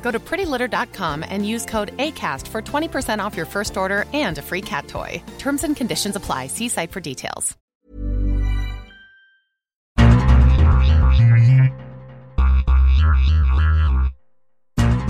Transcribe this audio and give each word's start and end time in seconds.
Go 0.00 0.10
to 0.10 0.18
prettylitter.com 0.18 1.24
and 1.28 1.46
use 1.46 1.66
code 1.66 1.96
ACAST 1.98 2.48
for 2.48 2.62
20% 2.62 3.22
off 3.22 3.36
your 3.36 3.46
first 3.46 3.76
order 3.76 4.06
and 4.14 4.38
a 4.38 4.42
free 4.42 4.62
cat 4.62 4.88
toy. 4.88 5.22
Terms 5.38 5.64
and 5.64 5.76
conditions 5.76 6.16
apply. 6.16 6.46
See 6.46 6.68
site 6.68 6.92
for 6.92 7.00
details. 7.00 7.56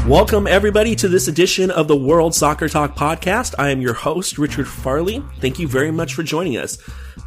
Welcome, 0.09 0.47
everybody, 0.47 0.97
to 0.97 1.07
this 1.07 1.29
edition 1.29 1.71
of 1.71 1.87
the 1.87 1.95
World 1.95 2.35
Soccer 2.35 2.67
Talk 2.67 2.97
podcast. 2.97 3.55
I 3.59 3.69
am 3.69 3.83
your 3.83 3.93
host, 3.93 4.39
Richard 4.39 4.67
Farley. 4.67 5.23
Thank 5.39 5.59
you 5.59 5.69
very 5.69 5.91
much 5.91 6.15
for 6.15 6.23
joining 6.23 6.57
us. 6.57 6.79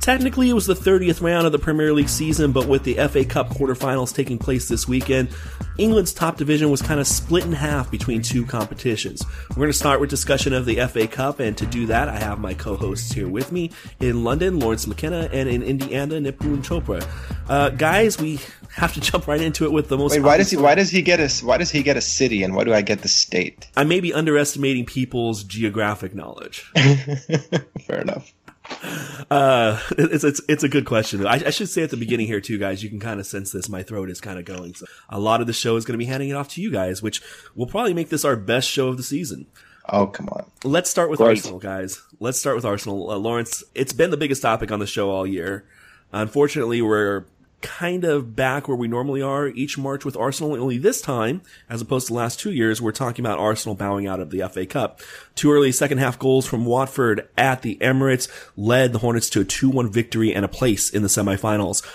Technically, 0.02 0.50
it 0.50 0.54
was 0.54 0.66
the 0.66 0.74
30th 0.74 1.22
round 1.22 1.46
of 1.46 1.52
the 1.52 1.60
Premier 1.60 1.94
League 1.94 2.10
season, 2.10 2.52
but 2.52 2.68
with 2.68 2.84
the 2.84 2.96
FA 3.08 3.24
Cup 3.24 3.50
quarterfinals 3.50 4.12
taking 4.12 4.40
place 4.40 4.68
this 4.68 4.88
weekend, 4.88 5.30
England's 5.78 6.12
top 6.12 6.38
division 6.38 6.72
was 6.72 6.82
kind 6.82 7.00
of 7.00 7.06
split 7.06 7.46
in 7.46 7.52
half 7.52 7.92
between 7.92 8.24
two 8.24 8.44
competitions. 8.44 9.24
We're 9.52 9.58
going 9.58 9.70
to 9.70 9.74
start 9.74 10.00
with 10.00 10.10
discussion 10.10 10.54
of 10.54 10.66
the 10.66 10.78
FA 10.88 11.08
Cup, 11.08 11.40
and 11.40 11.56
to 11.56 11.68
do 11.68 11.86
that, 11.86 12.10
I 12.10 12.18
have 12.18 12.40
my 12.40 12.56
co-hosts 12.56 13.12
here 13.12 13.28
with 13.28 13.52
me 13.52 13.70
in 14.00 14.24
London, 14.24 14.60
Lawrence 14.60 14.88
McKenna, 14.88 15.30
and 15.32 15.48
in 15.48 15.62
Indiana, 15.62 16.16
Nipun 16.16 16.64
Chopra. 16.64 17.08
Uh, 17.48 17.70
guys, 17.70 18.18
we 18.18 18.40
have 18.76 18.94
to 18.96 19.02
jump 19.02 19.28
right 19.28 19.40
into 19.40 19.66
it 19.66 19.72
with 19.72 19.88
the 19.88 20.00
most. 20.00 20.14
Wait, 20.14 20.22
why 20.22 20.38
does 20.38 20.50
he? 20.50 20.58
Why 20.58 20.74
does 20.74 20.90
he 20.90 21.04
get 21.04 21.20
a? 21.20 21.46
Why 21.46 21.58
does 21.58 21.70
he 21.70 21.84
get 21.84 21.96
a 21.96 22.02
city, 22.02 22.42
and 22.42 22.56
why 22.56 22.64
do 22.64 22.74
I 22.74 22.82
get 22.82 23.04
the 23.04 23.08
state? 23.08 23.68
I 23.78 23.84
may 23.84 24.00
be 24.00 24.16
underestimating 24.16 24.88
people's 24.88 25.44
geographic 25.44 26.16
knowledge. 26.16 26.62
Fair 27.86 28.02
enough. 28.02 28.34
Uh, 29.30 29.80
it's, 29.98 30.26
it's, 30.26 30.42
it's 30.50 30.64
a 30.64 30.68
good 30.68 30.84
question. 30.84 31.26
I, 31.26 31.36
I, 31.46 31.50
should 31.52 31.70
say 31.70 31.84
at 31.84 31.90
the 31.90 31.96
beginning 31.96 32.28
here 32.28 32.42
too, 32.42 32.58
guys, 32.58 32.84
you 32.84 32.90
can 32.90 33.00
kind 33.00 33.18
of 33.18 33.26
sense 33.26 33.54
this. 33.54 33.70
My 33.70 33.82
throat 33.82 34.10
is 34.10 34.20
kind 34.20 34.38
of 34.38 34.44
going. 34.44 34.74
So 34.74 34.86
a 35.08 35.20
lot 35.20 35.40
of 35.40 35.48
the 35.48 35.54
show 35.54 35.78
is 35.78 35.86
going 35.86 35.94
to 35.94 36.04
be 36.04 36.10
handing 36.10 36.28
it 36.28 36.34
off 36.34 36.50
to 36.50 36.62
you 36.62 36.70
guys, 36.70 37.02
which 37.02 37.22
will 37.56 37.68
probably 37.68 37.94
make 37.94 38.10
this 38.10 38.26
our 38.26 38.36
best 38.36 38.70
show 38.70 38.90
of 38.90 38.98
the 38.98 39.04
season. 39.04 39.48
Oh, 39.88 40.08
come 40.08 40.28
on. 40.30 40.52
Let's 40.66 40.90
start 40.90 41.10
with 41.10 41.20
Great. 41.20 41.38
Arsenal, 41.38 41.60
guys. 41.60 42.02
Let's 42.20 42.40
start 42.40 42.58
with 42.58 42.66
Arsenal. 42.66 43.10
Uh, 43.10 43.16
Lawrence, 43.16 43.64
it's 43.74 43.94
been 43.94 44.12
the 44.12 44.18
biggest 44.18 44.42
topic 44.42 44.70
on 44.70 44.80
the 44.80 44.88
show 44.88 45.10
all 45.10 45.26
year. 45.26 45.66
Unfortunately, 46.12 46.82
we're 46.82 47.24
kind 47.62 48.04
of 48.04 48.36
back 48.36 48.68
where 48.68 48.78
we 48.78 48.88
normally 48.88 49.22
are 49.22 49.48
each 49.48 49.78
March 49.78 50.04
with 50.04 50.18
Arsenal. 50.18 50.54
Only 50.54 50.78
this 50.78 51.02
time, 51.02 51.42
as 51.70 51.82
opposed 51.82 52.08
to 52.08 52.14
the 52.14 52.18
last 52.18 52.40
two 52.40 52.52
years, 52.52 52.82
we're 52.82 52.92
talking 52.92 53.24
about 53.24 53.40
Arsenal 53.40 53.76
bowing 53.76 54.08
out 54.08 54.20
of 54.20 54.30
the 54.30 54.48
FA 54.50 54.66
Cup. 54.66 55.00
Two 55.36 55.52
early 55.52 55.72
second 55.72 56.00
half 56.00 56.20
goals 56.20 56.46
from 56.46 56.66
Watford 56.66 57.28
at 57.38 57.62
the 57.62 57.78
Emirates 57.78 58.28
led 58.58 58.94
the 58.94 59.00
Hornets 59.00 59.30
to 59.32 59.42
a 59.42 59.46
2-1 59.46 59.90
victory 59.92 60.34
and 60.34 60.44
a 60.44 60.50
place 60.50 60.90
in 60.90 61.02
the 61.02 61.08
semifinals. 61.08 61.86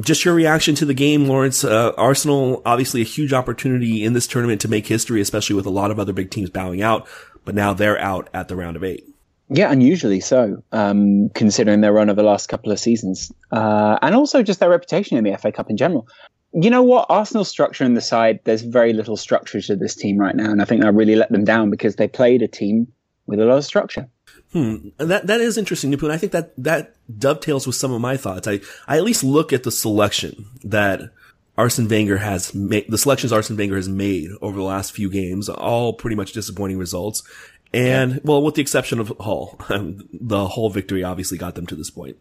Just 0.00 0.24
your 0.24 0.34
reaction 0.34 0.74
to 0.76 0.84
the 0.84 0.94
game, 0.94 1.26
Lawrence. 1.26 1.64
Uh, 1.64 1.92
Arsenal, 1.96 2.60
obviously 2.66 3.00
a 3.00 3.04
huge 3.04 3.32
opportunity 3.32 4.04
in 4.04 4.12
this 4.12 4.26
tournament 4.26 4.60
to 4.60 4.68
make 4.68 4.86
history, 4.86 5.20
especially 5.20 5.56
with 5.56 5.66
a 5.66 5.70
lot 5.70 5.90
of 5.90 5.98
other 5.98 6.12
big 6.12 6.30
teams 6.30 6.50
bowing 6.50 6.82
out, 6.82 7.08
but 7.44 7.54
now 7.54 7.72
they're 7.72 7.98
out 7.98 8.28
at 8.34 8.48
the 8.48 8.56
round 8.56 8.76
of 8.76 8.84
eight. 8.84 9.08
Yeah, 9.48 9.70
unusually 9.70 10.20
so, 10.20 10.62
um, 10.72 11.28
considering 11.30 11.80
their 11.80 11.92
run 11.92 12.10
over 12.10 12.20
the 12.20 12.26
last 12.26 12.48
couple 12.48 12.72
of 12.72 12.80
seasons, 12.80 13.32
uh, 13.52 13.98
and 14.02 14.14
also 14.14 14.42
just 14.42 14.58
their 14.58 14.70
reputation 14.70 15.16
in 15.16 15.24
the 15.24 15.36
FA 15.38 15.52
Cup 15.52 15.70
in 15.70 15.76
general. 15.76 16.08
You 16.52 16.70
know 16.70 16.82
what? 16.82 17.06
Arsenal's 17.08 17.48
structure 17.48 17.84
in 17.84 17.94
the 17.94 18.00
side, 18.00 18.40
there's 18.44 18.62
very 18.62 18.92
little 18.92 19.16
structure 19.16 19.60
to 19.60 19.76
this 19.76 19.94
team 19.94 20.18
right 20.18 20.34
now, 20.34 20.50
and 20.50 20.60
I 20.60 20.64
think 20.64 20.82
that 20.82 20.92
really 20.92 21.14
let 21.14 21.30
them 21.30 21.44
down 21.44 21.70
because 21.70 21.96
they 21.96 22.08
played 22.08 22.42
a 22.42 22.48
team 22.48 22.88
with 23.26 23.40
a 23.40 23.44
lot 23.44 23.58
of 23.58 23.64
structure. 23.64 24.08
Hmm. 24.52 24.88
That 24.98 25.26
that 25.26 25.40
is 25.40 25.58
interesting, 25.58 25.92
Nipun. 25.92 26.10
I 26.10 26.18
think 26.18 26.32
that 26.32 26.52
that 26.56 26.96
dovetails 27.18 27.66
with 27.66 27.76
some 27.76 27.92
of 27.92 28.00
my 28.00 28.16
thoughts. 28.16 28.48
I 28.48 28.60
I 28.88 28.96
at 28.96 29.04
least 29.04 29.22
look 29.22 29.52
at 29.52 29.62
the 29.62 29.70
selection 29.70 30.46
that 30.64 31.10
Arsene 31.58 31.88
Wenger 31.88 32.18
has 32.18 32.54
made, 32.54 32.86
the 32.88 32.98
selections 32.98 33.32
Arsene 33.32 33.56
Wenger 33.56 33.76
has 33.76 33.88
made 33.88 34.30
over 34.42 34.56
the 34.56 34.64
last 34.64 34.92
few 34.92 35.10
games, 35.10 35.48
all 35.48 35.94
pretty 35.94 36.16
much 36.16 36.32
disappointing 36.32 36.78
results. 36.78 37.22
And 37.72 38.12
yeah. 38.12 38.18
well, 38.24 38.42
with 38.42 38.54
the 38.54 38.62
exception 38.62 38.98
of 38.98 39.12
Hull, 39.20 39.58
um, 39.68 40.08
the 40.12 40.48
Hull 40.48 40.70
victory 40.70 41.04
obviously 41.04 41.38
got 41.38 41.54
them 41.54 41.66
to 41.66 41.74
this 41.74 41.90
point. 41.90 42.16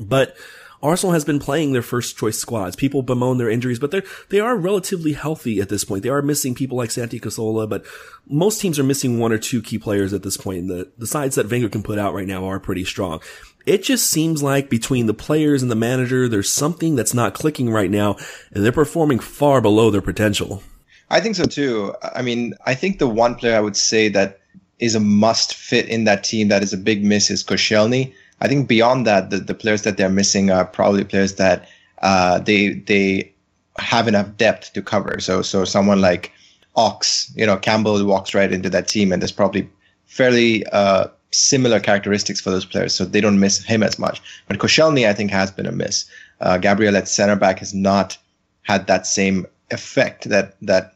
But 0.00 0.36
Arsenal 0.82 1.12
has 1.12 1.24
been 1.24 1.40
playing 1.40 1.72
their 1.72 1.82
first 1.82 2.16
choice 2.16 2.38
squads. 2.38 2.76
People 2.76 3.02
bemoan 3.02 3.38
their 3.38 3.50
injuries, 3.50 3.78
but 3.78 3.90
they're, 3.90 4.04
they 4.28 4.38
are 4.38 4.56
relatively 4.56 5.12
healthy 5.12 5.60
at 5.60 5.68
this 5.68 5.84
point. 5.84 6.02
They 6.02 6.08
are 6.08 6.22
missing 6.22 6.54
people 6.54 6.78
like 6.78 6.90
Santi 6.90 7.18
Cazorla, 7.18 7.68
but 7.68 7.84
most 8.28 8.60
teams 8.60 8.78
are 8.78 8.84
missing 8.84 9.18
one 9.18 9.32
or 9.32 9.38
two 9.38 9.60
key 9.60 9.78
players 9.78 10.12
at 10.12 10.22
this 10.22 10.36
point. 10.36 10.60
And 10.60 10.70
the, 10.70 10.92
the 10.96 11.06
sides 11.06 11.34
that 11.34 11.50
Wenger 11.50 11.68
can 11.68 11.82
put 11.82 11.98
out 11.98 12.14
right 12.14 12.28
now 12.28 12.44
are 12.44 12.60
pretty 12.60 12.84
strong. 12.84 13.20
It 13.66 13.82
just 13.82 14.08
seems 14.08 14.42
like 14.42 14.70
between 14.70 15.06
the 15.06 15.14
players 15.14 15.62
and 15.62 15.70
the 15.70 15.76
manager, 15.76 16.28
there's 16.28 16.50
something 16.50 16.94
that's 16.94 17.12
not 17.12 17.34
clicking 17.34 17.70
right 17.70 17.90
now, 17.90 18.16
and 18.52 18.64
they're 18.64 18.72
performing 18.72 19.18
far 19.18 19.60
below 19.60 19.90
their 19.90 20.00
potential. 20.00 20.62
I 21.10 21.20
think 21.20 21.36
so 21.36 21.44
too. 21.44 21.94
I 22.02 22.22
mean, 22.22 22.54
I 22.64 22.74
think 22.74 22.98
the 22.98 23.08
one 23.08 23.34
player 23.34 23.56
I 23.56 23.60
would 23.60 23.76
say 23.76 24.08
that 24.10 24.37
is 24.78 24.94
a 24.94 25.00
must 25.00 25.54
fit 25.54 25.88
in 25.88 26.04
that 26.04 26.24
team 26.24 26.48
that 26.48 26.62
is 26.62 26.72
a 26.72 26.78
big 26.78 27.04
miss 27.04 27.30
is 27.30 27.42
Koscielny. 27.42 28.12
I 28.40 28.48
think 28.48 28.68
beyond 28.68 29.06
that, 29.06 29.30
the, 29.30 29.38
the 29.38 29.54
players 29.54 29.82
that 29.82 29.96
they're 29.96 30.08
missing 30.08 30.50
are 30.50 30.64
probably 30.64 31.04
players 31.04 31.34
that 31.34 31.68
uh, 32.02 32.38
they 32.38 32.74
they 32.74 33.32
have 33.78 34.08
enough 34.08 34.36
depth 34.36 34.72
to 34.74 34.82
cover. 34.82 35.18
So 35.20 35.42
so 35.42 35.64
someone 35.64 36.00
like 36.00 36.32
Ox, 36.76 37.32
you 37.34 37.44
know, 37.44 37.56
Campbell 37.56 38.04
walks 38.04 38.34
right 38.34 38.52
into 38.52 38.70
that 38.70 38.86
team, 38.86 39.12
and 39.12 39.20
there's 39.20 39.32
probably 39.32 39.68
fairly 40.06 40.64
uh, 40.66 41.08
similar 41.32 41.80
characteristics 41.80 42.40
for 42.40 42.50
those 42.50 42.64
players, 42.64 42.94
so 42.94 43.04
they 43.04 43.20
don't 43.20 43.40
miss 43.40 43.62
him 43.64 43.82
as 43.82 43.98
much. 43.98 44.22
But 44.46 44.58
Koscielny, 44.58 45.08
I 45.08 45.12
think, 45.12 45.30
has 45.30 45.50
been 45.50 45.66
a 45.66 45.72
miss. 45.72 46.04
Uh, 46.40 46.58
Gabriel 46.58 46.96
at 46.96 47.08
center 47.08 47.36
back 47.36 47.58
has 47.58 47.74
not 47.74 48.16
had 48.62 48.86
that 48.86 49.06
same 49.06 49.46
effect 49.70 50.28
that 50.28 50.56
that 50.62 50.94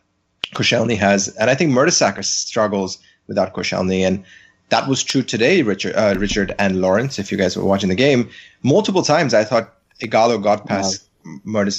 Koscielny 0.54 0.96
has, 0.96 1.28
and 1.36 1.50
I 1.50 1.56
think 1.56 1.72
Mertesacker 1.72 2.24
struggles 2.24 2.98
without 3.26 3.54
Koscielny. 3.54 4.00
And 4.00 4.24
that 4.70 4.88
was 4.88 5.02
true 5.02 5.22
today, 5.22 5.62
Richard, 5.62 5.94
uh, 5.94 6.14
Richard 6.18 6.54
and 6.58 6.80
Lawrence. 6.80 7.18
If 7.18 7.30
you 7.30 7.38
guys 7.38 7.56
were 7.56 7.64
watching 7.64 7.88
the 7.88 7.94
game, 7.94 8.30
multiple 8.62 9.02
times 9.02 9.34
I 9.34 9.44
thought 9.44 9.74
Ighalo 10.00 10.42
got 10.42 10.66
past 10.66 11.02
wow. 11.02 11.08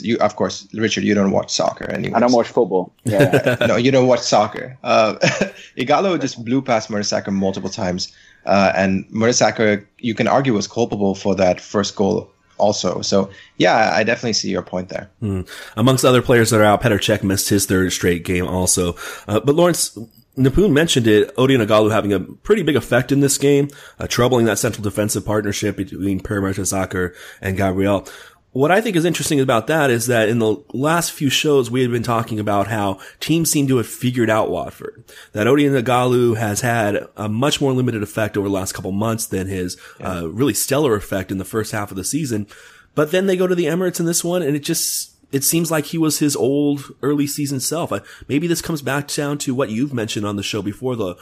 You, 0.01 0.17
of 0.19 0.35
course, 0.35 0.67
Richard, 0.73 1.03
you 1.03 1.13
don't 1.13 1.31
watch 1.31 1.51
soccer 1.51 1.89
anymore. 1.91 2.17
I 2.17 2.19
don't 2.21 2.31
watch 2.31 2.47
football. 2.47 2.93
Yeah, 3.03 3.57
no, 3.67 3.75
you 3.75 3.91
don't 3.91 4.07
watch 4.07 4.21
soccer. 4.21 4.77
Uh, 4.83 5.15
Ighalo 5.77 6.19
just 6.19 6.43
blew 6.45 6.61
past 6.61 6.89
Mertesacker 6.89 7.33
multiple 7.33 7.69
times, 7.69 8.15
uh, 8.45 8.71
and 8.75 9.05
Mertesacker, 9.09 9.85
you 9.99 10.15
can 10.15 10.27
argue, 10.27 10.53
was 10.53 10.67
culpable 10.67 11.13
for 11.15 11.35
that 11.35 11.59
first 11.59 11.95
goal 11.95 12.31
also. 12.57 13.01
So 13.01 13.29
yeah, 13.57 13.91
I 13.93 14.03
definitely 14.03 14.33
see 14.33 14.49
your 14.49 14.61
point 14.61 14.89
there. 14.89 15.09
Mm. 15.21 15.47
Amongst 15.75 16.05
other 16.05 16.21
players 16.21 16.49
that 16.51 16.61
are 16.61 16.63
out, 16.63 16.81
Petr 16.81 16.99
Cech 16.99 17.23
missed 17.23 17.49
his 17.49 17.65
third 17.65 17.91
straight 17.91 18.23
game 18.23 18.47
also. 18.47 18.95
Uh, 19.27 19.39
but 19.39 19.55
Lawrence, 19.55 19.97
Nipun 20.37 20.71
mentioned 20.71 21.07
it, 21.07 21.35
Odion 21.35 21.65
Ighalo 21.65 21.91
having 21.91 22.11
a 22.11 22.19
pretty 22.19 22.63
big 22.63 22.75
effect 22.75 23.11
in 23.11 23.19
this 23.19 23.37
game, 23.37 23.69
uh, 23.99 24.07
troubling 24.07 24.45
that 24.45 24.57
central 24.57 24.83
defensive 24.83 25.25
partnership 25.25 25.77
between 25.77 26.19
Per 26.19 26.41
Mertesacker 26.41 27.13
and 27.39 27.55
Gabriel. 27.55 28.07
What 28.51 28.71
I 28.71 28.81
think 28.81 28.95
is 28.95 29.05
interesting 29.05 29.39
about 29.39 29.65
that 29.67 29.89
is 29.89 30.07
that 30.07 30.29
in 30.29 30.37
the 30.37 30.57
last 30.73 31.11
few 31.11 31.29
shows, 31.29 31.71
we 31.71 31.81
had 31.81 31.89
been 31.91 32.03
talking 32.03 32.39
about 32.39 32.67
how 32.67 32.99
teams 33.19 33.49
seem 33.49 33.67
to 33.67 33.77
have 33.77 33.87
figured 33.87 34.29
out 34.29 34.51
Watford. 34.51 35.03
That 35.33 35.47
Odion 35.47 35.79
Ighalo 35.79 36.37
has 36.37 36.61
had 36.61 37.07
a 37.17 37.27
much 37.27 37.59
more 37.59 37.73
limited 37.73 38.03
effect 38.03 38.37
over 38.37 38.47
the 38.47 38.53
last 38.53 38.73
couple 38.73 38.91
months 38.91 39.25
than 39.25 39.47
his 39.47 39.75
yeah. 39.99 40.19
uh, 40.19 40.25
really 40.25 40.53
stellar 40.53 40.95
effect 40.95 41.31
in 41.31 41.39
the 41.39 41.45
first 41.45 41.71
half 41.71 41.89
of 41.89 41.97
the 41.97 42.03
season. 42.03 42.47
But 42.95 43.11
then 43.11 43.25
they 43.25 43.37
go 43.37 43.47
to 43.47 43.55
the 43.55 43.65
Emirates 43.65 43.99
in 43.99 44.05
this 44.05 44.23
one, 44.23 44.43
and 44.43 44.55
it 44.55 44.63
just 44.63 45.12
it 45.33 45.43
seems 45.43 45.69
like 45.69 45.87
he 45.87 45.97
was 45.97 46.19
his 46.19 46.35
old 46.35 46.93
early 47.01 47.27
season 47.27 47.59
self. 47.59 47.91
maybe 48.29 48.47
this 48.47 48.61
comes 48.61 48.81
back 48.81 49.07
down 49.07 49.37
to 49.39 49.53
what 49.53 49.69
you've 49.69 49.93
mentioned 49.93 50.25
on 50.25 50.35
the 50.35 50.43
show 50.43 50.61
before 50.61 50.95
the 50.95 51.15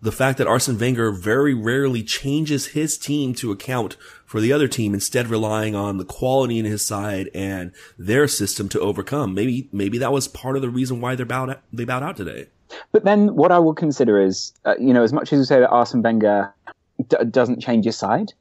the 0.00 0.12
fact 0.12 0.38
that 0.38 0.46
Arsene 0.46 0.78
Wenger 0.78 1.10
very 1.10 1.54
rarely 1.54 2.02
changes 2.02 2.68
his 2.68 2.96
team 2.96 3.34
to 3.34 3.50
account 3.50 3.96
for 4.24 4.40
the 4.40 4.52
other 4.52 4.68
team, 4.68 4.94
instead 4.94 5.26
relying 5.26 5.74
on 5.74 5.96
the 5.96 6.04
quality 6.04 6.58
in 6.58 6.64
his 6.64 6.84
side 6.84 7.30
and 7.34 7.72
their 7.98 8.28
system 8.28 8.68
to 8.70 8.80
overcome. 8.80 9.34
Maybe, 9.34 9.68
maybe 9.72 9.98
that 9.98 10.12
was 10.12 10.28
part 10.28 10.54
of 10.56 10.62
the 10.62 10.70
reason 10.70 11.00
why 11.00 11.14
they're 11.14 11.26
bowed 11.26 11.58
they 11.72 11.84
bowed 11.84 12.02
out 12.02 12.16
today. 12.16 12.46
But 12.92 13.04
then 13.04 13.34
what 13.34 13.50
I 13.50 13.58
would 13.58 13.76
consider 13.76 14.20
is, 14.20 14.52
uh, 14.64 14.74
you 14.78 14.92
know, 14.92 15.02
as 15.02 15.12
much 15.12 15.32
as 15.32 15.38
you 15.38 15.44
say 15.44 15.60
that 15.60 15.70
Arsene 15.70 16.02
Wenger 16.02 16.54
d- 17.08 17.16
doesn't 17.30 17.60
change 17.60 17.86
his 17.86 17.96
side, 17.96 18.34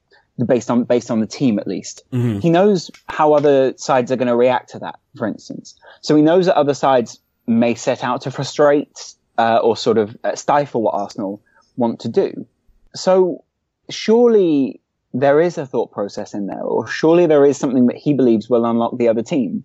based 0.45 0.69
on 0.69 0.83
based 0.83 1.09
on 1.09 1.19
the 1.19 1.27
team 1.27 1.59
at 1.59 1.67
least. 1.67 2.03
Mm-hmm. 2.11 2.39
He 2.39 2.49
knows 2.49 2.91
how 3.09 3.33
other 3.33 3.73
sides 3.77 4.11
are 4.11 4.15
going 4.15 4.27
to 4.27 4.35
react 4.35 4.69
to 4.71 4.79
that, 4.79 4.99
for 5.15 5.27
instance. 5.27 5.75
So 6.01 6.15
he 6.15 6.21
knows 6.21 6.45
that 6.45 6.55
other 6.55 6.73
sides 6.73 7.19
may 7.47 7.75
set 7.75 8.03
out 8.03 8.21
to 8.21 8.31
frustrate 8.31 9.13
uh, 9.37 9.57
or 9.57 9.77
sort 9.77 9.97
of 9.97 10.15
uh, 10.23 10.35
stifle 10.35 10.81
what 10.81 10.93
Arsenal 10.93 11.41
want 11.75 11.99
to 12.01 12.09
do. 12.09 12.45
So 12.95 13.43
surely 13.89 14.81
there 15.13 15.41
is 15.41 15.57
a 15.57 15.65
thought 15.65 15.91
process 15.91 16.33
in 16.33 16.47
there, 16.47 16.61
or 16.61 16.87
surely 16.87 17.25
there 17.25 17.45
is 17.45 17.57
something 17.57 17.87
that 17.87 17.95
he 17.95 18.13
believes 18.13 18.49
will 18.49 18.65
unlock 18.65 18.97
the 18.97 19.07
other 19.07 19.23
team. 19.23 19.63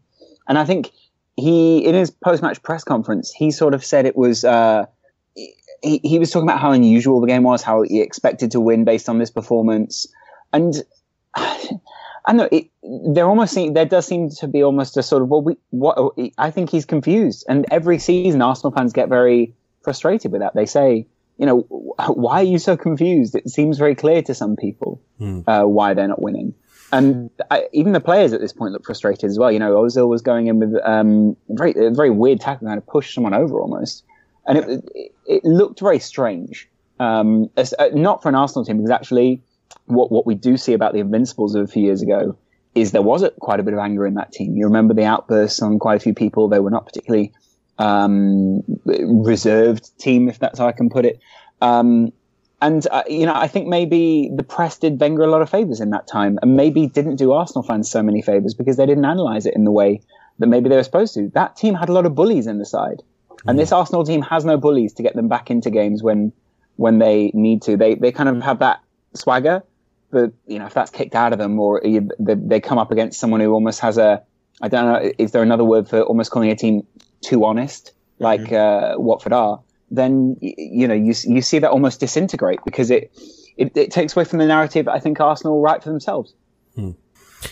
And 0.49 0.59
I 0.59 0.65
think 0.65 0.91
he, 1.37 1.79
in 1.79 1.95
his 1.95 2.11
post-match 2.11 2.63
press 2.63 2.85
conference, 2.85 3.33
he 3.33 3.51
sort 3.51 3.75
of 3.75 3.85
said 3.85 4.07
it 4.07 4.17
was. 4.17 4.45
Uh, 4.45 4.87
he, 5.35 6.01
he 6.05 6.19
was 6.19 6.31
talking 6.31 6.49
about 6.49 6.61
how 6.61 6.71
unusual 6.71 7.21
the 7.21 7.27
game 7.27 7.43
was, 7.43 7.63
how 7.63 7.83
he 7.83 8.01
expected 8.01 8.53
to 8.53 8.61
win 8.61 8.85
based 8.85 9.09
on 9.09 9.19
this 9.19 9.31
performance, 9.31 10.07
and 10.53 10.75
I 11.35 12.33
know 12.33 12.49
it, 12.53 12.67
there 12.83 13.27
almost 13.27 13.53
seem, 13.53 13.75
there 13.75 13.87
does 13.87 14.07
seem 14.07 14.31
to 14.31 14.49
be 14.49 14.63
almost 14.63 14.97
a 14.97 15.03
sort 15.03 15.23
of 15.23 15.29
well, 15.29 15.43
we, 15.43 15.57
what 15.71 16.15
I 16.39 16.51
think 16.51 16.71
he's 16.71 16.85
confused, 16.85 17.45
and 17.49 17.67
every 17.71 17.99
season 17.99 18.43
Arsenal 18.43 18.73
fans 18.73 18.93
get 18.93 19.09
very 19.09 19.55
frustrated 19.83 20.31
with 20.31 20.41
that. 20.41 20.55
They 20.55 20.67
say, 20.67 21.07
you 21.39 21.47
know, 21.47 21.61
why 22.09 22.41
are 22.41 22.45
you 22.45 22.59
so 22.59 22.77
confused? 22.77 23.35
It 23.35 23.49
seems 23.51 23.79
very 23.79 23.95
clear 23.95 24.23
to 24.23 24.35
some 24.35 24.57
people 24.57 25.01
mm. 25.21 25.45
uh, 25.47 25.67
why 25.67 25.95
they're 25.95 26.09
not 26.09 26.23
winning. 26.23 26.55
And 26.93 27.31
I, 27.51 27.69
even 27.73 27.93
the 27.93 28.01
players 28.01 28.35
at 28.35 28.41
this 28.41 28.53
point 28.53 28.75
look 28.75 28.85
frustrated 28.85 29.25
as 29.25 29.39
well. 29.39 29.51
You 29.51 29.59
know, 29.59 29.75
Ozil 29.77 30.09
was 30.09 30.21
going 30.21 30.49
in 30.49 30.59
with 30.59 30.75
um, 30.85 31.37
very, 31.49 31.73
a 31.75 31.91
very 31.91 32.11
weird 32.11 32.41
tackle, 32.41 32.69
kind 32.69 32.77
of 32.77 32.87
push 32.87 33.15
someone 33.15 33.33
over 33.33 33.59
almost, 33.59 34.05
and 34.47 34.59
it, 34.59 34.85
it, 34.95 35.13
it 35.27 35.45
looked 35.45 35.81
very 35.81 35.99
strange. 35.99 36.69
Um, 37.01 37.51
as, 37.57 37.75
uh, 37.79 37.89
not 37.95 38.23
for 38.23 38.29
an 38.29 38.35
Arsenal 38.35 38.67
team, 38.67 38.77
because 38.77 38.91
actually, 38.91 39.43
what 39.87 40.11
what 40.11 40.27
we 40.27 40.35
do 40.35 40.57
see 40.57 40.73
about 40.73 40.93
the 40.93 41.01
Invincibles 41.01 41.55
of 41.55 41.65
a 41.65 41.67
few 41.67 41.85
years 41.85 42.03
ago 42.03 42.37
is 42.75 42.93
there 42.93 43.03
was 43.03 43.23
a, 43.23 43.31
quite 43.31 43.61
a 43.61 43.63
bit 43.63 43.75
of 43.75 43.81
anger 43.81 44.07
in 44.07 44.15
that 44.15 44.33
team. 44.33 44.57
You 44.57 44.67
remember 44.67 44.95
the 44.95 45.05
outbursts 45.05 45.61
on 45.61 45.79
quite 45.79 45.97
a 45.97 46.01
few 46.01 46.15
people. 46.15 46.49
They 46.49 46.59
were 46.59 46.71
not 46.71 46.87
particularly 46.87 47.33
um, 47.79 48.63
reserved 48.87 49.99
team, 49.99 50.29
if 50.29 50.39
that's 50.39 50.59
how 50.59 50.67
I 50.67 50.73
can 50.73 50.89
put 50.89 51.05
it. 51.05 51.21
Um, 51.61 52.13
and 52.61 52.87
uh, 52.91 53.03
you 53.09 53.27
know, 53.27 53.35
I 53.35 53.49
think 53.49 53.67
maybe 53.67 54.31
the 54.35 54.45
press 54.45 54.79
did 54.79 55.01
Wenger 55.01 55.23
a 55.23 55.31
lot 55.31 55.43
of 55.43 55.51
favors 55.51 55.81
in 55.81 55.91
that 55.91 56.07
time, 56.07 56.39
and 56.41 56.57
maybe 56.57 56.87
didn't 56.87 57.17
do 57.17 57.33
Arsenal 57.33 57.63
fans 57.63 57.91
so 57.91 58.03
many 58.03 58.23
favors 58.23 58.55
because 58.55 58.77
they 58.77 58.87
didn't 58.87 59.05
analyze 59.05 59.47
it 59.47 59.55
in 59.55 59.65
the 59.65 59.73
way 59.73 60.01
that 60.39 60.47
maybe 60.47 60.69
they 60.69 60.77
were 60.77 60.85
supposed 60.85 61.15
to. 61.15 61.29
That 61.35 61.57
team 61.57 61.75
had 61.75 61.89
a 61.89 61.93
lot 61.93 62.07
of 62.07 62.15
bullies 62.15 62.47
in 62.47 62.59
the 62.59 62.65
side, 62.65 63.03
and 63.47 63.59
this 63.59 63.73
Arsenal 63.73 64.05
team 64.05 64.23
has 64.23 64.45
no 64.45 64.57
bullies 64.57 64.93
to 64.95 65.03
get 65.03 65.17
them 65.17 65.29
back 65.29 65.51
into 65.51 65.71
games 65.71 66.03
when 66.03 66.33
when 66.77 67.01
they 67.01 67.33
need 67.35 67.63
to. 67.63 67.77
They 67.77 67.97
they 67.97 68.13
kind 68.13 68.29
of 68.29 68.41
have 68.43 68.61
that 68.61 68.81
swagger, 69.15 69.63
but 70.11 70.33
you 70.47 70.59
know, 70.59 70.67
if 70.67 70.75
that's 70.75 70.91
kicked 70.91 71.15
out 71.15 71.33
of 71.33 71.39
them, 71.39 71.59
or 71.59 71.81
you, 71.85 72.09
they, 72.19 72.35
they 72.35 72.61
come 72.61 72.79
up 72.79 72.91
against 72.91 73.19
someone 73.19 73.41
who 73.41 73.53
almost 73.53 73.81
has 73.81 73.99
a 73.99 74.23
I 74.61 74.69
don't 74.69 74.87
know, 74.87 75.13
is 75.19 75.33
there 75.33 75.43
another 75.43 75.65
word 75.65 75.89
for 75.89 76.03
almost 76.03 76.31
calling 76.31 76.51
a 76.51 76.57
team 76.57 76.87
too 77.21 77.45
honest, 77.45 77.93
like 78.19 78.43
mm-hmm. 78.43 78.95
uh, 78.95 78.99
Watford 78.99 79.33
are, 79.33 79.61
then 79.91 80.37
you 80.41 80.87
know 80.87 80.95
you 80.95 81.15
you 81.25 81.43
see 81.43 81.59
that 81.59 81.71
almost 81.71 82.01
disintegrate 82.01 82.61
because 82.65 82.91
it, 82.91 83.13
it, 83.57 83.77
it 83.77 83.91
takes 83.91 84.15
away 84.17 84.25
from 84.25 84.39
the 84.39 84.47
narrative. 84.47 84.89
I 84.89 85.01
think 85.01 85.21
Arsenal 85.21 85.61
write 85.61 85.83
for 85.83 85.91
themselves. 85.91 86.35
Hmm. 86.75 86.93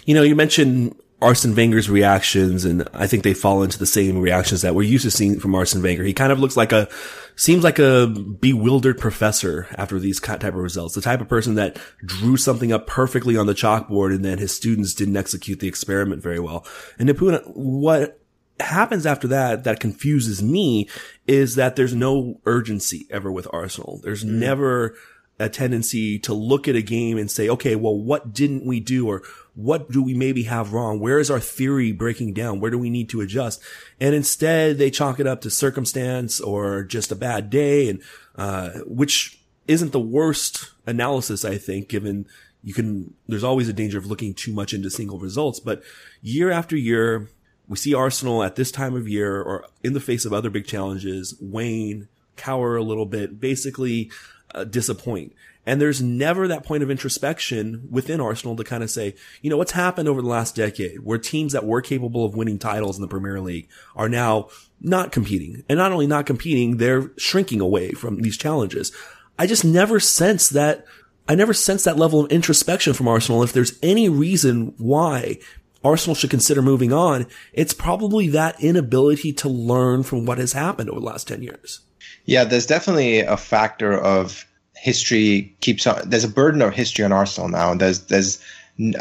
You 0.04 0.14
know, 0.14 0.22
you 0.22 0.36
mentioned 0.36 0.94
Arsene 1.22 1.54
Wenger's 1.54 1.90
reactions, 1.90 2.64
and 2.64 2.88
I 2.94 3.06
think 3.06 3.24
they 3.24 3.34
fall 3.34 3.62
into 3.62 3.78
the 3.78 3.86
same 3.86 4.18
reactions 4.18 4.62
that 4.62 4.74
we're 4.74 4.82
used 4.82 5.04
to 5.04 5.10
seeing 5.10 5.38
from 5.38 5.54
Arsene 5.54 5.82
Wenger. 5.82 6.02
He 6.02 6.14
kind 6.14 6.32
of 6.32 6.40
looks 6.40 6.56
like 6.56 6.72
a, 6.72 6.88
seems 7.36 7.62
like 7.62 7.78
a 7.78 8.06
bewildered 8.06 8.98
professor 8.98 9.66
after 9.76 9.98
these 9.98 10.18
type 10.18 10.42
of 10.42 10.54
results. 10.54 10.94
The 10.94 11.02
type 11.02 11.20
of 11.20 11.28
person 11.28 11.56
that 11.56 11.78
drew 12.04 12.38
something 12.38 12.72
up 12.72 12.86
perfectly 12.86 13.36
on 13.36 13.46
the 13.46 13.54
chalkboard 13.54 14.14
and 14.14 14.24
then 14.24 14.38
his 14.38 14.54
students 14.54 14.94
didn't 14.94 15.16
execute 15.16 15.60
the 15.60 15.68
experiment 15.68 16.22
very 16.22 16.40
well. 16.40 16.64
And 16.98 17.08
Nipuna, 17.08 17.42
what 17.54 18.20
happens 18.58 19.06
after 19.06 19.28
that 19.28 19.64
that 19.64 19.80
confuses 19.80 20.42
me 20.42 20.88
is 21.26 21.54
that 21.56 21.76
there's 21.76 21.94
no 21.94 22.40
urgency 22.46 23.06
ever 23.10 23.30
with 23.30 23.46
Arsenal. 23.52 24.00
There's 24.02 24.24
mm. 24.24 24.30
never 24.30 24.96
a 25.38 25.48
tendency 25.48 26.18
to 26.18 26.34
look 26.34 26.68
at 26.68 26.76
a 26.76 26.82
game 26.82 27.16
and 27.16 27.30
say, 27.30 27.48
okay, 27.48 27.74
well, 27.74 27.96
what 27.96 28.32
didn't 28.32 28.66
we 28.66 28.78
do 28.78 29.08
or 29.08 29.22
what 29.54 29.90
do 29.90 30.02
we 30.02 30.14
maybe 30.14 30.44
have 30.44 30.72
wrong? 30.72 31.00
Where 31.00 31.18
is 31.18 31.30
our 31.30 31.40
theory 31.40 31.92
breaking 31.92 32.34
down? 32.34 32.60
Where 32.60 32.70
do 32.70 32.78
we 32.78 32.90
need 32.90 33.08
to 33.10 33.20
adjust? 33.20 33.62
And 34.00 34.14
instead 34.14 34.78
they 34.78 34.90
chalk 34.90 35.20
it 35.20 35.26
up 35.26 35.40
to 35.42 35.50
circumstance 35.50 36.40
or 36.40 36.84
just 36.84 37.12
a 37.12 37.16
bad 37.16 37.50
day 37.50 37.88
and, 37.88 38.02
uh, 38.36 38.70
which 38.86 39.40
isn't 39.66 39.92
the 39.92 40.00
worst 40.00 40.70
analysis, 40.86 41.44
I 41.44 41.58
think, 41.58 41.88
given 41.88 42.26
you 42.62 42.74
can, 42.74 43.14
there's 43.26 43.44
always 43.44 43.68
a 43.68 43.72
danger 43.72 43.98
of 43.98 44.06
looking 44.06 44.34
too 44.34 44.52
much 44.52 44.74
into 44.74 44.90
single 44.90 45.18
results, 45.18 45.60
but 45.60 45.82
year 46.22 46.50
after 46.50 46.76
year, 46.76 47.30
we 47.68 47.76
see 47.76 47.94
Arsenal 47.94 48.42
at 48.42 48.56
this 48.56 48.72
time 48.72 48.96
of 48.96 49.08
year 49.08 49.40
or 49.40 49.64
in 49.84 49.92
the 49.92 50.00
face 50.00 50.24
of 50.24 50.32
other 50.32 50.50
big 50.50 50.66
challenges, 50.66 51.36
wane, 51.40 52.08
cower 52.36 52.76
a 52.76 52.82
little 52.82 53.06
bit, 53.06 53.40
basically 53.40 54.10
uh, 54.54 54.64
disappoint. 54.64 55.32
And 55.70 55.80
there's 55.80 56.02
never 56.02 56.48
that 56.48 56.64
point 56.64 56.82
of 56.82 56.90
introspection 56.90 57.86
within 57.88 58.20
Arsenal 58.20 58.56
to 58.56 58.64
kind 58.64 58.82
of 58.82 58.90
say, 58.90 59.14
you 59.40 59.48
know, 59.48 59.56
what's 59.56 59.70
happened 59.70 60.08
over 60.08 60.20
the 60.20 60.26
last 60.26 60.56
decade 60.56 60.98
where 61.04 61.16
teams 61.16 61.52
that 61.52 61.64
were 61.64 61.80
capable 61.80 62.24
of 62.24 62.34
winning 62.34 62.58
titles 62.58 62.96
in 62.96 63.02
the 63.02 63.06
Premier 63.06 63.40
League 63.40 63.68
are 63.94 64.08
now 64.08 64.48
not 64.80 65.12
competing. 65.12 65.62
And 65.68 65.78
not 65.78 65.92
only 65.92 66.08
not 66.08 66.26
competing, 66.26 66.78
they're 66.78 67.12
shrinking 67.16 67.60
away 67.60 67.92
from 67.92 68.20
these 68.20 68.36
challenges. 68.36 68.90
I 69.38 69.46
just 69.46 69.64
never 69.64 70.00
sense 70.00 70.48
that 70.48 70.86
I 71.28 71.36
never 71.36 71.54
sense 71.54 71.84
that 71.84 71.96
level 71.96 72.24
of 72.24 72.32
introspection 72.32 72.92
from 72.92 73.06
Arsenal. 73.06 73.44
If 73.44 73.52
there's 73.52 73.78
any 73.80 74.08
reason 74.08 74.74
why 74.76 75.38
Arsenal 75.84 76.16
should 76.16 76.30
consider 76.30 76.62
moving 76.62 76.92
on, 76.92 77.28
it's 77.52 77.74
probably 77.74 78.26
that 78.30 78.60
inability 78.60 79.32
to 79.34 79.48
learn 79.48 80.02
from 80.02 80.26
what 80.26 80.38
has 80.38 80.52
happened 80.52 80.90
over 80.90 80.98
the 80.98 81.06
last 81.06 81.28
10 81.28 81.44
years. 81.44 81.82
Yeah, 82.24 82.42
there's 82.42 82.66
definitely 82.66 83.20
a 83.20 83.36
factor 83.36 83.96
of 83.96 84.44
history 84.80 85.54
keeps 85.60 85.86
on, 85.86 86.08
there's 86.08 86.24
a 86.24 86.28
burden 86.28 86.62
of 86.62 86.74
history 86.74 87.04
on 87.04 87.12
Arsenal 87.12 87.48
now. 87.48 87.70
And 87.72 87.80
there's, 87.80 88.00
there's, 88.06 88.42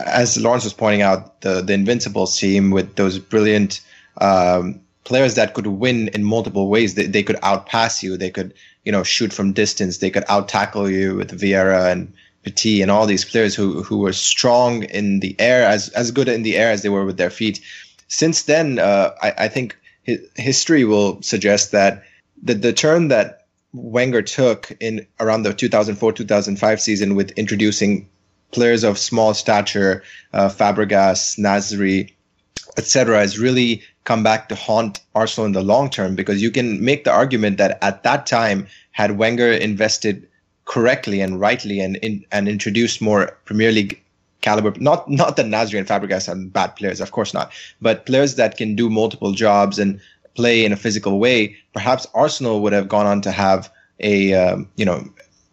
as 0.05 0.37
Lawrence 0.37 0.65
was 0.65 0.73
pointing 0.73 1.01
out, 1.01 1.41
the, 1.41 1.61
the 1.61 1.73
Invincibles 1.73 2.37
team 2.37 2.71
with 2.71 2.95
those 2.95 3.18
brilliant, 3.18 3.81
um, 4.19 4.81
players 5.06 5.35
that 5.35 5.54
could 5.54 5.65
win 5.65 6.09
in 6.09 6.23
multiple 6.23 6.68
ways. 6.68 6.94
They, 6.94 7.07
they 7.07 7.23
could 7.23 7.37
outpass 7.37 8.04
you. 8.04 8.15
They 8.15 8.30
could, 8.30 8.54
you 8.85 8.92
know, 8.92 9.04
shoot 9.04 9.33
from 9.33 9.54
distance. 9.54 9.97
They 9.97 10.11
could 10.11 10.23
out 10.27 10.47
tackle 10.47 10.89
you 10.89 11.15
with 11.15 11.39
Vieira 11.39 11.92
and 11.92 12.13
Petit 12.44 12.81
and 12.81 12.92
all 12.92 13.07
these 13.07 13.25
players 13.25 13.56
who 13.56 13.83
who 13.83 13.97
were 13.97 14.13
strong 14.13 14.83
in 14.83 15.19
the 15.19 15.35
air, 15.39 15.68
as 15.68 15.89
as 15.89 16.11
good 16.11 16.30
in 16.30 16.44
the 16.44 16.57
air 16.57 16.71
as 16.71 16.83
they 16.83 16.89
were 16.89 17.06
with 17.06 17.18
their 17.18 17.30
feet. 17.30 17.59
Since 18.07 18.44
then, 18.44 18.80
uh, 18.80 19.11
I, 19.21 19.33
I 19.45 19.47
think 19.47 19.77
history 20.35 20.85
will 20.85 21.21
suggest 21.21 21.71
that 21.71 22.04
the 22.42 22.54
the 22.54 22.73
turn 22.73 23.09
that 23.09 23.38
Wenger 23.73 24.21
took 24.21 24.71
in 24.80 25.06
around 25.19 25.44
the 25.44 25.54
2004-2005 25.54 26.80
season 26.80 27.16
with 27.16 27.31
introducing 27.31 28.09
players 28.52 28.83
of 28.83 28.97
small 28.97 29.33
stature, 29.33 30.04
uh, 30.33 30.49
Fabregas, 30.49 31.38
Nasri, 31.38 32.11
etc., 32.78 33.19
has 33.19 33.38
really 33.38 33.83
come 34.06 34.23
back 34.23 34.49
to 34.49 34.56
haunt 34.56 35.02
Arsenal 35.14 35.45
in 35.45 35.52
the 35.52 35.61
long 35.61 35.90
term 35.90 36.16
because 36.16 36.42
you 36.42 36.49
can 36.49 36.83
make 36.83 37.04
the 37.04 37.11
argument 37.11 37.57
that 37.57 37.78
at 37.83 38.04
that 38.04 38.26
time, 38.26 38.68
had 38.92 39.18
Wenger 39.18 39.52
invested 39.52 40.28
correctly 40.66 41.21
and 41.21 41.40
rightly 41.40 41.80
and 41.80 41.95
in, 41.97 42.26
and 42.31 42.47
introduced 42.47 43.02
more 43.02 43.38
Premier 43.45 43.71
League 43.71 44.02
caliber. 44.42 44.73
Not 44.80 45.09
not 45.09 45.35
that 45.38 45.45
Nasri 45.45 45.78
and 45.78 45.88
Fabregas 45.88 46.28
are 46.28 46.35
bad 46.35 46.76
players, 46.76 47.02
of 47.02 47.11
course 47.11 47.33
not, 47.33 47.52
but 47.81 48.06
players 48.06 48.35
that 48.35 48.57
can 48.57 48.76
do 48.76 48.90
multiple 48.90 49.31
jobs 49.31 49.80
and 49.80 49.99
play 50.39 50.63
in 50.63 50.71
a 50.71 50.77
physical 50.77 51.19
way. 51.19 51.57
Perhaps 51.73 52.07
Arsenal 52.13 52.61
would 52.61 52.71
have 52.71 52.87
gone 52.87 53.05
on 53.05 53.19
to 53.21 53.31
have 53.31 53.69
a 53.99 54.33
um, 54.33 54.69
you 54.77 54.85
know 54.85 55.03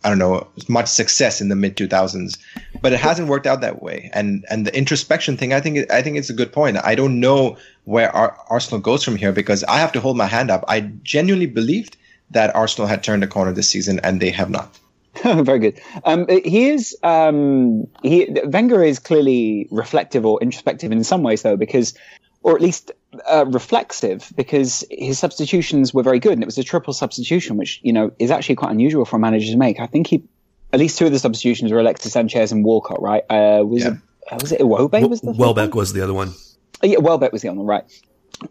I 0.04 0.08
don't 0.08 0.20
know 0.20 0.46
much 0.68 0.86
success 0.86 1.40
in 1.40 1.48
the 1.48 1.56
mid 1.56 1.76
2000s, 1.76 2.38
but 2.80 2.92
it 2.92 3.00
hasn't 3.00 3.26
worked 3.26 3.48
out 3.48 3.62
that 3.62 3.82
way. 3.82 4.08
And 4.12 4.44
and 4.48 4.64
the 4.64 4.76
introspection 4.76 5.36
thing, 5.36 5.52
I 5.52 5.60
think 5.60 5.90
I 5.90 6.02
think 6.02 6.16
it's 6.16 6.30
a 6.30 6.38
good 6.40 6.52
point. 6.52 6.76
I 6.76 6.94
don't 6.94 7.18
know 7.18 7.56
where 7.84 8.14
Arsenal 8.14 8.80
goes 8.80 9.02
from 9.02 9.16
here 9.16 9.32
because 9.32 9.64
I 9.64 9.78
have 9.78 9.90
to 9.92 10.00
hold 10.00 10.16
my 10.16 10.26
hand 10.26 10.52
up. 10.52 10.64
I 10.68 10.80
genuinely 11.02 11.46
believed 11.46 11.96
that 12.30 12.54
Arsenal 12.54 12.86
had 12.86 13.02
turned 13.02 13.24
a 13.24 13.26
corner 13.26 13.52
this 13.52 13.68
season, 13.68 13.98
and 14.04 14.20
they 14.20 14.30
have 14.30 14.50
not. 14.50 14.78
Very 15.24 15.58
good. 15.58 15.80
Um, 16.04 16.26
he 16.28 16.68
is. 16.68 16.96
Um, 17.02 17.88
he 18.04 18.28
Wenger 18.44 18.84
is 18.84 19.00
clearly 19.00 19.66
reflective 19.72 20.24
or 20.24 20.38
introspective 20.40 20.92
in 20.92 21.02
some 21.02 21.24
ways, 21.24 21.42
though, 21.42 21.56
because 21.56 21.94
or 22.46 22.54
at 22.54 22.62
least 22.62 22.92
uh, 23.28 23.44
reflexive, 23.49 24.32
because 24.37 24.85
his 24.90 25.18
substitutions 25.18 25.92
were 25.94 26.02
very 26.02 26.18
good, 26.18 26.32
and 26.32 26.42
it 26.42 26.46
was 26.46 26.58
a 26.58 26.62
triple 26.64 26.92
substitution, 26.92 27.56
which 27.56 27.80
you 27.82 27.92
know 27.92 28.12
is 28.18 28.30
actually 28.30 28.56
quite 28.56 28.70
unusual 28.70 29.04
for 29.04 29.16
a 29.16 29.18
manager 29.18 29.50
to 29.52 29.56
make. 29.58 29.80
I 29.80 29.87
think 29.87 30.06
he, 30.06 30.25
at 30.73 30.80
least 30.80 30.99
two 30.99 31.06
of 31.06 31.12
the 31.12 31.18
substitutions 31.18 31.73
were 31.73 31.80
Alexis 31.80 32.12
Sanchez 32.12 32.52
and 32.52 32.64
Walcott, 32.64 33.00
right? 33.00 33.23
Uh, 33.30 33.64
was 33.64 33.82
Yeah. 33.85 33.92
it 33.92 33.99
uh, 34.32 34.38
was 34.40 34.52
it 34.52 34.61
Iwobi? 34.61 35.08
Was 35.08 35.20
the 35.20 35.32
Welbeck 35.32 35.75
was 35.75 35.92
the 35.92 36.02
other 36.02 36.14
one. 36.14 36.32
Oh, 36.82 36.87
yeah, 36.87 36.99
Welbeck 36.99 37.32
was 37.32 37.42
the 37.42 37.49
other 37.49 37.58
one, 37.58 37.66
right? 37.66 37.85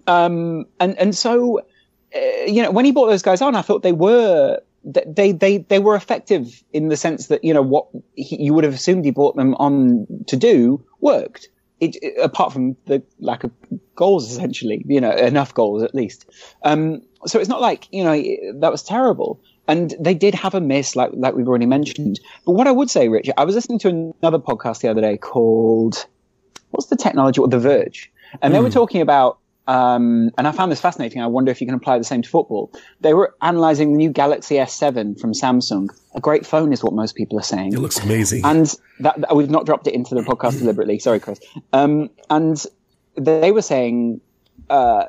Um, 0.08 0.66
and 0.80 0.98
and 0.98 1.16
so 1.16 1.60
uh, 1.60 2.20
you 2.48 2.64
know 2.64 2.72
when 2.72 2.86
he 2.86 2.92
brought 2.92 3.08
those 3.08 3.22
guys 3.22 3.42
on, 3.42 3.56
I 3.56 3.62
thought 3.62 3.84
they 3.84 3.92
were 3.92 4.60
they 4.84 5.32
they 5.32 5.58
they 5.58 5.80
were 5.80 5.96
effective 5.96 6.64
in 6.72 6.90
the 6.90 6.98
sense 6.98 7.28
that 7.28 7.44
you 7.44 7.54
know 7.54 7.62
what 7.62 7.88
he, 8.16 8.44
you 8.44 8.54
would 8.54 8.64
have 8.64 8.74
assumed 8.74 9.06
he 9.06 9.12
brought 9.12 9.36
them 9.36 9.54
on 9.56 10.08
to 10.28 10.38
do 10.38 10.84
worked. 11.02 11.50
It, 11.86 11.98
it- 12.02 12.24
apart 12.24 12.54
from 12.54 12.76
the 12.86 13.04
lack 13.20 13.44
of 13.44 13.52
goals, 13.96 14.30
essentially, 14.32 14.84
you 14.88 15.00
know, 15.02 15.12
enough 15.12 15.54
goals 15.54 15.84
at 15.84 15.94
least. 15.94 16.26
Um, 16.64 17.02
so 17.26 17.40
it's 17.40 17.50
not 17.50 17.62
like 17.62 17.88
you 17.92 18.04
know 18.04 18.16
that 18.60 18.72
was 18.72 18.84
terrible. 18.84 19.40
And 19.68 19.96
they 20.00 20.14
did 20.14 20.36
have 20.36 20.54
a 20.54 20.62
miss, 20.62 20.96
like 20.96 21.12
like 21.14 21.34
we've 21.34 21.48
already 21.48 21.66
mentioned. 21.66 22.20
But 22.46 22.52
what 22.54 22.68
I 22.68 22.72
would 22.72 22.90
say, 22.90 23.08
Richard, 23.10 23.34
I 23.38 23.46
was 23.46 23.56
listening 23.56 23.80
to 23.80 24.14
another 24.22 24.38
podcast 24.40 24.82
the 24.82 24.90
other 24.90 25.02
day 25.02 25.18
called 25.18 26.06
what's 26.72 26.88
the 26.88 26.96
technology 26.96 27.40
or 27.42 27.48
the 27.48 27.60
Verge, 27.60 28.12
and 28.42 28.54
they 28.54 28.60
were 28.60 28.70
talking 28.70 29.02
about. 29.02 29.40
Um, 29.68 30.30
and 30.38 30.48
I 30.48 30.52
found 30.52 30.72
this 30.72 30.80
fascinating. 30.82 31.22
I 31.22 31.28
wonder 31.28 31.52
if 31.52 31.60
you 31.60 31.68
can 31.68 31.76
apply 31.76 31.98
the 31.98 32.04
same 32.04 32.22
to 32.22 32.30
football. 32.30 32.72
They 33.02 33.14
were 33.14 33.36
analyzing 33.42 33.92
the 33.92 33.98
new 33.98 34.10
Galaxy 34.12 34.56
S7 34.56 35.20
from 35.20 35.34
Samsung. 35.34 35.90
A 36.14 36.20
great 36.20 36.46
phone 36.46 36.72
is 36.72 36.84
what 36.84 36.94
most 36.94 37.16
people 37.16 37.40
are 37.40 37.44
saying. 37.44 37.74
It 37.74 37.80
looks 37.80 38.00
amazing. 38.04 38.46
And 38.46 38.68
that, 39.00 39.20
that- 39.22 39.36
we've 39.36 39.50
not 39.50 39.66
dropped 39.66 39.88
it 39.88 39.94
into 39.96 40.14
the 40.16 40.22
podcast 40.22 40.60
deliberately. 40.60 41.00
Sorry, 41.00 41.20
Chris. 41.20 41.40
Um, 41.74 42.10
and 42.30 42.64
they 43.18 43.52
were 43.52 43.62
saying, 43.64 44.22
uh, 44.70 45.06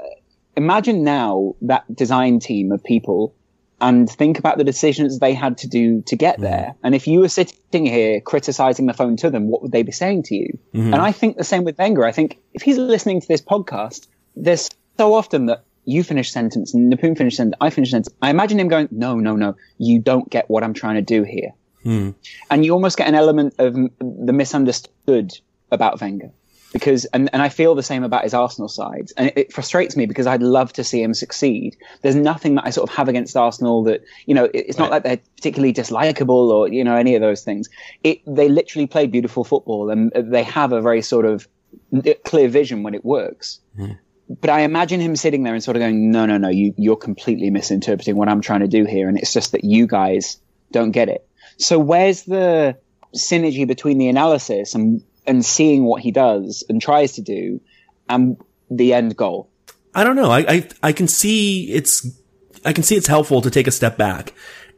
imagine 0.56 1.04
now 1.04 1.54
that 1.62 1.84
design 1.94 2.38
team 2.38 2.72
of 2.72 2.82
people 2.82 3.34
and 3.78 4.08
think 4.08 4.38
about 4.38 4.56
the 4.56 4.64
decisions 4.64 5.18
they 5.18 5.34
had 5.34 5.58
to 5.58 5.68
do 5.68 6.00
to 6.06 6.16
get 6.16 6.40
there. 6.40 6.74
And 6.82 6.94
if 6.94 7.06
you 7.06 7.20
were 7.20 7.28
sitting 7.28 7.84
here 7.84 8.22
criticizing 8.22 8.86
the 8.86 8.94
phone 8.94 9.16
to 9.18 9.28
them, 9.28 9.48
what 9.48 9.60
would 9.60 9.70
they 9.72 9.82
be 9.82 9.92
saying 9.92 10.22
to 10.24 10.34
you? 10.34 10.58
And 10.72 11.02
I 11.02 11.12
think 11.12 11.36
the 11.36 11.44
same 11.44 11.62
with 11.64 11.76
Wenger. 11.76 12.04
I 12.06 12.12
think 12.12 12.38
if 12.54 12.62
he's 12.62 12.78
listening 12.78 13.20
to 13.20 13.28
this 13.28 13.42
podcast, 13.42 14.06
there's 14.36 14.68
so 14.96 15.14
often 15.14 15.46
that 15.46 15.64
you 15.84 16.02
finish 16.02 16.30
sentence 16.30 16.74
and 16.74 16.92
Nipun 16.92 17.16
finish 17.16 17.36
sentence, 17.36 17.56
I 17.60 17.70
finish 17.70 17.90
sentence. 17.90 18.14
I 18.20 18.30
imagine 18.30 18.58
him 18.58 18.68
going, 18.68 18.88
no, 18.90 19.16
no, 19.16 19.36
no, 19.36 19.54
you 19.78 20.00
don't 20.00 20.28
get 20.28 20.50
what 20.50 20.64
I'm 20.64 20.74
trying 20.74 20.96
to 20.96 21.02
do 21.02 21.22
here. 21.22 21.52
Hmm. 21.82 22.10
And 22.50 22.64
you 22.64 22.72
almost 22.72 22.96
get 22.96 23.06
an 23.06 23.14
element 23.14 23.54
of 23.58 23.74
the 24.00 24.32
misunderstood 24.32 25.32
about 25.70 26.00
Wenger 26.00 26.30
because 26.72 27.04
and, 27.06 27.30
and 27.32 27.42
I 27.42 27.48
feel 27.48 27.74
the 27.76 27.82
same 27.82 28.02
about 28.02 28.24
his 28.24 28.34
Arsenal 28.34 28.68
side 28.68 29.08
and 29.16 29.28
it, 29.28 29.38
it 29.38 29.52
frustrates 29.52 29.96
me 29.96 30.06
because 30.06 30.26
I'd 30.26 30.42
love 30.42 30.72
to 30.74 30.84
see 30.84 31.00
him 31.00 31.14
succeed. 31.14 31.76
There's 32.02 32.16
nothing 32.16 32.56
that 32.56 32.66
I 32.66 32.70
sort 32.70 32.90
of 32.90 32.96
have 32.96 33.08
against 33.08 33.36
Arsenal 33.36 33.84
that 33.84 34.02
you 34.26 34.34
know 34.34 34.44
it- 34.44 34.66
it's 34.68 34.78
not 34.78 34.90
like 34.90 35.04
they're 35.04 35.20
particularly 35.36 35.72
dislikable 35.72 36.50
or 36.50 36.68
you 36.68 36.82
know 36.82 36.96
any 36.96 37.14
of 37.14 37.20
those 37.20 37.42
things. 37.42 37.68
It 38.02 38.20
they 38.26 38.48
literally 38.48 38.86
play 38.88 39.06
beautiful 39.06 39.44
football 39.44 39.90
and 39.90 40.12
they 40.16 40.42
have 40.42 40.72
a 40.72 40.80
very 40.80 41.02
sort 41.02 41.24
of 41.24 41.46
clear 42.24 42.48
vision 42.48 42.82
when 42.82 42.94
it 42.94 43.04
works 43.04 43.60
hmm. 43.76 43.92
But 44.28 44.50
I 44.50 44.60
imagine 44.60 45.00
him 45.00 45.16
sitting 45.16 45.42
there 45.42 45.54
and 45.54 45.62
sort 45.62 45.76
of 45.76 45.80
going, 45.80 46.10
no, 46.10 46.26
no, 46.26 46.36
no, 46.36 46.48
you, 46.48 46.74
you're 46.76 46.96
completely 46.96 47.50
misinterpreting 47.50 48.16
what 48.16 48.28
I'm 48.28 48.40
trying 48.40 48.60
to 48.60 48.68
do 48.68 48.84
here. 48.84 49.08
And 49.08 49.18
it's 49.18 49.32
just 49.32 49.52
that 49.52 49.64
you 49.64 49.86
guys 49.86 50.38
don't 50.72 50.90
get 50.90 51.08
it. 51.08 51.26
So 51.58 51.78
where's 51.78 52.22
the 52.22 52.76
synergy 53.14 53.66
between 53.66 53.98
the 53.98 54.08
analysis 54.08 54.74
and, 54.74 55.02
and 55.26 55.44
seeing 55.44 55.84
what 55.84 56.02
he 56.02 56.10
does 56.10 56.64
and 56.68 56.82
tries 56.82 57.12
to 57.12 57.22
do 57.22 57.60
and 58.08 58.36
the 58.70 58.94
end 58.94 59.16
goal? 59.16 59.48
I 59.94 60.04
don't 60.04 60.16
know. 60.16 60.30
I, 60.30 60.40
I 60.40 60.68
I 60.82 60.92
can 60.92 61.08
see 61.08 61.72
it's 61.72 62.06
I 62.66 62.74
can 62.74 62.84
see 62.84 62.96
it's 62.96 63.06
helpful 63.06 63.40
to 63.40 63.50
take 63.50 63.66
a 63.66 63.70
step 63.70 63.96
back 63.96 64.34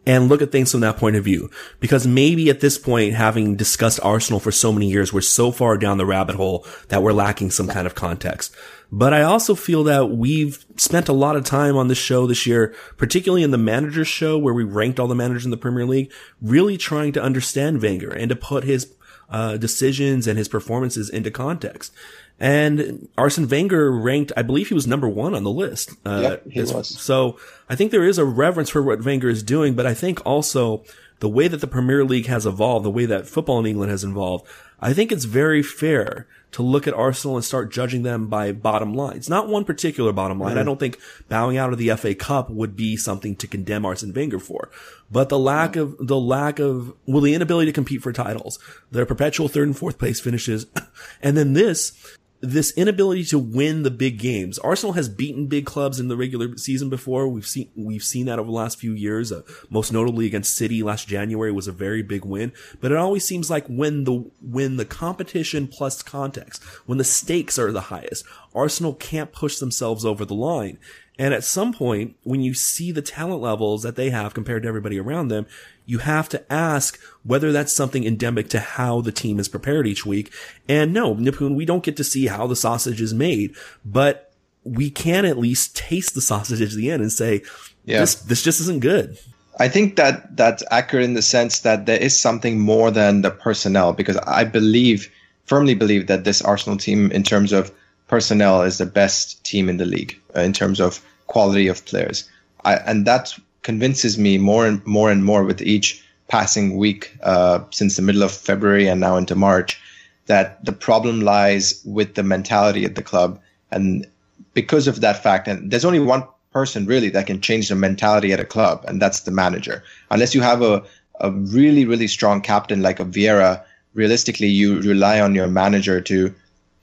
and 0.09 0.31
look 0.31 0.41
at 0.41 0.51
things 0.51 0.73
from 0.73 0.81
that 0.81 0.97
point 0.97 1.17
of 1.17 1.25
view 1.25 1.51
because 1.81 2.07
maybe 2.07 2.49
at 2.49 2.61
this 2.61 2.79
point, 2.79 3.13
having 3.13 3.57
discussed 3.57 4.01
Arsenal 4.03 4.41
for 4.41 4.51
so 4.51 4.73
many 4.73 4.89
years, 4.91 5.13
we're 5.13 5.21
so 5.21 5.53
far 5.53 5.77
down 5.77 5.99
the 5.99 6.07
rabbit 6.07 6.35
hole 6.35 6.67
that 6.89 7.03
we're 7.03 7.13
lacking 7.13 7.51
some 7.51 7.69
kind 7.69 7.87
of 7.87 7.95
context. 7.95 8.57
But 8.91 9.13
I 9.13 9.21
also 9.21 9.55
feel 9.55 9.85
that 9.85 10.09
we've 10.09 10.65
spent 10.77 11.11
a 11.11 11.13
lot 11.13 11.37
of 11.37 11.45
time 11.45 11.77
on 11.77 11.89
this 11.89 11.99
show 11.99 12.27
this 12.27 12.47
year, 12.47 12.75
particularly 12.97 13.43
in 13.43 13.51
the 13.51 13.59
managers 13.59 14.09
show 14.09 14.39
where 14.39 14.55
we 14.55 14.65
ranked 14.65 14.99
all 14.99 15.09
the 15.09 15.15
managers 15.15 15.45
in 15.45 15.51
the 15.51 15.59
Premier 15.59 15.85
League, 15.85 16.11
really 16.41 16.79
trying 16.79 17.13
to 17.13 17.23
understand 17.23 17.83
Wenger 17.83 18.11
and 18.11 18.31
to 18.31 18.37
put 18.37 18.65
his 18.65 18.95
uh, 19.31 19.57
decisions 19.57 20.27
and 20.27 20.39
his 20.39 20.49
performances 20.49 21.11
into 21.11 21.31
context. 21.31 21.93
And 22.41 23.09
Arsene 23.19 23.49
Wenger 23.49 23.91
ranked, 23.91 24.33
I 24.37 24.43
believe 24.43 24.69
he 24.69 24.75
was 24.75 24.87
number 24.87 25.09
one 25.09 25.35
on 25.35 25.43
the 25.43 25.51
list. 25.51 25.91
Uh, 26.07 26.21
Yep, 26.23 26.45
he 26.51 26.61
as- 26.61 26.73
was. 26.73 26.89
So 27.01 27.37
I 27.69 27.75
think 27.75 27.91
there 27.91 28.07
is 28.07 28.19
a 28.19 28.25
reverence 28.25 28.71
for 28.71 28.83
what 28.83 29.05
Wenger 29.05 29.29
is 29.29 29.43
doing, 29.43 29.75
but 29.75 29.87
I 29.87 29.95
think 29.95 30.25
also 30.25 30.85
the 31.21 31.29
way 31.29 31.49
that 31.49 31.61
the 31.61 31.67
Premier 31.67 32.05
League 32.05 32.27
has 32.27 32.47
evolved, 32.47 32.85
the 32.85 32.91
way 32.91 33.07
that 33.07 33.27
football 33.27 33.59
in 33.59 33.67
England 33.67 33.91
has 33.91 34.05
evolved, 34.05 34.47
I 34.81 34.93
think 34.93 35.11
it's 35.11 35.25
very 35.25 35.63
fair 35.65 36.29
to 36.53 36.63
look 36.63 36.87
at 36.87 36.95
Arsenal 36.95 37.37
and 37.37 37.45
start 37.45 37.71
judging 37.71 38.03
them 38.03 38.27
by 38.27 38.53
bottom 38.53 38.95
lines. 38.95 39.29
Not 39.29 39.49
one 39.49 39.65
particular 39.65 40.13
bottom 40.13 40.41
line. 40.41 40.53
I 40.53 40.61
mm-hmm. 40.61 40.67
don't 40.67 40.81
think 40.81 40.99
bowing 41.29 41.57
out 41.59 41.73
of 41.73 41.79
the 41.79 41.91
FA 41.97 42.15
Cup 42.15 42.51
would 42.51 42.75
be 42.75 42.97
something 42.97 43.37
to 43.37 43.47
condemn 43.47 43.85
Arsene 43.85 44.15
Wenger 44.15 44.39
for. 44.39 44.71
But 45.11 45.29
the 45.29 45.39
lack 45.39 45.77
of, 45.77 45.97
the 45.99 46.19
lack 46.19 46.59
of, 46.59 46.95
well, 47.07 47.21
the 47.21 47.35
inability 47.35 47.67
to 47.67 47.75
compete 47.75 48.03
for 48.03 48.13
titles, 48.13 48.59
their 48.91 49.07
perpetual 49.07 49.49
third 49.49 49.69
and 49.69 49.77
fourth 49.77 49.99
place 49.99 50.21
finishes, 50.21 50.67
and 51.23 51.37
then 51.37 51.53
this, 51.53 51.93
this 52.41 52.71
inability 52.73 53.25
to 53.25 53.39
win 53.39 53.83
the 53.83 53.91
big 53.91 54.19
games. 54.19 54.59
Arsenal 54.61 54.93
has 54.93 55.09
beaten 55.09 55.47
big 55.47 55.67
clubs 55.67 55.99
in 55.99 56.09
the 56.09 56.17
regular 56.17 56.57
season 56.57 56.89
before. 56.89 57.29
We've 57.29 57.47
seen 57.47 57.71
we've 57.75 58.03
seen 58.03 58.27
that 58.27 58.39
over 58.39 58.47
the 58.47 58.53
last 58.53 58.79
few 58.79 58.93
years. 58.93 59.33
Uh, 59.33 59.43
most 59.71 59.93
notably 59.93 60.27
against 60.27 60.57
City 60.57 60.83
last 60.83 61.09
January 61.09 61.51
was 61.51 61.67
a 61.67 61.73
very 61.73 62.03
big 62.03 62.25
win. 62.25 62.53
But 62.81 62.93
it 62.93 62.99
always 62.99 63.25
seems 63.25 63.51
like 63.51 63.67
when 63.67 64.05
the 64.05 64.31
when 64.41 64.77
the 64.77 64.85
competition 64.85 65.67
plus 65.67 66.03
context, 66.03 66.63
when 66.87 66.99
the 66.99 67.05
stakes 67.05 67.59
are 67.59 67.73
the 67.73 67.83
highest, 67.83 68.25
Arsenal 68.55 68.95
can't 68.95 69.33
push 69.33 69.59
themselves 69.59 70.05
over 70.05 70.25
the 70.25 70.35
line. 70.35 70.79
And 71.19 71.35
at 71.35 71.43
some 71.43 71.73
point, 71.73 72.17
when 72.23 72.41
you 72.41 72.55
see 72.55 72.93
the 72.93 73.03
talent 73.03 73.43
levels 73.43 73.83
that 73.83 73.97
they 73.97 74.11
have 74.11 74.35
compared 74.35 74.63
to 74.63 74.69
everybody 74.69 75.01
around 75.01 75.29
them, 75.29 75.47
you 75.85 75.99
have 75.99 76.29
to 76.29 76.53
ask 76.53 77.01
whether 77.25 77.51
that's 77.51 77.73
something 77.73 78.05
endemic 78.05 78.49
to 78.51 78.61
how 78.61 79.01
the 79.01 79.11
team 79.11 79.41
is 79.41 79.49
prepared 79.49 79.87
each 79.87 80.07
week. 80.07 80.33
And 80.69 80.93
no, 80.93 81.17
Nipun, 81.17 81.57
we 81.57 81.65
don't 81.65 81.83
get 81.83 81.97
to 81.97 82.05
see 82.05 82.27
how 82.27 82.47
the 82.47 82.55
sausage 82.55 83.01
is 83.01 83.13
made, 83.13 83.57
but 83.85 84.33
we 84.63 84.91
can 84.91 85.25
at 85.25 85.39
least 85.39 85.77
taste 85.77 86.15
the 86.15 86.21
sausage 86.31 86.63
at 86.63 86.71
the 86.71 86.91
end 86.91 87.03
and 87.03 87.11
say, 87.11 87.43
Yeah. 87.85 88.01
this, 88.01 88.15
this 88.17 88.43
just 88.43 88.61
isn't 88.61 88.81
good. 88.81 89.19
I 89.59 89.69
think 89.69 89.97
that 89.97 90.37
that's 90.37 90.63
accurate 90.71 91.05
in 91.05 91.15
the 91.15 91.23
sense 91.23 91.61
that 91.61 91.87
there 91.87 92.01
is 92.01 92.19
something 92.19 92.61
more 92.61 92.93
than 92.93 93.23
the 93.23 93.31
personnel 93.33 93.93
because 93.93 94.17
I 94.19 94.45
believe, 94.45 95.11
firmly 95.47 95.75
believe 95.75 96.07
that 96.07 96.23
this 96.23 96.41
Arsenal 96.43 96.79
team, 96.79 97.11
in 97.11 97.25
terms 97.25 97.53
of 97.53 97.73
personnel, 98.07 98.63
is 98.63 98.79
the 98.79 98.87
best 98.87 99.43
team 99.45 99.69
in 99.69 99.79
the 99.79 99.85
league 99.85 100.17
in 100.43 100.53
terms 100.53 100.81
of 100.81 101.05
quality 101.27 101.69
of 101.69 101.85
players. 101.85 102.29
I, 102.65 102.75
and 102.75 103.07
that 103.07 103.35
convinces 103.63 104.19
me 104.19 104.39
more 104.39 104.67
and 104.67 104.85
more 104.87 105.11
and 105.11 105.25
more 105.25 105.45
with 105.45 105.61
each 105.63 106.03
passing 106.29 106.77
week 106.77 107.17
uh, 107.23 107.61
since 107.71 107.97
the 107.97 108.03
middle 108.03 108.23
of 108.23 108.33
February 108.33 108.87
and 108.87 109.01
now 109.01 109.17
into 109.17 109.35
March 109.35 109.81
that 110.27 110.65
the 110.65 110.73
problem 110.73 111.23
lies 111.23 111.83
with 111.85 112.15
the 112.15 112.23
mentality 112.23 112.85
at 112.85 112.95
the 112.95 113.03
club. 113.03 113.41
And 113.71 114.07
because 114.55 114.87
of 114.87 115.01
that 115.01 115.23
fact, 115.23 115.49
and 115.49 115.71
there's 115.71 115.85
only 115.85 116.01
one 116.01 116.25
person 116.53 116.87
really 116.87 117.11
that 117.11 117.27
can 117.27 117.41
change 117.41 117.69
the 117.69 117.75
mentality 117.75 118.33
at 118.33 118.41
a 118.41 118.45
club, 118.45 118.85
and 118.87 119.01
that's 119.01 119.21
the 119.21 119.31
manager. 119.31 119.83
Unless 120.11 120.35
you 120.35 120.41
have 120.41 120.63
a, 120.63 120.83
a 121.21 121.31
really, 121.31 121.85
really 121.85 122.09
strong 122.09 122.41
captain 122.41 122.83
like 122.83 123.01
a 123.01 123.05
Vieira, 123.05 123.63
realistically, 123.95 124.49
you 124.49 124.81
rely 124.81 125.21
on 125.21 125.35
your 125.35 125.49
manager 125.49 126.01
to, 126.01 126.35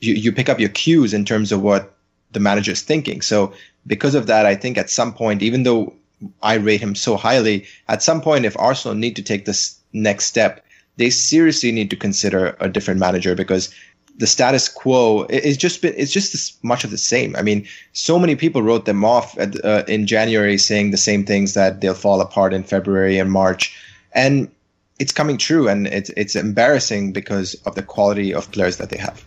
you, 0.02 0.14
you 0.14 0.32
pick 0.32 0.50
up 0.50 0.60
your 0.60 0.70
cues 0.70 1.14
in 1.14 1.26
terms 1.26 1.52
of 1.52 1.62
what 1.62 1.95
the 2.36 2.39
manager 2.39 2.72
is 2.72 2.84
thinking. 2.84 3.22
So 3.22 3.51
because 3.88 4.13
of 4.13 4.27
that, 4.27 4.46
I 4.46 4.54
think 4.54 4.77
at 4.77 4.92
some 4.92 5.12
point, 5.12 5.42
even 5.42 5.63
though 5.63 5.94
I 6.44 6.56
rate 6.56 6.82
him 6.82 6.94
so 6.94 7.18
highly, 7.18 7.65
at 7.88 8.04
some 8.04 8.22
point, 8.22 8.46
if 8.46 8.56
Arsenal 8.60 8.96
need 8.96 9.15
to 9.15 9.24
take 9.24 9.46
this 9.46 9.80
next 9.94 10.25
step, 10.25 10.63
they 10.98 11.10
seriously 11.10 11.72
need 11.72 11.89
to 11.89 11.96
consider 11.96 12.56
a 12.60 12.70
different 12.70 13.00
manager 13.00 13.36
because 13.36 13.74
the 14.18 14.27
status 14.27 14.70
quo 14.70 15.25
is 15.25 15.58
just 15.58 15.82
been, 15.82 15.94
it's 15.98 16.12
just 16.12 16.34
as 16.34 16.54
much 16.62 16.84
of 16.84 16.92
the 16.92 16.98
same. 16.98 17.36
I 17.36 17.42
mean, 17.42 17.68
so 17.94 18.18
many 18.18 18.36
people 18.36 18.62
wrote 18.62 18.86
them 18.86 19.04
off 19.04 19.38
at, 19.38 19.63
uh, 19.65 19.84
in 19.88 20.08
January 20.08 20.58
saying 20.58 20.92
the 20.92 20.98
same 20.98 21.25
things 21.25 21.54
that 21.54 21.82
they'll 21.82 21.94
fall 21.94 22.22
apart 22.22 22.54
in 22.54 22.63
February 22.63 23.18
and 23.18 23.32
March, 23.32 23.75
and 24.13 24.50
it's 25.00 25.12
coming 25.12 25.38
true, 25.38 25.68
and 25.68 25.88
it's 25.88 26.10
it's 26.15 26.36
embarrassing 26.36 27.12
because 27.12 27.56
of 27.65 27.75
the 27.75 27.84
quality 27.84 28.34
of 28.34 28.50
players 28.51 28.77
that 28.77 28.89
they 28.89 28.98
have. 28.98 29.22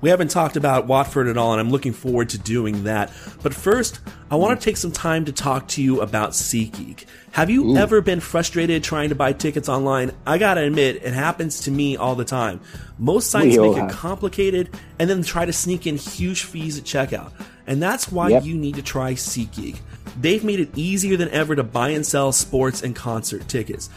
We 0.00 0.08
haven't 0.08 0.28
talked 0.28 0.56
about 0.56 0.86
Watford 0.86 1.28
at 1.28 1.36
all, 1.36 1.52
and 1.52 1.60
I'm 1.60 1.70
looking 1.70 1.92
forward 1.92 2.30
to 2.30 2.38
doing 2.38 2.84
that. 2.84 3.12
But 3.42 3.52
first, 3.54 4.00
I 4.30 4.36
want 4.36 4.58
to 4.58 4.64
take 4.64 4.76
some 4.76 4.92
time 4.92 5.26
to 5.26 5.32
talk 5.32 5.68
to 5.68 5.82
you 5.82 6.00
about 6.00 6.30
SeatGeek. 6.30 7.04
Have 7.32 7.50
you 7.50 7.72
Ooh. 7.72 7.76
ever 7.76 8.00
been 8.00 8.20
frustrated 8.20 8.82
trying 8.82 9.10
to 9.10 9.14
buy 9.14 9.32
tickets 9.32 9.68
online? 9.68 10.12
I 10.26 10.38
gotta 10.38 10.62
admit, 10.62 10.96
it 10.96 11.12
happens 11.12 11.60
to 11.62 11.70
me 11.70 11.96
all 11.96 12.14
the 12.14 12.24
time. 12.24 12.60
Most 12.98 13.30
sites 13.30 13.56
make 13.56 13.76
it 13.76 13.90
complicated 13.90 14.70
and 14.98 15.08
then 15.08 15.22
try 15.22 15.44
to 15.44 15.52
sneak 15.52 15.86
in 15.86 15.96
huge 15.96 16.44
fees 16.44 16.78
at 16.78 16.84
checkout. 16.84 17.32
And 17.66 17.80
that's 17.80 18.10
why 18.10 18.30
yep. 18.30 18.44
you 18.44 18.54
need 18.54 18.76
to 18.76 18.82
try 18.82 19.12
SeatGeek. 19.12 19.78
They've 20.18 20.44
made 20.44 20.60
it 20.60 20.76
easier 20.76 21.16
than 21.16 21.30
ever 21.30 21.54
to 21.56 21.62
buy 21.62 21.90
and 21.90 22.04
sell 22.04 22.32
sports 22.32 22.82
and 22.82 22.94
concert 22.94 23.48
tickets. 23.48 23.88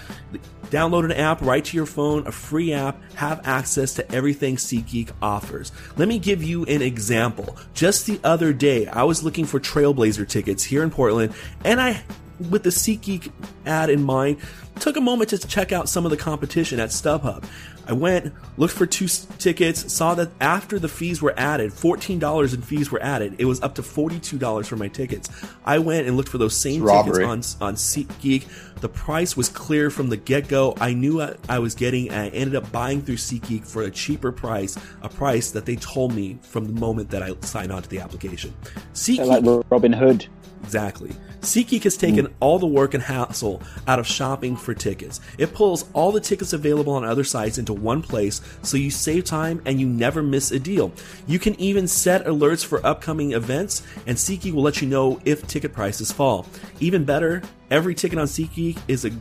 Download 0.66 1.06
an 1.06 1.12
app 1.12 1.42
right 1.42 1.64
to 1.64 1.78
your 1.78 1.86
phone, 1.86 2.26
a 2.26 2.32
free 2.32 2.74
app, 2.74 3.00
have 3.16 3.46
access 3.46 3.94
to 3.96 4.12
everything 4.12 4.56
SeatGeek 4.56 5.12
offers. 5.22 5.72
Let 5.98 6.08
me 6.08 6.18
give 6.18 6.42
you 6.42 6.66
an 6.66 6.82
example. 6.82 7.58
Just 7.74 8.08
the 8.08 8.20
other 8.24 8.54
day, 8.54 8.88
I 8.88 9.04
was 9.04 9.24
looking 9.24 9.46
for 9.46 9.60
Trailblazer 9.60 10.28
tickets 10.28 10.64
here 10.64 10.82
in 10.82 10.90
Portland, 10.90 11.34
and 11.64 11.80
I, 11.80 12.02
with 12.50 12.64
the 12.64 12.72
SeatGeek 12.72 13.32
ad 13.68 13.92
in 13.92 14.02
mind, 14.02 14.38
took 14.80 14.98
a 14.98 15.02
moment 15.02 15.30
to 15.30 15.38
check 15.38 15.72
out 15.72 15.88
some 15.88 16.06
of 16.06 16.12
the 16.12 16.18
competition 16.18 16.80
at 16.80 16.90
StubHub. 16.90 17.44
I 17.88 17.94
went, 17.94 18.34
looked 18.58 18.74
for 18.74 18.86
two 18.86 19.08
tickets, 19.40 19.92
saw 19.92 20.16
that 20.16 20.30
after 20.40 20.80
the 20.80 20.88
fees 20.88 21.22
were 21.22 21.34
added, 21.38 21.72
$14 21.72 22.54
in 22.54 22.62
fees 22.62 22.92
were 22.92 23.02
added. 23.02 23.36
It 23.40 23.46
was 23.46 23.62
up 23.62 23.76
to 23.76 23.82
$42 23.82 24.66
for 24.66 24.76
my 24.76 24.88
tickets. 24.88 25.30
I 25.66 25.80
went 25.80 26.08
and 26.08 26.16
looked 26.16 26.30
for 26.30 26.38
those 26.38 26.56
same 26.56 26.86
tickets 26.86 27.58
on, 27.60 27.68
on 27.68 27.76
SeatGeek. 27.76 28.46
The 28.82 28.90
price 28.90 29.38
was 29.38 29.50
clear 29.50 29.90
from 29.90 30.10
the 30.10 30.18
get 30.18 30.48
go. 30.48 30.76
I 30.80 30.94
knew 30.94 31.22
I, 31.22 31.36
I 31.48 31.60
was 31.60 31.76
getting, 31.76 32.10
and 32.10 32.20
I 32.20 32.28
ended 32.30 32.56
up 32.56 32.72
buying 32.72 33.02
through 33.02 33.18
SeatGeek 33.18 33.66
for 33.66 33.84
a 33.84 33.92
cheaper 33.92 34.32
price, 34.32 34.78
a 35.02 35.10
price 35.10 35.52
that 35.52 35.66
they 35.66 35.76
told 35.76 36.14
me 36.14 36.38
from 36.42 36.66
the 36.66 36.80
moment 36.80 37.10
that 37.12 37.24
I 37.24 37.34
signed 37.42 37.72
on 37.72 37.82
to 37.82 37.90
the 37.90 38.00
application. 38.00 38.54
SeatGeek. 38.94 39.26
like 39.26 39.66
Robin 39.70 39.94
Hood. 39.94 40.28
Exactly. 40.64 41.12
SeatGeek 41.42 41.84
has 41.84 41.98
taken 41.98 42.28
mm. 42.28 42.34
all 42.40 42.58
the 42.58 42.66
work 42.66 42.94
and 42.94 43.04
hassle 43.04 43.62
out 43.86 44.00
of 44.00 44.08
shopping 44.08 44.56
for 44.56 44.74
tickets. 44.74 45.20
It 45.38 45.54
pulls 45.54 45.86
all 45.92 46.14
the 46.14 46.22
tickets 46.22 46.54
available 46.54 46.94
on 46.94 47.04
other 47.04 47.26
sites 47.26 47.58
into 47.58 47.74
one 47.74 48.02
place 48.02 48.42
so 48.62 48.78
you 48.78 48.90
save 48.90 49.26
time 49.26 49.62
and 49.66 49.80
you 49.80 49.88
never 49.88 50.24
miss 50.24 50.52
a 50.52 50.60
deal. 50.60 50.94
You 51.28 51.40
can 51.40 51.60
even 51.60 51.86
set 51.88 52.26
alerts 52.26 52.66
for 52.66 52.84
upcoming 52.86 53.34
events 53.34 53.86
and 54.08 54.18
SeatGeek 54.18 54.54
will 54.54 54.64
let 54.64 54.82
you 54.82 54.88
know 54.88 55.20
if 55.26 55.46
ticket 55.46 55.74
prices 55.74 56.14
fall. 56.14 56.46
Even 56.80 57.04
better, 57.04 57.42
every 57.72 57.96
ticket 57.96 58.20
on 58.20 58.26
SeatGeek 58.26 58.78
is 58.88 59.06
a 59.06 59.12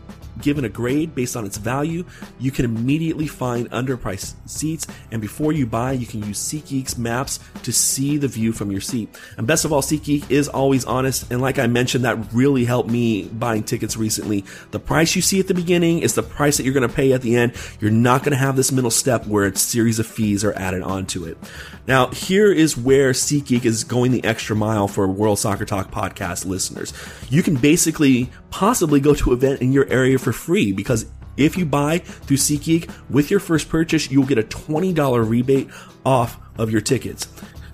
given 0.40 0.64
a 0.64 0.68
grade 0.68 1.14
based 1.14 1.36
on 1.36 1.44
its 1.44 1.56
value, 1.56 2.04
you 2.38 2.50
can 2.50 2.64
immediately 2.64 3.26
find 3.26 3.70
underpriced 3.70 4.34
seats. 4.46 4.86
And 5.10 5.20
before 5.20 5.52
you 5.52 5.66
buy, 5.66 5.92
you 5.92 6.06
can 6.06 6.22
use 6.22 6.38
SeatGeek's 6.38 6.96
maps 6.98 7.40
to 7.62 7.72
see 7.72 8.16
the 8.16 8.28
view 8.28 8.52
from 8.52 8.70
your 8.70 8.80
seat. 8.80 9.08
And 9.36 9.46
best 9.46 9.64
of 9.64 9.72
all, 9.72 9.82
SeatGeek 9.82 10.30
is 10.30 10.48
always 10.48 10.84
honest. 10.84 11.30
And 11.30 11.40
like 11.40 11.58
I 11.58 11.66
mentioned, 11.66 12.04
that 12.04 12.32
really 12.32 12.64
helped 12.64 12.90
me 12.90 13.24
buying 13.24 13.62
tickets 13.62 13.96
recently. 13.96 14.44
The 14.70 14.80
price 14.80 15.14
you 15.16 15.22
see 15.22 15.40
at 15.40 15.48
the 15.48 15.54
beginning 15.54 16.00
is 16.00 16.14
the 16.14 16.22
price 16.22 16.56
that 16.56 16.64
you're 16.64 16.74
going 16.74 16.88
to 16.88 16.94
pay 16.94 17.12
at 17.12 17.22
the 17.22 17.36
end. 17.36 17.54
You're 17.80 17.90
not 17.90 18.22
going 18.22 18.32
to 18.32 18.38
have 18.38 18.56
this 18.56 18.72
middle 18.72 18.90
step 18.90 19.26
where 19.26 19.46
a 19.46 19.56
series 19.56 19.98
of 19.98 20.06
fees 20.06 20.44
are 20.44 20.54
added 20.54 20.82
onto 20.82 21.24
it. 21.24 21.38
Now, 21.86 22.08
here 22.08 22.52
is 22.52 22.76
where 22.76 23.10
SeatGeek 23.10 23.64
is 23.64 23.84
going 23.84 24.12
the 24.12 24.24
extra 24.24 24.54
mile 24.54 24.86
for 24.86 25.06
World 25.08 25.38
Soccer 25.38 25.64
Talk 25.64 25.90
podcast 25.90 26.46
listeners. 26.46 26.92
You 27.28 27.42
can 27.42 27.56
basically 27.56 28.30
possibly 28.52 29.00
go 29.00 29.14
to 29.14 29.32
an 29.32 29.38
event 29.38 29.62
in 29.62 29.72
your 29.72 29.88
area 29.88 30.18
for 30.18 30.32
free 30.32 30.72
because 30.72 31.06
if 31.36 31.56
you 31.56 31.64
buy 31.64 31.98
through 31.98 32.36
SeatGeek 32.36 32.90
with 33.08 33.30
your 33.30 33.40
first 33.40 33.68
purchase, 33.68 34.10
you'll 34.10 34.26
get 34.26 34.38
a 34.38 34.42
$20 34.42 35.28
rebate 35.28 35.70
off 36.04 36.38
of 36.58 36.70
your 36.70 36.82
tickets. 36.82 37.26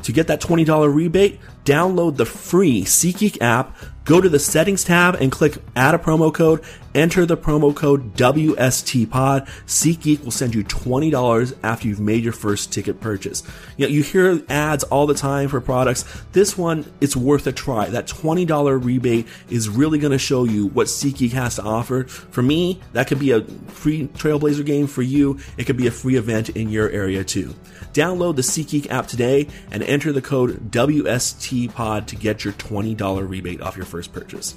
To 0.04 0.12
get 0.12 0.28
that 0.28 0.40
$20 0.40 0.94
rebate, 0.94 1.40
download 1.64 2.16
the 2.16 2.24
free 2.24 2.84
SeatGeek 2.84 3.42
app, 3.42 3.76
go 4.08 4.22
to 4.22 4.28
the 4.30 4.38
settings 4.38 4.84
tab 4.84 5.16
and 5.16 5.30
click 5.30 5.58
add 5.76 5.94
a 5.94 5.98
promo 5.98 6.32
code, 6.32 6.64
enter 6.94 7.26
the 7.26 7.36
promo 7.36 7.76
code 7.76 8.14
WSTPod. 8.14 9.46
SeatGeek 9.66 10.24
will 10.24 10.30
send 10.30 10.54
you 10.54 10.64
$20 10.64 11.54
after 11.62 11.86
you've 11.86 12.00
made 12.00 12.24
your 12.24 12.32
first 12.32 12.72
ticket 12.72 13.02
purchase. 13.02 13.42
You 13.76 13.86
know, 13.86 13.92
you 13.92 14.02
hear 14.02 14.42
ads 14.48 14.82
all 14.84 15.06
the 15.06 15.14
time 15.14 15.50
for 15.50 15.60
products. 15.60 16.06
This 16.32 16.56
one, 16.56 16.90
it's 17.02 17.14
worth 17.14 17.46
a 17.46 17.52
try. 17.52 17.90
That 17.90 18.06
$20 18.06 18.82
rebate 18.82 19.26
is 19.50 19.68
really 19.68 19.98
going 19.98 20.12
to 20.12 20.18
show 20.18 20.44
you 20.44 20.68
what 20.68 20.86
SeatGeek 20.86 21.32
has 21.32 21.56
to 21.56 21.62
offer. 21.62 22.04
For 22.04 22.40
me, 22.40 22.80
that 22.94 23.08
could 23.08 23.18
be 23.18 23.32
a 23.32 23.42
free 23.42 24.08
Trailblazer 24.08 24.64
game. 24.64 24.86
For 24.86 25.02
you, 25.02 25.38
it 25.58 25.64
could 25.64 25.76
be 25.76 25.86
a 25.86 25.90
free 25.90 26.16
event 26.16 26.48
in 26.48 26.70
your 26.70 26.88
area 26.88 27.24
too. 27.24 27.54
Download 27.92 28.36
the 28.36 28.42
SeatGeek 28.42 28.90
app 28.90 29.06
today 29.06 29.48
and 29.70 29.82
enter 29.82 30.12
the 30.12 30.22
code 30.22 30.70
WSTPod 30.70 32.06
to 32.06 32.16
get 32.16 32.44
your 32.44 32.52
$20 32.54 33.28
rebate 33.28 33.60
off 33.60 33.76
your 33.76 33.86
first 33.86 34.12
purchase. 34.12 34.56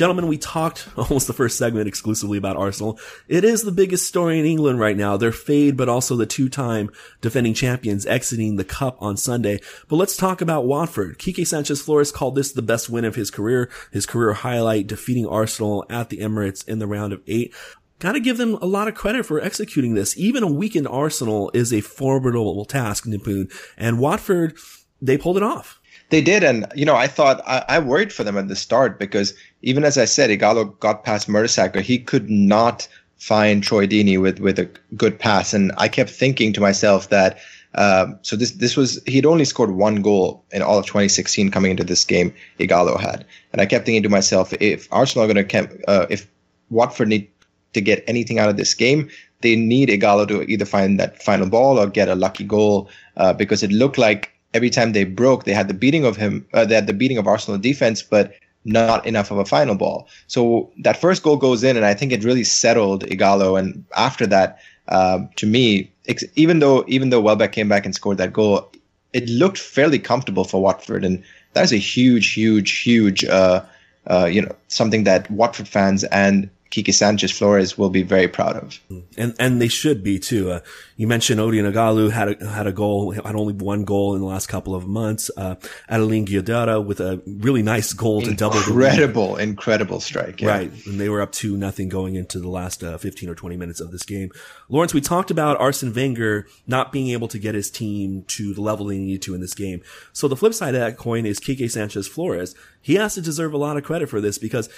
Gentlemen, 0.00 0.28
we 0.28 0.38
talked 0.38 0.88
almost 0.96 1.26
the 1.26 1.34
first 1.34 1.58
segment 1.58 1.86
exclusively 1.86 2.38
about 2.38 2.56
Arsenal. 2.56 2.98
It 3.28 3.44
is 3.44 3.64
the 3.64 3.70
biggest 3.70 4.06
story 4.06 4.40
in 4.40 4.46
England 4.46 4.80
right 4.80 4.96
now. 4.96 5.18
Their 5.18 5.30
fade, 5.30 5.76
but 5.76 5.90
also 5.90 6.16
the 6.16 6.24
two-time 6.24 6.88
defending 7.20 7.52
champions 7.52 8.06
exiting 8.06 8.56
the 8.56 8.64
cup 8.64 8.96
on 9.02 9.18
Sunday. 9.18 9.60
But 9.88 9.96
let's 9.96 10.16
talk 10.16 10.40
about 10.40 10.64
Watford. 10.64 11.18
Quique 11.18 11.46
Sanchez 11.46 11.82
Flores 11.82 12.12
called 12.12 12.34
this 12.34 12.50
the 12.50 12.62
best 12.62 12.88
win 12.88 13.04
of 13.04 13.14
his 13.14 13.30
career, 13.30 13.68
his 13.92 14.06
career 14.06 14.32
highlight, 14.32 14.86
defeating 14.86 15.26
Arsenal 15.26 15.84
at 15.90 16.08
the 16.08 16.20
Emirates 16.20 16.66
in 16.66 16.78
the 16.78 16.86
round 16.86 17.12
of 17.12 17.20
eight. 17.26 17.54
Got 18.00 18.12
to 18.12 18.20
give 18.20 18.38
them 18.38 18.54
a 18.54 18.66
lot 18.66 18.88
of 18.88 18.94
credit 18.94 19.26
for 19.26 19.40
executing 19.40 19.94
this. 19.94 20.16
Even 20.16 20.42
a 20.42 20.50
weakened 20.50 20.88
Arsenal 20.88 21.50
is 21.52 21.70
a 21.70 21.82
formidable 21.82 22.64
task, 22.64 23.04
Nipun. 23.04 23.52
And 23.76 24.00
Watford, 24.00 24.56
they 25.02 25.18
pulled 25.18 25.36
it 25.36 25.42
off. 25.42 25.78
They 26.08 26.22
did, 26.22 26.42
and 26.42 26.66
you 26.74 26.86
know, 26.86 26.96
I 26.96 27.06
thought 27.06 27.40
I, 27.46 27.64
I, 27.68 27.78
worried 27.78 28.12
for 28.12 28.24
them 28.24 28.36
at 28.36 28.48
the 28.48 28.56
start 28.56 28.98
because 28.98 29.32
even 29.62 29.84
as 29.84 29.96
I 29.96 30.06
said, 30.06 30.30
Ighalo 30.30 30.76
got 30.80 31.04
past 31.04 31.28
Mertesacker, 31.28 31.82
he 31.82 31.98
could 31.98 32.28
not 32.28 32.88
find 33.18 33.62
Troy 33.62 33.86
Deeney 33.86 34.20
with 34.20 34.40
with 34.40 34.58
a 34.58 34.68
good 34.96 35.18
pass, 35.18 35.54
and 35.54 35.70
I 35.76 35.86
kept 35.86 36.10
thinking 36.10 36.52
to 36.54 36.60
myself 36.60 37.10
that. 37.10 37.38
Um, 37.76 38.18
so 38.22 38.34
this 38.34 38.50
this 38.52 38.76
was 38.76 39.00
he'd 39.06 39.24
only 39.24 39.44
scored 39.44 39.70
one 39.70 40.02
goal 40.02 40.44
in 40.50 40.60
all 40.62 40.78
of 40.78 40.86
2016 40.86 41.52
coming 41.52 41.70
into 41.70 41.84
this 41.84 42.04
game. 42.04 42.34
Ighalo 42.58 42.98
had, 42.98 43.24
and 43.52 43.62
I 43.62 43.66
kept 43.66 43.86
thinking 43.86 44.02
to 44.02 44.08
myself, 44.08 44.52
if 44.54 44.88
Arsenal 44.90 45.24
are 45.24 45.32
going 45.32 45.46
to 45.46 45.88
uh, 45.88 46.06
if 46.10 46.26
Watford 46.70 47.06
need 47.06 47.30
to 47.72 47.80
get 47.80 48.04
anything 48.06 48.38
out 48.38 48.48
of 48.48 48.56
this 48.56 48.74
game, 48.74 49.08
they 49.40 49.56
need 49.56 49.88
Ighalo 49.88 50.26
to 50.28 50.42
either 50.42 50.64
find 50.64 50.98
that 51.00 51.22
final 51.22 51.48
ball 51.48 51.78
or 51.78 51.86
get 51.86 52.08
a 52.08 52.14
lucky 52.14 52.44
goal 52.44 52.90
uh, 53.16 53.32
because 53.32 53.62
it 53.62 53.72
looked 53.72 53.98
like 53.98 54.32
every 54.54 54.70
time 54.70 54.92
they 54.92 55.04
broke, 55.04 55.44
they 55.44 55.54
had 55.54 55.68
the 55.68 55.74
beating 55.74 56.04
of 56.04 56.16
him, 56.16 56.46
uh, 56.52 56.64
they 56.64 56.74
had 56.74 56.86
the 56.86 56.92
beating 56.92 57.18
of 57.18 57.26
Arsenal 57.26 57.58
defense, 57.58 58.02
but 58.02 58.34
not 58.64 59.06
enough 59.06 59.30
of 59.30 59.38
a 59.38 59.44
final 59.44 59.74
ball. 59.74 60.08
So 60.26 60.70
that 60.82 61.00
first 61.00 61.22
goal 61.22 61.36
goes 61.36 61.64
in, 61.64 61.76
and 61.76 61.86
I 61.86 61.94
think 61.94 62.12
it 62.12 62.24
really 62.24 62.44
settled 62.44 63.04
Ighalo. 63.06 63.58
And 63.58 63.84
after 63.96 64.26
that, 64.26 64.58
uh, 64.88 65.20
to 65.36 65.46
me, 65.46 65.90
ex- 66.08 66.24
even 66.36 66.58
though 66.58 66.84
even 66.86 67.10
though 67.10 67.20
Welbeck 67.20 67.52
came 67.52 67.68
back 67.68 67.84
and 67.86 67.94
scored 67.94 68.18
that 68.18 68.32
goal, 68.32 68.70
it 69.12 69.28
looked 69.28 69.58
fairly 69.58 69.98
comfortable 69.98 70.44
for 70.44 70.60
Watford, 70.60 71.04
and 71.04 71.22
that 71.54 71.64
is 71.64 71.72
a 71.72 71.78
huge, 71.78 72.32
huge, 72.32 72.82
huge, 72.82 73.24
uh, 73.24 73.62
uh, 74.06 74.26
you 74.30 74.42
know, 74.42 74.54
something 74.68 75.04
that 75.04 75.30
Watford 75.30 75.68
fans 75.68 76.04
and 76.04 76.50
Quique 76.72 76.94
Sanchez 76.94 77.32
Flores 77.32 77.76
will 77.76 77.90
be 77.90 78.02
very 78.04 78.28
proud 78.28 78.56
of. 78.56 78.80
And 79.16 79.34
and 79.40 79.60
they 79.60 79.68
should 79.68 80.04
be 80.04 80.18
too. 80.18 80.52
Uh, 80.52 80.60
you 80.96 81.08
mentioned 81.08 81.40
Odion 81.40 81.70
Ighalo 81.72 82.10
had 82.10 82.40
a, 82.40 82.46
had 82.46 82.66
a 82.66 82.72
goal, 82.72 83.10
had 83.10 83.34
only 83.34 83.54
one 83.54 83.84
goal 83.84 84.14
in 84.14 84.20
the 84.20 84.26
last 84.26 84.46
couple 84.46 84.74
of 84.74 84.86
months. 84.86 85.30
Uh, 85.36 85.56
Adlene 85.90 86.26
Guedioura 86.26 86.84
with 86.84 87.00
a 87.00 87.20
really 87.26 87.62
nice 87.62 87.92
goal 87.92 88.22
to 88.22 88.34
double 88.34 88.60
the 88.60 88.70
Incredible, 88.70 89.36
incredible 89.36 89.98
strike. 89.98 90.40
Yeah. 90.40 90.48
Right. 90.48 90.86
And 90.86 91.00
they 91.00 91.08
were 91.08 91.20
up 91.20 91.32
to 91.32 91.56
nothing 91.56 91.88
going 91.88 92.14
into 92.14 92.38
the 92.38 92.48
last 92.48 92.84
uh, 92.84 92.98
15 92.98 93.28
or 93.28 93.34
20 93.34 93.56
minutes 93.56 93.80
of 93.80 93.90
this 93.90 94.04
game. 94.04 94.30
Lawrence, 94.68 94.94
we 94.94 95.00
talked 95.00 95.30
about 95.30 95.58
Arsene 95.60 95.92
Wenger 95.92 96.46
not 96.66 96.92
being 96.92 97.08
able 97.08 97.28
to 97.28 97.38
get 97.38 97.54
his 97.56 97.70
team 97.70 98.22
to 98.28 98.54
the 98.54 98.60
level 98.60 98.86
they 98.86 98.98
needed 98.98 99.22
to 99.22 99.34
in 99.34 99.40
this 99.40 99.54
game. 99.54 99.82
So 100.12 100.28
the 100.28 100.36
flip 100.36 100.54
side 100.54 100.74
of 100.74 100.80
that 100.80 100.96
coin 100.96 101.26
is 101.26 101.40
Quique 101.40 101.68
Sanchez 101.70 102.06
Flores. 102.06 102.54
He 102.80 102.94
has 102.94 103.14
to 103.14 103.20
deserve 103.20 103.52
a 103.52 103.58
lot 103.58 103.76
of 103.76 103.84
credit 103.84 104.08
for 104.08 104.20
this 104.20 104.38
because 104.38 104.68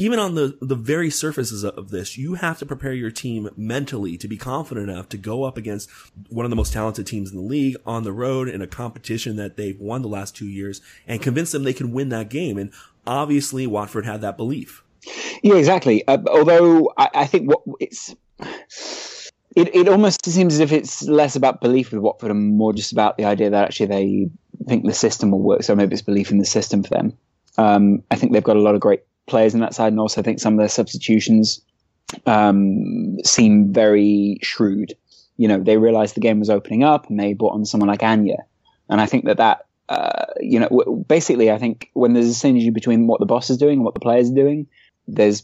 even 0.00 0.18
on 0.18 0.34
the, 0.34 0.56
the 0.62 0.74
very 0.74 1.10
surfaces 1.10 1.62
of 1.62 1.90
this, 1.90 2.16
you 2.16 2.34
have 2.34 2.58
to 2.58 2.64
prepare 2.64 2.94
your 2.94 3.10
team 3.10 3.50
mentally 3.54 4.16
to 4.16 4.26
be 4.26 4.38
confident 4.38 4.88
enough 4.88 5.10
to 5.10 5.18
go 5.18 5.44
up 5.44 5.58
against 5.58 5.90
one 6.30 6.46
of 6.46 6.50
the 6.50 6.56
most 6.56 6.72
talented 6.72 7.06
teams 7.06 7.30
in 7.30 7.36
the 7.36 7.42
league 7.42 7.76
on 7.84 8.02
the 8.02 8.12
road 8.12 8.48
in 8.48 8.62
a 8.62 8.66
competition 8.66 9.36
that 9.36 9.58
they've 9.58 9.78
won 9.78 10.00
the 10.00 10.08
last 10.08 10.34
two 10.34 10.46
years 10.46 10.80
and 11.06 11.20
convince 11.20 11.52
them 11.52 11.64
they 11.64 11.74
can 11.74 11.92
win 11.92 12.08
that 12.08 12.30
game. 12.30 12.56
And 12.56 12.72
obviously 13.06 13.66
Watford 13.66 14.06
had 14.06 14.22
that 14.22 14.38
belief. 14.38 14.82
Yeah, 15.42 15.56
exactly. 15.56 16.08
Uh, 16.08 16.16
although 16.30 16.90
I, 16.96 17.10
I, 17.14 17.26
think 17.26 17.50
what 17.50 17.60
it's, 17.78 18.14
it, 19.54 19.74
it 19.74 19.86
almost 19.86 20.24
seems 20.24 20.54
as 20.54 20.60
if 20.60 20.72
it's 20.72 21.02
less 21.02 21.36
about 21.36 21.60
belief 21.60 21.92
with 21.92 22.00
Watford 22.00 22.30
and 22.30 22.56
more 22.56 22.72
just 22.72 22.92
about 22.92 23.18
the 23.18 23.26
idea 23.26 23.50
that 23.50 23.64
actually 23.64 23.86
they 23.86 24.30
think 24.66 24.86
the 24.86 24.94
system 24.94 25.30
will 25.30 25.42
work. 25.42 25.62
So 25.62 25.76
maybe 25.76 25.92
it's 25.92 26.00
belief 26.00 26.30
in 26.30 26.38
the 26.38 26.46
system 26.46 26.82
for 26.82 26.88
them. 26.88 27.18
Um, 27.58 28.02
I 28.10 28.14
think 28.14 28.32
they've 28.32 28.42
got 28.42 28.56
a 28.56 28.60
lot 28.60 28.74
of 28.74 28.80
great 28.80 29.02
players 29.30 29.54
in 29.54 29.60
that 29.60 29.74
side, 29.74 29.92
and 29.92 30.00
also 30.00 30.20
I 30.20 30.24
think 30.24 30.40
some 30.40 30.54
of 30.54 30.58
their 30.58 30.68
substitutions 30.68 31.62
um, 32.26 33.18
seem 33.24 33.72
very 33.72 34.38
shrewd. 34.42 34.94
you 35.40 35.48
know, 35.48 35.58
they 35.58 35.78
realized 35.78 36.14
the 36.14 36.20
game 36.20 36.38
was 36.38 36.50
opening 36.50 36.84
up 36.84 37.08
and 37.08 37.18
they 37.18 37.32
brought 37.32 37.54
on 37.54 37.64
someone 37.64 37.88
like 37.88 38.02
Anya. 38.02 38.44
And 38.90 39.00
I 39.00 39.06
think 39.06 39.24
that 39.24 39.38
that, 39.38 39.64
uh, 39.88 40.26
you 40.38 40.60
know, 40.60 41.02
basically, 41.08 41.50
I 41.50 41.56
think 41.56 41.88
when 41.94 42.12
there's 42.12 42.26
a 42.26 42.46
synergy 42.46 42.70
between 42.70 43.06
what 43.06 43.20
the 43.20 43.26
boss 43.26 43.48
is 43.48 43.56
doing 43.56 43.78
and 43.78 43.84
what 43.84 43.94
the 43.94 44.00
players 44.00 44.30
are 44.30 44.34
doing, 44.34 44.66
there's 45.08 45.42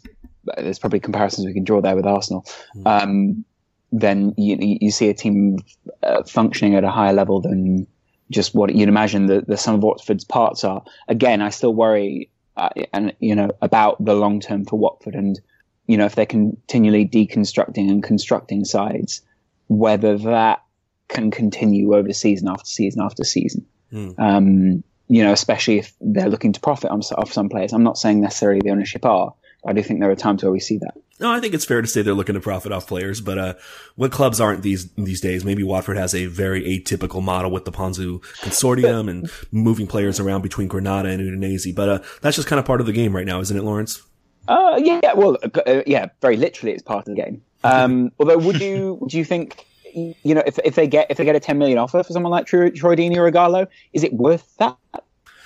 there's 0.59 0.79
probably 0.79 1.01
comparisons 1.01 1.47
we 1.47 1.55
can 1.55 1.65
draw 1.65 1.81
there 1.81 1.97
with 1.97 2.05
Arsenal. 2.05 2.45
Mm. 2.77 3.03
Um, 3.03 3.45
then 3.91 4.35
you, 4.37 4.59
you 4.61 4.91
see 4.91 5.09
a 5.09 5.15
team 5.15 5.61
uh, 6.03 6.25
functioning 6.25 6.75
at 6.75 6.85
a 6.85 6.91
higher 6.91 7.15
level 7.15 7.41
than 7.41 7.87
just 8.31 8.55
what 8.55 8.75
you'd 8.75 8.91
imagine 8.91 9.27
the, 9.27 9.45
the 9.49 9.57
sum 9.57 9.77
of 9.77 9.83
Watford's 9.83 10.25
parts 10.25 10.63
are. 10.63 10.85
Again, 11.09 11.41
I 11.41 11.49
still 11.49 11.73
worry, 11.73 12.29
uh, 12.57 12.71
and 12.93 13.15
you 13.21 13.35
know, 13.35 13.51
about 13.63 14.03
the 14.05 14.15
long 14.15 14.41
term 14.41 14.65
for 14.65 14.79
Watford, 14.79 15.15
and 15.15 15.39
you 15.87 15.97
know, 15.97 16.07
if 16.07 16.15
they're 16.15 16.27
continually 16.27 17.07
deconstructing 17.07 17.91
and 17.91 18.03
constructing 18.03 18.65
sides, 18.65 19.23
whether 19.69 20.19
that 20.19 20.63
can 21.09 21.31
continue 21.31 21.95
over 21.95 22.13
season 22.13 22.49
after 22.49 22.67
season 22.67 23.03
after 23.03 23.25
season. 23.25 23.67
Mm. 23.93 24.19
Um, 24.19 24.85
you 25.09 25.23
know, 25.23 25.33
especially 25.33 25.79
if 25.79 25.95
they're 26.01 26.29
looking 26.29 26.53
to 26.53 26.61
profit 26.61 26.91
off 26.91 27.33
some 27.33 27.49
players. 27.49 27.73
I'm 27.73 27.85
not 27.85 27.97
saying 27.97 28.21
necessarily 28.21 28.61
the 28.61 28.71
ownership 28.71 29.05
are, 29.05 29.33
I 29.67 29.73
do 29.73 29.83
think 29.83 30.01
there 30.01 30.11
are 30.11 30.17
times 30.17 30.43
where 30.43 30.53
we 30.53 30.61
see 30.61 30.79
that. 30.79 30.95
No, 31.19 31.33
I 31.33 31.41
think 31.41 31.55
it's 31.55 31.65
fair 31.65 31.81
to 31.81 31.89
say 31.89 32.03
they're 32.03 32.15
looking 32.15 32.35
to 32.35 32.41
profit 32.41 32.73
off 32.73 32.87
players, 32.87 33.21
but 33.21 33.39
uh, 33.39 33.55
what 33.97 34.13
clubs 34.13 34.41
aren't 34.41 34.63
these 34.63 34.93
these 34.93 35.21
days? 35.21 35.45
Maybe 35.45 35.63
Watford 35.63 35.97
has 35.97 36.15
a 36.15 36.27
very 36.27 36.63
atypical 36.63 37.23
model 37.23 37.51
with 37.51 37.65
the 37.65 37.73
Pozzo 37.73 38.21
consortium 38.41 39.09
and 39.09 39.31
moving 39.51 39.87
players 39.87 40.21
around 40.21 40.43
between 40.43 40.69
Granada 40.69 41.09
and 41.09 41.23
Udinese, 41.23 41.75
but 41.75 41.89
uh, 41.89 41.99
that's 42.21 42.37
just 42.37 42.49
kind 42.49 42.61
of 42.61 42.67
part 42.67 42.81
of 42.81 42.87
the 42.87 42.93
game 42.93 43.17
right 43.17 43.27
now, 43.27 43.41
isn't 43.41 43.57
it, 43.57 43.63
Lawrence? 43.63 44.03
Uh, 44.47 44.79
yeah, 44.83 45.15
well, 45.15 45.39
uh, 45.43 45.83
yeah, 45.87 46.07
very 46.21 46.37
literally, 46.37 46.73
it's 46.73 46.83
part 46.83 47.09
of 47.09 47.17
the 47.17 47.21
game. 47.21 47.43
Um, 47.65 48.13
although, 48.21 48.39
would 48.39 48.61
you 48.61 49.05
do 49.09 49.17
you 49.17 49.25
think 49.25 49.65
you 49.93 50.35
know 50.35 50.43
if, 50.47 50.59
if 50.65 50.75
they 50.75 50.87
get 50.87 51.11
if 51.11 51.17
they 51.17 51.25
get 51.25 51.35
a 51.35 51.41
ten 51.41 51.57
million 51.57 51.79
offer 51.79 52.03
for 52.03 52.13
someone 52.13 52.31
like 52.31 52.47
Troy, 52.47 52.71
Troy 52.71 52.95
Deeney 52.95 53.17
or 53.17 53.31
Ighalo, 53.31 53.67
is 53.95 54.05
it 54.05 54.13
worth 54.13 54.55
that? 54.59 54.77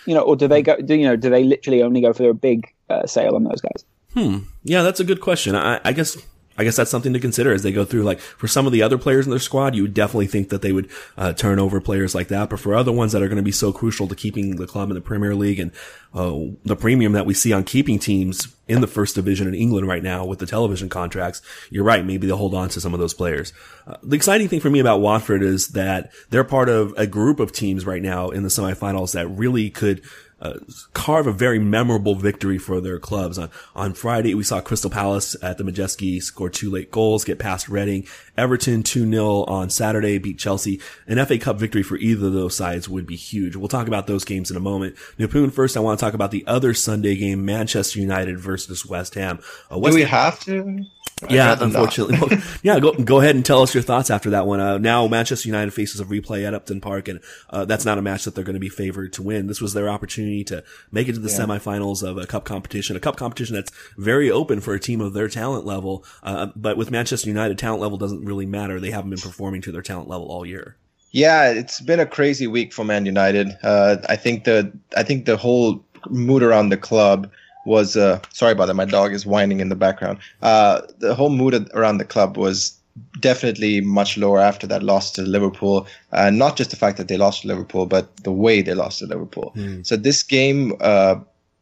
You 0.04 0.14
know, 0.14 0.22
or 0.22 0.34
do 0.34 0.48
they 0.48 0.62
go? 0.62 0.76
Do 0.76 0.94
you 0.94 1.04
know? 1.04 1.14
Do 1.14 1.30
they 1.30 1.44
literally 1.44 1.82
only 1.82 2.00
go 2.00 2.12
for 2.12 2.28
a 2.28 2.34
big 2.34 2.74
uh, 2.88 3.06
sale 3.06 3.36
on 3.36 3.44
those 3.44 3.60
guys? 3.60 3.84
Hmm. 4.14 4.38
Yeah, 4.64 4.82
that's 4.82 5.00
a 5.00 5.04
good 5.04 5.20
question. 5.20 5.54
I, 5.54 5.80
I 5.84 5.92
guess 5.92 6.16
I 6.60 6.64
guess 6.64 6.76
that's 6.76 6.90
something 6.90 7.14
to 7.14 7.18
consider 7.18 7.54
as 7.54 7.62
they 7.62 7.72
go 7.72 7.86
through. 7.86 8.02
Like 8.02 8.20
for 8.20 8.46
some 8.46 8.66
of 8.66 8.72
the 8.72 8.82
other 8.82 8.98
players 8.98 9.24
in 9.24 9.30
their 9.30 9.38
squad, 9.38 9.74
you 9.74 9.80
would 9.80 9.94
definitely 9.94 10.26
think 10.26 10.50
that 10.50 10.60
they 10.60 10.72
would 10.72 10.90
uh, 11.16 11.32
turn 11.32 11.58
over 11.58 11.80
players 11.80 12.14
like 12.14 12.28
that. 12.28 12.50
But 12.50 12.60
for 12.60 12.74
other 12.74 12.92
ones 12.92 13.12
that 13.12 13.22
are 13.22 13.28
going 13.28 13.36
to 13.36 13.42
be 13.42 13.50
so 13.50 13.72
crucial 13.72 14.06
to 14.08 14.14
keeping 14.14 14.56
the 14.56 14.66
club 14.66 14.90
in 14.90 14.94
the 14.94 15.00
Premier 15.00 15.34
League 15.34 15.58
and 15.58 15.72
uh, 16.12 16.38
the 16.66 16.76
premium 16.76 17.12
that 17.12 17.24
we 17.24 17.32
see 17.32 17.54
on 17.54 17.64
keeping 17.64 17.98
teams 17.98 18.54
in 18.68 18.82
the 18.82 18.86
first 18.86 19.14
division 19.14 19.48
in 19.48 19.54
England 19.54 19.88
right 19.88 20.02
now 20.02 20.26
with 20.26 20.38
the 20.38 20.44
television 20.44 20.90
contracts, 20.90 21.40
you're 21.70 21.82
right. 21.82 22.04
Maybe 22.04 22.26
they'll 22.26 22.36
hold 22.36 22.54
on 22.54 22.68
to 22.70 22.80
some 22.80 22.92
of 22.92 23.00
those 23.00 23.14
players. 23.14 23.54
Uh, 23.86 23.96
the 24.02 24.16
exciting 24.16 24.48
thing 24.48 24.60
for 24.60 24.68
me 24.68 24.80
about 24.80 25.00
Watford 25.00 25.42
is 25.42 25.68
that 25.68 26.12
they're 26.28 26.44
part 26.44 26.68
of 26.68 26.92
a 26.98 27.06
group 27.06 27.40
of 27.40 27.52
teams 27.52 27.86
right 27.86 28.02
now 28.02 28.28
in 28.28 28.42
the 28.42 28.50
semifinals 28.50 29.12
that 29.14 29.28
really 29.28 29.70
could 29.70 30.02
uh, 30.40 30.54
carve 30.94 31.26
a 31.26 31.32
very 31.32 31.58
memorable 31.58 32.14
victory 32.14 32.58
for 32.58 32.80
their 32.80 32.98
clubs. 32.98 33.38
On, 33.38 33.50
on 33.74 33.92
Friday, 33.94 34.34
we 34.34 34.42
saw 34.42 34.60
Crystal 34.60 34.90
Palace 34.90 35.36
at 35.42 35.58
the 35.58 35.64
Madejski 35.64 36.22
score 36.22 36.50
two 36.50 36.70
late 36.70 36.90
goals, 36.90 37.24
get 37.24 37.38
past 37.38 37.68
Reading. 37.68 38.06
Everton 38.40 38.82
2-0 38.82 39.46
on 39.48 39.68
Saturday, 39.68 40.16
beat 40.16 40.38
Chelsea. 40.38 40.80
An 41.06 41.22
FA 41.26 41.36
Cup 41.36 41.58
victory 41.58 41.82
for 41.82 41.98
either 41.98 42.28
of 42.28 42.32
those 42.32 42.56
sides 42.56 42.88
would 42.88 43.06
be 43.06 43.14
huge. 43.14 43.54
We'll 43.54 43.68
talk 43.68 43.86
about 43.86 44.06
those 44.06 44.24
games 44.24 44.50
in 44.50 44.56
a 44.56 44.60
moment. 44.60 44.96
Nipun, 45.18 45.52
first 45.52 45.76
I 45.76 45.80
want 45.80 45.98
to 46.00 46.04
talk 46.04 46.14
about 46.14 46.30
the 46.30 46.46
other 46.46 46.72
Sunday 46.72 47.16
game, 47.16 47.44
Manchester 47.44 48.00
United 48.00 48.40
versus 48.40 48.86
West 48.86 49.14
Ham. 49.14 49.40
Uh, 49.70 49.78
West 49.78 49.92
Do 49.92 49.96
we 49.96 50.00
Ham- 50.04 50.10
have 50.10 50.40
to? 50.40 50.86
yeah, 51.28 51.56
unfortunately. 51.60 52.18
well, 52.18 52.40
yeah, 52.62 52.80
go 52.80 52.92
go 52.92 53.20
ahead 53.20 53.34
and 53.34 53.44
tell 53.44 53.62
us 53.62 53.74
your 53.74 53.82
thoughts 53.82 54.10
after 54.10 54.30
that 54.30 54.46
one. 54.46 54.60
Uh, 54.60 54.78
now 54.78 55.06
Manchester 55.06 55.48
United 55.48 55.72
faces 55.72 56.00
a 56.00 56.04
replay 56.04 56.46
at 56.46 56.54
Upton 56.54 56.80
Park, 56.80 57.08
and 57.08 57.20
uh, 57.50 57.64
that's 57.64 57.84
not 57.84 57.98
a 57.98 58.02
match 58.02 58.24
that 58.24 58.34
they're 58.34 58.44
going 58.44 58.54
to 58.54 58.60
be 58.60 58.68
favored 58.68 59.12
to 59.14 59.22
win. 59.22 59.46
This 59.46 59.60
was 59.60 59.74
their 59.74 59.88
opportunity 59.88 60.44
to 60.44 60.64
make 60.90 61.08
it 61.08 61.14
to 61.14 61.18
the 61.18 61.30
yeah. 61.30 61.38
semifinals 61.38 62.02
of 62.02 62.16
a 62.16 62.26
cup 62.26 62.44
competition, 62.44 62.96
a 62.96 63.00
cup 63.00 63.16
competition 63.16 63.54
that's 63.54 63.72
very 63.98 64.30
open 64.30 64.60
for 64.60 64.74
a 64.74 64.80
team 64.80 65.00
of 65.00 65.12
their 65.12 65.28
talent 65.28 65.66
level. 65.66 66.04
Uh, 66.22 66.48
but 66.56 66.76
with 66.76 66.90
Manchester 66.90 67.28
United, 67.28 67.58
talent 67.58 67.82
level 67.82 67.98
doesn't 67.98 68.24
really 68.30 68.46
matter. 68.46 68.78
They 68.78 68.92
haven't 68.92 69.10
been 69.10 69.18
performing 69.18 69.62
to 69.62 69.72
their 69.72 69.82
talent 69.82 70.08
level 70.08 70.28
all 70.28 70.46
year. 70.46 70.76
Yeah, 71.12 71.50
it's 71.50 71.80
been 71.80 71.98
a 71.98 72.06
crazy 72.06 72.46
week 72.46 72.72
for 72.72 72.84
Man 72.84 73.04
United. 73.04 73.48
Uh, 73.62 73.96
I 74.08 74.16
think 74.16 74.44
the 74.44 74.72
I 74.96 75.02
think 75.02 75.26
the 75.26 75.36
whole 75.36 75.84
mood 76.08 76.42
around 76.42 76.68
the 76.68 76.76
club 76.76 77.28
was 77.66 77.96
uh, 77.96 78.20
sorry 78.32 78.52
about 78.52 78.66
that. 78.66 78.74
My 78.74 78.84
dog 78.84 79.12
is 79.12 79.26
whining 79.26 79.60
in 79.60 79.68
the 79.68 79.80
background. 79.86 80.18
Uh, 80.40 80.82
the 80.98 81.14
whole 81.14 81.30
mood 81.30 81.68
around 81.74 81.98
the 81.98 82.04
club 82.04 82.36
was 82.36 82.78
definitely 83.18 83.80
much 83.80 84.16
lower 84.16 84.40
after 84.40 84.66
that 84.68 84.82
loss 84.82 85.10
to 85.12 85.22
Liverpool. 85.22 85.86
Uh, 86.12 86.30
not 86.30 86.56
just 86.56 86.70
the 86.70 86.76
fact 86.76 86.96
that 86.96 87.08
they 87.08 87.16
lost 87.16 87.42
to 87.42 87.48
Liverpool, 87.48 87.86
but 87.86 88.16
the 88.18 88.32
way 88.32 88.62
they 88.62 88.74
lost 88.74 89.00
to 89.00 89.06
Liverpool. 89.06 89.52
Mm. 89.56 89.84
So 89.86 89.96
this 89.96 90.22
game, 90.22 90.74
uh, 90.80 91.16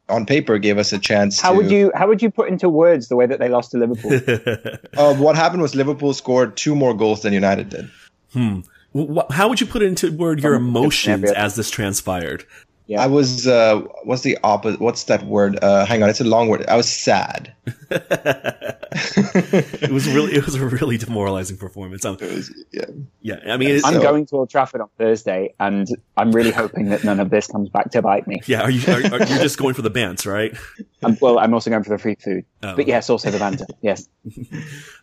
on 0.08 0.26
paper, 0.26 0.58
gave 0.58 0.78
us 0.78 0.92
a 0.92 0.98
chance. 0.98 1.40
How 1.40 1.50
to, 1.50 1.56
would 1.56 1.70
you 1.70 1.92
How 1.94 2.08
would 2.08 2.22
you 2.22 2.30
put 2.30 2.48
into 2.48 2.68
words 2.68 3.08
the 3.08 3.16
way 3.16 3.26
that 3.26 3.38
they 3.38 3.48
lost 3.48 3.70
to 3.72 3.78
Liverpool? 3.78 4.12
uh, 4.96 5.14
what 5.14 5.36
happened 5.36 5.62
was 5.62 5.74
Liverpool 5.74 6.14
scored 6.14 6.56
two 6.56 6.74
more 6.74 6.94
goals 6.94 7.22
than 7.22 7.32
United 7.32 7.68
did. 7.68 7.90
Hmm. 8.32 8.60
How 9.30 9.48
would 9.48 9.60
you 9.60 9.66
put 9.66 9.82
into 9.82 10.10
word 10.12 10.42
your 10.42 10.54
emotions 10.54 11.30
as 11.30 11.56
this 11.56 11.70
transpired? 11.70 12.44
Yeah. 12.86 13.02
I 13.02 13.06
was 13.06 13.46
uh 13.46 13.82
what's 14.04 14.22
the 14.22 14.38
opposite 14.42 14.80
what's 14.80 15.04
that 15.04 15.26
word? 15.26 15.58
Uh 15.62 15.84
hang 15.84 16.02
on, 16.02 16.08
it's 16.08 16.20
a 16.20 16.24
long 16.24 16.48
word. 16.48 16.64
I 16.68 16.76
was 16.76 16.90
sad. 16.90 17.52
it 18.92 19.90
was 19.90 20.08
really 20.08 20.34
it 20.34 20.44
was 20.44 20.54
a 20.54 20.66
really 20.66 20.98
demoralizing 20.98 21.56
performance. 21.56 22.04
Um, 22.04 22.16
was, 22.20 22.52
yeah. 22.72 22.84
Yeah. 23.20 23.40
I 23.46 23.56
mean 23.56 23.80
I'm 23.84 23.94
so, 23.94 24.02
going 24.02 24.26
to 24.26 24.36
Old 24.36 24.50
Trafford 24.50 24.80
on 24.80 24.88
Thursday 24.98 25.54
and 25.60 25.88
I'm 26.16 26.32
really 26.32 26.50
hoping 26.50 26.86
that 26.90 27.04
none 27.04 27.20
of 27.20 27.30
this 27.30 27.46
comes 27.46 27.68
back 27.68 27.90
to 27.92 28.02
bite 28.02 28.26
me. 28.26 28.40
Yeah, 28.46 28.62
are 28.62 28.70
you 28.70 28.80
are, 28.92 28.98
are, 28.98 29.18
you're 29.18 29.38
just 29.38 29.58
going 29.58 29.74
for 29.74 29.82
the 29.82 29.90
bands, 29.90 30.26
right? 30.26 30.56
I'm, 31.02 31.16
well, 31.20 31.38
I'm 31.38 31.54
also 31.54 31.70
going 31.70 31.84
for 31.84 31.90
the 31.90 31.98
free 31.98 32.16
food. 32.16 32.44
Oh. 32.62 32.74
But 32.76 32.86
yes, 32.86 33.08
also 33.10 33.30
the 33.30 33.38
banter. 33.38 33.66
Yes. 33.80 34.08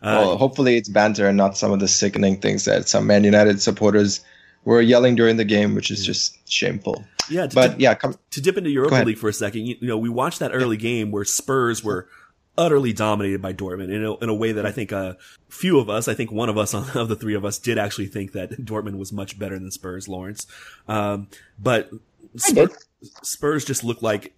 Uh, 0.02 0.20
well, 0.20 0.36
hopefully 0.36 0.76
it's 0.76 0.88
banter 0.88 1.26
and 1.26 1.36
not 1.36 1.56
some 1.56 1.72
of 1.72 1.80
the 1.80 1.88
sickening 1.88 2.40
things 2.40 2.66
that 2.66 2.88
some 2.88 3.06
Man 3.06 3.24
United 3.24 3.60
supporters 3.60 4.24
were 4.64 4.80
yelling 4.80 5.14
during 5.14 5.36
the 5.36 5.44
game, 5.44 5.74
which 5.74 5.90
is 5.90 6.04
just 6.04 6.36
shameful. 6.50 7.04
Yeah, 7.30 7.48
but 7.52 7.72
dip, 7.72 7.80
yeah, 7.80 7.94
come, 7.94 8.16
to 8.30 8.40
dip 8.40 8.56
into 8.56 8.70
Europa 8.70 8.96
League 9.04 9.18
for 9.18 9.28
a 9.28 9.32
second, 9.32 9.66
you, 9.66 9.76
you, 9.80 9.88
know, 9.88 9.96
we 9.96 10.08
watched 10.08 10.38
that 10.40 10.50
early 10.52 10.76
game 10.76 11.10
where 11.10 11.24
Spurs 11.24 11.82
were 11.82 12.08
utterly 12.58 12.92
dominated 12.92 13.42
by 13.42 13.52
Dortmund 13.52 13.92
in 13.92 14.04
a, 14.04 14.16
in 14.16 14.28
a 14.28 14.34
way 14.34 14.52
that 14.52 14.66
I 14.66 14.72
think 14.72 14.92
a 14.92 14.96
uh, 14.96 15.14
few 15.48 15.78
of 15.78 15.90
us, 15.90 16.08
I 16.08 16.14
think 16.14 16.32
one 16.32 16.48
of 16.48 16.58
us 16.58 16.74
of 16.94 17.08
the 17.08 17.16
three 17.16 17.34
of 17.34 17.44
us 17.44 17.58
did 17.58 17.78
actually 17.78 18.06
think 18.06 18.32
that 18.32 18.50
Dortmund 18.52 18.98
was 18.98 19.12
much 19.12 19.38
better 19.38 19.58
than 19.58 19.70
Spurs, 19.70 20.08
Lawrence. 20.08 20.46
Um, 20.88 21.28
but 21.58 21.90
Spurs, 22.36 22.86
Spurs 23.22 23.64
just 23.64 23.84
look 23.84 24.02
like 24.02 24.34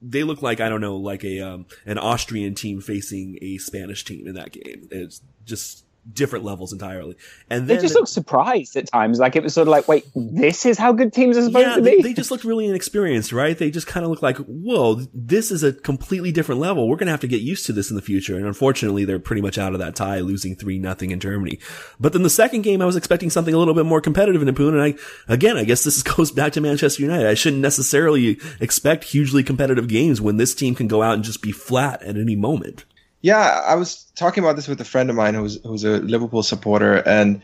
they 0.00 0.24
look 0.24 0.42
like 0.42 0.60
I 0.60 0.68
don't 0.68 0.80
know, 0.80 0.96
like 0.96 1.24
a 1.24 1.40
um, 1.40 1.66
an 1.86 1.98
Austrian 1.98 2.54
team 2.54 2.80
facing 2.80 3.38
a 3.40 3.58
Spanish 3.58 4.04
team 4.04 4.26
in 4.26 4.34
that 4.34 4.52
game. 4.52 4.88
It's 4.90 5.22
just 5.44 5.84
different 6.10 6.44
levels 6.44 6.72
entirely. 6.72 7.16
And 7.48 7.68
then 7.68 7.76
they 7.76 7.82
just 7.82 7.94
looked 7.94 8.08
surprised 8.08 8.76
at 8.76 8.88
times. 8.88 9.18
Like 9.18 9.36
it 9.36 9.42
was 9.42 9.54
sort 9.54 9.68
of 9.68 9.72
like, 9.72 9.86
wait, 9.86 10.04
this 10.14 10.66
is 10.66 10.78
how 10.78 10.92
good 10.92 11.12
teams 11.12 11.36
are 11.36 11.42
supposed 11.42 11.66
yeah, 11.66 11.76
to 11.76 11.82
be. 11.82 11.96
They, 11.96 12.02
they 12.02 12.12
just 12.12 12.30
looked 12.30 12.44
really 12.44 12.66
inexperienced, 12.66 13.32
right? 13.32 13.56
They 13.56 13.70
just 13.70 13.86
kind 13.86 14.04
of 14.04 14.10
looked 14.10 14.22
like, 14.22 14.36
whoa, 14.38 14.94
this 15.14 15.50
is 15.50 15.62
a 15.62 15.72
completely 15.72 16.32
different 16.32 16.60
level. 16.60 16.88
We're 16.88 16.96
going 16.96 17.06
to 17.06 17.12
have 17.12 17.20
to 17.20 17.28
get 17.28 17.40
used 17.40 17.66
to 17.66 17.72
this 17.72 17.90
in 17.90 17.96
the 17.96 18.02
future. 18.02 18.36
And 18.36 18.46
unfortunately, 18.46 19.04
they're 19.04 19.20
pretty 19.20 19.42
much 19.42 19.58
out 19.58 19.74
of 19.74 19.78
that 19.78 19.94
tie, 19.94 20.20
losing 20.20 20.56
three 20.56 20.78
nothing 20.78 21.12
in 21.12 21.20
Germany. 21.20 21.58
But 22.00 22.12
then 22.12 22.22
the 22.22 22.30
second 22.30 22.62
game, 22.62 22.82
I 22.82 22.86
was 22.86 22.96
expecting 22.96 23.30
something 23.30 23.54
a 23.54 23.58
little 23.58 23.74
bit 23.74 23.86
more 23.86 24.00
competitive 24.00 24.42
Nipun. 24.42 24.70
And 24.70 24.82
I, 24.82 24.94
again, 25.32 25.56
I 25.56 25.64
guess 25.64 25.84
this 25.84 26.02
goes 26.02 26.32
back 26.32 26.52
to 26.54 26.60
Manchester 26.60 27.02
United. 27.02 27.28
I 27.28 27.34
shouldn't 27.34 27.62
necessarily 27.62 28.40
expect 28.60 29.04
hugely 29.04 29.42
competitive 29.42 29.88
games 29.88 30.20
when 30.20 30.36
this 30.36 30.54
team 30.54 30.74
can 30.74 30.88
go 30.88 31.02
out 31.02 31.14
and 31.14 31.24
just 31.24 31.42
be 31.42 31.52
flat 31.52 32.02
at 32.02 32.16
any 32.16 32.34
moment. 32.34 32.84
Yeah, 33.22 33.62
I 33.64 33.76
was 33.76 34.04
talking 34.16 34.42
about 34.42 34.56
this 34.56 34.66
with 34.66 34.80
a 34.80 34.84
friend 34.84 35.08
of 35.08 35.16
mine 35.16 35.34
who's 35.34 35.62
who's 35.62 35.84
a 35.84 35.98
Liverpool 36.00 36.42
supporter, 36.42 37.06
and 37.06 37.40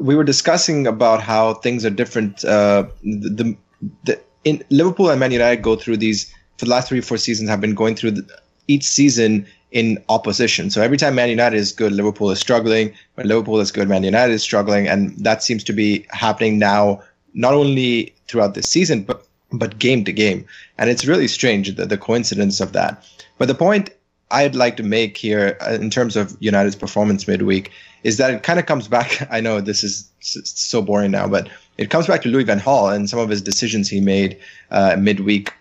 we 0.00 0.14
were 0.14 0.24
discussing 0.24 0.86
about 0.86 1.20
how 1.20 1.54
things 1.54 1.84
are 1.84 1.90
different. 1.90 2.44
Uh, 2.44 2.86
the, 3.02 3.56
the 4.04 4.20
in 4.44 4.62
Liverpool 4.70 5.10
and 5.10 5.18
Man 5.18 5.32
United 5.32 5.62
go 5.62 5.74
through 5.74 5.96
these 5.96 6.32
for 6.58 6.64
the 6.64 6.70
last 6.70 6.88
three 6.88 7.00
or 7.00 7.02
four 7.02 7.18
seasons 7.18 7.50
have 7.50 7.60
been 7.60 7.74
going 7.74 7.96
through 7.96 8.12
the, 8.12 8.40
each 8.68 8.84
season 8.84 9.46
in 9.72 10.02
opposition. 10.08 10.70
So 10.70 10.80
every 10.80 10.96
time 10.96 11.16
Man 11.16 11.28
United 11.28 11.56
is 11.56 11.72
good, 11.72 11.92
Liverpool 11.92 12.30
is 12.30 12.38
struggling. 12.38 12.94
When 13.14 13.26
Liverpool 13.26 13.58
is 13.58 13.72
good, 13.72 13.88
Man 13.88 14.04
United 14.04 14.32
is 14.32 14.42
struggling, 14.42 14.86
and 14.86 15.16
that 15.18 15.42
seems 15.42 15.64
to 15.64 15.72
be 15.72 16.06
happening 16.10 16.60
now, 16.60 17.02
not 17.34 17.52
only 17.52 18.14
throughout 18.28 18.54
this 18.54 18.70
season, 18.70 19.02
but 19.02 19.26
but 19.52 19.78
game 19.80 20.04
to 20.04 20.12
game. 20.12 20.46
And 20.78 20.88
it's 20.88 21.04
really 21.04 21.28
strange 21.28 21.74
the, 21.74 21.86
the 21.86 21.98
coincidence 21.98 22.60
of 22.60 22.72
that. 22.72 23.04
But 23.38 23.48
the 23.48 23.54
point 23.54 23.90
I'd 24.30 24.54
like 24.54 24.76
to 24.78 24.82
make 24.82 25.16
here 25.16 25.56
uh, 25.60 25.72
in 25.74 25.90
terms 25.90 26.16
of 26.16 26.36
United's 26.40 26.76
performance 26.76 27.28
midweek 27.28 27.70
is 28.02 28.16
that 28.18 28.32
it 28.32 28.42
kind 28.42 28.58
of 28.58 28.66
comes 28.66 28.88
back. 28.88 29.26
I 29.30 29.40
know 29.40 29.60
this 29.60 29.84
is 29.84 30.10
so 30.20 30.82
boring 30.82 31.10
now, 31.12 31.28
but 31.28 31.48
it 31.78 31.90
comes 31.90 32.06
back 32.06 32.22
to 32.22 32.28
Louis 32.28 32.44
Van 32.44 32.60
Gaal 32.60 32.94
and 32.94 33.08
some 33.08 33.18
of 33.18 33.28
his 33.28 33.42
decisions 33.42 33.88
he 33.88 34.00
made 34.00 34.38
uh, 34.70 34.96
midweek, 34.98 35.52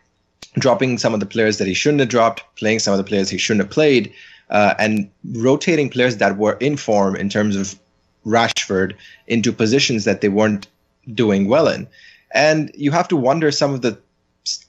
dropping 0.57 0.97
some 0.97 1.13
of 1.13 1.19
the 1.19 1.25
players 1.25 1.57
that 1.57 1.67
he 1.67 1.73
shouldn't 1.73 1.99
have 1.99 2.09
dropped, 2.09 2.43
playing 2.55 2.79
some 2.79 2.93
of 2.93 2.97
the 2.97 3.03
players 3.03 3.29
he 3.29 3.37
shouldn't 3.37 3.65
have 3.65 3.71
played, 3.71 4.13
uh, 4.49 4.73
and 4.79 5.09
rotating 5.33 5.89
players 5.89 6.17
that 6.17 6.37
were 6.37 6.53
in 6.53 6.77
form 6.77 7.15
in 7.15 7.29
terms 7.29 7.55
of 7.55 7.77
Rashford 8.25 8.95
into 9.27 9.51
positions 9.51 10.05
that 10.05 10.21
they 10.21 10.29
weren't 10.29 10.67
doing 11.13 11.47
well 11.47 11.67
in. 11.67 11.87
And 12.31 12.71
you 12.75 12.91
have 12.91 13.07
to 13.09 13.15
wonder 13.15 13.51
some 13.51 13.73
of 13.73 13.81
the 13.81 13.97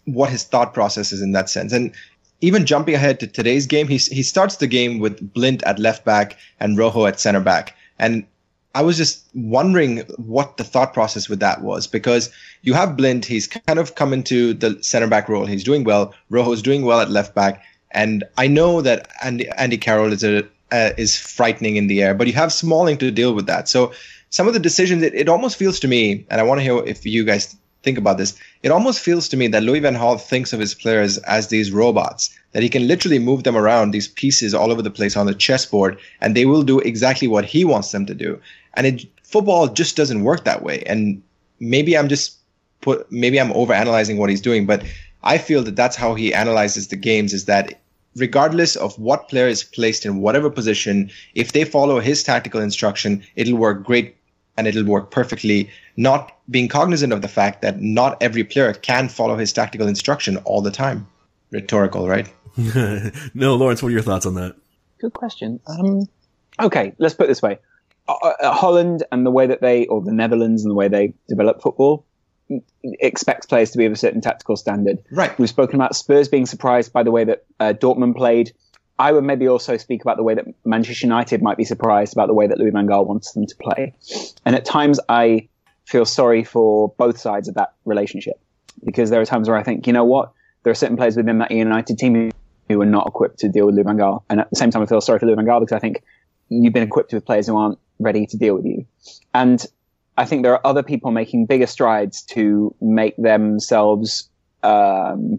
what 0.05 0.31
his 0.31 0.45
thought 0.45 0.73
process 0.73 1.13
is 1.13 1.21
in 1.21 1.33
that 1.33 1.51
sense. 1.51 1.73
And 1.73 1.93
even 2.41 2.67
jumping 2.67 2.95
ahead 2.95 3.21
to 3.21 3.27
today's 3.27 3.67
game, 3.67 3.89
he 3.89 3.97
he 3.97 4.23
starts 4.23 4.57
the 4.57 4.67
game 4.67 4.99
with 4.99 5.33
Blind 5.33 5.63
at 5.65 5.79
left 5.79 6.05
back 6.05 6.37
and 6.61 6.77
Rojo 6.77 7.07
at 7.07 7.21
center 7.21 7.41
back. 7.41 7.75
And 7.99 8.27
I 8.75 8.83
was 8.83 8.99
just 8.99 9.25
wondering 9.35 10.01
what 10.19 10.59
the 10.59 10.65
thought 10.65 10.93
process 10.93 11.31
with 11.31 11.41
that 11.41 11.63
was 11.63 11.87
because 11.87 12.31
you 12.63 12.75
have 12.75 12.97
Blind, 12.97 13.25
he's 13.25 13.47
kind 13.47 13.79
of 13.79 13.95
come 13.95 14.13
into 14.13 14.53
the 14.53 14.83
center 14.83 15.07
back 15.07 15.29
role. 15.29 15.47
He's 15.47 15.65
doing 15.65 15.85
well. 15.85 16.13
Rojo's 16.29 16.61
doing 16.61 16.85
well 16.85 17.01
at 17.01 17.11
left 17.11 17.35
back. 17.35 17.63
And 17.93 18.25
I 18.37 18.49
know 18.49 18.83
that 18.83 19.09
Andy, 19.23 19.49
Andy 19.51 19.79
Carroll 19.79 20.13
is 20.13 20.23
a 20.23 20.47
uh, 20.73 20.91
is 20.99 21.17
frightening 21.17 21.77
in 21.77 21.87
the 21.87 22.03
air, 22.03 22.13
but 22.13 22.27
you 22.27 22.33
have 22.35 22.53
Smalling 22.53 22.99
to 22.99 23.11
deal 23.11 23.33
with 23.33 23.47
that. 23.47 23.69
So 23.69 23.93
some 24.31 24.49
of 24.49 24.53
the 24.53 24.61
decisions, 24.61 25.03
it, 25.03 25.15
it 25.15 25.29
almost 25.29 25.57
feels 25.57 25.81
to 25.81 25.89
me, 25.89 26.27
and 26.29 26.41
I 26.41 26.45
want 26.45 26.59
to 26.59 26.63
hear 26.63 26.85
if 26.85 27.07
you 27.07 27.25
guys 27.25 27.57
think 27.87 27.99
about 27.99 28.19
this. 28.19 28.35
It 28.65 28.73
almost 28.73 28.99
feels 28.99 29.29
to 29.29 29.37
me 29.37 29.47
that 29.49 29.63
Louis 29.63 29.79
Van 29.79 29.95
Gaal 29.95 30.21
thinks 30.21 30.53
of 30.53 30.59
his 30.59 30.75
players 30.75 31.19
as 31.19 31.47
these 31.47 31.71
robots, 31.71 32.37
that 32.51 32.65
he 32.65 32.69
can 32.69 32.89
literally 32.89 33.21
move 33.21 33.45
them 33.45 33.57
around, 33.57 33.93
these 33.93 34.09
pieces 34.09 34.55
all 34.55 34.73
over 34.73 34.83
the 34.83 34.91
place 34.91 35.17
on 35.17 35.27
the 35.27 35.35
chessboard, 35.35 35.97
and 36.21 36.35
they 36.35 36.47
will 36.47 36.65
do 36.65 36.81
exactly 36.81 37.29
what 37.29 37.45
he 37.45 37.65
wants 37.65 37.93
them 37.93 38.05
to 38.07 38.15
do. 38.15 38.41
And 38.75 38.87
it, 38.89 39.07
football 39.23 39.69
just 39.69 39.97
doesn't 39.97 40.25
work 40.25 40.45
that 40.45 40.65
way. 40.65 40.83
And 40.85 41.23
maybe 41.61 41.97
I'm 41.97 42.09
just 42.09 42.37
put, 42.81 43.11
maybe 43.13 43.41
I'm 43.41 43.53
overanalyzing 43.53 44.19
what 44.19 44.31
he's 44.31 44.41
doing, 44.41 44.67
but 44.67 44.83
I 45.23 45.39
feel 45.39 45.63
that 45.63 45.77
that's 45.77 45.97
how 45.97 46.17
he 46.17 46.35
analyzes 46.35 46.89
the 46.89 46.97
games 46.97 47.33
is 47.33 47.45
that 47.45 47.81
regardless 48.17 48.75
of 48.75 48.99
what 48.99 49.29
player 49.29 49.47
is 49.47 49.63
placed 49.63 50.05
in 50.05 50.19
whatever 50.19 50.51
position, 50.51 51.09
if 51.35 51.53
they 51.53 51.65
follow 51.65 52.01
his 52.01 52.25
tactical 52.25 52.61
instruction, 52.61 53.23
it'll 53.37 53.59
work 53.59 53.85
great 53.85 54.17
and 54.57 54.67
it'll 54.67 54.85
work 54.85 55.13
perfectly, 55.13 55.71
not 55.97 56.36
being 56.51 56.69
cognizant 56.69 57.13
of 57.13 57.23
the 57.23 57.29
fact 57.29 57.63
that 57.63 57.81
not 57.81 58.23
every 58.23 58.45
player 58.45 58.73
can 58.73 59.09
follow 59.09 59.37
his 59.37 59.53
tactical 59.53 59.89
instruction 59.89 60.37
all 60.39 60.63
the 60.63 60.71
time. 60.71 61.07
Rhetorical, 61.51 62.09
right? 62.09 62.29
no, 63.35 63.57
Lawrence, 63.57 63.83
what 63.83 63.89
are 63.89 63.93
your 63.93 64.03
thoughts 64.03 64.27
on 64.27 64.35
that? 64.35 64.57
Good 64.99 65.13
question. 65.13 65.61
Um, 65.67 66.09
okay, 66.61 66.95
let's 66.99 67.15
put 67.15 67.25
it 67.25 67.29
this 67.29 67.43
way. 67.43 67.59
Uh, 68.09 68.15
uh, 68.41 68.53
Holland 68.53 69.03
and 69.13 69.27
the 69.27 69.31
way 69.31 69.47
that 69.47 69.61
they, 69.61 69.87
or 69.87 70.01
the 70.01 70.13
Netherlands 70.13 70.65
and 70.65 70.71
the 70.71 70.75
way 70.75 70.89
they 70.89 71.13
develop 71.29 71.61
football, 71.61 72.07
expects 72.83 73.47
players 73.47 73.73
to 73.73 73.79
be 73.79 73.85
of 73.85 73.93
a 73.93 73.97
certain 73.97 74.21
tactical 74.21 74.57
standard. 74.57 74.99
Right. 75.11 75.37
We've 75.39 75.49
spoken 75.49 75.75
about 75.75 75.97
Spurs 75.97 76.29
being 76.29 76.47
surprised 76.47 76.93
by 76.93 77.03
the 77.03 77.11
way 77.11 77.25
that 77.25 77.45
uh, 77.59 77.73
Dortmund 77.73 78.17
played. 78.17 78.53
I 78.99 79.13
would 79.13 79.25
maybe 79.25 79.49
also 79.49 79.77
speak 79.77 80.01
about 80.03 80.17
the 80.17 80.23
way 80.23 80.35
that 80.35 80.47
Manchester 80.65 81.07
United 81.07 81.43
might 81.43 81.59
be 81.59 81.65
surprised 81.65 82.15
about 82.15 82.29
the 82.29 82.35
way 82.35 82.47
that 82.47 82.59
Louis 82.59 82.71
van 82.71 82.87
Gaal 82.87 83.07
wants 83.07 83.33
them 83.33 83.47
to 83.47 83.57
play. 83.57 83.95
And 84.47 84.57
at 84.57 84.65
times 84.65 84.99
I 85.09 85.49
feel 85.87 86.05
sorry 86.05 86.45
for 86.45 86.93
both 86.99 87.19
sides 87.19 87.49
of 87.49 87.55
that 87.55 87.75
relationship 87.85 88.41
because 88.85 89.11
there 89.11 89.21
are 89.21 89.25
times 89.25 89.49
where 89.49 89.57
I 89.57 89.63
think, 89.63 89.87
you 89.87 89.93
know 89.93 90.05
what, 90.05 90.33
there 90.63 90.71
are 90.71 90.75
certain 90.75 90.97
players 90.97 91.17
within 91.17 91.39
that 91.39 91.51
United 91.51 91.97
team 91.99 92.31
who 92.69 92.81
are 92.81 92.87
not 92.87 93.07
equipped 93.07 93.39
to 93.39 93.49
deal 93.49 93.67
with 93.67 93.77
Louis 93.77 93.85
van 93.85 93.97
Gaal. 93.97 94.23
And 94.29 94.41
at 94.41 94.51
the 94.51 94.57
same 94.57 94.71
time, 94.71 94.83
I 94.83 94.87
feel 94.87 95.01
sorry 95.01 95.19
for 95.19 95.27
Louis 95.27 95.37
van 95.37 95.47
Gaal 95.47 95.61
because 95.61 95.77
I 95.77 95.79
think 95.79 96.03
you've 96.49 96.73
been 96.73 96.83
equipped 96.83 97.13
with 97.13 97.25
players 97.25 97.47
who 97.47 97.57
aren't 97.57 97.79
ready 97.99 98.27
to 98.27 98.37
deal 98.37 98.55
with 98.55 98.65
you. 98.65 98.85
And 99.33 99.65
I 100.19 100.25
think 100.25 100.43
there 100.43 100.53
are 100.53 100.67
other 100.67 100.83
people 100.83 101.11
making 101.11 101.47
bigger 101.47 101.67
strides 101.67 102.23
to 102.23 102.75
make 102.81 103.17
themselves 103.17 104.29
um, 104.63 105.39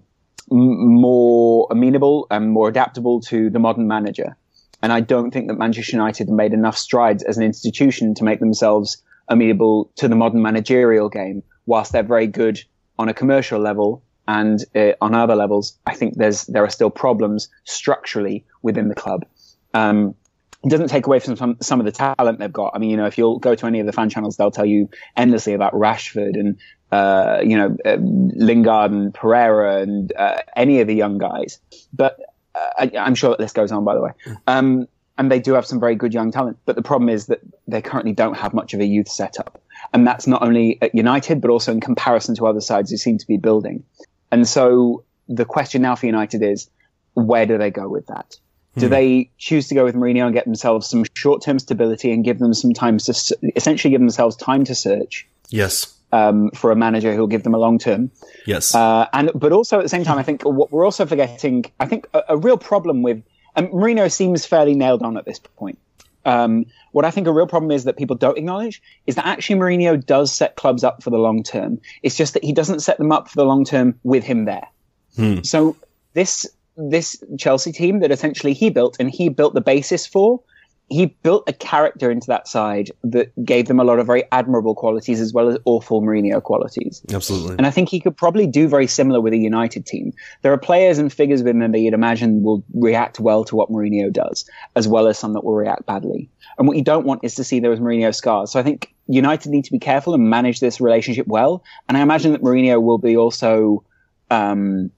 more 0.50 1.68
amenable 1.70 2.28
and 2.32 2.52
more 2.52 2.70
adaptable 2.70 3.20
to 3.22 3.50
the 3.50 3.60
modern 3.60 3.88
manager. 3.88 4.38
And 4.82 4.94
I 4.94 5.02
don't 5.02 5.32
think 5.32 5.48
that 5.48 5.56
Manchester 5.56 5.98
United 5.98 6.28
have 6.28 6.36
made 6.36 6.54
enough 6.54 6.78
strides 6.78 7.24
as 7.24 7.38
an 7.38 7.44
institution 7.44 8.14
to 8.16 8.24
make 8.24 8.40
themselves 8.40 9.02
amenable 9.30 9.92
to 9.96 10.08
the 10.08 10.16
modern 10.16 10.42
managerial 10.42 11.10
game. 11.10 11.44
Whilst 11.66 11.92
they're 11.92 12.04
very 12.04 12.28
good 12.28 12.64
on 12.98 13.10
a 13.10 13.14
commercial 13.14 13.60
level 13.60 14.04
and 14.28 14.64
uh, 14.76 14.94
on 15.02 15.14
other 15.14 15.36
levels, 15.36 15.78
I 15.86 15.94
think 15.96 16.16
there's 16.16 16.46
there 16.46 16.64
are 16.64 16.70
still 16.70 16.90
problems 16.90 17.50
structurally 17.66 18.46
within 18.62 18.88
the 18.88 18.96
club. 18.96 19.26
Um, 19.74 20.16
it 20.64 20.70
doesn't 20.70 20.88
take 20.88 21.06
away 21.06 21.20
from 21.20 21.36
some, 21.36 21.58
some 21.62 21.80
of 21.80 21.86
the 21.86 21.92
talent 21.92 22.40
they've 22.40 22.52
got. 22.52 22.72
I 22.76 22.80
mean, 22.80 22.90
you 22.90 22.98
know, 22.98 23.06
if 23.06 23.18
you'll 23.18 23.40
go 23.40 23.54
to 23.54 23.66
any 23.68 23.80
of 23.80 23.86
the 23.86 23.94
fan 23.94 24.10
channels, 24.10 24.38
they'll 24.38 24.52
tell 24.52 24.66
you 24.66 24.90
endlessly 25.16 25.54
about 25.54 25.74
Rashford 25.74 26.34
and, 26.34 26.58
uh, 26.92 27.42
you 27.44 27.56
know, 27.58 27.78
uh, 27.86 27.98
Lingard 28.00 28.92
and 28.92 29.14
Pereira 29.14 29.82
and 29.82 30.12
uh, 30.18 30.42
any 30.56 30.82
of 30.82 30.88
the 30.88 30.96
young 30.96 31.20
guys. 31.20 31.60
But 31.94 32.20
uh, 32.56 32.70
I, 32.80 32.92
am 32.96 33.14
sure 33.14 33.30
that 33.30 33.40
list 33.40 33.56
goes 33.56 33.72
on, 33.72 33.86
by 33.86 33.94
the 33.94 34.02
way. 34.02 34.12
Um, 34.48 34.88
and 35.18 35.32
they 35.32 35.40
do 35.40 35.54
have 35.54 35.66
some 35.66 35.80
very 35.80 35.96
good 35.96 36.14
young 36.14 36.32
talent. 36.32 36.58
But 36.66 36.76
the 36.76 36.82
problem 36.82 37.10
is 37.10 37.28
that 37.28 37.40
they 37.68 37.82
currently 37.82 38.14
don't 38.14 38.36
have 38.36 38.54
much 38.54 38.74
of 38.74 38.80
a 38.80 38.86
youth 38.86 39.10
setup. 39.10 39.62
And 39.94 40.06
that's 40.06 40.28
not 40.28 40.42
only 40.42 40.78
at 40.82 40.94
United, 40.94 41.42
but 41.42 41.50
also 41.50 41.72
in 41.72 41.80
comparison 41.80 42.36
to 42.36 42.48
other 42.48 42.62
sides 42.62 42.92
who 42.92 42.98
seem 42.98 43.18
to 43.18 43.28
be 43.28 43.38
building. 43.38 43.84
And 44.32 44.48
so 44.48 45.04
the 45.28 45.46
question 45.46 45.82
now 45.82 45.96
for 45.96 46.06
United 46.06 46.44
is, 46.44 46.70
where 47.14 47.46
do 47.46 47.58
they 47.58 47.72
go 47.72 47.88
with 47.88 48.08
that? 48.08 48.38
Do 48.78 48.86
hmm. 48.86 48.92
they 48.92 49.32
choose 49.38 49.68
to 49.70 49.76
go 49.76 49.84
with 49.84 49.96
Mourinho 49.96 50.26
and 50.26 50.34
get 50.34 50.46
themselves 50.46 50.88
some 50.88 51.04
short-term 51.16 51.60
stability 51.60 52.12
and 52.12 52.24
give 52.24 52.40
them 52.40 52.54
some 52.54 52.74
time 52.74 53.00
to 53.00 53.38
essentially 53.56 53.92
give 53.92 54.02
themselves 54.02 54.36
time 54.36 54.66
to 54.66 54.76
search? 54.76 55.28
Yes. 55.50 55.96
Um, 56.12 56.52
for 56.52 56.72
a 56.72 56.76
manager 56.76 57.14
who'll 57.16 57.28
give 57.28 57.44
them 57.44 57.54
a 57.54 57.58
long 57.58 57.80
term. 57.80 58.12
Yes. 58.46 58.74
Uh, 58.74 59.08
and 59.12 59.32
but 59.36 59.52
also 59.52 59.80
at 59.80 59.84
the 59.84 59.90
same 59.90 60.06
time, 60.06 60.18
I 60.18 60.24
think 60.24 60.44
what 60.44 60.72
we're 60.72 60.86
also 60.86 61.06
forgetting. 61.06 61.66
I 61.82 61.86
think 61.86 62.08
a, 62.14 62.24
a 62.30 62.38
real 62.38 62.58
problem 62.58 63.02
with 63.02 63.22
and 63.58 63.70
Mourinho 63.70 64.10
seems 64.12 64.46
fairly 64.46 64.76
nailed 64.76 65.04
on 65.04 65.18
at 65.18 65.26
this 65.26 65.40
point. 65.40 65.80
Um, 66.26 66.66
what 66.92 67.06
I 67.06 67.12
think 67.12 67.28
a 67.28 67.34
real 67.34 67.48
problem 67.48 67.72
is 67.72 67.86
that 67.86 67.98
people 67.98 68.16
don't 68.16 68.38
acknowledge 68.38 68.82
is 69.06 69.16
that 69.16 69.26
actually 69.26 69.60
Mourinho 69.60 70.06
does 70.06 70.32
set 70.32 70.56
clubs 70.56 70.84
up 70.84 71.02
for 71.02 71.10
the 71.10 71.18
long 71.18 71.42
term. 71.42 71.80
It's 72.04 72.16
just 72.16 72.34
that 72.34 72.44
he 72.44 72.54
doesn't 72.54 72.82
set 72.82 72.98
them 72.98 73.12
up 73.12 73.30
for 73.30 73.36
the 73.36 73.46
long 73.46 73.66
term 73.66 74.00
with 74.04 74.24
him 74.24 74.46
there. 74.46 74.68
Hmm. 75.16 75.42
So 75.44 75.76
this 76.14 76.46
this 76.76 77.22
Chelsea 77.40 77.72
team 77.72 78.02
that 78.02 78.12
essentially 78.12 78.54
he 78.54 78.70
built 78.70 78.98
and 79.00 79.10
he 79.10 79.30
built 79.30 79.54
the 79.54 79.62
basis 79.62 80.06
for. 80.06 80.42
He 80.90 81.08
built 81.08 81.44
a 81.48 81.54
character 81.54 82.10
into 82.10 82.28
that 82.28 82.48
side 82.48 82.92
that 83.04 83.32
gave 83.44 83.68
them 83.68 83.80
a 83.80 83.84
lot 83.84 84.00
of 84.00 84.08
very 84.08 84.24
admirable 84.32 84.74
qualities 84.74 85.20
as 85.20 85.34
well 85.34 85.50
as 85.50 85.58
awful 85.66 86.02
Mourinho 86.02 86.42
qualities. 86.42 87.02
Absolutely. 87.14 87.56
And 87.58 87.68
I 87.68 87.72
think 87.72 87.90
he 87.90 88.00
could 88.00 88.16
probably 88.16 88.48
do 88.48 88.70
very 88.70 88.88
similar 88.88 89.20
with 89.20 89.34
a 89.34 89.38
United 89.38 89.86
team. 89.86 90.14
There 90.44 90.54
are 90.54 90.58
players 90.58 90.98
and 90.98 91.12
figures 91.12 91.42
within 91.42 91.60
them 91.60 91.74
that 91.74 91.80
you'd 91.80 91.94
imagine 91.94 92.42
will 92.42 92.64
react 92.74 93.20
well 93.20 93.44
to 93.46 93.56
what 93.56 93.70
Mourinho 93.70 94.12
does, 94.12 94.50
as 94.76 94.88
well 94.88 95.08
as 95.08 95.18
some 95.18 95.34
that 95.34 95.44
will 95.44 95.56
react 95.56 95.86
badly. 95.86 96.30
And 96.58 96.68
what 96.68 96.78
you 96.78 96.84
don't 96.84 97.06
want 97.06 97.22
is 97.24 97.36
to 97.36 97.44
see 97.44 97.60
those 97.60 97.80
Mourinho 97.80 98.16
scars. 98.16 98.52
So 98.52 98.60
I 98.60 98.64
think 98.64 98.94
United 99.08 99.50
need 99.50 99.66
to 99.66 99.72
be 99.72 99.80
careful 99.80 100.14
and 100.14 100.30
manage 100.30 100.62
this 100.62 100.80
relationship 100.80 101.28
well. 101.28 101.64
And 101.90 101.98
I 101.98 102.02
imagine 102.02 102.32
that 102.32 102.42
Mourinho 102.42 102.82
will 102.82 102.98
be 102.98 103.18
also 103.18 103.84
um, 104.30 104.92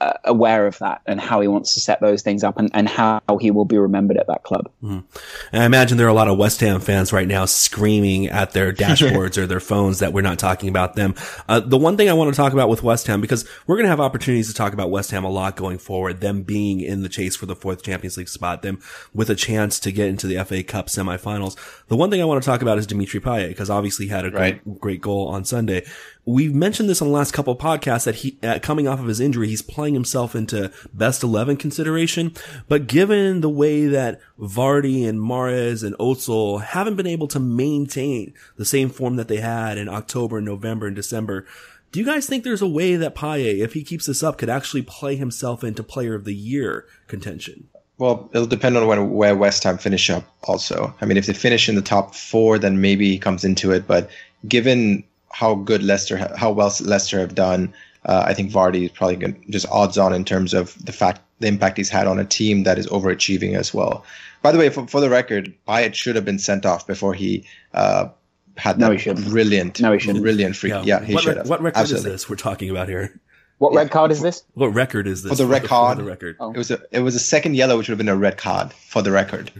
uh, 0.00 0.12
aware 0.24 0.66
of 0.66 0.78
that 0.78 1.00
and 1.06 1.18
how 1.18 1.40
he 1.40 1.48
wants 1.48 1.72
to 1.74 1.80
set 1.80 2.00
those 2.00 2.20
things 2.20 2.44
up 2.44 2.58
and, 2.58 2.70
and 2.74 2.86
how 2.86 3.20
he 3.40 3.50
will 3.50 3.64
be 3.64 3.78
remembered 3.78 4.18
at 4.18 4.26
that 4.26 4.42
club. 4.42 4.70
Mm. 4.82 5.04
And 5.52 5.62
I 5.62 5.64
imagine 5.66 5.96
there 5.96 6.06
are 6.06 6.10
a 6.10 6.14
lot 6.14 6.28
of 6.28 6.36
West 6.36 6.60
Ham 6.60 6.80
fans 6.80 7.14
right 7.14 7.26
now 7.26 7.46
screaming 7.46 8.26
at 8.26 8.50
their 8.50 8.72
dashboards 8.74 9.38
or 9.38 9.46
their 9.46 9.60
phones 9.60 10.00
that 10.00 10.12
we're 10.12 10.20
not 10.20 10.38
talking 10.38 10.68
about 10.68 10.96
them. 10.96 11.14
Uh, 11.48 11.60
the 11.60 11.78
one 11.78 11.96
thing 11.96 12.10
I 12.10 12.12
want 12.12 12.30
to 12.32 12.36
talk 12.36 12.52
about 12.52 12.68
with 12.68 12.82
West 12.82 13.06
Ham, 13.06 13.22
because 13.22 13.48
we're 13.66 13.76
going 13.76 13.84
to 13.86 13.90
have 13.90 14.00
opportunities 14.00 14.48
to 14.48 14.54
talk 14.54 14.74
about 14.74 14.90
West 14.90 15.10
Ham 15.12 15.24
a 15.24 15.30
lot 15.30 15.56
going 15.56 15.78
forward, 15.78 16.20
them 16.20 16.42
being 16.42 16.80
in 16.80 17.02
the 17.02 17.08
chase 17.08 17.34
for 17.34 17.46
the 17.46 17.56
fourth 17.56 17.82
Champions 17.82 18.18
League 18.18 18.28
spot, 18.28 18.60
them 18.60 18.78
with 19.14 19.30
a 19.30 19.34
chance 19.34 19.80
to 19.80 19.92
get 19.92 20.08
into 20.08 20.26
the 20.26 20.44
FA 20.44 20.62
Cup 20.62 20.88
semifinals. 20.88 21.56
The 21.88 21.96
one 21.96 22.10
thing 22.10 22.20
I 22.20 22.26
want 22.26 22.42
to 22.42 22.46
talk 22.46 22.60
about 22.60 22.76
is 22.76 22.86
Dimitri 22.86 23.20
Payet, 23.20 23.48
because 23.48 23.70
obviously 23.70 24.06
he 24.06 24.10
had 24.10 24.26
a 24.26 24.30
right. 24.30 24.62
great, 24.62 24.80
great 24.80 25.00
goal 25.00 25.28
on 25.28 25.46
Sunday 25.46 25.84
we've 26.26 26.54
mentioned 26.54 26.88
this 26.88 27.00
on 27.00 27.08
the 27.08 27.14
last 27.14 27.32
couple 27.32 27.56
podcasts 27.56 28.04
that 28.04 28.16
he, 28.16 28.36
uh, 28.42 28.58
coming 28.60 28.88
off 28.88 28.98
of 28.98 29.06
his 29.06 29.20
injury, 29.20 29.48
he's 29.48 29.62
playing 29.62 29.94
himself 29.94 30.34
into 30.34 30.72
best 30.92 31.22
11 31.22 31.56
consideration. 31.56 32.34
But 32.68 32.88
given 32.88 33.40
the 33.40 33.48
way 33.48 33.86
that 33.86 34.20
Vardy 34.38 35.08
and 35.08 35.20
Mahrez 35.20 35.84
and 35.84 35.96
Ozil 35.98 36.62
haven't 36.62 36.96
been 36.96 37.06
able 37.06 37.28
to 37.28 37.40
maintain 37.40 38.34
the 38.56 38.64
same 38.64 38.90
form 38.90 39.16
that 39.16 39.28
they 39.28 39.38
had 39.38 39.78
in 39.78 39.88
October, 39.88 40.38
and 40.38 40.46
November, 40.46 40.88
and 40.88 40.96
December, 40.96 41.46
do 41.92 42.00
you 42.00 42.06
guys 42.06 42.26
think 42.26 42.42
there's 42.42 42.62
a 42.62 42.68
way 42.68 42.96
that 42.96 43.14
Payet, 43.14 43.60
if 43.60 43.72
he 43.72 43.84
keeps 43.84 44.06
this 44.06 44.22
up, 44.22 44.36
could 44.36 44.50
actually 44.50 44.82
play 44.82 45.14
himself 45.14 45.62
into 45.62 45.82
player 45.82 46.14
of 46.14 46.24
the 46.24 46.34
year 46.34 46.84
contention? 47.06 47.68
Well, 47.98 48.28
it'll 48.34 48.46
depend 48.46 48.76
on 48.76 48.86
when, 48.86 49.12
where 49.12 49.34
West 49.34 49.64
Ham 49.64 49.78
finish 49.78 50.10
up 50.10 50.24
also. 50.44 50.94
I 51.00 51.06
mean, 51.06 51.16
if 51.16 51.26
they 51.26 51.32
finish 51.32 51.68
in 51.68 51.76
the 51.76 51.82
top 51.82 52.14
four, 52.14 52.58
then 52.58 52.80
maybe 52.80 53.08
he 53.08 53.18
comes 53.18 53.44
into 53.44 53.70
it. 53.72 53.86
But 53.86 54.10
given 54.46 55.04
how 55.30 55.54
good 55.54 55.82
Leicester, 55.82 56.16
how 56.36 56.50
well 56.50 56.72
Leicester 56.80 57.20
have 57.20 57.34
done. 57.34 57.72
Uh, 58.04 58.24
I 58.26 58.34
think 58.34 58.52
Vardy 58.52 58.84
is 58.84 58.92
probably 58.92 59.16
going 59.16 59.44
just 59.50 59.66
odds 59.68 59.98
on 59.98 60.12
in 60.12 60.24
terms 60.24 60.54
of 60.54 60.76
the 60.84 60.92
fact 60.92 61.20
the 61.40 61.48
impact 61.48 61.76
he's 61.76 61.90
had 61.90 62.06
on 62.06 62.18
a 62.18 62.24
team 62.24 62.62
that 62.62 62.78
is 62.78 62.86
overachieving 62.86 63.56
as 63.56 63.74
well. 63.74 64.04
By 64.42 64.52
the 64.52 64.58
way, 64.58 64.70
for, 64.70 64.86
for 64.86 65.00
the 65.00 65.10
record, 65.10 65.52
Payet 65.66 65.94
should 65.94 66.16
have 66.16 66.24
been 66.24 66.38
sent 66.38 66.64
off 66.64 66.86
before 66.86 67.14
he 67.14 67.44
uh, 67.74 68.08
had 68.56 68.78
that 68.78 69.06
no, 69.06 69.14
brilliant, 69.28 69.80
no, 69.80 69.92
he 69.92 70.12
brilliant 70.12 70.56
free. 70.56 70.70
Yeah, 70.70 70.82
yeah 70.84 71.04
he 71.04 71.14
what, 71.14 71.24
should 71.24 71.36
have. 71.36 71.48
What 71.48 71.60
record 71.60 71.80
Absolutely. 71.80 72.10
is 72.10 72.14
this 72.14 72.30
we're 72.30 72.36
talking 72.36 72.70
about 72.70 72.88
here? 72.88 73.20
What 73.58 73.72
yeah. 73.72 73.80
red 73.80 73.90
card 73.90 74.12
is 74.12 74.20
this? 74.20 74.44
What 74.54 74.68
record 74.68 75.06
is 75.06 75.22
this? 75.22 75.32
For 75.32 75.36
the 75.36 75.46
red 75.46 75.64
card. 75.68 75.98
For 75.98 76.04
the 76.04 76.08
record. 76.08 76.36
Oh. 76.38 76.52
It 76.52 76.58
was 76.58 76.70
a 76.70 76.80
it 76.90 77.00
was 77.00 77.14
a 77.14 77.20
second 77.20 77.56
yellow, 77.56 77.76
which 77.76 77.88
would 77.88 77.92
have 77.92 77.98
been 77.98 78.08
a 78.08 78.16
red 78.16 78.36
card 78.38 78.72
for 78.72 79.02
the 79.02 79.10
record. 79.10 79.50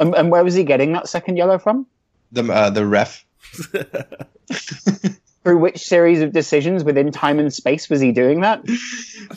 And, 0.00 0.14
and 0.14 0.30
where 0.30 0.42
was 0.42 0.54
he 0.54 0.64
getting 0.64 0.94
that 0.94 1.08
second 1.08 1.36
yellow 1.36 1.58
from? 1.58 1.86
The 2.32 2.50
uh, 2.50 2.70
the 2.70 2.86
ref. 2.86 3.24
Through 5.42 5.58
which 5.58 5.78
series 5.78 6.20
of 6.20 6.32
decisions 6.32 6.84
within 6.84 7.10
time 7.10 7.38
and 7.38 7.52
space 7.52 7.88
was 7.88 8.00
he 8.00 8.12
doing 8.12 8.42
that? 8.42 8.62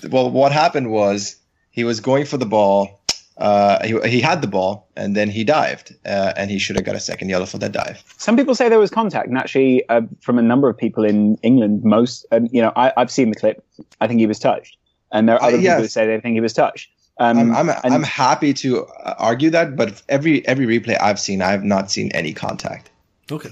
Well, 0.10 0.30
what 0.30 0.52
happened 0.52 0.92
was 0.92 1.38
he 1.72 1.84
was 1.86 2.02
going 2.02 2.26
for 2.26 2.38
the 2.38 2.46
ball. 2.46 3.00
Uh, 3.38 3.84
he, 3.86 3.98
he 4.10 4.22
had 4.22 4.42
the 4.42 4.48
ball 4.48 4.88
and 4.96 5.16
then 5.16 5.30
he 5.30 5.44
dived, 5.44 5.96
uh, 6.06 6.34
and 6.36 6.52
he 6.52 6.60
should 6.60 6.76
have 6.76 6.86
got 6.86 6.96
a 6.96 7.00
second 7.00 7.30
yellow 7.30 7.46
for 7.46 7.58
that 7.58 7.72
dive. 7.72 8.04
Some 8.18 8.36
people 8.36 8.54
say 8.54 8.70
there 8.70 8.80
was 8.80 8.92
contact, 8.92 9.28
and 9.30 9.38
actually, 9.38 9.88
uh, 9.89 10.02
from 10.22 10.38
a 10.38 10.42
number 10.42 10.70
of 10.70 10.78
people 10.78 11.04
in 11.06 11.38
England, 11.42 11.84
most, 11.84 12.26
um, 12.32 12.48
you 12.52 12.62
know, 12.62 12.72
I, 12.76 12.92
I've 12.98 13.10
seen 13.10 13.30
the 13.30 13.36
clip. 13.36 13.63
I 14.02 14.08
think 14.08 14.20
he 14.20 14.28
was 14.28 14.39
touched, 14.39 14.78
and 15.12 15.28
there 15.28 15.38
are 15.38 15.44
Uh, 15.44 15.48
other 15.48 15.58
yes. 15.58 15.72
people 15.74 15.82
who 15.84 15.88
say 15.88 16.06
they 16.06 16.20
think 16.20 16.36
he 16.36 16.42
was 16.42 16.54
touched. 16.54 16.89
Um, 17.18 17.39
I'm 17.39 17.56
I'm, 17.56 17.70
and- 17.84 17.94
I'm 17.94 18.04
happy 18.04 18.54
to 18.56 18.86
uh, 18.86 19.16
argue 19.18 19.50
that, 19.52 19.76
but 19.76 20.02
every 20.10 20.46
every 20.48 20.68
replay 20.68 20.98
I've 21.02 21.20
seen, 21.20 21.42
I 21.42 21.52
have 21.52 21.63
not 21.63 21.89
seen 21.89 22.12
any 22.12 22.34
contact. 22.34 22.92
Okay. 23.32 23.52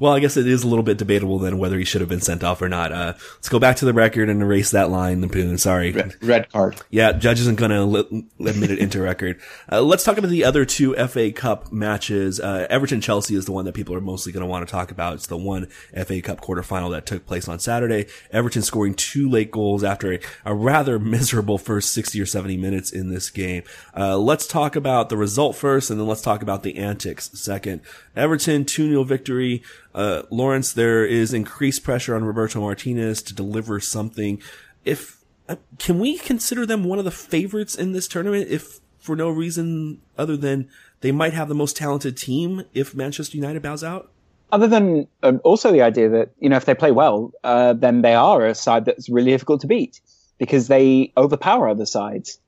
Well, 0.00 0.12
I 0.12 0.20
guess 0.20 0.36
it 0.36 0.46
is 0.46 0.62
a 0.62 0.68
little 0.68 0.82
bit 0.82 0.98
debatable 0.98 1.38
then 1.38 1.58
whether 1.58 1.78
he 1.78 1.84
should 1.84 2.00
have 2.00 2.08
been 2.08 2.20
sent 2.20 2.42
off 2.42 2.62
or 2.62 2.68
not. 2.68 2.92
Uh, 2.92 3.14
let's 3.34 3.48
go 3.48 3.58
back 3.58 3.76
to 3.76 3.84
the 3.84 3.92
record 3.92 4.28
and 4.28 4.42
erase 4.42 4.70
that 4.70 4.90
line, 4.90 5.22
Nipun. 5.22 5.58
Sorry. 5.58 5.92
Red, 5.92 6.14
red 6.22 6.50
card. 6.50 6.80
Yeah, 6.90 7.12
judge 7.12 7.40
isn't 7.40 7.58
going 7.58 7.70
to 7.70 8.24
admit 8.48 8.70
it 8.70 8.78
into 8.78 9.00
record. 9.00 9.40
Uh, 9.70 9.82
let's 9.82 10.04
talk 10.04 10.18
about 10.18 10.30
the 10.30 10.44
other 10.44 10.64
two 10.64 10.94
FA 11.08 11.32
Cup 11.32 11.72
matches. 11.72 12.40
Uh, 12.40 12.66
Everton 12.70 13.00
Chelsea 13.00 13.34
is 13.34 13.44
the 13.44 13.52
one 13.52 13.64
that 13.64 13.74
people 13.74 13.94
are 13.94 14.00
mostly 14.00 14.32
going 14.32 14.42
to 14.42 14.46
want 14.46 14.66
to 14.66 14.70
talk 14.70 14.90
about. 14.90 15.14
It's 15.14 15.26
the 15.26 15.36
one 15.36 15.66
FA 15.94 16.20
Cup 16.20 16.40
quarterfinal 16.40 16.90
that 16.92 17.06
took 17.06 17.26
place 17.26 17.48
on 17.48 17.58
Saturday. 17.58 18.06
Everton 18.30 18.62
scoring 18.62 18.94
two 18.94 19.28
late 19.28 19.50
goals 19.50 19.84
after 19.84 20.12
a, 20.12 20.20
a 20.44 20.54
rather 20.54 20.98
miserable 21.12 21.58
first 21.58 21.92
60 21.92 22.20
or 22.20 22.26
70 22.26 22.56
minutes 22.56 22.90
in 22.90 23.10
this 23.10 23.30
game. 23.30 23.62
Uh, 23.96 24.18
let's 24.18 24.46
talk 24.46 24.76
about 24.76 25.08
the 25.08 25.16
result 25.16 25.56
first, 25.56 25.90
and 25.90 25.98
then 25.98 26.06
let's 26.06 26.22
talk 26.22 26.42
about 26.42 26.62
the 26.62 26.78
antics 26.78 27.30
second. 27.38 27.80
Everton 28.16 28.64
2-0 28.64 29.06
victory. 29.06 29.62
Uh, 29.94 30.22
Lawrence, 30.30 30.72
there 30.72 31.04
is 31.04 31.32
increased 31.32 31.82
pressure 31.82 32.14
on 32.14 32.24
Roberto 32.24 32.60
Martinez 32.60 33.22
to 33.22 33.34
deliver 33.34 33.80
something. 33.80 34.40
If 34.84 35.22
uh, 35.48 35.56
can 35.78 35.98
we 35.98 36.18
consider 36.18 36.66
them 36.66 36.84
one 36.84 36.98
of 36.98 37.04
the 37.04 37.10
favorites 37.10 37.74
in 37.74 37.92
this 37.92 38.08
tournament 38.08 38.48
if 38.48 38.80
for 38.98 39.16
no 39.16 39.28
reason 39.28 40.00
other 40.16 40.36
than 40.36 40.68
they 41.00 41.10
might 41.10 41.32
have 41.32 41.48
the 41.48 41.54
most 41.54 41.76
talented 41.76 42.16
team 42.16 42.64
if 42.72 42.94
Manchester 42.94 43.36
United 43.36 43.62
bows 43.62 43.82
out? 43.82 44.12
other 44.52 44.68
than 44.68 45.08
um, 45.22 45.40
also 45.42 45.72
the 45.72 45.82
idea 45.82 46.10
that 46.10 46.30
you 46.38 46.48
know 46.48 46.56
if 46.56 46.66
they 46.66 46.74
play 46.74 46.92
well, 46.92 47.32
uh, 47.42 47.72
then 47.72 48.02
they 48.02 48.14
are 48.14 48.46
a 48.46 48.54
side 48.54 48.84
that's 48.84 49.08
really 49.08 49.30
difficult 49.30 49.62
to 49.62 49.66
beat 49.66 50.00
because 50.38 50.68
they 50.68 51.12
overpower 51.16 51.68
other 51.68 51.86
sides. 51.86 52.38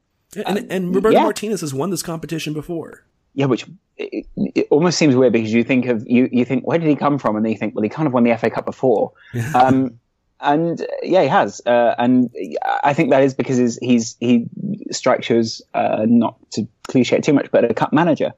And, 0.47 0.71
and 0.71 0.95
Roberto 0.95 1.17
yeah. 1.17 1.23
Martinez 1.23 1.61
has 1.63 1.73
won 1.73 1.91
this 1.91 2.03
competition 2.03 2.53
before. 2.53 3.05
Yeah, 3.35 3.47
which 3.47 3.67
it, 3.97 4.27
it 4.37 4.67
almost 4.71 4.99
seems 4.99 5.17
weird 5.17 5.33
because 5.33 5.53
you 5.53 5.65
think 5.65 5.87
of 5.87 6.07
you 6.07 6.29
you 6.31 6.45
think 6.45 6.67
where 6.67 6.79
did 6.79 6.89
he 6.89 6.97
come 6.97 7.19
from, 7.19 7.37
and 7.37 7.45
then 7.45 7.53
you 7.53 7.59
think 7.59 7.75
well 7.75 7.83
he 7.83 7.89
kind 7.89 8.07
of 8.07 8.13
won 8.13 8.25
the 8.25 8.37
FA 8.37 8.51
Cup 8.51 8.65
before, 8.65 9.13
um, 9.55 9.99
and 10.41 10.87
yeah 11.03 11.23
he 11.23 11.29
has, 11.29 11.61
uh, 11.67 11.95
and 11.99 12.31
I 12.83 12.95
think 12.95 13.11
that 13.11 13.23
is 13.23 13.35
because 13.35 13.59
he's, 13.59 13.79
he's 13.79 14.17
he 14.21 14.47
strikes 14.91 15.29
you 15.31 15.39
as 15.39 15.63
uh, 15.75 16.07
not 16.09 16.37
to 16.53 16.67
cliche 16.89 17.17
it 17.17 17.25
too 17.25 17.33
much, 17.33 17.51
but 17.51 17.69
a 17.69 17.75
cup 17.75 17.93
manager. 17.93 18.33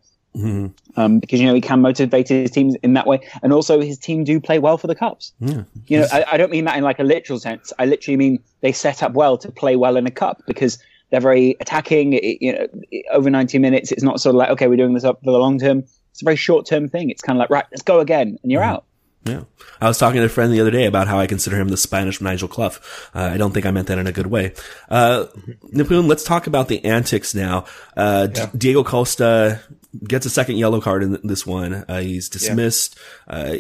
Um, 0.97 1.19
because 1.19 1.41
you 1.41 1.47
know 1.47 1.55
he 1.55 1.63
can 1.63 1.81
motivate 1.81 2.29
his 2.29 2.51
teams 2.51 2.75
in 2.83 2.93
that 2.93 3.07
way, 3.07 3.21
and 3.43 3.53
also 3.53 3.81
his 3.81 3.99
team 3.99 4.25
do 4.25 4.39
play 4.39 4.59
well 4.59 4.77
for 4.77 4.87
the 4.87 4.95
cups. 4.95 5.33
Yeah. 5.41 5.63
You 5.87 6.01
know, 6.01 6.07
I, 6.13 6.25
I 6.33 6.37
don't 6.37 6.51
mean 6.51 6.67
that 6.67 6.77
in 6.77 6.85
like 6.85 6.99
a 6.99 7.05
literal 7.05 7.39
sense. 7.39 7.73
I 7.79 7.87
literally 7.87 8.17
mean 8.17 8.43
they 8.61 8.73
set 8.73 9.03
up 9.03 9.13
well 9.13 9.39
to 9.39 9.51
play 9.51 9.77
well 9.77 9.97
in 9.97 10.07
a 10.07 10.11
cup 10.11 10.43
because 10.47 10.79
they're 11.11 11.21
very 11.21 11.57
attacking. 11.61 12.15
It, 12.15 12.39
you 12.41 12.53
know, 12.53 12.67
over 13.13 13.31
ninety 13.31 13.59
minutes, 13.59 13.93
it's 13.93 14.03
not 14.03 14.21
sort 14.21 14.35
of 14.35 14.39
like 14.39 14.51
okay, 14.51 14.69
we're 14.69 14.77
doing 14.77 14.95
this 14.95 15.05
up 15.05 15.21
for 15.23 15.33
the 15.33 15.39
long 15.39 15.59
term. 15.59 15.85
It's 16.11 16.23
a 16.23 16.25
very 16.25 16.37
short 16.37 16.67
term 16.67 16.89
thing. 16.89 17.11
It's 17.11 17.23
kind 17.23 17.37
of 17.37 17.41
like 17.41 17.51
right, 17.51 17.65
let's 17.71 17.83
go 17.83 18.01
again, 18.01 18.39
and 18.43 18.53
you're 18.53 18.63
out. 18.63 18.85
Yeah. 19.27 19.43
I 19.81 19.89
was 19.89 19.99
talking 19.99 20.21
to 20.21 20.27
a 20.27 20.29
friend 20.29 20.53
the 20.53 20.61
other 20.61 20.71
day 20.71 20.87
about 20.87 21.09
how 21.09 21.19
I 21.19 21.27
consider 21.27 21.61
him 21.61 21.69
the 21.69 21.77
Spanish 21.77 22.21
Nigel 22.21 22.49
Clough. 22.49 22.79
Uh, 23.15 23.31
I 23.33 23.37
don't 23.37 23.53
think 23.53 23.67
I 23.67 23.73
meant 23.73 23.89
that 23.89 23.99
in 23.99 24.07
a 24.07 24.13
good 24.13 24.29
way. 24.29 24.55
Uh, 24.89 25.27
Nipun, 25.75 26.07
let's 26.07 26.23
talk 26.23 26.47
about 26.47 26.69
the 26.69 26.85
antics 26.85 27.35
now. 27.35 27.65
Uh, 27.97 28.29
D- 28.29 28.43
Diego 28.57 28.85
Costa 28.85 29.61
gets 30.07 30.27
a 30.27 30.31
second 30.31 30.59
yellow 30.59 30.81
card 30.81 31.03
in 31.03 31.19
this 31.25 31.45
one. 31.45 31.75
Uh, 31.89 32.01
he's 32.01 32.29
dismissed. 32.29 32.97
Uh, 33.27 33.57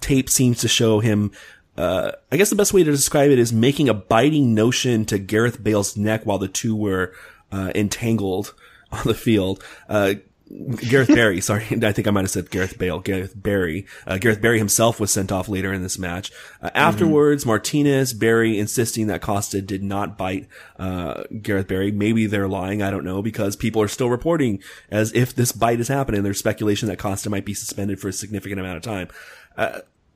tape 0.00 0.28
seems 0.28 0.60
to 0.60 0.68
show 0.68 1.00
him, 1.00 1.32
uh, 1.76 2.12
I 2.30 2.36
guess 2.36 2.50
the 2.50 2.56
best 2.56 2.72
way 2.72 2.84
to 2.84 2.90
describe 2.90 3.30
it 3.30 3.38
is 3.38 3.52
making 3.52 3.88
a 3.88 3.94
biting 3.94 4.54
notion 4.54 5.04
to 5.06 5.18
Gareth 5.18 5.62
Bale's 5.62 5.96
neck 5.96 6.24
while 6.24 6.38
the 6.38 6.48
two 6.48 6.74
were, 6.74 7.12
uh, 7.52 7.72
entangled 7.74 8.54
on 8.92 9.02
the 9.04 9.14
field. 9.14 9.62
Uh, 9.88 10.14
Gareth 10.76 11.08
Barry, 11.08 11.40
sorry, 11.42 11.64
I 11.70 11.92
think 11.92 12.06
I 12.06 12.10
might 12.10 12.20
have 12.20 12.30
said 12.30 12.50
Gareth 12.50 12.78
Bale. 12.78 13.00
Gareth 13.00 13.32
Barry. 13.34 13.86
Uh, 14.06 14.18
Gareth 14.18 14.40
Barry 14.40 14.58
himself 14.58 15.00
was 15.00 15.10
sent 15.10 15.32
off 15.32 15.48
later 15.48 15.72
in 15.72 15.82
this 15.82 15.98
match. 15.98 16.30
Uh, 16.62 16.70
afterwards, 16.74 17.44
Martinez, 17.44 18.12
Barry 18.12 18.58
insisting 18.58 19.08
that 19.08 19.22
Costa 19.22 19.60
did 19.60 19.82
not 19.82 20.16
bite 20.16 20.46
uh, 20.78 21.24
Gareth 21.42 21.66
Barry. 21.66 21.90
Maybe 21.90 22.26
they're 22.26 22.48
lying, 22.48 22.80
I 22.80 22.90
don't 22.90 23.04
know, 23.04 23.22
because 23.22 23.56
people 23.56 23.82
are 23.82 23.88
still 23.88 24.08
reporting 24.08 24.62
as 24.90 25.12
if 25.14 25.34
this 25.34 25.50
bite 25.50 25.80
is 25.80 25.88
happening. 25.88 26.22
There's 26.22 26.38
speculation 26.38 26.88
that 26.88 26.98
Costa 26.98 27.28
might 27.28 27.44
be 27.44 27.54
suspended 27.54 27.98
for 27.98 28.08
a 28.08 28.12
significant 28.12 28.60
amount 28.60 28.76
of 28.76 28.82
time. 28.82 29.08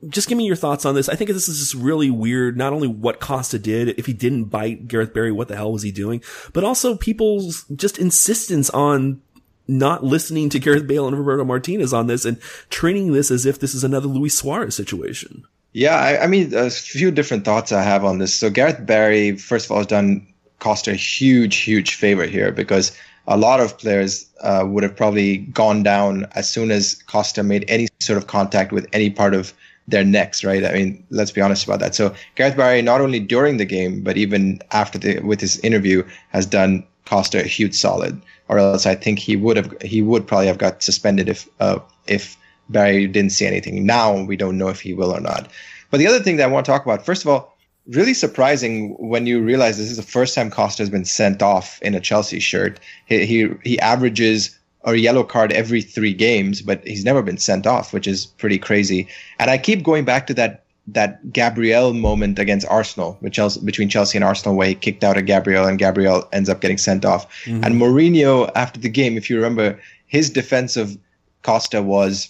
Just 0.07 0.27
give 0.27 0.37
me 0.37 0.45
your 0.45 0.55
thoughts 0.55 0.85
on 0.85 0.95
this. 0.95 1.09
I 1.09 1.15
think 1.15 1.29
this 1.29 1.47
is 1.47 1.59
just 1.59 1.75
really 1.75 2.09
weird. 2.09 2.57
Not 2.57 2.73
only 2.73 2.87
what 2.87 3.19
Costa 3.19 3.59
did, 3.59 3.89
if 3.99 4.05
he 4.07 4.13
didn't 4.13 4.45
bite 4.45 4.87
Gareth 4.87 5.13
Barry, 5.13 5.31
what 5.31 5.47
the 5.47 5.55
hell 5.55 5.71
was 5.71 5.83
he 5.83 5.91
doing? 5.91 6.23
But 6.53 6.63
also 6.63 6.95
people's 6.95 7.65
just 7.75 7.99
insistence 7.99 8.69
on 8.71 9.21
not 9.67 10.03
listening 10.03 10.49
to 10.49 10.59
Gareth 10.59 10.87
Bale 10.87 11.07
and 11.07 11.17
Roberto 11.17 11.45
Martinez 11.45 11.93
on 11.93 12.07
this 12.07 12.25
and 12.25 12.41
treating 12.69 13.13
this 13.13 13.31
as 13.31 13.45
if 13.45 13.59
this 13.59 13.73
is 13.73 13.83
another 13.83 14.07
Luis 14.07 14.37
Suarez 14.37 14.75
situation. 14.75 15.43
Yeah, 15.73 15.95
I, 15.95 16.23
I 16.23 16.27
mean, 16.27 16.53
a 16.53 16.69
few 16.69 17.11
different 17.11 17.45
thoughts 17.45 17.71
I 17.71 17.81
have 17.81 18.03
on 18.03 18.17
this. 18.17 18.33
So 18.33 18.49
Gareth 18.49 18.85
Barry, 18.85 19.37
first 19.37 19.65
of 19.65 19.71
all, 19.71 19.77
has 19.77 19.87
done 19.87 20.27
Costa 20.59 20.91
a 20.91 20.95
huge, 20.95 21.57
huge 21.57 21.95
favor 21.95 22.25
here 22.25 22.51
because 22.51 22.91
a 23.27 23.37
lot 23.37 23.59
of 23.59 23.77
players 23.77 24.29
uh, 24.41 24.65
would 24.67 24.83
have 24.83 24.95
probably 24.95 25.37
gone 25.37 25.83
down 25.83 26.27
as 26.35 26.49
soon 26.49 26.71
as 26.71 27.01
Costa 27.03 27.43
made 27.43 27.63
any 27.67 27.87
sort 27.99 28.17
of 28.17 28.27
contact 28.27 28.71
with 28.71 28.87
any 28.91 29.09
part 29.09 29.33
of 29.33 29.53
their 29.91 30.03
necks, 30.03 30.43
right? 30.43 30.65
I 30.65 30.73
mean, 30.73 31.05
let's 31.09 31.31
be 31.31 31.41
honest 31.41 31.65
about 31.65 31.79
that. 31.79 31.95
So 31.95 32.15
Gareth 32.35 32.57
Barry, 32.57 32.81
not 32.81 33.01
only 33.01 33.19
during 33.19 33.57
the 33.57 33.65
game, 33.65 34.01
but 34.01 34.17
even 34.17 34.61
after 34.71 34.97
the 34.97 35.19
with 35.19 35.39
his 35.39 35.59
interview, 35.59 36.03
has 36.29 36.45
done 36.45 36.85
Costa 37.05 37.39
a 37.39 37.47
huge 37.47 37.75
solid. 37.75 38.21
Or 38.47 38.57
else, 38.57 38.85
I 38.85 38.95
think 38.95 39.19
he 39.19 39.35
would 39.35 39.57
have 39.57 39.81
he 39.81 40.01
would 40.01 40.27
probably 40.27 40.47
have 40.47 40.57
got 40.57 40.83
suspended 40.83 41.29
if 41.29 41.47
uh, 41.59 41.79
if 42.07 42.37
Barry 42.69 43.07
didn't 43.07 43.31
say 43.31 43.47
anything. 43.47 43.85
Now 43.85 44.23
we 44.23 44.35
don't 44.35 44.57
know 44.57 44.69
if 44.69 44.81
he 44.81 44.93
will 44.93 45.11
or 45.11 45.21
not. 45.21 45.49
But 45.89 45.99
the 45.99 46.07
other 46.07 46.19
thing 46.19 46.37
that 46.37 46.45
I 46.45 46.51
want 46.51 46.65
to 46.65 46.71
talk 46.71 46.85
about, 46.85 47.05
first 47.05 47.23
of 47.23 47.29
all, 47.29 47.57
really 47.87 48.13
surprising 48.13 48.95
when 48.97 49.25
you 49.25 49.41
realize 49.41 49.77
this 49.77 49.91
is 49.91 49.97
the 49.97 50.03
first 50.03 50.35
time 50.35 50.49
Costa 50.49 50.81
has 50.81 50.89
been 50.89 51.05
sent 51.05 51.41
off 51.41 51.81
in 51.81 51.95
a 51.95 51.99
Chelsea 51.99 52.39
shirt. 52.39 52.79
He 53.05 53.25
he, 53.25 53.49
he 53.63 53.79
averages 53.79 54.57
a 54.83 54.95
yellow 54.95 55.23
card 55.23 55.51
every 55.51 55.81
three 55.81 56.13
games, 56.13 56.61
but 56.61 56.85
he's 56.85 57.05
never 57.05 57.21
been 57.21 57.37
sent 57.37 57.67
off, 57.67 57.93
which 57.93 58.07
is 58.07 58.25
pretty 58.25 58.57
crazy. 58.57 59.07
And 59.39 59.49
I 59.49 59.57
keep 59.57 59.83
going 59.83 60.05
back 60.05 60.27
to 60.27 60.33
that 60.35 60.63
that 60.87 61.31
Gabriel 61.31 61.93
moment 61.93 62.39
against 62.39 62.67
Arsenal, 62.67 63.17
Chelsea, 63.31 63.61
between 63.63 63.87
Chelsea 63.87 64.17
and 64.17 64.25
Arsenal, 64.25 64.55
where 64.55 64.69
he 64.69 64.75
kicked 64.75 65.03
out 65.03 65.15
a 65.15 65.21
Gabriel 65.21 65.65
and 65.65 65.77
Gabriel 65.77 66.27
ends 66.33 66.49
up 66.49 66.59
getting 66.59 66.79
sent 66.79 67.05
off. 67.05 67.31
Mm-hmm. 67.45 67.63
And 67.63 67.75
Mourinho, 67.75 68.51
after 68.55 68.79
the 68.79 68.89
game, 68.89 69.15
if 69.15 69.29
you 69.29 69.35
remember, 69.35 69.79
his 70.07 70.29
defense 70.29 70.75
of 70.75 70.97
Costa 71.43 71.81
was 71.83 72.29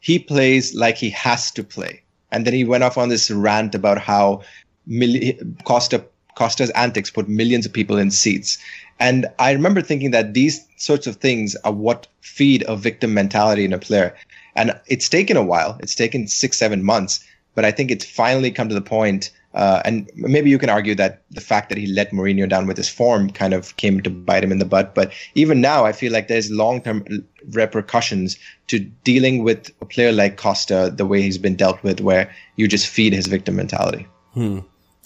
he 0.00 0.18
plays 0.18 0.74
like 0.74 0.96
he 0.96 1.10
has 1.10 1.50
to 1.52 1.64
play. 1.64 2.02
And 2.30 2.46
then 2.46 2.54
he 2.54 2.64
went 2.64 2.84
off 2.84 2.98
on 2.98 3.08
this 3.08 3.30
rant 3.30 3.74
about 3.74 3.98
how 3.98 4.42
milli- 4.88 5.64
Costa 5.64 6.04
Costa's 6.36 6.70
antics 6.70 7.10
put 7.10 7.28
millions 7.28 7.64
of 7.66 7.72
people 7.72 7.96
in 7.96 8.10
seats. 8.10 8.58
And 8.98 9.26
I 9.38 9.52
remember 9.52 9.82
thinking 9.82 10.10
that 10.12 10.34
these 10.34 10.66
sorts 10.76 11.06
of 11.06 11.16
things 11.16 11.54
are 11.64 11.72
what 11.72 12.06
feed 12.20 12.64
a 12.66 12.76
victim 12.76 13.14
mentality 13.14 13.64
in 13.64 13.72
a 13.72 13.78
player. 13.78 14.16
And 14.54 14.78
it's 14.86 15.08
taken 15.08 15.36
a 15.36 15.44
while. 15.44 15.76
It's 15.80 15.94
taken 15.94 16.26
six, 16.28 16.56
seven 16.56 16.82
months. 16.82 17.24
But 17.54 17.64
I 17.64 17.70
think 17.70 17.90
it's 17.90 18.04
finally 18.04 18.50
come 18.50 18.68
to 18.68 18.74
the 18.74 18.82
point, 18.82 19.30
uh, 19.54 19.80
and 19.86 20.10
maybe 20.14 20.50
you 20.50 20.58
can 20.58 20.68
argue 20.68 20.94
that 20.96 21.22
the 21.30 21.40
fact 21.40 21.70
that 21.70 21.78
he 21.78 21.86
let 21.86 22.10
Mourinho 22.10 22.46
down 22.46 22.66
with 22.66 22.76
his 22.76 22.90
form 22.90 23.30
kind 23.30 23.54
of 23.54 23.74
came 23.78 24.02
to 24.02 24.10
bite 24.10 24.44
him 24.44 24.52
in 24.52 24.58
the 24.58 24.66
butt. 24.66 24.94
But 24.94 25.10
even 25.34 25.62
now, 25.62 25.86
I 25.86 25.92
feel 25.92 26.12
like 26.12 26.28
there's 26.28 26.50
long-term 26.50 27.24
repercussions 27.52 28.38
to 28.66 28.80
dealing 28.80 29.42
with 29.42 29.70
a 29.80 29.86
player 29.86 30.12
like 30.12 30.36
Costa 30.36 30.92
the 30.94 31.06
way 31.06 31.22
he's 31.22 31.38
been 31.38 31.56
dealt 31.56 31.82
with, 31.82 32.00
where 32.02 32.30
you 32.56 32.68
just 32.68 32.86
feed 32.86 33.14
his 33.14 33.26
victim 33.26 33.56
mentality. 33.56 34.06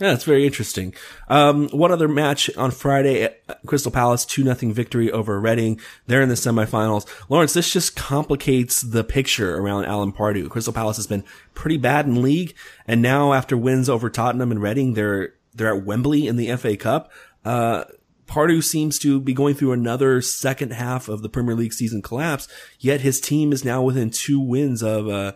Yeah, 0.01 0.13
that's 0.13 0.25
very 0.25 0.47
interesting. 0.47 0.95
Um, 1.29 1.69
one 1.69 1.93
other 1.93 2.09
match 2.09 2.49
on 2.57 2.71
Friday 2.71 3.23
at 3.23 3.43
Crystal 3.67 3.93
Palace, 3.93 4.25
2 4.25 4.43
nothing 4.43 4.73
victory 4.73 5.13
over 5.13 5.39
Reading. 5.39 5.79
They're 6.07 6.23
in 6.23 6.31
the 6.31 6.37
semifinals. 6.37 7.07
Lawrence, 7.29 7.53
this 7.53 7.71
just 7.71 7.97
complicates 7.97 8.81
the 8.81 9.05
picture 9.05 9.59
around 9.59 9.85
Alan 9.85 10.11
Pardew. 10.11 10.49
Crystal 10.49 10.73
Palace 10.73 10.97
has 10.97 11.07
been 11.07 11.23
pretty 11.53 11.77
bad 11.77 12.07
in 12.07 12.23
league. 12.23 12.55
And 12.87 13.03
now 13.03 13.35
after 13.35 13.59
wins 13.59 13.91
over 13.91 14.09
Tottenham 14.09 14.51
and 14.51 14.63
Reading, 14.63 14.95
they're, 14.95 15.35
they're 15.55 15.77
at 15.77 15.85
Wembley 15.85 16.27
in 16.27 16.37
the 16.37 16.57
FA 16.57 16.79
Cup. 16.79 17.13
Uh, 17.45 17.85
Pardew 18.27 18.65
seems 18.65 18.99
to 19.01 19.21
be 19.21 19.35
going 19.35 19.55
through 19.55 19.73
another 19.73 20.23
second 20.23 20.73
half 20.73 21.11
of 21.11 21.21
the 21.21 21.29
Premier 21.29 21.55
League 21.55 21.75
season 21.75 22.01
collapse, 22.01 22.49
yet 22.79 23.03
his 23.03 23.21
team 23.21 23.53
is 23.53 23.67
now 23.67 23.83
within 23.83 24.09
two 24.09 24.41
wins 24.41 24.83
of, 24.83 25.09
uh, 25.09 25.33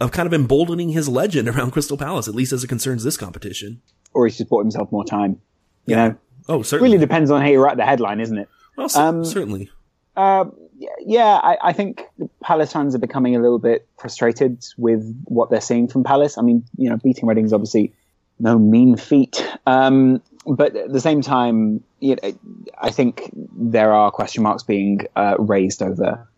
of 0.00 0.10
kind 0.10 0.26
of 0.26 0.32
emboldening 0.32 0.90
his 0.90 1.06
legend 1.06 1.48
around 1.50 1.72
Crystal 1.72 1.98
Palace, 1.98 2.28
at 2.28 2.34
least 2.34 2.54
as 2.54 2.64
it 2.64 2.68
concerns 2.68 3.04
this 3.04 3.18
competition. 3.18 3.82
Or 4.16 4.26
he's 4.26 4.38
just 4.38 4.48
bought 4.48 4.60
himself 4.60 4.90
more 4.90 5.04
time. 5.04 5.40
You 5.86 5.96
yeah. 5.96 6.08
know? 6.08 6.16
Oh, 6.48 6.62
certainly. 6.62 6.90
It 6.90 6.92
really 6.92 7.06
depends 7.06 7.30
on 7.30 7.40
how 7.40 7.48
you 7.48 7.60
write 7.60 7.76
the 7.76 7.84
headline, 7.84 8.20
isn't 8.20 8.38
it? 8.38 8.48
Well, 8.76 8.88
um, 8.94 9.24
certainly. 9.24 9.70
Uh, 10.16 10.46
yeah, 11.04 11.40
I, 11.42 11.58
I, 11.62 11.72
think 11.72 12.02
Palace 12.42 12.72
fans 12.72 12.94
are 12.94 12.98
becoming 12.98 13.36
a 13.36 13.40
little 13.40 13.58
bit 13.58 13.86
frustrated 13.98 14.64
with 14.76 15.24
what 15.24 15.50
they're 15.50 15.60
seeing 15.60 15.88
from 15.88 16.04
Palace. 16.04 16.38
I 16.38 16.42
mean, 16.42 16.64
you 16.76 16.90
know, 16.90 16.96
beating 16.96 17.26
Reading 17.26 17.44
is 17.44 17.52
obviously 17.52 17.92
no 18.38 18.58
mean 18.58 18.96
feat. 18.96 19.46
Um, 19.66 20.22
but 20.46 20.76
at 20.76 20.92
the 20.92 21.00
same 21.00 21.22
time, 21.22 21.82
you 22.00 22.16
know, 22.16 22.32
I 22.78 22.90
think 22.90 23.30
there 23.34 23.92
are 23.92 24.10
question 24.10 24.42
marks 24.42 24.62
being 24.62 25.06
uh, 25.16 25.36
raised 25.38 25.82
over 25.82 26.28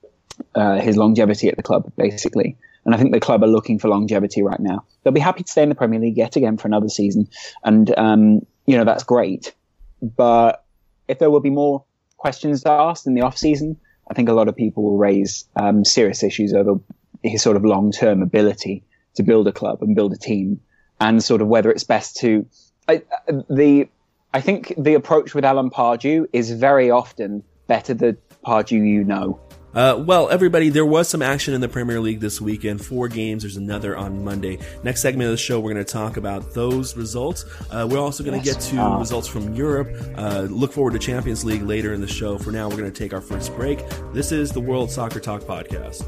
uh, 0.55 0.77
his 0.77 0.97
longevity 0.97 1.49
at 1.49 1.57
the 1.57 1.63
club, 1.63 1.93
basically. 1.97 2.57
And 2.89 2.95
I 2.95 2.99
think 2.99 3.13
the 3.13 3.21
club 3.21 3.45
are 3.45 3.49
looking 3.49 3.79
for 3.79 3.89
longevity 3.89 4.41
right 4.43 4.59
now. 4.59 4.87
They'll 5.05 5.13
be 5.13 5.21
happy 5.21 5.43
to 5.43 5.53
stay 5.53 5.63
in 5.63 5.69
the 5.69 5.75
Premier 5.75 6.01
League 6.01 6.17
yet 6.17 6.37
again 6.37 6.57
for 6.57 6.69
another 6.69 6.89
season. 6.89 7.29
And, 7.63 7.93
um, 7.99 8.47
you 8.65 8.79
know, 8.79 8.85
that's 8.85 9.05
great. 9.05 9.55
But 10.01 10.65
if 11.07 11.19
there 11.19 11.31
will 11.31 11.41
be 11.41 11.51
more 11.51 11.85
questions 12.17 12.63
asked 12.65 13.07
in 13.07 13.13
the 13.13 13.21
off 13.21 13.37
season, 13.37 13.77
I 14.11 14.15
think 14.15 14.31
a 14.31 14.33
lot 14.33 14.49
of 14.49 14.57
people 14.57 14.85
will 14.85 14.97
raise 14.97 15.45
um, 15.55 15.85
serious 15.85 16.23
issues 16.23 16.55
over 16.55 16.81
his 17.23 17.43
sort 17.43 17.59
of 17.59 17.65
long 17.67 17.93
term 17.93 18.23
ability 18.23 18.85
to 19.17 19.23
build 19.23 19.47
a 19.49 19.53
club 19.53 19.83
and 19.83 19.95
build 19.95 20.15
a 20.15 20.17
team 20.17 20.63
and 20.99 21.23
sort 21.23 21.43
of 21.43 21.49
whether 21.49 21.71
it's 21.71 21.85
best 21.85 22.17
to 22.21 22.47
I, 22.89 23.03
the 23.51 23.91
I 24.33 24.41
think 24.41 24.73
the 24.79 24.95
approach 24.95 25.35
with 25.35 25.45
Alan 25.45 25.69
Pardew 25.69 26.25
is 26.33 26.51
very 26.53 26.91
often 26.91 27.43
better 27.67 27.93
the 27.93 28.17
Pardew 28.47 28.89
you 28.89 29.05
know. 29.05 29.39
Uh, 29.75 30.03
well, 30.07 30.31
everybody, 30.31 30.71
there 30.71 30.87
was 30.87 31.09
some 31.09 31.21
action 31.21 31.53
in 31.53 31.61
the 31.61 31.69
Premier 31.69 32.01
League 32.01 32.21
this 32.21 32.41
weekend. 32.41 32.85
Four 32.85 33.07
games. 33.09 33.43
There's 33.43 33.57
another 33.57 33.97
on 33.97 34.25
Monday. 34.25 34.59
Next 34.83 35.03
segment 35.03 35.27
of 35.27 35.33
the 35.33 35.37
show, 35.37 35.61
we're 35.61 35.75
going 35.75 35.85
to 35.85 35.93
talk 35.93 36.17
about 36.17 36.55
those 36.55 36.97
results. 36.97 37.45
Uh, 37.71 37.87
we're 37.89 38.01
also 38.01 38.25
going 38.25 38.41
to 38.41 38.45
yes. 38.45 38.71
get 38.71 38.79
to 38.79 38.99
results 38.99 39.29
from 39.29 39.55
Europe. 39.55 39.89
Uh, 40.17 40.47
look 40.51 40.73
forward 40.73 40.95
to 40.95 40.99
Champions 40.99 41.45
League 41.45 41.63
later 41.63 41.93
in 41.93 42.01
the 42.01 42.09
show. 42.09 42.39
For 42.39 42.51
now, 42.51 42.69
we're 42.69 42.79
going 42.79 42.91
to 42.91 42.99
take 42.99 43.13
our 43.13 43.21
first 43.21 43.55
break. 43.57 43.81
This 44.15 44.33
is 44.33 44.53
the 44.53 44.61
World 44.61 44.91
Soccer 44.91 45.21
Talk 45.21 45.43
podcast. 45.43 46.03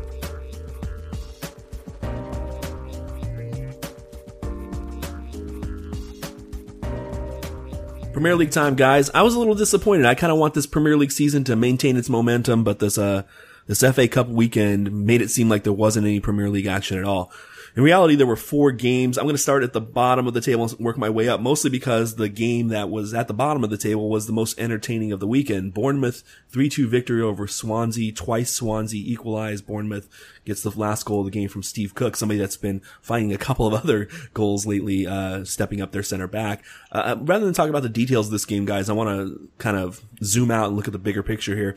Premier 8.15 8.37
League 8.37 8.51
time, 8.51 8.75
guys. 8.75 9.11
I 9.11 9.23
was 9.23 9.35
a 9.35 9.39
little 9.39 9.55
disappointed. 9.55 10.07
I 10.07 10.15
kind 10.15 10.33
of 10.33 10.39
want 10.39 10.55
this 10.55 10.67
Premier 10.67 10.97
League 10.97 11.13
season 11.13 11.45
to 11.45 11.57
maintain 11.57 11.97
its 11.97 12.09
momentum, 12.09 12.65
but 12.65 12.79
this, 12.79 12.99
uh, 12.99 13.23
this 13.71 13.95
FA 13.95 14.09
Cup 14.09 14.27
weekend 14.27 14.91
made 14.91 15.23
it 15.23 15.31
seem 15.31 15.49
like 15.49 15.63
there 15.63 15.73
wasn't 15.73 16.05
any 16.05 16.19
Premier 16.19 16.51
League 16.51 16.67
action 16.67 16.99
at 16.99 17.05
all. 17.05 17.31
In 17.77 17.85
reality, 17.85 18.17
there 18.17 18.27
were 18.27 18.35
four 18.35 18.73
games. 18.73 19.17
I'm 19.17 19.27
going 19.27 19.37
to 19.37 19.39
start 19.41 19.63
at 19.63 19.73
the 19.73 19.81
bottom 19.81 20.27
of 20.27 20.35
the 20.35 20.41
table 20.41 20.65
and 20.65 20.77
work 20.81 20.99
my 20.99 21.09
way 21.09 21.29
up, 21.29 21.41
mostly 21.41 21.71
because 21.71 22.17
the 22.17 22.29
game 22.29 22.67
that 22.69 22.91
was 22.91 23.15
at 23.15 23.29
the 23.29 23.33
bottom 23.33 23.63
of 23.63 23.71
the 23.71 23.77
table 23.77 24.11
was 24.11 24.27
the 24.27 24.33
most 24.33 24.59
entertaining 24.59 25.13
of 25.13 25.21
the 25.21 25.27
weekend. 25.29 25.73
Bournemouth 25.73 26.25
3-2 26.53 26.89
victory 26.89 27.23
over 27.23 27.47
Swansea. 27.47 28.11
Twice 28.11 28.51
Swansea 28.51 29.05
equalized. 29.07 29.69
Bournemouth 29.69 30.09
gets 30.45 30.65
the 30.65 30.77
last 30.77 31.05
goal 31.05 31.21
of 31.21 31.27
the 31.27 31.31
game 31.31 31.49
from 31.49 31.63
Steve 31.63 31.95
Cook, 31.95 32.17
somebody 32.17 32.41
that's 32.41 32.57
been 32.57 32.83
finding 33.01 33.33
a 33.33 33.39
couple 33.39 33.69
of 33.69 33.75
other 33.75 34.09
goals 34.35 34.67
lately, 34.67 35.07
uh, 35.07 35.45
stepping 35.45 35.81
up 35.81 35.93
their 35.93 36.03
center 36.03 36.27
back. 36.27 36.65
Uh, 36.91 37.15
uh 37.15 37.17
rather 37.21 37.45
than 37.45 37.55
talk 37.55 37.69
about 37.69 37.85
the 37.85 37.89
details 37.89 38.27
of 38.27 38.33
this 38.33 38.47
game, 38.47 38.65
guys, 38.65 38.91
I 38.91 38.95
want 38.95 39.11
to 39.11 39.49
kind 39.59 39.77
of 39.77 40.01
zoom 40.25 40.51
out 40.51 40.67
and 40.67 40.77
look 40.77 40.89
at 40.89 40.93
the 40.93 40.99
bigger 40.99 41.23
picture 41.23 41.55
here. 41.55 41.77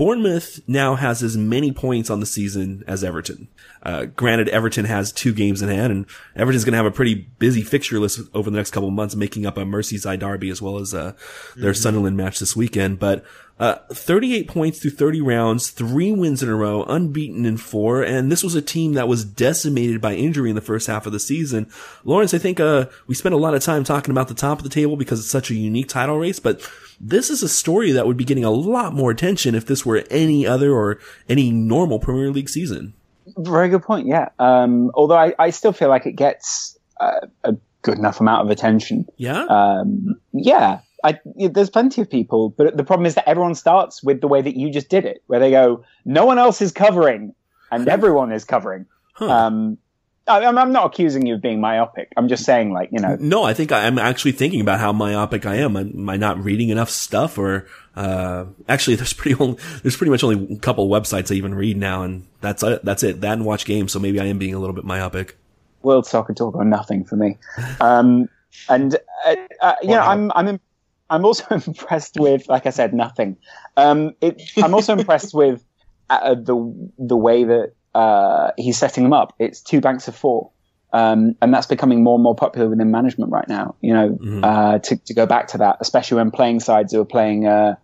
Bournemouth 0.00 0.66
now 0.66 0.94
has 0.94 1.22
as 1.22 1.36
many 1.36 1.72
points 1.72 2.08
on 2.08 2.20
the 2.20 2.26
season 2.26 2.82
as 2.86 3.04
Everton. 3.04 3.48
Uh, 3.82 4.06
granted, 4.06 4.48
Everton 4.48 4.86
has 4.86 5.12
two 5.12 5.34
games 5.34 5.60
in 5.60 5.68
hand, 5.68 5.92
and 5.92 6.06
Everton's 6.34 6.64
going 6.64 6.72
to 6.72 6.78
have 6.78 6.86
a 6.86 6.90
pretty 6.90 7.14
busy 7.38 7.60
fixture 7.60 8.00
list 8.00 8.18
over 8.32 8.48
the 8.48 8.56
next 8.56 8.70
couple 8.70 8.88
of 8.88 8.94
months, 8.94 9.14
making 9.14 9.44
up 9.44 9.58
a 9.58 9.60
Merseyside 9.60 10.20
derby 10.20 10.48
as 10.48 10.62
well 10.62 10.78
as 10.78 10.94
uh, 10.94 11.12
their 11.54 11.72
mm-hmm. 11.72 11.82
Sunderland 11.82 12.16
match 12.16 12.38
this 12.38 12.56
weekend. 12.56 12.98
But 12.98 13.26
uh, 13.58 13.74
38 13.92 14.48
points 14.48 14.78
through 14.78 14.92
30 14.92 15.20
rounds, 15.20 15.68
three 15.68 16.12
wins 16.12 16.42
in 16.42 16.48
a 16.48 16.56
row, 16.56 16.82
unbeaten 16.84 17.44
in 17.44 17.58
four, 17.58 18.02
and 18.02 18.32
this 18.32 18.42
was 18.42 18.54
a 18.54 18.62
team 18.62 18.94
that 18.94 19.06
was 19.06 19.22
decimated 19.22 20.00
by 20.00 20.14
injury 20.14 20.48
in 20.48 20.56
the 20.56 20.62
first 20.62 20.86
half 20.86 21.04
of 21.04 21.12
the 21.12 21.20
season. 21.20 21.70
Lawrence, 22.04 22.32
I 22.32 22.38
think 22.38 22.58
uh, 22.58 22.86
we 23.06 23.14
spent 23.14 23.34
a 23.34 23.38
lot 23.38 23.52
of 23.52 23.62
time 23.62 23.84
talking 23.84 24.12
about 24.12 24.28
the 24.28 24.34
top 24.34 24.56
of 24.56 24.64
the 24.64 24.70
table 24.70 24.96
because 24.96 25.20
it's 25.20 25.28
such 25.28 25.50
a 25.50 25.54
unique 25.54 25.88
title 25.88 26.16
race, 26.16 26.40
but 26.40 26.66
this 27.00 27.30
is 27.30 27.42
a 27.42 27.48
story 27.48 27.92
that 27.92 28.06
would 28.06 28.18
be 28.18 28.24
getting 28.24 28.44
a 28.44 28.50
lot 28.50 28.92
more 28.92 29.10
attention 29.10 29.54
if 29.54 29.66
this 29.66 29.86
were 29.86 30.04
any 30.10 30.46
other 30.46 30.72
or 30.72 30.98
any 31.28 31.50
normal 31.50 31.98
Premier 31.98 32.30
League 32.30 32.48
season. 32.48 32.92
Very 33.38 33.68
good 33.68 33.82
point. 33.82 34.06
Yeah. 34.06 34.28
Um, 34.38 34.90
although 34.94 35.16
I, 35.16 35.32
I, 35.38 35.50
still 35.50 35.72
feel 35.72 35.88
like 35.88 36.04
it 36.04 36.12
gets 36.12 36.78
uh, 37.00 37.26
a 37.44 37.54
good 37.82 37.96
enough 37.96 38.20
amount 38.20 38.44
of 38.44 38.50
attention. 38.50 39.06
Yeah. 39.16 39.44
Um, 39.44 40.16
yeah. 40.32 40.80
I, 41.02 41.18
there's 41.34 41.70
plenty 41.70 42.02
of 42.02 42.10
people, 42.10 42.50
but 42.50 42.76
the 42.76 42.84
problem 42.84 43.06
is 43.06 43.14
that 43.14 43.26
everyone 43.26 43.54
starts 43.54 44.02
with 44.02 44.20
the 44.20 44.28
way 44.28 44.42
that 44.42 44.56
you 44.56 44.70
just 44.70 44.90
did 44.90 45.06
it, 45.06 45.22
where 45.28 45.40
they 45.40 45.50
go, 45.50 45.84
no 46.04 46.26
one 46.26 46.38
else 46.38 46.60
is 46.60 46.72
covering, 46.72 47.34
and 47.70 47.88
everyone 47.88 48.32
is 48.32 48.44
covering. 48.44 48.84
Huh. 49.14 49.30
Um, 49.30 49.78
I, 50.26 50.44
I'm 50.44 50.72
not 50.72 50.86
accusing 50.86 51.26
you 51.26 51.34
of 51.34 51.42
being 51.42 51.60
myopic. 51.60 52.12
I'm 52.16 52.28
just 52.28 52.44
saying, 52.44 52.72
like, 52.72 52.90
you 52.92 53.00
know. 53.00 53.16
No, 53.18 53.42
I 53.42 53.54
think 53.54 53.72
I'm 53.72 53.98
actually 53.98 54.32
thinking 54.32 54.60
about 54.60 54.78
how 54.78 54.92
myopic 54.92 55.46
I 55.46 55.56
am. 55.56 55.76
Am 55.76 56.08
I 56.08 56.16
not 56.16 56.42
reading 56.42 56.68
enough 56.68 56.90
stuff, 56.90 57.38
or 57.38 57.66
uh, 57.96 58.46
actually, 58.68 58.96
there's 58.96 59.12
pretty 59.12 59.40
only, 59.40 59.58
there's 59.82 59.96
pretty 59.96 60.10
much 60.10 60.22
only 60.22 60.54
a 60.54 60.58
couple 60.58 60.88
websites 60.88 61.32
I 61.32 61.34
even 61.34 61.54
read 61.54 61.76
now, 61.76 62.02
and 62.02 62.26
that's 62.40 62.62
it. 62.62 62.84
That's 62.84 63.02
it. 63.02 63.20
That 63.20 63.32
and 63.34 63.44
watch 63.44 63.64
games. 63.64 63.92
So 63.92 63.98
maybe 63.98 64.20
I 64.20 64.26
am 64.26 64.38
being 64.38 64.54
a 64.54 64.58
little 64.58 64.74
bit 64.74 64.84
myopic. 64.84 65.36
World 65.82 66.06
Soccer 66.06 66.34
Talk 66.34 66.54
or 66.54 66.64
nothing 66.64 67.04
for 67.04 67.16
me. 67.16 67.38
Um, 67.80 68.28
and 68.68 68.96
uh, 69.24 69.36
uh, 69.60 69.74
you 69.82 69.90
know, 69.90 70.00
I'm 70.00 70.30
I'm 70.34 70.60
I'm 71.08 71.24
also 71.24 71.44
impressed 71.50 72.18
with, 72.18 72.48
like 72.48 72.66
I 72.66 72.70
said, 72.70 72.94
nothing. 72.94 73.36
Um, 73.76 74.14
it, 74.20 74.42
I'm 74.58 74.74
also 74.74 74.96
impressed 74.96 75.34
with 75.34 75.64
uh, 76.08 76.34
the 76.34 76.90
the 76.98 77.16
way 77.16 77.44
that 77.44 77.72
uh, 77.94 78.50
he's 78.56 78.78
setting 78.78 79.04
them 79.04 79.12
up. 79.12 79.34
It's 79.38 79.60
two 79.60 79.80
banks 79.80 80.08
of 80.08 80.16
four. 80.16 80.50
Um, 80.92 81.36
and 81.40 81.54
that's 81.54 81.66
becoming 81.66 82.02
more 82.02 82.16
and 82.16 82.22
more 82.22 82.34
popular 82.34 82.68
within 82.68 82.90
management 82.90 83.30
right 83.30 83.48
now. 83.48 83.76
You 83.80 83.94
know, 83.94 84.08
mm-hmm. 84.10 84.44
uh, 84.44 84.78
to, 84.80 84.96
to 84.96 85.14
go 85.14 85.26
back 85.26 85.48
to 85.48 85.58
that, 85.58 85.76
especially 85.80 86.16
when 86.16 86.30
playing 86.30 86.60
sides 86.60 86.92
who 86.92 87.00
are 87.00 87.04
playing 87.04 87.46
uh, 87.46 87.76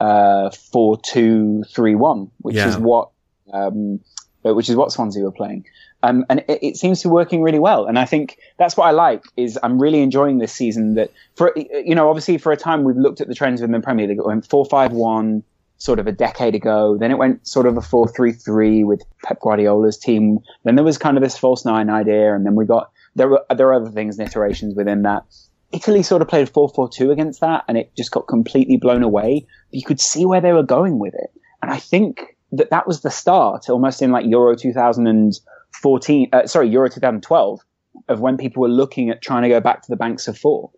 uh, 0.00 0.50
four 0.50 0.98
two 0.98 1.64
three 1.64 1.94
one, 1.94 2.30
which 2.38 2.56
yeah. 2.56 2.68
is 2.68 2.78
what 2.78 3.10
um, 3.52 4.00
which 4.42 4.68
is 4.68 4.76
what 4.76 4.92
Swansea 4.92 5.22
were 5.22 5.32
playing. 5.32 5.66
Um, 6.02 6.26
and 6.28 6.44
it, 6.48 6.58
it, 6.62 6.76
seems 6.76 7.00
to 7.00 7.08
be 7.08 7.12
working 7.12 7.42
really 7.42 7.58
well. 7.58 7.86
And 7.86 7.98
I 7.98 8.04
think 8.04 8.38
that's 8.58 8.76
what 8.76 8.86
I 8.86 8.90
like 8.90 9.22
is 9.38 9.58
I'm 9.62 9.80
really 9.80 10.02
enjoying 10.02 10.36
this 10.36 10.52
season 10.52 10.96
that 10.96 11.10
for, 11.34 11.54
you 11.56 11.94
know, 11.94 12.10
obviously 12.10 12.36
for 12.36 12.52
a 12.52 12.56
time 12.58 12.84
we've 12.84 12.96
looked 12.96 13.22
at 13.22 13.28
the 13.28 13.34
trends 13.34 13.62
within 13.62 13.72
the 13.72 13.80
Premier 13.80 14.06
League. 14.06 14.18
It 14.18 14.26
went 14.26 14.46
4-5-1 14.46 15.42
sort 15.78 15.98
of 15.98 16.06
a 16.06 16.12
decade 16.12 16.54
ago. 16.54 16.96
Then 16.98 17.10
it 17.10 17.18
went 17.18 17.46
sort 17.46 17.66
of 17.66 17.76
a 17.76 17.80
4-3-3 17.80 18.84
with 18.86 19.02
Pep 19.24 19.40
Guardiola's 19.40 19.98
team. 19.98 20.38
Then 20.64 20.76
there 20.76 20.84
was 20.84 20.98
kind 20.98 21.16
of 21.16 21.22
this 21.22 21.36
false 21.36 21.64
nine 21.64 21.90
idea. 21.90 22.34
And 22.34 22.46
then 22.46 22.54
we 22.54 22.64
got, 22.64 22.90
there 23.14 23.28
were, 23.28 23.44
there 23.54 23.68
are 23.68 23.74
other 23.74 23.90
things 23.90 24.18
and 24.18 24.28
iterations 24.28 24.74
within 24.74 25.02
that. 25.02 25.24
Italy 25.72 26.02
sort 26.02 26.22
of 26.22 26.28
played 26.28 26.52
4-4-2 26.52 27.10
against 27.10 27.40
that 27.40 27.64
and 27.66 27.76
it 27.76 27.94
just 27.96 28.12
got 28.12 28.28
completely 28.28 28.76
blown 28.76 29.02
away. 29.02 29.46
But 29.70 29.78
you 29.78 29.84
could 29.84 30.00
see 30.00 30.24
where 30.24 30.40
they 30.40 30.52
were 30.52 30.62
going 30.62 30.98
with 30.98 31.14
it. 31.14 31.30
And 31.62 31.70
I 31.70 31.78
think 31.78 32.36
that 32.52 32.70
that 32.70 32.86
was 32.86 33.00
the 33.00 33.10
start 33.10 33.68
almost 33.68 34.00
in 34.00 34.12
like 34.12 34.26
Euro 34.26 34.54
2014, 34.54 36.28
uh, 36.32 36.46
sorry, 36.46 36.68
Euro 36.68 36.88
2012 36.88 37.60
of 38.08 38.20
when 38.20 38.36
people 38.36 38.62
were 38.62 38.68
looking 38.68 39.10
at 39.10 39.22
trying 39.22 39.42
to 39.42 39.48
go 39.48 39.60
back 39.60 39.82
to 39.82 39.88
the 39.88 39.96
banks 39.96 40.28
of 40.28 40.38
four. 40.38 40.70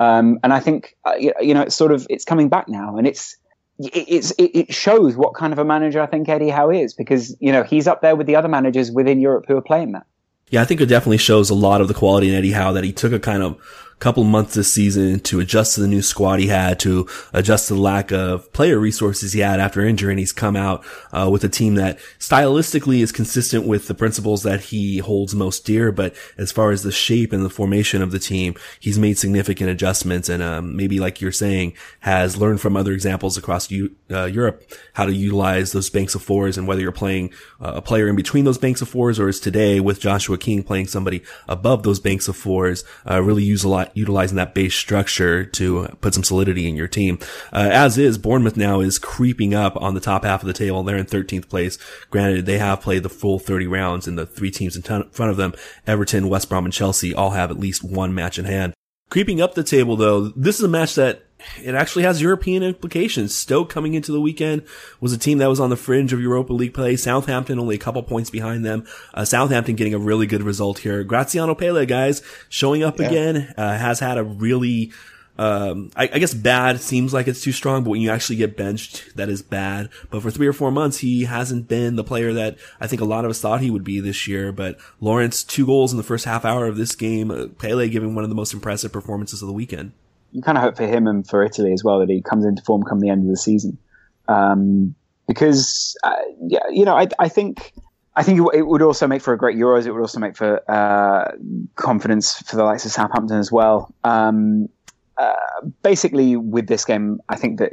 Um, 0.00 0.38
and 0.42 0.52
I 0.52 0.60
think, 0.60 0.96
uh, 1.04 1.14
you 1.40 1.54
know, 1.54 1.62
it's 1.62 1.74
sort 1.74 1.92
of, 1.92 2.06
it's 2.10 2.24
coming 2.24 2.48
back 2.48 2.68
now 2.68 2.96
and 2.96 3.06
it's, 3.06 3.36
it's, 3.78 4.32
it 4.38 4.72
shows 4.72 5.16
what 5.16 5.34
kind 5.34 5.52
of 5.52 5.58
a 5.58 5.64
manager 5.64 6.00
I 6.00 6.06
think 6.06 6.28
Eddie 6.28 6.50
Howe 6.50 6.70
is 6.70 6.94
because, 6.94 7.36
you 7.40 7.50
know, 7.52 7.62
he's 7.62 7.86
up 7.86 8.02
there 8.02 8.14
with 8.14 8.26
the 8.26 8.36
other 8.36 8.48
managers 8.48 8.90
within 8.90 9.20
Europe 9.20 9.46
who 9.48 9.56
are 9.56 9.62
playing 9.62 9.92
that. 9.92 10.06
Yeah, 10.50 10.62
I 10.62 10.64
think 10.64 10.80
it 10.80 10.86
definitely 10.86 11.18
shows 11.18 11.50
a 11.50 11.54
lot 11.54 11.80
of 11.80 11.88
the 11.88 11.94
quality 11.94 12.28
in 12.28 12.34
Eddie 12.34 12.52
Howe 12.52 12.72
that 12.72 12.84
he 12.84 12.92
took 12.92 13.12
a 13.12 13.18
kind 13.18 13.42
of 13.42 13.60
couple 14.04 14.22
months 14.22 14.52
this 14.52 14.70
season 14.70 15.18
to 15.18 15.40
adjust 15.40 15.74
to 15.74 15.80
the 15.80 15.88
new 15.88 16.02
squad 16.02 16.38
he 16.38 16.48
had, 16.48 16.78
to 16.78 17.08
adjust 17.32 17.68
to 17.68 17.74
the 17.74 17.80
lack 17.80 18.12
of 18.12 18.52
player 18.52 18.78
resources 18.78 19.32
he 19.32 19.40
had 19.40 19.58
after 19.58 19.80
injury. 19.80 20.12
And 20.12 20.18
he's 20.18 20.30
come 20.30 20.56
out 20.56 20.84
uh, 21.10 21.30
with 21.32 21.42
a 21.42 21.48
team 21.48 21.76
that 21.76 21.98
stylistically 22.18 23.00
is 23.00 23.12
consistent 23.12 23.66
with 23.66 23.88
the 23.88 23.94
principles 23.94 24.42
that 24.42 24.60
he 24.60 24.98
holds 24.98 25.34
most 25.34 25.64
dear. 25.64 25.90
But 25.90 26.14
as 26.36 26.52
far 26.52 26.70
as 26.70 26.82
the 26.82 26.92
shape 26.92 27.32
and 27.32 27.46
the 27.46 27.48
formation 27.48 28.02
of 28.02 28.10
the 28.10 28.18
team, 28.18 28.56
he's 28.78 28.98
made 28.98 29.16
significant 29.16 29.70
adjustments 29.70 30.28
and 30.28 30.42
um, 30.42 30.76
maybe, 30.76 31.00
like 31.00 31.22
you're 31.22 31.32
saying, 31.32 31.72
has 32.00 32.36
learned 32.36 32.60
from 32.60 32.76
other 32.76 32.92
examples 32.92 33.38
across 33.38 33.70
U- 33.70 33.96
uh, 34.10 34.26
Europe 34.26 34.70
how 34.92 35.06
to 35.06 35.14
utilize 35.14 35.72
those 35.72 35.88
banks 35.88 36.14
of 36.14 36.22
fours 36.22 36.58
and 36.58 36.68
whether 36.68 36.82
you're 36.82 36.92
playing 36.92 37.32
uh, 37.58 37.72
a 37.76 37.80
player 37.80 38.06
in 38.06 38.16
between 38.16 38.44
those 38.44 38.58
banks 38.58 38.82
of 38.82 38.88
fours 38.90 39.18
or 39.18 39.28
as 39.28 39.40
today 39.40 39.80
with 39.80 39.98
Joshua 39.98 40.36
King 40.36 40.62
playing 40.62 40.88
somebody 40.88 41.22
above 41.48 41.84
those 41.84 42.00
banks 42.00 42.28
of 42.28 42.36
fours, 42.36 42.84
uh, 43.08 43.22
really 43.22 43.42
use 43.42 43.64
a 43.64 43.68
lot 43.70 43.93
utilizing 43.94 44.36
that 44.36 44.54
base 44.54 44.74
structure 44.74 45.44
to 45.44 45.88
put 46.00 46.14
some 46.14 46.24
solidity 46.24 46.68
in 46.68 46.76
your 46.76 46.88
team. 46.88 47.18
Uh, 47.52 47.68
as 47.72 47.96
is, 47.96 48.18
Bournemouth 48.18 48.56
now 48.56 48.80
is 48.80 48.98
creeping 48.98 49.54
up 49.54 49.76
on 49.76 49.94
the 49.94 50.00
top 50.00 50.24
half 50.24 50.42
of 50.42 50.46
the 50.46 50.52
table. 50.52 50.82
They're 50.82 50.96
in 50.96 51.06
13th 51.06 51.48
place. 51.48 51.78
Granted, 52.10 52.46
they 52.46 52.58
have 52.58 52.80
played 52.80 53.02
the 53.02 53.08
full 53.08 53.38
30 53.38 53.66
rounds 53.66 54.06
and 54.06 54.18
the 54.18 54.26
three 54.26 54.50
teams 54.50 54.76
in 54.76 54.82
t- 54.82 55.08
front 55.10 55.30
of 55.30 55.36
them, 55.36 55.54
Everton, 55.86 56.28
West 56.28 56.48
Brom, 56.48 56.64
and 56.64 56.74
Chelsea 56.74 57.14
all 57.14 57.30
have 57.30 57.50
at 57.50 57.58
least 57.58 57.82
one 57.82 58.14
match 58.14 58.38
in 58.38 58.44
hand. 58.44 58.74
Creeping 59.10 59.40
up 59.40 59.54
the 59.54 59.62
table 59.62 59.96
though, 59.96 60.28
this 60.28 60.56
is 60.56 60.64
a 60.64 60.68
match 60.68 60.94
that 60.96 61.23
it 61.62 61.74
actually 61.74 62.04
has 62.04 62.20
European 62.20 62.62
implications. 62.62 63.34
Stoke 63.34 63.70
coming 63.70 63.94
into 63.94 64.12
the 64.12 64.20
weekend 64.20 64.62
was 65.00 65.12
a 65.12 65.18
team 65.18 65.38
that 65.38 65.48
was 65.48 65.60
on 65.60 65.70
the 65.70 65.76
fringe 65.76 66.12
of 66.12 66.20
Europa 66.20 66.52
League 66.52 66.74
play. 66.74 66.96
Southampton 66.96 67.58
only 67.58 67.76
a 67.76 67.78
couple 67.78 68.02
points 68.02 68.30
behind 68.30 68.64
them. 68.64 68.86
Uh, 69.12 69.24
Southampton 69.24 69.76
getting 69.76 69.94
a 69.94 69.98
really 69.98 70.26
good 70.26 70.42
result 70.42 70.78
here. 70.78 71.04
Graziano 71.04 71.54
Pelle, 71.54 71.86
guys, 71.86 72.22
showing 72.48 72.82
up 72.82 72.98
yeah. 72.98 73.06
again, 73.06 73.54
uh, 73.56 73.76
has 73.76 74.00
had 74.00 74.18
a 74.18 74.24
really, 74.24 74.92
um, 75.38 75.90
I, 75.96 76.04
I, 76.04 76.18
guess 76.18 76.34
bad 76.34 76.80
seems 76.80 77.12
like 77.12 77.26
it's 77.26 77.42
too 77.42 77.52
strong, 77.52 77.82
but 77.82 77.90
when 77.90 78.00
you 78.00 78.10
actually 78.10 78.36
get 78.36 78.56
benched, 78.56 79.16
that 79.16 79.28
is 79.28 79.42
bad. 79.42 79.90
But 80.10 80.22
for 80.22 80.30
three 80.30 80.46
or 80.46 80.52
four 80.52 80.70
months, 80.70 80.98
he 80.98 81.24
hasn't 81.24 81.68
been 81.68 81.96
the 81.96 82.04
player 82.04 82.32
that 82.32 82.56
I 82.80 82.86
think 82.86 83.02
a 83.02 83.06
lot 83.06 83.24
of 83.24 83.30
us 83.30 83.40
thought 83.40 83.60
he 83.60 83.70
would 83.70 83.84
be 83.84 84.00
this 84.00 84.28
year. 84.28 84.52
But 84.52 84.78
Lawrence, 85.00 85.42
two 85.42 85.66
goals 85.66 85.92
in 85.92 85.96
the 85.96 86.04
first 86.04 86.24
half 86.24 86.44
hour 86.44 86.66
of 86.66 86.76
this 86.76 86.94
game. 86.94 87.30
Uh, 87.30 87.48
Pelle 87.58 87.88
giving 87.88 88.14
one 88.14 88.24
of 88.24 88.30
the 88.30 88.36
most 88.36 88.54
impressive 88.54 88.92
performances 88.92 89.42
of 89.42 89.48
the 89.48 89.54
weekend 89.54 89.92
you 90.34 90.42
kind 90.42 90.58
of 90.58 90.64
hope 90.64 90.76
for 90.76 90.86
him 90.86 91.06
and 91.06 91.26
for 91.26 91.44
Italy 91.44 91.72
as 91.72 91.84
well 91.84 92.00
that 92.00 92.10
he 92.10 92.20
comes 92.20 92.44
into 92.44 92.60
form 92.62 92.82
come 92.82 92.98
the 92.98 93.08
end 93.08 93.22
of 93.22 93.30
the 93.30 93.36
season. 93.36 93.78
Um, 94.26 94.96
because, 95.28 95.96
uh, 96.02 96.16
yeah, 96.48 96.68
you 96.70 96.84
know, 96.84 96.96
I, 96.96 97.06
I 97.18 97.28
think, 97.28 97.72
I 98.16 98.24
think 98.24 98.40
it, 98.52 98.66
would 98.66 98.82
also 98.82 99.06
make 99.06 99.22
for 99.22 99.32
a 99.32 99.38
great 99.38 99.56
Euros. 99.56 99.86
It 99.86 99.92
would 99.92 100.00
also 100.00 100.18
make 100.18 100.36
for 100.36 100.60
uh, 100.68 101.32
confidence 101.76 102.34
for 102.42 102.56
the 102.56 102.64
likes 102.64 102.84
of 102.84 102.90
Southampton 102.90 103.38
as 103.38 103.50
well. 103.50 103.94
Um, 104.02 104.68
uh, 105.16 105.34
basically, 105.82 106.36
with 106.36 106.66
this 106.66 106.84
game, 106.84 107.20
I 107.28 107.36
think 107.36 107.60
that 107.60 107.72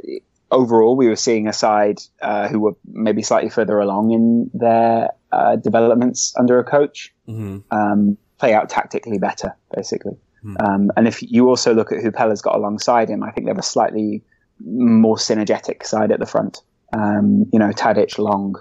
overall 0.51 0.95
we 0.95 1.07
were 1.07 1.15
seeing 1.15 1.47
a 1.47 1.53
side 1.53 1.99
uh, 2.21 2.47
who 2.47 2.59
were 2.59 2.73
maybe 2.85 3.23
slightly 3.23 3.49
further 3.49 3.79
along 3.79 4.11
in 4.11 4.51
their 4.53 5.09
uh, 5.31 5.55
developments 5.55 6.35
under 6.37 6.59
a 6.59 6.63
coach, 6.63 7.11
mm-hmm. 7.27 7.59
um, 7.71 8.17
play 8.37 8.53
out 8.53 8.69
tactically 8.69 9.17
better, 9.17 9.55
basically. 9.75 10.15
Hmm. 10.41 10.55
Um, 10.59 10.91
and 10.97 11.07
if 11.07 11.21
you 11.21 11.47
also 11.49 11.73
look 11.73 11.91
at 11.91 12.01
who 12.01 12.11
Pelle's 12.11 12.41
got 12.41 12.55
alongside 12.55 13.09
him, 13.09 13.23
I 13.23 13.31
think 13.31 13.45
they 13.45 13.51
have 13.51 13.57
a 13.57 13.63
slightly 13.63 14.23
more 14.59 15.15
synergetic 15.15 15.85
side 15.85 16.11
at 16.11 16.19
the 16.19 16.25
front. 16.25 16.61
Um, 16.93 17.45
you 17.51 17.59
know, 17.59 17.69
Tadic, 17.69 18.17
Long. 18.17 18.55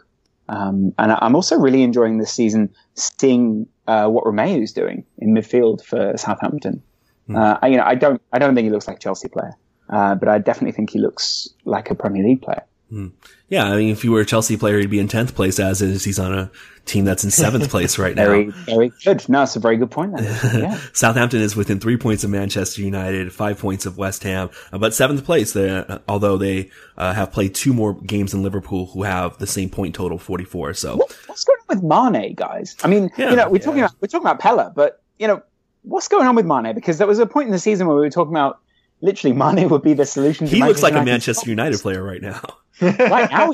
Um, 0.48 0.92
and 0.98 1.12
I'm 1.12 1.34
also 1.34 1.56
really 1.56 1.82
enjoying 1.82 2.18
this 2.18 2.32
season 2.32 2.74
seeing 2.94 3.66
uh, 3.86 4.08
what 4.08 4.26
Romeu's 4.26 4.72
doing 4.72 5.04
in 5.18 5.34
midfield 5.34 5.84
for 5.84 6.16
Southampton. 6.16 6.82
Mm. 7.28 7.36
Uh, 7.36 7.66
you 7.66 7.76
know, 7.76 7.84
I 7.84 7.94
don't, 7.94 8.20
I 8.32 8.38
don't 8.38 8.54
think 8.54 8.64
he 8.64 8.70
looks 8.70 8.88
like 8.88 8.96
a 8.96 9.00
Chelsea 9.00 9.28
player, 9.28 9.52
uh, 9.88 10.16
but 10.16 10.28
I 10.28 10.38
definitely 10.38 10.72
think 10.72 10.90
he 10.90 10.98
looks 10.98 11.48
like 11.64 11.90
a 11.90 11.94
Premier 11.94 12.24
League 12.24 12.42
player. 12.42 12.64
Mm. 12.92 13.12
Yeah, 13.48 13.64
I 13.64 13.76
mean, 13.76 13.90
if 13.90 14.04
you 14.04 14.12
were 14.12 14.20
a 14.20 14.26
Chelsea 14.26 14.56
player, 14.56 14.78
he'd 14.78 14.90
be 14.90 14.98
in 14.98 15.08
tenth 15.08 15.34
place. 15.34 15.58
As 15.60 15.80
is, 15.80 16.04
he's 16.04 16.18
on 16.18 16.36
a 16.36 16.50
team 16.86 17.04
that's 17.04 17.22
in 17.22 17.30
seventh 17.30 17.70
place 17.70 17.98
right 17.98 18.16
now. 18.16 18.26
Very, 18.26 18.50
very 18.50 18.92
good. 19.04 19.28
No, 19.28 19.42
it's 19.44 19.54
a 19.56 19.60
very 19.60 19.76
good 19.76 19.90
point. 19.90 20.14
Yeah. 20.50 20.78
Southampton 20.92 21.40
is 21.40 21.54
within 21.54 21.78
three 21.78 21.96
points 21.96 22.24
of 22.24 22.30
Manchester 22.30 22.82
United, 22.82 23.32
five 23.32 23.58
points 23.58 23.86
of 23.86 23.96
West 23.96 24.24
Ham, 24.24 24.50
uh, 24.72 24.78
but 24.78 24.94
seventh 24.94 25.24
place. 25.24 25.52
There, 25.52 26.00
although 26.08 26.36
they 26.36 26.70
uh, 26.96 27.12
have 27.12 27.30
played 27.32 27.54
two 27.54 27.72
more 27.72 27.94
games 27.94 28.32
than 28.32 28.42
Liverpool, 28.42 28.86
who 28.86 29.04
have 29.04 29.38
the 29.38 29.46
same 29.46 29.70
point 29.70 29.94
total, 29.94 30.18
forty-four. 30.18 30.74
So, 30.74 30.96
what, 30.96 31.16
what's 31.26 31.44
going 31.44 31.58
on 31.68 31.76
with 31.76 32.14
Mane, 32.14 32.34
guys? 32.34 32.76
I 32.82 32.88
mean, 32.88 33.10
yeah, 33.16 33.30
you 33.30 33.36
know, 33.36 33.48
we're 33.48 33.58
yeah. 33.58 33.62
talking 33.62 33.80
about 33.80 33.94
we're 34.00 34.08
talking 34.08 34.26
about 34.26 34.40
Pelle, 34.40 34.72
but 34.74 35.02
you 35.18 35.28
know, 35.28 35.42
what's 35.82 36.08
going 36.08 36.26
on 36.26 36.34
with 36.34 36.46
Mane? 36.46 36.74
Because 36.74 36.98
there 36.98 37.06
was 37.06 37.18
a 37.18 37.26
point 37.26 37.46
in 37.46 37.52
the 37.52 37.58
season 37.58 37.86
where 37.86 37.96
we 37.96 38.02
were 38.02 38.10
talking 38.10 38.32
about 38.32 38.60
literally 39.00 39.36
Mane 39.36 39.68
would 39.68 39.82
be 39.82 39.94
the 39.94 40.06
solution. 40.06 40.46
He 40.46 40.62
looks 40.62 40.82
like 40.82 40.94
a 40.94 41.04
Manchester 41.04 41.48
United 41.48 41.80
player 41.80 42.02
right 42.02 42.22
now. 42.22 42.40
Right 42.80 43.30
now, 43.30 43.52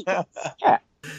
yeah. 0.60 0.78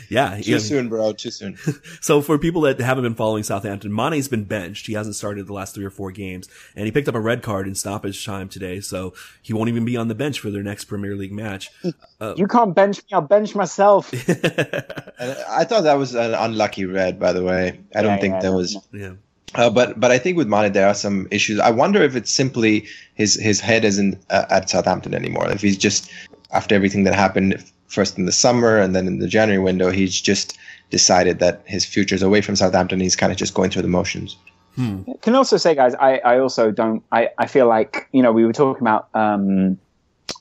Yeah, 0.09 0.39
too 0.41 0.59
soon, 0.59 0.89
bro. 0.89 1.13
Too 1.13 1.31
soon. 1.31 1.57
so 2.01 2.21
for 2.21 2.37
people 2.37 2.61
that 2.61 2.79
haven't 2.79 3.03
been 3.03 3.15
following 3.15 3.43
Southampton, 3.43 3.93
Mane's 3.93 4.27
been 4.27 4.43
benched. 4.43 4.87
He 4.87 4.93
hasn't 4.93 5.15
started 5.15 5.47
the 5.47 5.53
last 5.53 5.75
three 5.75 5.85
or 5.85 5.89
four 5.89 6.11
games, 6.11 6.47
and 6.75 6.85
he 6.85 6.91
picked 6.91 7.07
up 7.07 7.15
a 7.15 7.19
red 7.19 7.41
card 7.41 7.67
in 7.67 7.75
stoppage 7.75 8.25
time 8.25 8.49
today, 8.49 8.79
so 8.79 9.13
he 9.41 9.53
won't 9.53 9.69
even 9.69 9.85
be 9.85 9.97
on 9.97 10.07
the 10.07 10.15
bench 10.15 10.39
for 10.39 10.49
their 10.49 10.63
next 10.63 10.85
Premier 10.85 11.15
League 11.15 11.33
match. 11.33 11.71
Uh, 12.19 12.33
you 12.35 12.47
can't 12.47 12.73
bench 12.73 12.97
me. 12.97 13.03
I'll 13.13 13.21
bench 13.21 13.53
myself. 13.53 14.11
I 14.13 15.65
thought 15.65 15.83
that 15.83 15.97
was 15.99 16.15
an 16.15 16.33
unlucky 16.33 16.85
red, 16.85 17.19
by 17.19 17.31
the 17.31 17.43
way. 17.43 17.79
I 17.95 18.01
don't 18.01 18.15
yeah, 18.15 18.21
think 18.21 18.33
yeah, 18.33 18.39
that 18.39 18.53
was. 18.53 18.77
Yeah. 18.91 19.13
Uh, 19.53 19.69
but 19.69 19.99
but 19.99 20.09
I 20.09 20.17
think 20.17 20.35
with 20.35 20.47
Mane 20.47 20.71
there 20.71 20.87
are 20.87 20.95
some 20.95 21.27
issues. 21.29 21.59
I 21.59 21.69
wonder 21.69 22.01
if 22.01 22.15
it's 22.15 22.33
simply 22.33 22.87
his 23.13 23.35
his 23.35 23.59
head 23.59 23.85
isn't 23.85 24.17
uh, 24.31 24.45
at 24.49 24.67
Southampton 24.67 25.13
anymore. 25.13 25.47
If 25.51 25.61
he's 25.61 25.77
just 25.77 26.09
after 26.51 26.73
everything 26.73 27.03
that 27.03 27.13
happened 27.13 27.63
first 27.88 28.17
in 28.17 28.25
the 28.25 28.31
summer 28.31 28.77
and 28.77 28.95
then 28.95 29.07
in 29.07 29.19
the 29.19 29.27
January 29.27 29.63
window, 29.63 29.91
he's 29.91 30.19
just 30.19 30.57
decided 30.89 31.39
that 31.39 31.61
his 31.65 31.85
future 31.85 32.15
is 32.15 32.21
away 32.21 32.41
from 32.41 32.55
Southampton. 32.55 32.99
He's 32.99 33.15
kind 33.15 33.31
of 33.31 33.38
just 33.38 33.53
going 33.53 33.69
through 33.69 33.81
the 33.81 33.88
motions. 33.88 34.38
Hmm. 34.75 35.01
Can 35.21 35.35
also 35.35 35.57
say, 35.57 35.73
guys, 35.73 35.95
I, 35.95 36.17
I 36.19 36.39
also 36.39 36.71
don't. 36.71 37.03
I, 37.11 37.29
I 37.38 37.47
feel 37.47 37.67
like 37.67 38.07
you 38.11 38.21
know 38.21 38.31
we 38.31 38.45
were 38.45 38.53
talking 38.53 38.83
about 38.83 39.09
um, 39.15 39.79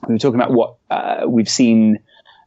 we 0.07 0.15
were 0.15 0.19
talking 0.19 0.39
about 0.39 0.53
what 0.53 0.75
uh, 0.91 1.25
we've 1.27 1.49
seen 1.49 2.01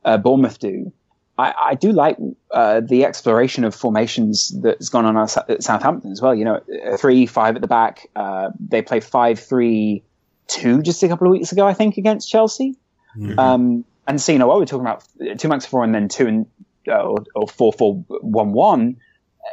uh, 0.06 0.18
Bournemouth 0.18 0.60
do. 0.60 0.94
I, 1.40 1.54
I 1.70 1.76
do 1.76 1.92
like 1.92 2.18
uh, 2.52 2.82
the 2.82 3.06
exploration 3.06 3.64
of 3.64 3.74
formations 3.74 4.54
that's 4.62 4.90
gone 4.90 5.06
on 5.06 5.18
at 5.18 5.64
Southampton 5.64 6.12
as 6.12 6.22
well. 6.22 6.36
You 6.36 6.46
know, 6.46 6.62
three 6.98 7.26
five 7.26 7.56
at 7.56 7.62
the 7.62 7.68
back. 7.68 8.08
Uh, 8.16 8.52
they 8.60 8.84
play 8.84 9.00
five 9.00 9.40
three 9.40 10.04
two 10.48 10.84
just 10.84 11.02
a 11.02 11.08
couple 11.08 11.26
of 11.26 11.32
weeks 11.32 11.52
ago, 11.52 11.66
I 11.66 11.74
think, 11.74 11.98
against 11.98 12.30
Chelsea. 12.30 12.76
Mm-hmm. 13.18 13.40
Um, 13.40 13.86
and 14.10 14.40
know 14.40 14.48
what 14.48 14.58
we're 14.58 14.66
talking 14.66 14.86
about 14.86 15.04
two 15.38 15.48
max 15.48 15.66
four 15.66 15.84
and 15.84 15.94
then 15.94 16.08
two 16.08 16.28
and 16.28 16.46
uh, 16.88 17.02
or, 17.02 17.18
or 17.36 17.48
four 17.48 17.72
four 17.74 17.96
one 18.22 18.52
one. 18.54 18.98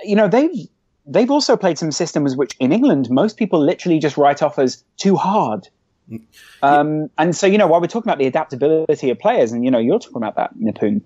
You 0.03 0.17
know 0.17 0.29
they've 0.29 0.69
they've 1.07 1.31
also 1.31 1.57
played 1.57 1.79
some 1.79 1.93
systems 1.93 2.37
which 2.37 2.57
in 2.59 2.73
England 2.73 3.11
most 3.11 3.37
people 3.37 3.61
literally 3.61 3.99
just 3.99 4.17
write 4.17 4.43
off 4.43 4.59
as 4.59 4.83
too 4.97 5.17
hard. 5.17 5.69
Um, 6.63 7.11
and 7.19 7.35
so 7.35 7.47
you 7.47 7.59
know 7.59 7.67
while 7.67 7.81
we're 7.81 7.87
talking 7.89 8.09
about 8.09 8.19
the 8.19 8.27
adaptability 8.27 9.11
of 9.11 9.19
players, 9.19 9.53
and 9.53 9.65
you 9.65 9.71
know 9.71 9.79
you're 9.79 9.99
talking 9.99 10.17
about 10.17 10.37
that 10.37 10.57
Nipun. 10.57 11.03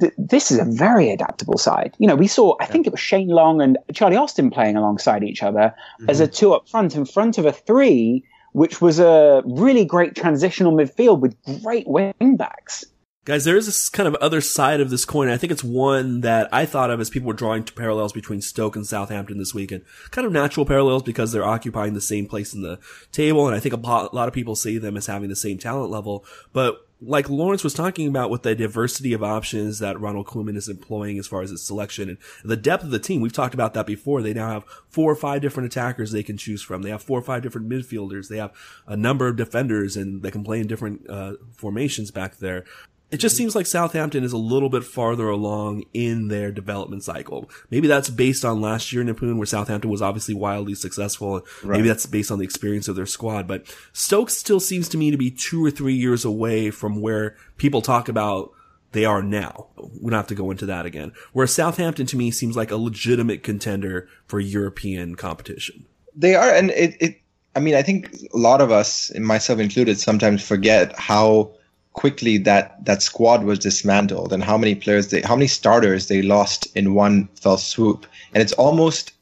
Th- 0.00 0.12
this 0.18 0.50
is 0.50 0.58
a 0.58 0.64
very 0.64 1.10
adaptable 1.10 1.56
side. 1.56 1.94
You 1.98 2.08
know, 2.08 2.16
we 2.16 2.26
saw, 2.26 2.56
I 2.60 2.66
think 2.66 2.86
it 2.86 2.90
was 2.90 3.00
Shane 3.00 3.28
Long 3.28 3.62
and 3.62 3.78
Charlie 3.94 4.16
Austin 4.16 4.50
playing 4.50 4.76
alongside 4.76 5.22
each 5.22 5.42
other 5.42 5.72
mm-hmm. 6.00 6.10
as 6.10 6.18
a 6.18 6.26
two 6.26 6.52
up 6.52 6.68
front 6.68 6.96
in 6.96 7.04
front 7.04 7.38
of 7.38 7.46
a 7.46 7.52
three 7.52 8.24
which 8.52 8.80
was 8.80 8.98
a 8.98 9.42
really 9.44 9.84
great 9.84 10.14
transitional 10.14 10.72
midfield 10.72 11.20
with 11.20 11.36
great 11.62 11.86
wing 11.86 12.36
backs. 12.36 12.84
Guys, 13.24 13.44
there 13.44 13.58
is 13.58 13.66
this 13.66 13.90
kind 13.90 14.08
of 14.08 14.14
other 14.22 14.40
side 14.40 14.80
of 14.80 14.88
this 14.88 15.04
coin. 15.04 15.28
I 15.28 15.36
think 15.36 15.52
it's 15.52 15.62
one 15.62 16.22
that 16.22 16.48
I 16.50 16.64
thought 16.64 16.90
of 16.90 16.98
as 16.98 17.10
people 17.10 17.28
were 17.28 17.34
drawing 17.34 17.62
parallels 17.62 18.14
between 18.14 18.40
Stoke 18.40 18.74
and 18.74 18.86
Southampton 18.86 19.36
this 19.36 19.52
weekend. 19.52 19.84
Kind 20.10 20.26
of 20.26 20.32
natural 20.32 20.64
parallels 20.64 21.02
because 21.02 21.30
they're 21.30 21.44
occupying 21.44 21.92
the 21.92 22.00
same 22.00 22.24
place 22.24 22.54
in 22.54 22.62
the 22.62 22.78
table, 23.12 23.46
and 23.46 23.54
I 23.54 23.60
think 23.60 23.74
a 23.74 23.76
lot 23.76 24.28
of 24.28 24.32
people 24.32 24.56
see 24.56 24.78
them 24.78 24.96
as 24.96 25.08
having 25.08 25.28
the 25.28 25.36
same 25.36 25.58
talent 25.58 25.90
level. 25.90 26.24
But 26.54 26.87
like 27.00 27.28
Lawrence 27.28 27.62
was 27.62 27.74
talking 27.74 28.08
about 28.08 28.30
with 28.30 28.42
the 28.42 28.54
diversity 28.54 29.12
of 29.12 29.22
options 29.22 29.78
that 29.78 30.00
Ronald 30.00 30.26
Koeman 30.26 30.56
is 30.56 30.68
employing 30.68 31.18
as 31.18 31.28
far 31.28 31.42
as 31.42 31.50
his 31.50 31.62
selection 31.62 32.08
and 32.08 32.18
the 32.44 32.56
depth 32.56 32.82
of 32.82 32.90
the 32.90 32.98
team. 32.98 33.20
We've 33.20 33.32
talked 33.32 33.54
about 33.54 33.74
that 33.74 33.86
before. 33.86 34.20
They 34.20 34.34
now 34.34 34.50
have 34.50 34.64
four 34.88 35.12
or 35.12 35.16
five 35.16 35.40
different 35.40 35.66
attackers 35.66 36.10
they 36.10 36.24
can 36.24 36.36
choose 36.36 36.60
from. 36.60 36.82
They 36.82 36.90
have 36.90 37.02
four 37.02 37.18
or 37.18 37.22
five 37.22 37.42
different 37.42 37.68
midfielders. 37.68 38.28
They 38.28 38.38
have 38.38 38.52
a 38.86 38.96
number 38.96 39.28
of 39.28 39.36
defenders 39.36 39.96
and 39.96 40.22
they 40.22 40.30
can 40.30 40.42
play 40.42 40.60
in 40.60 40.66
different 40.66 41.08
uh, 41.08 41.34
formations 41.52 42.10
back 42.10 42.38
there 42.38 42.64
it 43.10 43.16
just 43.16 43.36
seems 43.36 43.56
like 43.56 43.66
Southampton 43.66 44.22
is 44.22 44.32
a 44.32 44.38
little 44.38 44.68
bit 44.68 44.84
farther 44.84 45.28
along 45.28 45.84
in 45.94 46.28
their 46.28 46.52
development 46.52 47.02
cycle. 47.04 47.50
Maybe 47.70 47.88
that's 47.88 48.10
based 48.10 48.44
on 48.44 48.60
last 48.60 48.92
year 48.92 49.00
in 49.00 49.08
Nipun, 49.08 49.36
where 49.36 49.46
Southampton 49.46 49.90
was 49.90 50.02
obviously 50.02 50.34
wildly 50.34 50.74
successful. 50.74 51.46
Right. 51.62 51.78
Maybe 51.78 51.88
that's 51.88 52.06
based 52.06 52.30
on 52.30 52.38
the 52.38 52.44
experience 52.44 52.86
of 52.86 52.96
their 52.96 53.06
squad. 53.06 53.46
But 53.46 53.66
Stoke 53.92 54.28
still 54.28 54.60
seems 54.60 54.88
to 54.90 54.98
me 54.98 55.10
to 55.10 55.16
be 55.16 55.30
two 55.30 55.64
or 55.64 55.70
three 55.70 55.94
years 55.94 56.24
away 56.24 56.70
from 56.70 57.00
where 57.00 57.36
people 57.56 57.80
talk 57.80 58.08
about 58.08 58.52
they 58.92 59.04
are 59.04 59.22
now. 59.22 59.66
We 59.76 60.10
don't 60.10 60.18
have 60.18 60.26
to 60.28 60.34
go 60.34 60.50
into 60.50 60.66
that 60.66 60.86
again. 60.86 61.12
Whereas 61.32 61.52
Southampton 61.52 62.06
to 62.06 62.16
me 62.16 62.30
seems 62.30 62.56
like 62.56 62.70
a 62.70 62.76
legitimate 62.76 63.42
contender 63.42 64.08
for 64.26 64.40
European 64.40 65.14
competition. 65.14 65.86
They 66.16 66.34
are, 66.34 66.50
and 66.50 66.70
it, 66.70 66.96
it 67.00 67.20
I 67.54 67.60
mean, 67.60 67.74
I 67.74 67.82
think 67.82 68.14
a 68.32 68.36
lot 68.36 68.60
of 68.60 68.70
us, 68.70 69.14
myself 69.18 69.58
included, 69.58 69.98
sometimes 69.98 70.46
forget 70.46 70.98
how 70.98 71.54
quickly 71.98 72.38
that 72.38 72.84
that 72.84 73.02
squad 73.02 73.42
was 73.42 73.58
dismantled 73.58 74.32
and 74.32 74.44
how 74.44 74.56
many 74.56 74.74
players 74.76 75.08
they 75.08 75.20
how 75.22 75.34
many 75.34 75.48
starters 75.48 76.06
they 76.06 76.22
lost 76.22 76.68
in 76.76 76.94
one 76.94 77.28
fell 77.34 77.58
swoop. 77.58 78.06
And 78.32 78.40
it's 78.40 78.52
almost 78.52 79.12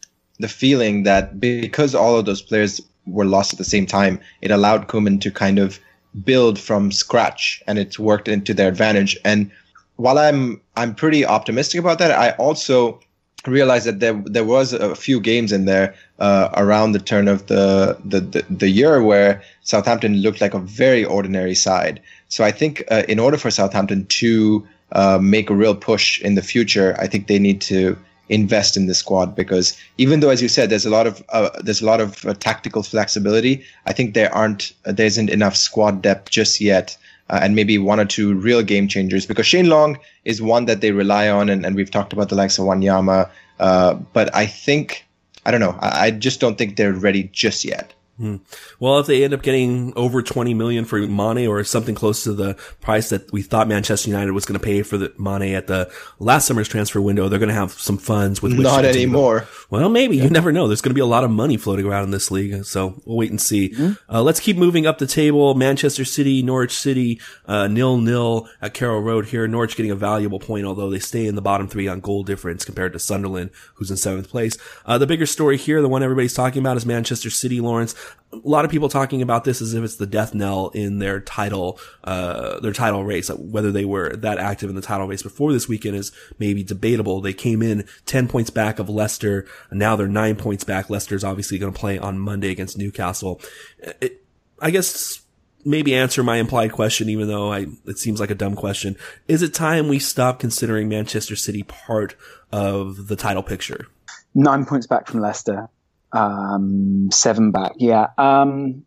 the 0.40 0.48
feeling 0.48 1.04
that 1.04 1.40
because 1.40 1.94
all 1.94 2.18
of 2.18 2.26
those 2.26 2.42
players 2.42 2.82
were 3.06 3.24
lost 3.24 3.54
at 3.54 3.58
the 3.58 3.72
same 3.74 3.86
time 3.86 4.20
it 4.42 4.50
allowed 4.50 4.88
Koeman 4.88 5.22
to 5.22 5.30
kind 5.30 5.58
of 5.58 5.80
build 6.22 6.58
from 6.58 6.92
scratch 6.92 7.62
and 7.66 7.78
it's 7.78 7.98
worked 7.98 8.28
into 8.28 8.52
their 8.52 8.68
advantage. 8.68 9.16
And 9.24 9.50
while 9.96 10.18
I'm 10.18 10.60
I'm 10.76 10.94
pretty 10.94 11.24
optimistic 11.24 11.80
about 11.80 11.98
that 12.00 12.10
I 12.10 12.32
also 12.32 13.00
realized 13.46 13.86
that 13.86 14.00
there 14.00 14.14
there 14.24 14.44
was 14.44 14.72
a 14.72 14.94
few 14.94 15.20
games 15.20 15.52
in 15.52 15.64
there 15.64 15.94
uh, 16.18 16.48
around 16.54 16.92
the 16.92 16.98
turn 16.98 17.28
of 17.28 17.46
the, 17.46 17.96
the, 18.04 18.20
the 18.20 18.44
the 18.50 18.68
year 18.68 19.02
where 19.02 19.42
Southampton 19.62 20.16
looked 20.16 20.40
like 20.40 20.54
a 20.54 20.58
very 20.58 21.04
ordinary 21.04 21.54
side. 21.54 22.00
So 22.28 22.44
I 22.44 22.50
think 22.50 22.82
uh, 22.90 23.02
in 23.08 23.18
order 23.18 23.36
for 23.36 23.50
Southampton 23.50 24.06
to 24.06 24.66
uh, 24.92 25.18
make 25.20 25.50
a 25.50 25.54
real 25.54 25.74
push 25.74 26.20
in 26.20 26.34
the 26.34 26.42
future, 26.42 26.96
I 26.98 27.06
think 27.06 27.26
they 27.26 27.38
need 27.38 27.60
to 27.62 27.96
invest 28.28 28.76
in 28.76 28.86
the 28.86 28.94
squad 28.94 29.36
because 29.36 29.76
even 29.98 30.20
though, 30.20 30.30
as 30.30 30.42
you 30.42 30.48
said, 30.48 30.70
there's 30.70 30.86
a 30.86 30.90
lot 30.90 31.06
of 31.06 31.22
uh, 31.30 31.50
there's 31.62 31.80
a 31.80 31.86
lot 31.86 32.00
of 32.00 32.24
uh, 32.26 32.34
tactical 32.34 32.82
flexibility. 32.82 33.64
I 33.86 33.92
think 33.92 34.14
there 34.14 34.34
aren't 34.34 34.72
there 34.84 35.06
isn't 35.06 35.30
enough 35.30 35.56
squad 35.56 36.02
depth 36.02 36.30
just 36.30 36.60
yet. 36.60 36.96
Uh, 37.28 37.40
and 37.42 37.56
maybe 37.56 37.76
one 37.76 37.98
or 37.98 38.04
two 38.04 38.34
real 38.34 38.62
game 38.62 38.86
changers 38.86 39.26
because 39.26 39.46
Shane 39.46 39.68
Long 39.68 39.98
is 40.24 40.40
one 40.40 40.66
that 40.66 40.80
they 40.80 40.92
rely 40.92 41.28
on, 41.28 41.48
and, 41.48 41.66
and 41.66 41.74
we've 41.74 41.90
talked 41.90 42.12
about 42.12 42.28
the 42.28 42.36
likes 42.36 42.58
of 42.58 42.66
Wanyama. 42.66 43.28
Uh, 43.58 43.94
but 44.12 44.32
I 44.34 44.46
think, 44.46 45.04
I 45.44 45.50
don't 45.50 45.60
know, 45.60 45.76
I, 45.80 46.06
I 46.06 46.10
just 46.12 46.38
don't 46.40 46.56
think 46.56 46.76
they're 46.76 46.92
ready 46.92 47.24
just 47.32 47.64
yet. 47.64 47.92
Hmm. 48.18 48.36
Well, 48.80 48.98
if 48.98 49.06
they 49.06 49.24
end 49.24 49.34
up 49.34 49.42
getting 49.42 49.92
over 49.94 50.22
20 50.22 50.54
million 50.54 50.86
for 50.86 50.98
Mane 50.98 51.46
or 51.46 51.62
something 51.64 51.94
close 51.94 52.24
to 52.24 52.32
the 52.32 52.54
price 52.80 53.10
that 53.10 53.30
we 53.30 53.42
thought 53.42 53.68
Manchester 53.68 54.08
United 54.08 54.32
was 54.32 54.46
going 54.46 54.58
to 54.58 54.64
pay 54.64 54.82
for 54.82 54.96
the 54.96 55.12
Mane 55.18 55.54
at 55.54 55.66
the 55.66 55.92
last 56.18 56.46
summer's 56.46 56.66
transfer 56.66 56.98
window, 56.98 57.28
they're 57.28 57.38
going 57.38 57.50
to 57.50 57.54
have 57.54 57.72
some 57.72 57.98
funds 57.98 58.40
with 58.40 58.52
which 58.52 58.62
Not 58.62 58.86
anymore. 58.86 59.46
Well, 59.68 59.90
maybe. 59.90 60.16
Yeah. 60.16 60.24
You 60.24 60.30
never 60.30 60.50
know. 60.50 60.66
There's 60.66 60.80
going 60.80 60.92
to 60.92 60.94
be 60.94 61.02
a 61.02 61.06
lot 61.06 61.24
of 61.24 61.30
money 61.30 61.58
floating 61.58 61.84
around 61.84 62.04
in 62.04 62.10
this 62.10 62.30
league. 62.30 62.64
So 62.64 63.02
we'll 63.04 63.18
wait 63.18 63.30
and 63.30 63.40
see. 63.40 63.70
Mm-hmm. 63.70 64.14
Uh, 64.14 64.22
let's 64.22 64.40
keep 64.40 64.56
moving 64.56 64.86
up 64.86 64.96
the 64.96 65.06
table. 65.06 65.54
Manchester 65.54 66.06
City, 66.06 66.42
Norwich 66.42 66.72
City, 66.72 67.20
uh, 67.44 67.68
nil 67.68 67.98
nil 67.98 68.48
at 68.62 68.72
Carrow 68.72 69.00
Road 69.00 69.26
here. 69.26 69.46
Norwich 69.46 69.76
getting 69.76 69.92
a 69.92 69.96
valuable 69.96 70.40
point, 70.40 70.64
although 70.64 70.88
they 70.88 71.00
stay 71.00 71.26
in 71.26 71.34
the 71.34 71.42
bottom 71.42 71.68
three 71.68 71.86
on 71.86 72.00
goal 72.00 72.22
difference 72.22 72.64
compared 72.64 72.94
to 72.94 72.98
Sunderland, 72.98 73.50
who's 73.74 73.90
in 73.90 73.98
seventh 73.98 74.30
place. 74.30 74.56
Uh, 74.86 74.96
the 74.96 75.06
bigger 75.06 75.26
story 75.26 75.58
here, 75.58 75.82
the 75.82 75.88
one 75.88 76.02
everybody's 76.02 76.34
talking 76.34 76.60
about 76.60 76.78
is 76.78 76.86
Manchester 76.86 77.28
City, 77.28 77.60
Lawrence 77.60 77.94
a 78.32 78.48
lot 78.48 78.64
of 78.64 78.70
people 78.70 78.88
talking 78.88 79.22
about 79.22 79.44
this 79.44 79.62
as 79.62 79.74
if 79.74 79.82
it's 79.84 79.96
the 79.96 80.06
death 80.06 80.34
knell 80.34 80.68
in 80.68 80.98
their 80.98 81.20
title, 81.20 81.78
uh, 82.04 82.60
their 82.60 82.72
title 82.72 83.04
race. 83.04 83.28
Whether 83.28 83.72
they 83.72 83.84
were 83.84 84.14
that 84.16 84.38
active 84.38 84.68
in 84.68 84.76
the 84.76 84.82
title 84.82 85.06
race 85.06 85.22
before 85.22 85.52
this 85.52 85.68
weekend 85.68 85.96
is 85.96 86.12
maybe 86.38 86.62
debatable. 86.62 87.20
They 87.20 87.32
came 87.32 87.62
in 87.62 87.86
10 88.06 88.28
points 88.28 88.50
back 88.50 88.78
of 88.78 88.88
Leicester. 88.88 89.46
Now 89.70 89.96
they're 89.96 90.08
nine 90.08 90.36
points 90.36 90.64
back. 90.64 90.90
Leicester's 90.90 91.24
obviously 91.24 91.58
going 91.58 91.72
to 91.72 91.78
play 91.78 91.98
on 91.98 92.18
Monday 92.18 92.50
against 92.50 92.78
Newcastle. 92.78 93.40
It, 93.78 94.24
I 94.60 94.70
guess 94.70 95.22
maybe 95.64 95.94
answer 95.94 96.22
my 96.22 96.36
implied 96.36 96.72
question, 96.72 97.08
even 97.08 97.28
though 97.28 97.52
I, 97.52 97.66
it 97.86 97.98
seems 97.98 98.20
like 98.20 98.30
a 98.30 98.34
dumb 98.34 98.54
question. 98.54 98.96
Is 99.28 99.42
it 99.42 99.54
time 99.54 99.88
we 99.88 99.98
stop 99.98 100.38
considering 100.38 100.88
Manchester 100.88 101.36
City 101.36 101.62
part 101.62 102.14
of 102.52 103.08
the 103.08 103.16
title 103.16 103.42
picture? 103.42 103.86
Nine 104.34 104.64
points 104.64 104.86
back 104.86 105.06
from 105.06 105.20
Leicester 105.20 105.68
um, 106.12 107.08
seven 107.12 107.50
back. 107.50 107.72
Yeah. 107.76 108.08
Um, 108.18 108.84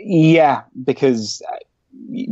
yeah, 0.00 0.62
because 0.84 1.42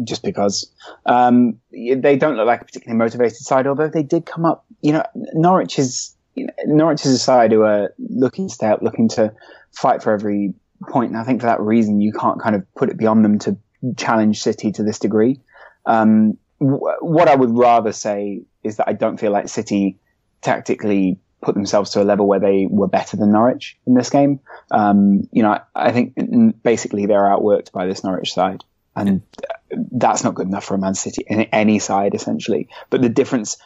just 0.04 0.22
because 0.22 0.70
um, 1.06 1.58
they 1.72 2.16
don't 2.16 2.36
look 2.36 2.46
like 2.46 2.62
a 2.62 2.64
particularly 2.64 2.98
motivated 2.98 3.38
side, 3.38 3.66
although 3.66 3.88
they 3.88 4.02
did 4.02 4.26
come 4.26 4.44
up. 4.44 4.64
You 4.82 4.92
know, 4.94 5.04
Norwich 5.14 5.78
is 5.78 6.14
you 6.34 6.46
know, 6.46 6.52
Norwich 6.66 7.04
is 7.04 7.12
a 7.12 7.18
side 7.18 7.52
who 7.52 7.62
are 7.62 7.92
looking 7.98 8.48
to 8.48 8.54
stay 8.54 8.68
up, 8.68 8.82
looking 8.82 9.08
to 9.10 9.32
fight 9.72 10.02
for 10.02 10.12
every 10.12 10.54
point. 10.82 10.92
point, 10.92 11.10
and 11.10 11.18
I 11.20 11.24
think 11.24 11.40
for 11.40 11.46
that 11.46 11.60
reason 11.60 12.00
you 12.00 12.12
can't 12.12 12.40
kind 12.40 12.56
of 12.56 12.74
put 12.74 12.88
it 12.90 12.96
beyond 12.96 13.24
them 13.24 13.38
to 13.40 13.56
challenge 13.96 14.42
City 14.42 14.72
to 14.72 14.82
this 14.82 14.98
degree. 14.98 15.40
Um, 15.86 16.38
w- 16.60 16.80
what 17.00 17.28
I 17.28 17.34
would 17.34 17.50
rather 17.50 17.92
say 17.92 18.42
is 18.62 18.76
that 18.76 18.88
I 18.88 18.92
don't 18.92 19.18
feel 19.18 19.32
like 19.32 19.48
City 19.48 19.98
tactically 20.42 21.18
put 21.42 21.54
themselves 21.54 21.90
to 21.90 22.02
a 22.02 22.04
level 22.04 22.26
where 22.26 22.40
they 22.40 22.66
were 22.68 22.88
better 22.88 23.16
than 23.16 23.32
Norwich 23.32 23.78
in 23.86 23.94
this 23.94 24.10
game. 24.10 24.40
Um, 24.70 25.28
you 25.32 25.42
know, 25.42 25.52
I, 25.52 25.60
I, 25.74 25.92
think 25.92 26.62
basically 26.62 27.06
they're 27.06 27.22
outworked 27.22 27.72
by 27.72 27.86
this 27.86 28.04
Norwich 28.04 28.32
side, 28.32 28.62
and 28.94 29.22
that's 29.70 30.22
not 30.22 30.34
good 30.34 30.46
enough 30.46 30.64
for 30.64 30.74
a 30.74 30.78
Man 30.78 30.94
City 30.94 31.24
in 31.26 31.42
any 31.42 31.78
side 31.78 32.14
essentially. 32.14 32.68
But 32.90 33.02
the 33.02 33.08
difference 33.08 33.56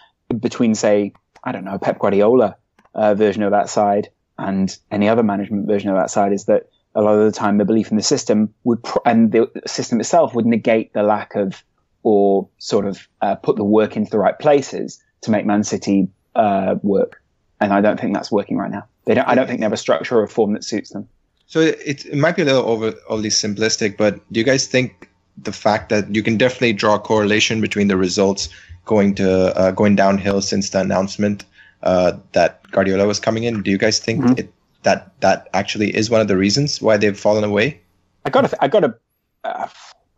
between, 0.41 0.75
say, 0.75 1.13
I 1.43 1.53
don't 1.53 1.65
know, 1.65 1.79
Pep 1.79 1.99
Guardiola 1.99 2.57
uh, 2.95 3.15
version 3.15 3.43
of 3.43 3.51
that 3.51 3.69
side 3.69 4.09
and 4.39 4.77
any 4.91 5.09
other 5.09 5.23
management 5.23 5.67
version 5.67 5.91
of 5.91 5.97
that 5.97 6.11
side 6.11 6.33
is 6.33 6.47
that 6.47 6.69
a 6.95 7.03
lot 7.03 7.19
of 7.19 7.25
the 7.25 7.37
time 7.37 7.59
the 7.59 7.65
belief 7.65 7.91
in 7.91 7.97
the 7.97 8.03
system 8.03 8.55
would 8.63 8.85
and 9.05 9.33
the 9.33 9.51
system 9.67 10.01
itself 10.01 10.35
would 10.35 10.47
negate 10.47 10.93
the 10.93 11.03
lack 11.03 11.35
of 11.35 11.63
or 12.03 12.49
sort 12.59 12.87
of 12.87 13.09
uh, 13.21 13.35
put 13.35 13.57
the 13.57 13.65
work 13.65 13.97
into 13.97 14.11
the 14.11 14.19
right 14.19 14.39
places 14.39 15.03
to 15.23 15.31
make 15.31 15.47
Man 15.47 15.65
City 15.65 16.09
uh, 16.35 16.77
work 16.83 17.23
and 17.61 17.73
I 17.73 17.81
don't 17.81 17.99
think 17.99 18.15
that's 18.15 18.31
working 18.31 18.57
right 18.57 18.71
now. 18.71 18.87
They 19.05 19.15
don't. 19.15 19.29
I 19.29 19.35
don't 19.35 19.47
think 19.47 19.61
they 19.61 19.65
have 19.65 19.73
a 19.73 19.79
structure 19.79 20.19
or 20.19 20.25
a 20.25 20.29
form 20.29 20.53
that 20.55 20.65
suits 20.65 20.91
them. 20.91 21.09
So 21.47 21.61
it, 21.61 22.07
it 22.07 22.15
might 22.15 22.37
be 22.37 22.43
a 22.43 22.45
little 22.47 22.69
over 22.69 22.95
overly 23.09 23.29
simplistic, 23.29 23.97
but 23.97 24.21
do 24.33 24.41
you 24.41 24.45
guys 24.45 24.67
think 24.67 25.11
the 25.37 25.53
fact 25.53 25.89
that 25.89 26.15
you 26.15 26.23
can 26.23 26.37
definitely 26.37 26.73
draw 26.73 26.95
a 26.95 26.99
correlation 26.99 27.61
between 27.61 27.89
the 27.89 27.97
results 27.97 28.49
going 28.85 29.15
to 29.17 29.57
uh, 29.57 29.71
going 29.73 29.97
downhill 29.97 30.41
since 30.41 30.71
the 30.71 30.81
announcement 30.81 31.45
uh, 31.83 32.13
that 32.33 32.69
Guardiola 32.71 33.07
was 33.07 33.21
coming 33.21 33.45
in? 33.45 33.63
Do 33.63 33.71
you 33.71 33.79
guys 33.79 33.99
think 33.99 34.23
mm-hmm. 34.23 34.39
it, 34.39 34.53
that 34.83 35.13
that 35.21 35.49
actually 35.53 35.95
is 35.95 36.11
one 36.11 36.21
of 36.21 36.29
the 36.29 36.37
reasons 36.37 36.81
why 36.81 36.97
they've 36.97 37.19
fallen 37.19 37.45
away? 37.45 37.81
I 38.25 38.31
got 38.31 38.49
to. 38.49 38.65
I 38.65 38.69
got 38.69 38.81
to. 38.81 38.95
Uh, 39.45 39.69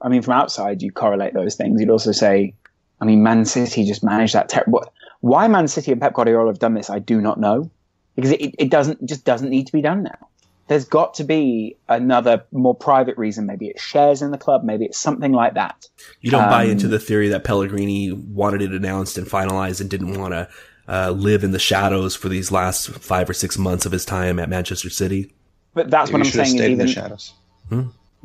I 0.00 0.08
mean, 0.08 0.22
from 0.22 0.34
outside, 0.34 0.82
you 0.82 0.92
correlate 0.92 1.34
those 1.34 1.56
things. 1.56 1.80
You'd 1.80 1.90
also 1.90 2.12
say, 2.12 2.54
I 3.00 3.04
mean, 3.04 3.22
Man 3.22 3.44
City 3.44 3.84
just 3.84 4.04
managed 4.04 4.34
that 4.34 4.48
terrible. 4.48 4.84
Why 5.20 5.48
Man 5.48 5.68
City 5.68 5.92
and 5.92 6.00
Pep 6.00 6.14
Guardiola 6.14 6.48
have 6.48 6.58
done 6.58 6.74
this, 6.74 6.90
I 6.90 6.98
do 6.98 7.20
not 7.20 7.38
know, 7.40 7.70
because 8.14 8.32
it, 8.32 8.54
it 8.58 8.70
doesn't 8.70 9.04
just 9.06 9.24
doesn't 9.24 9.50
need 9.50 9.66
to 9.66 9.72
be 9.72 9.82
done 9.82 10.02
now. 10.02 10.28
There's 10.68 10.84
got 10.84 11.14
to 11.14 11.24
be 11.24 11.76
another 11.88 12.44
more 12.50 12.74
private 12.74 13.16
reason. 13.16 13.46
Maybe 13.46 13.68
it's 13.68 13.80
shares 13.80 14.20
in 14.20 14.32
the 14.32 14.38
club. 14.38 14.64
Maybe 14.64 14.84
it's 14.84 14.98
something 14.98 15.32
like 15.32 15.54
that. 15.54 15.86
You 16.20 16.32
don't 16.32 16.44
um, 16.44 16.50
buy 16.50 16.64
into 16.64 16.88
the 16.88 16.98
theory 16.98 17.28
that 17.28 17.44
Pellegrini 17.44 18.10
wanted 18.10 18.62
it 18.62 18.72
announced 18.72 19.16
and 19.16 19.26
finalized 19.28 19.80
and 19.80 19.88
didn't 19.88 20.18
want 20.18 20.32
to 20.32 20.48
uh, 20.88 21.10
live 21.10 21.44
in 21.44 21.52
the 21.52 21.58
shadows 21.60 22.16
for 22.16 22.28
these 22.28 22.50
last 22.50 22.88
five 22.88 23.30
or 23.30 23.32
six 23.32 23.56
months 23.56 23.86
of 23.86 23.92
his 23.92 24.04
time 24.04 24.40
at 24.40 24.48
Manchester 24.48 24.90
City. 24.90 25.32
But 25.72 25.90
that's 25.90 26.10
Maybe 26.10 26.24
what 26.24 26.26
I'm 26.26 26.32
saying. 26.32 26.56
Even, 26.56 26.72
in 26.72 26.78
the 26.78 26.88
shadows. 26.88 27.32
Hmm? 27.68 27.82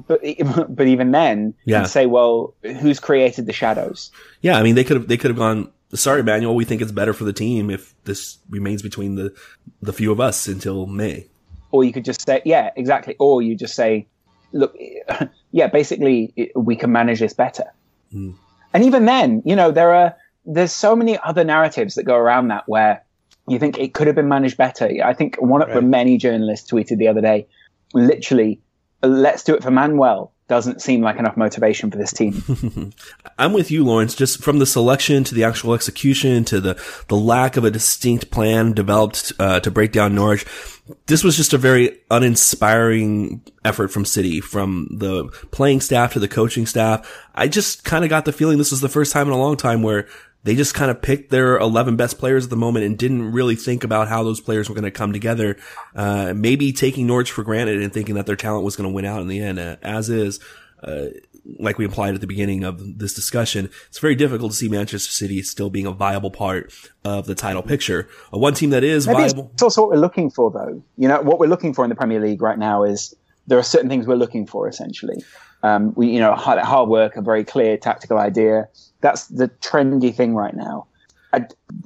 But 0.07 0.21
but 0.69 0.87
even 0.87 1.11
then, 1.11 1.53
yeah. 1.65 1.83
say, 1.83 2.07
well, 2.07 2.55
who's 2.63 2.99
created 2.99 3.45
the 3.45 3.53
shadows? 3.53 4.09
Yeah, 4.41 4.57
I 4.57 4.63
mean, 4.63 4.75
they 4.75 4.83
could 4.83 4.97
have 4.97 5.07
they 5.07 5.17
could 5.17 5.29
have 5.29 5.37
gone 5.37 5.71
sorry, 5.93 6.23
Manuel, 6.23 6.55
we 6.55 6.65
think 6.65 6.81
it's 6.81 6.91
better 6.91 7.13
for 7.13 7.23
the 7.23 7.33
team 7.33 7.69
if 7.69 7.93
this 8.03 8.37
remains 8.49 8.81
between 8.81 9.15
the 9.15 9.33
the 9.81 9.93
few 9.93 10.11
of 10.11 10.19
us 10.19 10.47
until 10.47 10.85
May. 10.85 11.27
Or 11.71 11.83
you 11.83 11.93
could 11.93 12.05
just 12.05 12.25
say, 12.25 12.41
yeah, 12.45 12.71
exactly. 12.75 13.15
Or 13.19 13.41
you 13.41 13.55
just 13.55 13.75
say, 13.75 14.07
look, 14.51 14.75
yeah, 15.51 15.67
basically, 15.67 16.51
we 16.55 16.75
can 16.75 16.91
manage 16.91 17.19
this 17.19 17.33
better. 17.33 17.65
Mm. 18.13 18.35
And 18.73 18.83
even 18.83 19.05
then, 19.05 19.41
you 19.45 19.55
know, 19.55 19.71
there 19.71 19.93
are 19.93 20.15
there's 20.45 20.71
so 20.71 20.95
many 20.95 21.17
other 21.19 21.43
narratives 21.43 21.95
that 21.95 22.03
go 22.03 22.15
around 22.15 22.47
that 22.47 22.67
where 22.67 23.03
you 23.47 23.59
think 23.59 23.77
it 23.77 23.93
could 23.93 24.07
have 24.07 24.15
been 24.15 24.27
managed 24.27 24.57
better. 24.57 24.89
I 25.03 25.13
think 25.13 25.35
one 25.39 25.61
of 25.61 25.69
right. 25.69 25.75
the 25.75 25.81
many 25.81 26.17
journalists 26.17 26.71
tweeted 26.71 26.97
the 26.97 27.07
other 27.07 27.21
day, 27.21 27.47
literally, 27.93 28.59
let's 29.03 29.43
do 29.43 29.55
it 29.55 29.63
for 29.63 29.71
Manuel 29.71 30.31
doesn't 30.51 30.81
seem 30.81 31.01
like 31.01 31.17
enough 31.17 31.37
motivation 31.37 31.89
for 31.89 31.97
this 31.97 32.11
team. 32.11 32.91
I'm 33.39 33.53
with 33.53 33.71
you, 33.71 33.85
Lawrence. 33.85 34.15
Just 34.15 34.43
from 34.43 34.59
the 34.59 34.65
selection 34.65 35.23
to 35.23 35.33
the 35.33 35.45
actual 35.45 35.73
execution 35.73 36.43
to 36.43 36.59
the 36.59 36.73
the 37.07 37.15
lack 37.15 37.55
of 37.55 37.63
a 37.63 37.71
distinct 37.71 38.31
plan 38.31 38.73
developed 38.73 39.31
uh, 39.39 39.61
to 39.61 39.71
break 39.71 39.93
down 39.93 40.13
Norwich, 40.13 40.45
this 41.07 41.23
was 41.23 41.37
just 41.37 41.53
a 41.53 41.57
very 41.57 42.01
uninspiring 42.11 43.41
effort 43.63 43.93
from 43.93 44.03
City, 44.03 44.41
from 44.41 44.89
the 44.91 45.29
playing 45.51 45.79
staff 45.79 46.11
to 46.13 46.19
the 46.19 46.27
coaching 46.27 46.65
staff. 46.65 47.09
I 47.33 47.47
just 47.47 47.85
kind 47.85 48.03
of 48.03 48.09
got 48.09 48.25
the 48.25 48.33
feeling 48.33 48.57
this 48.57 48.71
was 48.71 48.81
the 48.81 48.89
first 48.89 49.13
time 49.13 49.27
in 49.27 49.33
a 49.33 49.39
long 49.39 49.55
time 49.55 49.81
where 49.81 50.09
they 50.43 50.55
just 50.55 50.73
kind 50.73 50.89
of 50.89 51.01
picked 51.01 51.29
their 51.29 51.57
11 51.57 51.95
best 51.95 52.17
players 52.17 52.45
at 52.45 52.49
the 52.49 52.55
moment 52.55 52.85
and 52.85 52.97
didn't 52.97 53.31
really 53.31 53.55
think 53.55 53.83
about 53.83 54.07
how 54.07 54.23
those 54.23 54.41
players 54.41 54.69
were 54.69 54.75
going 54.75 54.85
to 54.85 54.91
come 54.91 55.13
together. 55.13 55.57
Uh, 55.95 56.33
maybe 56.35 56.73
taking 56.73 57.07
Norwich 57.07 57.31
for 57.31 57.43
granted 57.43 57.81
and 57.81 57.93
thinking 57.93 58.15
that 58.15 58.25
their 58.25 58.35
talent 58.35 58.63
was 58.63 58.75
going 58.75 58.89
to 58.89 58.93
win 58.93 59.05
out 59.05 59.21
in 59.21 59.27
the 59.27 59.39
end. 59.39 59.59
Uh, 59.59 59.77
as 59.83 60.09
is, 60.09 60.39
uh, 60.83 61.07
like 61.59 61.77
we 61.77 61.85
implied 61.85 62.15
at 62.15 62.21
the 62.21 62.27
beginning 62.27 62.63
of 62.63 62.99
this 62.99 63.13
discussion, 63.13 63.69
it's 63.87 63.99
very 63.99 64.15
difficult 64.15 64.51
to 64.51 64.57
see 64.57 64.67
Manchester 64.67 65.11
City 65.11 65.41
still 65.43 65.69
being 65.69 65.85
a 65.85 65.91
viable 65.91 66.31
part 66.31 66.73
of 67.03 67.25
the 67.25 67.35
title 67.35 67.61
picture. 67.61 68.07
Uh, 68.33 68.37
one 68.37 68.53
team 68.53 68.71
that 68.71 68.83
is 68.83 69.07
Maybe 69.07 69.21
viable. 69.21 69.51
It's 69.53 69.63
also 69.63 69.81
what 69.81 69.91
we're 69.91 69.97
looking 69.97 70.29
for, 70.29 70.51
though. 70.51 70.83
You 70.97 71.07
know, 71.07 71.21
what 71.21 71.39
we're 71.39 71.47
looking 71.47 71.73
for 71.73 71.83
in 71.85 71.89
the 71.89 71.95
Premier 71.95 72.19
League 72.19 72.41
right 72.41 72.57
now 72.57 72.83
is 72.83 73.15
there 73.47 73.59
are 73.59 73.63
certain 73.63 73.89
things 73.89 74.07
we're 74.07 74.15
looking 74.15 74.47
for, 74.47 74.67
essentially. 74.67 75.23
Um, 75.63 75.93
we, 75.95 76.09
you 76.09 76.19
know, 76.19 76.33
hard, 76.33 76.59
hard 76.59 76.89
work, 76.89 77.15
a 77.15 77.21
very 77.21 77.43
clear 77.43 77.77
tactical 77.77 78.17
idea, 78.17 78.67
that's 79.01 79.27
the 79.27 79.47
trendy 79.47 80.13
thing 80.13 80.35
right 80.35 80.55
now. 80.55 80.87
I, 81.33 81.45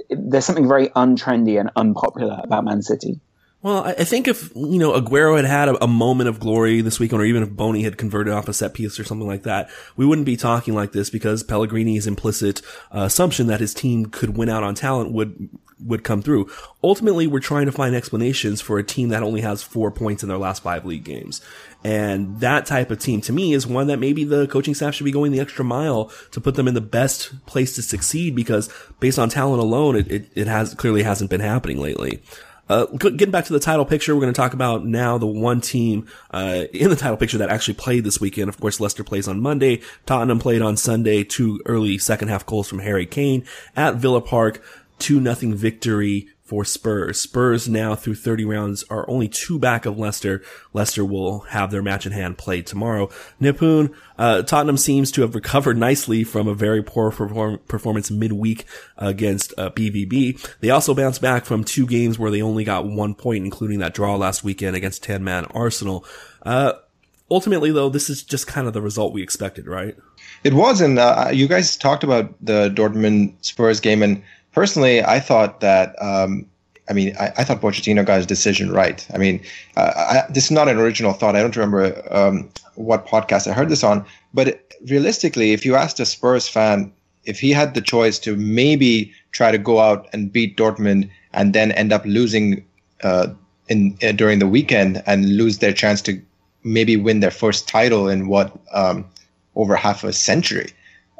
there's 0.09 0.45
something 0.45 0.67
very 0.67 0.89
untrendy 0.89 1.59
and 1.59 1.69
unpopular 1.75 2.39
about 2.43 2.65
Man 2.65 2.81
City. 2.81 3.19
Well, 3.65 3.83
I 3.83 4.03
think 4.03 4.27
if, 4.27 4.55
you 4.55 4.77
know, 4.77 4.91
Aguero 4.91 5.37
had 5.37 5.45
had 5.45 5.69
a, 5.69 5.85
a, 5.85 5.87
moment 5.87 6.29
of 6.29 6.39
glory 6.39 6.81
this 6.81 6.99
weekend, 6.99 7.19
or 7.19 7.25
even 7.25 7.41
if 7.41 7.49
Bony 7.49 7.81
had 7.81 7.97
converted 7.97 8.31
off 8.31 8.47
a 8.47 8.53
set 8.53 8.75
piece 8.75 8.99
or 8.99 9.03
something 9.03 9.25
like 9.25 9.41
that, 9.41 9.71
we 9.95 10.05
wouldn't 10.05 10.27
be 10.27 10.37
talking 10.37 10.75
like 10.75 10.91
this 10.91 11.09
because 11.09 11.41
Pellegrini's 11.41 12.05
implicit 12.05 12.61
uh, 12.93 12.99
assumption 12.99 13.47
that 13.47 13.61
his 13.61 13.73
team 13.73 14.05
could 14.05 14.37
win 14.37 14.49
out 14.49 14.61
on 14.61 14.75
talent 14.75 15.13
would 15.13 15.49
would 15.83 16.03
come 16.03 16.21
through. 16.21 16.47
Ultimately, 16.83 17.25
we're 17.25 17.39
trying 17.39 17.65
to 17.65 17.71
find 17.71 17.95
explanations 17.95 18.61
for 18.61 18.77
a 18.77 18.83
team 18.83 19.09
that 19.09 19.23
only 19.23 19.41
has 19.41 19.63
four 19.63 19.89
points 19.89 20.21
in 20.21 20.29
their 20.29 20.37
last 20.37 20.61
five 20.61 20.85
league 20.85 21.03
games. 21.03 21.41
And 21.83 22.39
that 22.41 22.67
type 22.67 22.91
of 22.91 22.99
team 22.99 23.19
to 23.21 23.33
me 23.33 23.53
is 23.53 23.65
one 23.65 23.87
that 23.87 23.97
maybe 23.97 24.25
the 24.25 24.45
coaching 24.45 24.75
staff 24.75 24.93
should 24.93 25.05
be 25.05 25.11
going 25.11 25.31
the 25.31 25.39
extra 25.39 25.65
mile 25.65 26.11
to 26.31 26.39
put 26.39 26.53
them 26.53 26.67
in 26.67 26.75
the 26.75 26.81
best 26.81 27.45
place 27.47 27.73
to 27.75 27.81
succeed 27.81 28.35
because 28.35 28.71
based 28.99 29.17
on 29.17 29.29
talent 29.29 29.61
alone, 29.61 29.95
it, 29.95 30.11
it, 30.11 30.29
it 30.35 30.47
has 30.47 30.75
clearly 30.75 31.01
hasn't 31.01 31.31
been 31.31 31.41
happening 31.41 31.79
lately. 31.79 32.21
Uh, 32.67 32.85
getting 32.85 33.31
back 33.31 33.45
to 33.45 33.53
the 33.53 33.59
title 33.59 33.85
picture, 33.85 34.15
we're 34.15 34.21
going 34.21 34.33
to 34.33 34.37
talk 34.37 34.53
about 34.53 34.85
now 34.85 35.17
the 35.17 35.25
one 35.27 35.61
team, 35.61 36.07
uh, 36.31 36.63
in 36.73 36.89
the 36.89 36.95
title 36.95 37.17
picture 37.17 37.37
that 37.37 37.49
actually 37.49 37.75
played 37.75 38.03
this 38.03 38.19
weekend. 38.19 38.49
Of 38.49 38.59
course, 38.59 38.79
Leicester 38.79 39.03
plays 39.03 39.27
on 39.27 39.39
Monday. 39.39 39.81
Tottenham 40.05 40.39
played 40.39 40.61
on 40.61 40.77
Sunday. 40.77 41.23
Two 41.23 41.61
early 41.65 41.97
second 41.97 42.29
half 42.29 42.45
goals 42.45 42.67
from 42.67 42.79
Harry 42.79 43.05
Kane 43.05 43.45
at 43.75 43.95
Villa 43.95 44.21
Park. 44.21 44.63
Two 44.97 45.19
nothing 45.19 45.53
victory 45.53 46.29
for 46.45 46.63
Spurs. 46.63 47.19
Spurs 47.19 47.67
now 47.67 47.95
through 47.95 48.13
30 48.13 48.45
rounds 48.45 48.83
are 48.89 49.09
only 49.09 49.27
two 49.27 49.57
back 49.57 49.87
of 49.87 49.97
Leicester. 49.97 50.43
Leicester 50.73 51.03
will 51.03 51.39
have 51.39 51.71
their 51.71 51.81
match 51.81 52.05
in 52.05 52.11
hand 52.11 52.37
played 52.37 52.67
tomorrow. 52.67 53.09
Nipun, 53.41 53.91
uh, 54.19 54.43
Tottenham 54.43 54.77
seems 54.77 55.11
to 55.11 55.21
have 55.21 55.33
recovered 55.33 55.75
nicely 55.75 56.23
from 56.23 56.47
a 56.47 56.53
very 56.53 56.83
poor 56.83 57.09
perform- 57.09 57.59
performance 57.67 58.11
midweek 58.11 58.65
against 58.95 59.53
uh, 59.57 59.71
BVB. 59.71 60.57
They 60.59 60.69
also 60.69 60.93
bounced 60.93 61.19
back 61.19 61.45
from 61.45 61.63
two 61.63 61.87
games 61.87 62.19
where 62.19 62.29
they 62.29 62.43
only 62.43 62.63
got 62.63 62.85
one 62.85 63.15
point, 63.15 63.43
including 63.43 63.79
that 63.79 63.95
draw 63.95 64.15
last 64.15 64.43
weekend 64.43 64.75
against 64.75 65.01
10 65.01 65.23
man 65.23 65.45
Arsenal. 65.45 66.05
Uh, 66.43 66.73
ultimately 67.31 67.71
though, 67.71 67.89
this 67.89 68.07
is 68.07 68.21
just 68.21 68.45
kind 68.45 68.67
of 68.67 68.73
the 68.73 68.83
result 68.83 69.13
we 69.13 69.23
expected, 69.23 69.65
right? 69.65 69.97
It 70.43 70.53
was, 70.53 70.79
and 70.79 70.99
uh, 70.99 71.29
you 71.33 71.47
guys 71.47 71.75
talked 71.75 72.03
about 72.03 72.33
the 72.39 72.69
Dortmund 72.69 73.33
Spurs 73.41 73.79
game, 73.79 74.03
and 74.03 74.21
personally, 74.55 75.03
I 75.03 75.19
thought 75.19 75.59
that. 75.59 75.95
Um, 76.01 76.47
I 76.87 76.93
mean, 76.93 77.15
I, 77.19 77.31
I, 77.37 77.43
thought 77.43 77.61
Pochettino 77.61 78.05
got 78.05 78.17
his 78.17 78.27
decision 78.27 78.71
right. 78.71 79.07
I 79.11 79.17
mean, 79.17 79.41
uh, 79.75 79.91
I, 79.95 80.31
this 80.31 80.45
is 80.45 80.51
not 80.51 80.69
an 80.69 80.77
original 80.77 81.13
thought. 81.13 81.35
I 81.35 81.41
don't 81.41 81.55
remember 81.55 81.83
um, 82.13 82.47
what 82.75 83.07
podcast 83.07 83.47
I 83.49 83.53
heard 83.53 83.69
this 83.69 83.83
on, 83.83 84.05
but 84.35 84.71
realistically, 84.87 85.51
if 85.51 85.65
you 85.65 85.75
asked 85.75 85.99
a 85.99 86.05
Spurs 86.05 86.47
fan 86.47 86.93
if 87.25 87.39
he 87.39 87.51
had 87.51 87.73
the 87.73 87.81
choice 87.81 88.19
to 88.19 88.35
maybe 88.35 89.11
try 89.31 89.51
to 89.51 89.57
go 89.57 89.79
out 89.79 90.07
and 90.13 90.31
beat 90.31 90.57
Dortmund 90.57 91.09
and 91.33 91.53
then 91.53 91.71
end 91.73 91.91
up 91.91 92.05
losing 92.05 92.65
uh, 93.03 93.27
in 93.67 93.97
uh, 94.03 94.11
during 94.11 94.39
the 94.39 94.47
weekend 94.47 95.03
and 95.05 95.37
lose 95.37 95.57
their 95.57 95.73
chance 95.73 96.01
to 96.03 96.21
maybe 96.63 96.95
win 96.97 97.19
their 97.19 97.31
first 97.31 97.67
title 97.67 98.07
in 98.07 98.27
what 98.27 98.57
um, 98.73 99.05
over 99.55 99.75
half 99.75 100.03
a 100.03 100.13
century, 100.13 100.71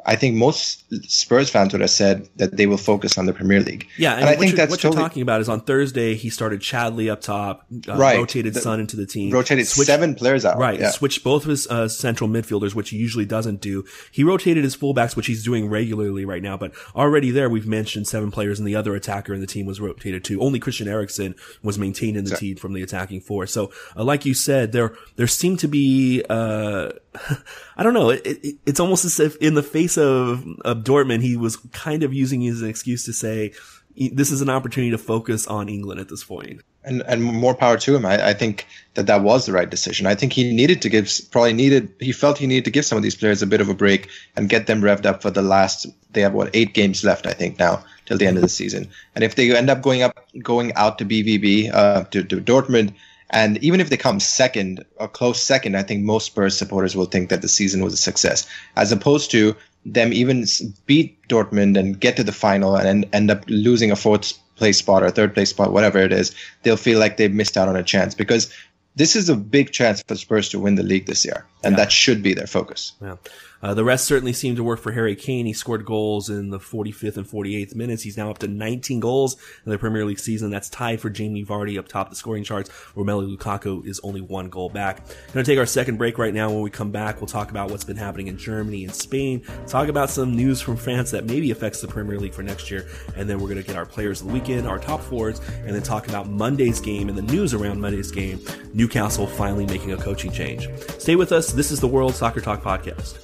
I 0.06 0.14
think 0.14 0.36
most 0.36 0.84
Spurs 1.10 1.50
fans 1.50 1.72
would 1.72 1.80
have 1.80 1.90
said 1.90 2.28
that 2.36 2.56
they 2.56 2.66
will 2.66 2.76
focus 2.76 3.18
on 3.18 3.26
the 3.26 3.32
Premier 3.32 3.60
League. 3.60 3.88
Yeah, 3.98 4.12
and, 4.12 4.20
and 4.20 4.28
I 4.30 4.36
think 4.36 4.54
that's 4.54 4.70
what 4.70 4.80
totally, 4.80 5.00
you're 5.00 5.08
talking 5.08 5.22
about 5.22 5.40
is 5.40 5.48
on 5.48 5.60
Thursday 5.60 6.14
he 6.14 6.30
started 6.30 6.60
Chadli 6.60 7.10
up 7.10 7.20
top, 7.20 7.66
uh, 7.88 7.96
right, 7.96 8.16
rotated 8.16 8.54
the, 8.54 8.60
Son 8.60 8.78
into 8.78 8.96
the 8.96 9.04
team, 9.04 9.32
rotated 9.32 9.66
switched, 9.66 9.88
seven 9.88 10.14
players 10.14 10.44
out, 10.44 10.58
right, 10.58 10.78
yeah. 10.78 10.90
switched 10.90 11.24
both 11.24 11.42
of 11.42 11.50
his 11.50 11.66
uh, 11.66 11.88
central 11.88 12.30
midfielders, 12.30 12.72
which 12.74 12.90
he 12.90 12.96
usually 12.96 13.24
doesn't 13.24 13.60
do. 13.60 13.84
He 14.12 14.22
rotated 14.22 14.62
his 14.62 14.76
fullbacks, 14.76 15.16
which 15.16 15.26
he's 15.26 15.44
doing 15.44 15.68
regularly 15.68 16.24
right 16.24 16.42
now. 16.42 16.56
But 16.56 16.72
already 16.94 17.32
there, 17.32 17.50
we've 17.50 17.66
mentioned 17.66 18.06
seven 18.06 18.30
players, 18.30 18.60
and 18.60 18.68
the 18.68 18.76
other 18.76 18.94
attacker 18.94 19.34
in 19.34 19.40
the 19.40 19.46
team 19.46 19.66
was 19.66 19.80
rotated 19.80 20.22
too. 20.22 20.40
Only 20.40 20.60
Christian 20.60 20.86
Eriksen 20.86 21.34
was 21.64 21.80
maintained 21.80 22.16
in 22.16 22.24
the 22.24 22.36
team 22.36 22.56
from 22.56 22.74
the 22.74 22.82
attacking 22.82 23.22
four. 23.22 23.48
So, 23.48 23.72
uh, 23.96 24.04
like 24.04 24.24
you 24.24 24.34
said, 24.34 24.70
there 24.70 24.94
there 25.16 25.26
seemed 25.26 25.58
to 25.60 25.68
be. 25.68 26.24
Uh, 26.30 26.90
I 27.76 27.82
don't 27.82 27.94
know. 27.94 28.10
It, 28.10 28.22
it, 28.24 28.56
it's 28.66 28.80
almost 28.80 29.04
as 29.04 29.20
if 29.20 29.36
in 29.36 29.54
the 29.54 29.62
face 29.62 29.96
of, 29.98 30.46
of 30.64 30.78
Dortmund, 30.78 31.22
he 31.22 31.36
was 31.36 31.56
kind 31.72 32.02
of 32.02 32.12
using 32.12 32.42
it 32.42 32.50
as 32.50 32.62
an 32.62 32.68
excuse 32.68 33.04
to 33.04 33.12
say, 33.12 33.52
this 33.96 34.30
is 34.30 34.42
an 34.42 34.50
opportunity 34.50 34.90
to 34.90 34.98
focus 34.98 35.46
on 35.46 35.68
England 35.68 36.00
at 36.00 36.08
this 36.08 36.24
point. 36.24 36.60
And, 36.84 37.02
and 37.02 37.22
more 37.22 37.54
power 37.54 37.76
to 37.78 37.96
him. 37.96 38.06
I, 38.06 38.28
I 38.28 38.32
think 38.34 38.66
that 38.94 39.06
that 39.06 39.22
was 39.22 39.46
the 39.46 39.52
right 39.52 39.68
decision. 39.68 40.06
I 40.06 40.14
think 40.14 40.32
he 40.32 40.52
needed 40.52 40.82
to 40.82 40.88
give, 40.88 41.10
probably 41.30 41.52
needed, 41.52 41.92
he 41.98 42.12
felt 42.12 42.38
he 42.38 42.46
needed 42.46 42.66
to 42.66 42.70
give 42.70 42.84
some 42.84 42.96
of 42.96 43.02
these 43.02 43.16
players 43.16 43.42
a 43.42 43.46
bit 43.46 43.60
of 43.60 43.68
a 43.68 43.74
break 43.74 44.08
and 44.36 44.48
get 44.48 44.66
them 44.66 44.82
revved 44.82 45.06
up 45.06 45.22
for 45.22 45.30
the 45.30 45.42
last, 45.42 45.86
they 46.12 46.20
have 46.20 46.32
what, 46.34 46.54
eight 46.54 46.74
games 46.74 47.02
left, 47.02 47.26
I 47.26 47.32
think 47.32 47.58
now, 47.58 47.82
till 48.04 48.18
the 48.18 48.26
end 48.26 48.36
of 48.36 48.42
the 48.42 48.48
season. 48.48 48.88
And 49.14 49.24
if 49.24 49.34
they 49.34 49.56
end 49.56 49.70
up 49.70 49.82
going 49.82 50.02
up, 50.02 50.28
going 50.42 50.74
out 50.74 50.98
to 50.98 51.04
BVB, 51.04 51.74
uh, 51.74 52.04
to, 52.04 52.22
to 52.22 52.40
Dortmund, 52.40 52.92
and 53.30 53.58
even 53.62 53.80
if 53.80 53.90
they 53.90 53.96
come 53.96 54.20
second, 54.20 54.84
a 55.00 55.08
close 55.08 55.42
second, 55.42 55.76
I 55.76 55.82
think 55.82 56.04
most 56.04 56.26
Spurs 56.26 56.56
supporters 56.56 56.94
will 56.94 57.06
think 57.06 57.28
that 57.30 57.42
the 57.42 57.48
season 57.48 57.82
was 57.82 57.92
a 57.92 57.96
success, 57.98 58.46
as 58.76 58.92
opposed 58.92 59.30
to 59.32 59.56
them 59.84 60.12
even 60.12 60.46
beat 60.86 61.16
Dortmund 61.28 61.78
and 61.78 61.98
get 61.98 62.16
to 62.16 62.24
the 62.24 62.32
final 62.32 62.76
and 62.76 63.06
end 63.12 63.30
up 63.30 63.44
losing 63.48 63.90
a 63.90 63.96
fourth 63.96 64.32
place 64.56 64.78
spot 64.78 65.02
or 65.02 65.10
third 65.10 65.34
place 65.34 65.50
spot, 65.50 65.72
whatever 65.72 65.98
it 65.98 66.12
is. 66.12 66.34
They'll 66.62 66.76
feel 66.76 66.98
like 66.98 67.16
they've 67.16 67.32
missed 67.32 67.56
out 67.56 67.68
on 67.68 67.76
a 67.76 67.82
chance 67.82 68.14
because 68.14 68.52
this 68.96 69.14
is 69.14 69.28
a 69.28 69.36
big 69.36 69.72
chance 69.72 70.02
for 70.02 70.16
Spurs 70.16 70.48
to 70.50 70.58
win 70.58 70.74
the 70.74 70.82
league 70.82 71.06
this 71.06 71.24
year, 71.24 71.44
and 71.62 71.72
yeah. 71.72 71.84
that 71.84 71.92
should 71.92 72.22
be 72.22 72.34
their 72.34 72.46
focus. 72.46 72.92
Yeah. 73.00 73.16
Uh, 73.62 73.74
the 73.74 73.84
rest 73.84 74.04
certainly 74.04 74.32
seemed 74.32 74.56
to 74.56 74.62
work 74.62 74.78
for 74.78 74.92
Harry 74.92 75.16
Kane. 75.16 75.46
He 75.46 75.52
scored 75.52 75.84
goals 75.84 76.28
in 76.28 76.50
the 76.50 76.58
45th 76.58 77.16
and 77.16 77.26
48th 77.26 77.74
minutes. 77.74 78.02
He's 78.02 78.16
now 78.16 78.30
up 78.30 78.38
to 78.38 78.48
19 78.48 79.00
goals 79.00 79.36
in 79.64 79.72
the 79.72 79.78
Premier 79.78 80.04
League 80.04 80.18
season. 80.18 80.50
That's 80.50 80.68
tied 80.68 81.00
for 81.00 81.10
Jamie 81.10 81.44
Vardy 81.44 81.78
up 81.78 81.88
top 81.88 82.10
the 82.10 82.16
scoring 82.16 82.44
charts. 82.44 82.70
Romelu 82.94 83.36
Lukaku 83.36 83.86
is 83.86 83.98
only 84.04 84.20
one 84.20 84.50
goal 84.50 84.68
back. 84.68 85.06
Going 85.32 85.44
to 85.44 85.50
take 85.50 85.58
our 85.58 85.66
second 85.66 85.96
break 85.96 86.18
right 86.18 86.34
now. 86.34 86.50
When 86.50 86.60
we 86.60 86.70
come 86.70 86.90
back, 86.90 87.20
we'll 87.20 87.26
talk 87.26 87.50
about 87.50 87.70
what's 87.70 87.84
been 87.84 87.96
happening 87.96 88.26
in 88.28 88.36
Germany 88.36 88.84
and 88.84 88.94
Spain. 88.94 89.42
Talk 89.66 89.88
about 89.88 90.10
some 90.10 90.36
news 90.36 90.60
from 90.60 90.76
France 90.76 91.10
that 91.12 91.24
maybe 91.24 91.50
affects 91.50 91.80
the 91.80 91.88
Premier 91.88 92.18
League 92.18 92.34
for 92.34 92.42
next 92.42 92.70
year. 92.70 92.86
And 93.16 93.28
then 93.28 93.40
we're 93.40 93.48
going 93.48 93.62
to 93.62 93.66
get 93.66 93.76
our 93.76 93.86
players 93.86 94.20
of 94.20 94.28
the 94.28 94.32
weekend, 94.34 94.66
our 94.66 94.78
top 94.78 95.00
fours, 95.00 95.40
and 95.64 95.74
then 95.74 95.82
talk 95.82 96.08
about 96.08 96.28
Monday's 96.28 96.80
game 96.80 97.08
and 97.08 97.16
the 97.16 97.22
news 97.22 97.54
around 97.54 97.80
Monday's 97.80 98.10
game. 98.10 98.38
Newcastle 98.74 99.26
finally 99.26 99.66
making 99.66 99.92
a 99.92 99.96
coaching 99.96 100.30
change. 100.30 100.68
Stay 100.98 101.16
with 101.16 101.32
us. 101.32 101.45
This 101.52 101.70
is 101.70 101.80
the 101.80 101.88
World 101.88 102.14
Soccer 102.14 102.40
Talk 102.40 102.62
Podcast. 102.62 103.16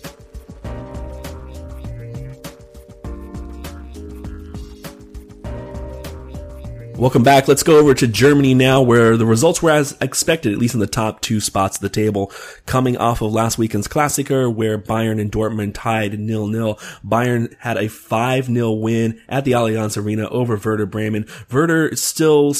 Welcome 6.96 7.24
back. 7.24 7.48
Let's 7.48 7.64
go 7.64 7.78
over 7.78 7.94
to 7.94 8.06
Germany 8.06 8.54
now, 8.54 8.80
where 8.80 9.16
the 9.16 9.26
results 9.26 9.60
were 9.60 9.72
as 9.72 9.96
expected, 10.00 10.52
at 10.52 10.58
least 10.58 10.74
in 10.74 10.80
the 10.80 10.86
top 10.86 11.20
two 11.20 11.40
spots 11.40 11.76
of 11.76 11.82
the 11.82 11.88
table. 11.88 12.30
Coming 12.64 12.96
off 12.96 13.20
of 13.22 13.32
last 13.32 13.58
weekend's 13.58 13.88
Klassiker, 13.88 14.54
where 14.54 14.78
Bayern 14.78 15.20
and 15.20 15.32
Dortmund 15.32 15.74
tied 15.74 16.18
nil-nil. 16.18 16.76
Bayern 17.04 17.54
had 17.58 17.76
a 17.76 17.86
5-0 17.86 18.80
win 18.80 19.20
at 19.28 19.44
the 19.44 19.52
Allianz 19.52 20.00
Arena 20.00 20.28
over 20.28 20.56
Werder 20.56 20.86
Bremen. 20.86 21.26
Werder 21.50 21.96
still 21.96 22.54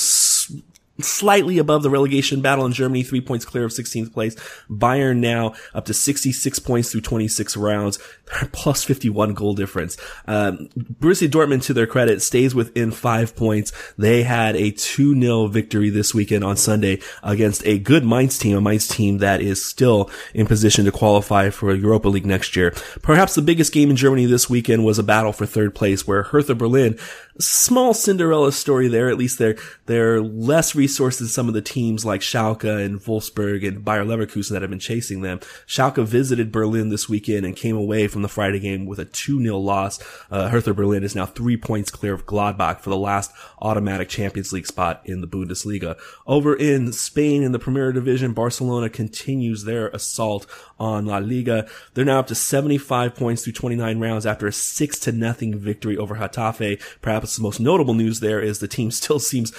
slightly 1.01 1.59
above 1.59 1.82
the 1.82 1.90
relegation 1.90 2.40
battle 2.40 2.66
in 2.66 2.72
Germany, 2.72 3.03
three 3.03 3.20
points 3.20 3.45
clear 3.45 3.64
of 3.64 3.70
16th 3.70 4.12
place. 4.12 4.34
Bayern 4.70 5.18
now 5.18 5.55
up 5.74 5.86
to 5.86 5.95
66 5.95 6.59
points 6.61 6.90
through 6.90 7.01
26 7.01 7.57
rounds, 7.57 7.99
plus 8.53 8.84
51 8.84 9.34
goal 9.34 9.55
difference. 9.55 9.97
Um, 10.26 10.68
Borussia 10.76 11.28
Dortmund, 11.28 11.62
to 11.62 11.74
their 11.74 11.86
credit, 11.86 12.22
stays 12.22 12.55
within 12.55 12.90
five 12.90 13.34
points. 13.36 13.72
They 13.97 14.22
had 14.22 14.57
a 14.57 14.72
2-0 14.72 15.51
victory 15.51 15.90
this 15.90 16.14
weekend 16.14 16.45
on 16.45 16.57
Sunday 16.57 17.01
against 17.22 17.66
a 17.66 17.78
good 17.78 18.05
Mainz 18.05 18.38
team, 18.38 18.57
a 18.57 18.61
Mainz 18.61 18.88
team 18.88 19.18
that 19.18 19.40
is 19.40 19.64
still 19.64 20.11
in 20.34 20.47
position 20.47 20.84
to 20.84 20.93
qualify 20.93 21.51
for 21.51 21.74
Europa 21.74 22.09
League 22.09 22.26
next 22.26 22.57
year. 22.57 22.72
Perhaps 23.03 23.34
the 23.34 23.43
biggest 23.43 23.72
game 23.72 23.90
in 23.90 23.97
Germany 23.97 24.26
this 24.26 24.51
weekend 24.51 24.84
was 24.84 24.99
a 24.99 25.03
battle 25.03 25.32
for 25.32 25.47
third 25.47 25.74
place 25.74 26.07
where 26.07 26.22
Hertha 26.22 26.55
Berlin 26.55 26.99
small 27.39 27.95
Cinderella 27.95 28.53
story 28.53 28.89
there. 28.89 29.09
At 29.09 29.18
least 29.18 29.39
they're, 29.39 29.57
they're 29.87 30.20
less 30.20 30.74
resources 30.74 31.33
some 31.33 31.49
of 31.49 31.55
the 31.55 31.62
teams 31.62 32.05
like 32.05 32.20
Schalke 32.20 32.85
and 32.85 33.01
Wolfsburg 33.01 33.66
and 33.66 33.85
Bayer 33.85 34.05
Leverkusen 34.05 34.51
that 34.51 34.62
have 34.62 34.70
been 34.70 34.78
chasing 34.78 35.22
them. 35.22 35.41
Schalke 35.66 36.05
visited 36.05 36.53
Berlin 36.53 36.89
this 36.89 37.09
weekend 37.09 37.47
and 37.47 37.57
came 37.57 37.76
away 37.76 38.09
from 38.09 38.22
the 38.22 38.28
Friday 38.28 38.61
game 38.61 38.87
with 38.87 38.99
a 38.99 39.07
2-0 39.07 39.62
loss. 39.62 40.01
Uh, 40.30 40.49
Hertha 40.49 40.74
Berlin 40.74 41.05
is 41.05 41.14
now 41.14 41.26
three 41.26 41.57
points 41.57 41.91
clear 41.91 42.14
of 42.14 42.26
Gladbach 42.26 42.80
for 42.80 42.91
the 42.91 42.97
last 42.97 43.33
automatic 43.61 44.09
Champions 44.09 44.53
League 44.53 44.66
spot 44.66 45.03
in 45.05 45.20
the 45.20 45.28
Bundesliga. 45.28 45.99
Over 46.26 46.55
in 46.55 46.93
Spain 46.93 47.43
in 47.43 47.53
the 47.53 47.59
Premier 47.59 47.93
Division, 47.93 48.33
Barcelona 48.33 48.89
continues 48.89 49.64
their 49.64 49.89
assault 49.89 50.47
on 50.83 51.07
La 51.07 51.18
Liga. 51.18 51.66
They're 51.95 52.05
now 52.05 52.18
up 52.18 52.26
to 52.26 52.35
75 52.35 53.14
points 53.14 53.45
through 53.45 53.53
29 53.53 54.01
rounds 54.01 54.26
after 54.26 54.49
a 54.49 54.53
6 54.53 54.99
to 54.99 55.12
nothing 55.12 55.57
victory 55.57 55.97
over 55.97 56.16
Getafe. 56.16 56.83
Perhaps 57.01 57.37
the 57.37 57.43
most 57.43 57.61
notable 57.61 57.95
news 57.95 58.18
there 58.18 58.41
is 58.41 58.59
the 58.59 58.68
team 58.68 58.91
still 59.03 59.20
seems 59.20 59.53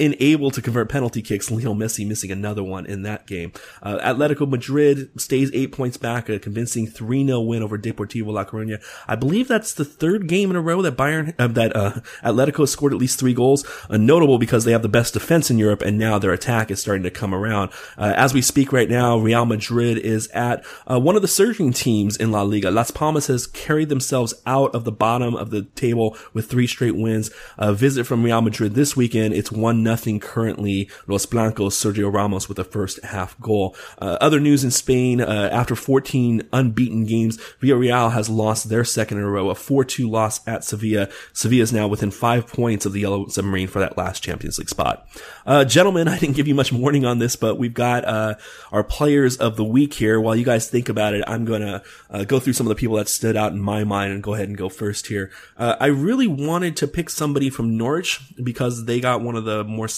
unable 0.00 0.50
to 0.50 0.62
convert 0.62 0.88
penalty 0.88 1.22
kicks. 1.22 1.50
Lionel 1.50 1.74
Messi 1.74 2.06
missing 2.06 2.30
another 2.30 2.62
one 2.62 2.86
in 2.86 3.02
that 3.02 3.26
game. 3.26 3.52
Uh, 3.82 3.98
Atletico 3.98 4.48
Madrid 4.48 5.10
stays 5.20 5.50
eight 5.52 5.72
points 5.72 5.96
back, 5.96 6.28
a 6.28 6.38
convincing 6.38 6.86
3-0 6.86 7.46
win 7.46 7.62
over 7.62 7.78
Deportivo 7.78 8.32
La 8.32 8.44
Coruña. 8.44 8.82
I 9.06 9.16
believe 9.16 9.48
that's 9.48 9.74
the 9.74 9.84
third 9.84 10.26
game 10.26 10.50
in 10.50 10.56
a 10.56 10.60
row 10.60 10.82
that 10.82 10.96
Bayern, 10.96 11.34
uh, 11.38 11.48
that, 11.48 11.76
uh, 11.76 12.00
Atletico 12.24 12.66
scored 12.66 12.92
at 12.92 12.98
least 12.98 13.18
three 13.18 13.34
goals. 13.34 13.66
Uh, 13.88 13.96
notable 13.96 14.38
because 14.38 14.64
they 14.64 14.72
have 14.72 14.82
the 14.82 14.88
best 14.88 15.14
defense 15.14 15.50
in 15.50 15.58
Europe 15.58 15.82
and 15.82 15.98
now 15.98 16.18
their 16.18 16.32
attack 16.32 16.70
is 16.70 16.80
starting 16.80 17.02
to 17.02 17.10
come 17.10 17.34
around. 17.34 17.70
Uh, 17.98 18.14
as 18.16 18.32
we 18.32 18.40
speak 18.40 18.72
right 18.72 18.88
now, 18.88 19.18
Real 19.18 19.44
Madrid 19.44 19.98
is 19.98 20.28
at, 20.28 20.64
uh, 20.90 20.98
one 20.98 21.16
of 21.16 21.22
the 21.22 21.28
surging 21.28 21.72
teams 21.72 22.16
in 22.16 22.32
La 22.32 22.42
Liga. 22.42 22.70
Las 22.70 22.90
Palmas 22.90 23.26
has 23.26 23.46
carried 23.46 23.88
themselves 23.88 24.34
out 24.46 24.74
of 24.74 24.84
the 24.84 24.92
bottom 24.92 25.34
of 25.34 25.50
the 25.50 25.62
table 25.62 26.16
with 26.32 26.48
three 26.50 26.66
straight 26.66 26.96
wins. 26.96 27.30
A 27.58 27.74
visit 27.74 28.06
from 28.06 28.22
Real 28.22 28.40
Madrid 28.40 28.74
this 28.74 28.96
weekend. 28.96 29.34
It's 29.34 29.52
one 29.52 29.82
nothing 29.90 30.20
currently. 30.20 30.88
Los 31.08 31.26
Blancos, 31.26 31.74
Sergio 31.74 32.12
Ramos 32.12 32.48
with 32.48 32.56
the 32.56 32.64
first 32.64 33.02
half 33.02 33.38
goal. 33.40 33.74
Uh, 34.00 34.16
other 34.20 34.38
news 34.38 34.62
in 34.62 34.70
Spain, 34.70 35.20
uh, 35.20 35.48
after 35.50 35.74
14 35.74 36.48
unbeaten 36.52 37.04
games, 37.06 37.38
Villarreal 37.60 38.12
has 38.12 38.30
lost 38.30 38.68
their 38.68 38.84
second 38.84 39.18
in 39.18 39.24
a 39.24 39.28
row, 39.28 39.50
a 39.50 39.54
4-2 39.54 40.08
loss 40.08 40.46
at 40.46 40.62
Sevilla. 40.62 41.08
Sevilla 41.32 41.62
is 41.64 41.72
now 41.72 41.88
within 41.88 42.12
five 42.12 42.46
points 42.46 42.86
of 42.86 42.92
the 42.92 43.00
Yellow 43.00 43.26
Submarine 43.26 43.66
for 43.66 43.80
that 43.80 43.98
last 43.98 44.22
Champions 44.22 44.58
League 44.58 44.68
spot. 44.68 45.08
Uh, 45.44 45.64
gentlemen, 45.64 46.06
I 46.14 46.18
didn't 46.18 46.36
give 46.36 46.46
you 46.46 46.54
much 46.54 46.72
warning 46.72 47.04
on 47.04 47.18
this, 47.18 47.34
but 47.34 47.58
we've 47.58 47.74
got, 47.74 48.04
uh, 48.04 48.36
our 48.70 48.84
players 48.84 49.36
of 49.38 49.56
the 49.56 49.64
week 49.64 49.94
here. 49.94 50.20
While 50.20 50.36
you 50.36 50.44
guys 50.44 50.70
think 50.70 50.88
about 50.88 51.14
it, 51.14 51.24
I'm 51.26 51.44
gonna, 51.44 51.82
uh, 52.10 52.22
go 52.22 52.38
through 52.38 52.52
some 52.52 52.66
of 52.66 52.68
the 52.68 52.76
people 52.76 52.96
that 52.96 53.08
stood 53.08 53.36
out 53.36 53.50
in 53.52 53.60
my 53.60 53.82
mind 53.82 54.12
and 54.12 54.22
go 54.22 54.34
ahead 54.34 54.46
and 54.46 54.56
go 54.56 54.68
first 54.68 55.08
here. 55.08 55.32
Uh, 55.56 55.74
I 55.80 55.86
really 55.86 56.28
wanted 56.28 56.76
to 56.76 56.86
pick 56.86 57.10
somebody 57.10 57.50
from 57.50 57.76
Norwich 57.76 58.20
because 58.42 58.84
they 58.84 59.00
got 59.00 59.20
one 59.20 59.34
of 59.34 59.44
the 59.44 59.64
more 59.64 59.79
more 59.80 59.88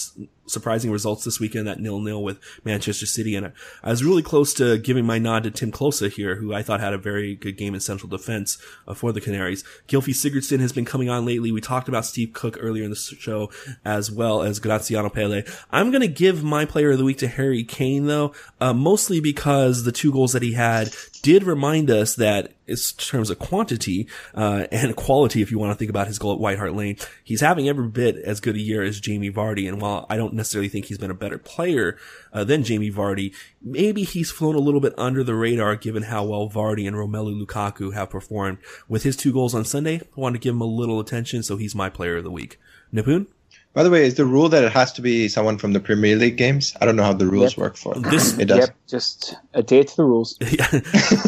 surprising 0.45 0.91
results 0.91 1.23
this 1.23 1.39
weekend, 1.39 1.67
that 1.67 1.79
nil 1.79 1.99
nil 1.99 2.23
with 2.23 2.39
Manchester 2.63 3.05
City. 3.05 3.35
And 3.35 3.51
I 3.83 3.89
was 3.89 4.03
really 4.03 4.21
close 4.21 4.53
to 4.55 4.77
giving 4.77 5.05
my 5.05 5.19
nod 5.19 5.43
to 5.43 5.51
Timm 5.51 5.71
Klose 5.71 6.11
here, 6.11 6.35
who 6.35 6.53
I 6.53 6.61
thought 6.61 6.79
had 6.79 6.93
a 6.93 6.97
very 6.97 7.35
good 7.35 7.57
game 7.57 7.73
in 7.73 7.79
central 7.79 8.09
defense 8.09 8.57
uh, 8.87 8.93
for 8.93 9.11
the 9.11 9.21
Canaries. 9.21 9.63
Gylfi 9.87 10.13
Sigurdsson 10.13 10.59
has 10.59 10.73
been 10.73 10.85
coming 10.85 11.09
on 11.09 11.25
lately. 11.25 11.51
We 11.51 11.61
talked 11.61 11.87
about 11.87 12.05
Steve 12.05 12.33
Cook 12.33 12.57
earlier 12.59 12.83
in 12.83 12.89
the 12.89 12.95
show, 12.95 13.49
as 13.85 14.11
well 14.11 14.41
as 14.41 14.59
Graziano 14.59 15.09
Pelle. 15.09 15.43
I'm 15.71 15.91
going 15.91 16.01
to 16.01 16.07
give 16.07 16.43
my 16.43 16.65
player 16.65 16.91
of 16.91 16.97
the 16.97 17.05
week 17.05 17.17
to 17.19 17.27
Harry 17.27 17.63
Kane, 17.63 18.07
though, 18.07 18.33
uh, 18.59 18.73
mostly 18.73 19.19
because 19.19 19.83
the 19.83 19.91
two 19.91 20.11
goals 20.11 20.33
that 20.33 20.41
he 20.41 20.53
had 20.53 20.93
did 21.21 21.43
remind 21.43 21.89
us 21.89 22.15
that 22.15 22.53
in 22.67 22.75
terms 22.97 23.29
of 23.29 23.39
quantity 23.39 24.07
uh, 24.35 24.67
and 24.71 24.95
quality, 24.95 25.41
if 25.41 25.51
you 25.51 25.59
want 25.59 25.71
to 25.71 25.77
think 25.77 25.89
about 25.89 26.07
his 26.07 26.19
goal 26.19 26.33
at 26.33 26.39
White 26.39 26.57
Hart 26.57 26.73
Lane, 26.73 26.97
he's 27.23 27.41
having 27.41 27.67
every 27.67 27.87
bit 27.87 28.17
as 28.17 28.39
good 28.39 28.55
a 28.55 28.59
year 28.59 28.83
as 28.83 28.99
Jamie 28.99 29.31
Vardy. 29.31 29.67
And 29.67 29.81
while 29.81 30.05
I 30.09 30.17
don't 30.17 30.32
necessarily 30.33 30.69
think 30.69 30.85
he's 30.85 30.97
been 30.97 31.11
a 31.11 31.15
better 31.15 31.37
player 31.37 31.97
uh, 32.31 32.43
than 32.43 32.63
Jamie 32.63 32.91
Vardy, 32.91 33.33
maybe 33.61 34.03
he's 34.03 34.31
flown 34.31 34.55
a 34.55 34.59
little 34.59 34.81
bit 34.81 34.93
under 34.97 35.23
the 35.23 35.35
radar 35.35 35.75
given 35.75 36.03
how 36.03 36.23
well 36.23 36.49
Vardy 36.49 36.87
and 36.87 36.95
Romelu 36.95 37.39
Lukaku 37.41 37.93
have 37.93 38.09
performed. 38.09 38.57
With 38.87 39.03
his 39.03 39.15
two 39.15 39.33
goals 39.33 39.55
on 39.55 39.65
Sunday, 39.65 39.97
I 39.97 40.19
want 40.19 40.35
to 40.35 40.39
give 40.39 40.55
him 40.55 40.61
a 40.61 40.65
little 40.65 40.99
attention, 40.99 41.43
so 41.43 41.57
he's 41.57 41.75
my 41.75 41.89
player 41.89 42.17
of 42.17 42.23
the 42.23 42.31
week. 42.31 42.59
Nipun? 42.93 43.27
By 43.73 43.81
the 43.81 43.89
way, 43.89 44.05
is 44.05 44.15
the 44.15 44.25
rule 44.25 44.49
that 44.49 44.63
it 44.63 44.71
has 44.71 44.93
to 44.93 45.01
be 45.01 45.27
someone 45.27 45.57
from 45.57 45.73
the 45.73 45.79
Premier 45.79 46.15
League 46.15 46.37
games? 46.37 46.75
I 46.79 46.85
don't 46.85 46.95
know 46.95 47.03
how 47.03 47.13
the 47.13 47.25
rules 47.25 47.53
yep. 47.53 47.57
work 47.57 47.75
for 47.75 47.95
this. 48.11 48.37
It 48.37 48.45
does. 48.45 48.59
Yep, 48.59 48.75
just 48.87 49.35
adhere 49.53 49.83
to 49.83 49.95
the 49.95 50.03
rules. 50.03 50.37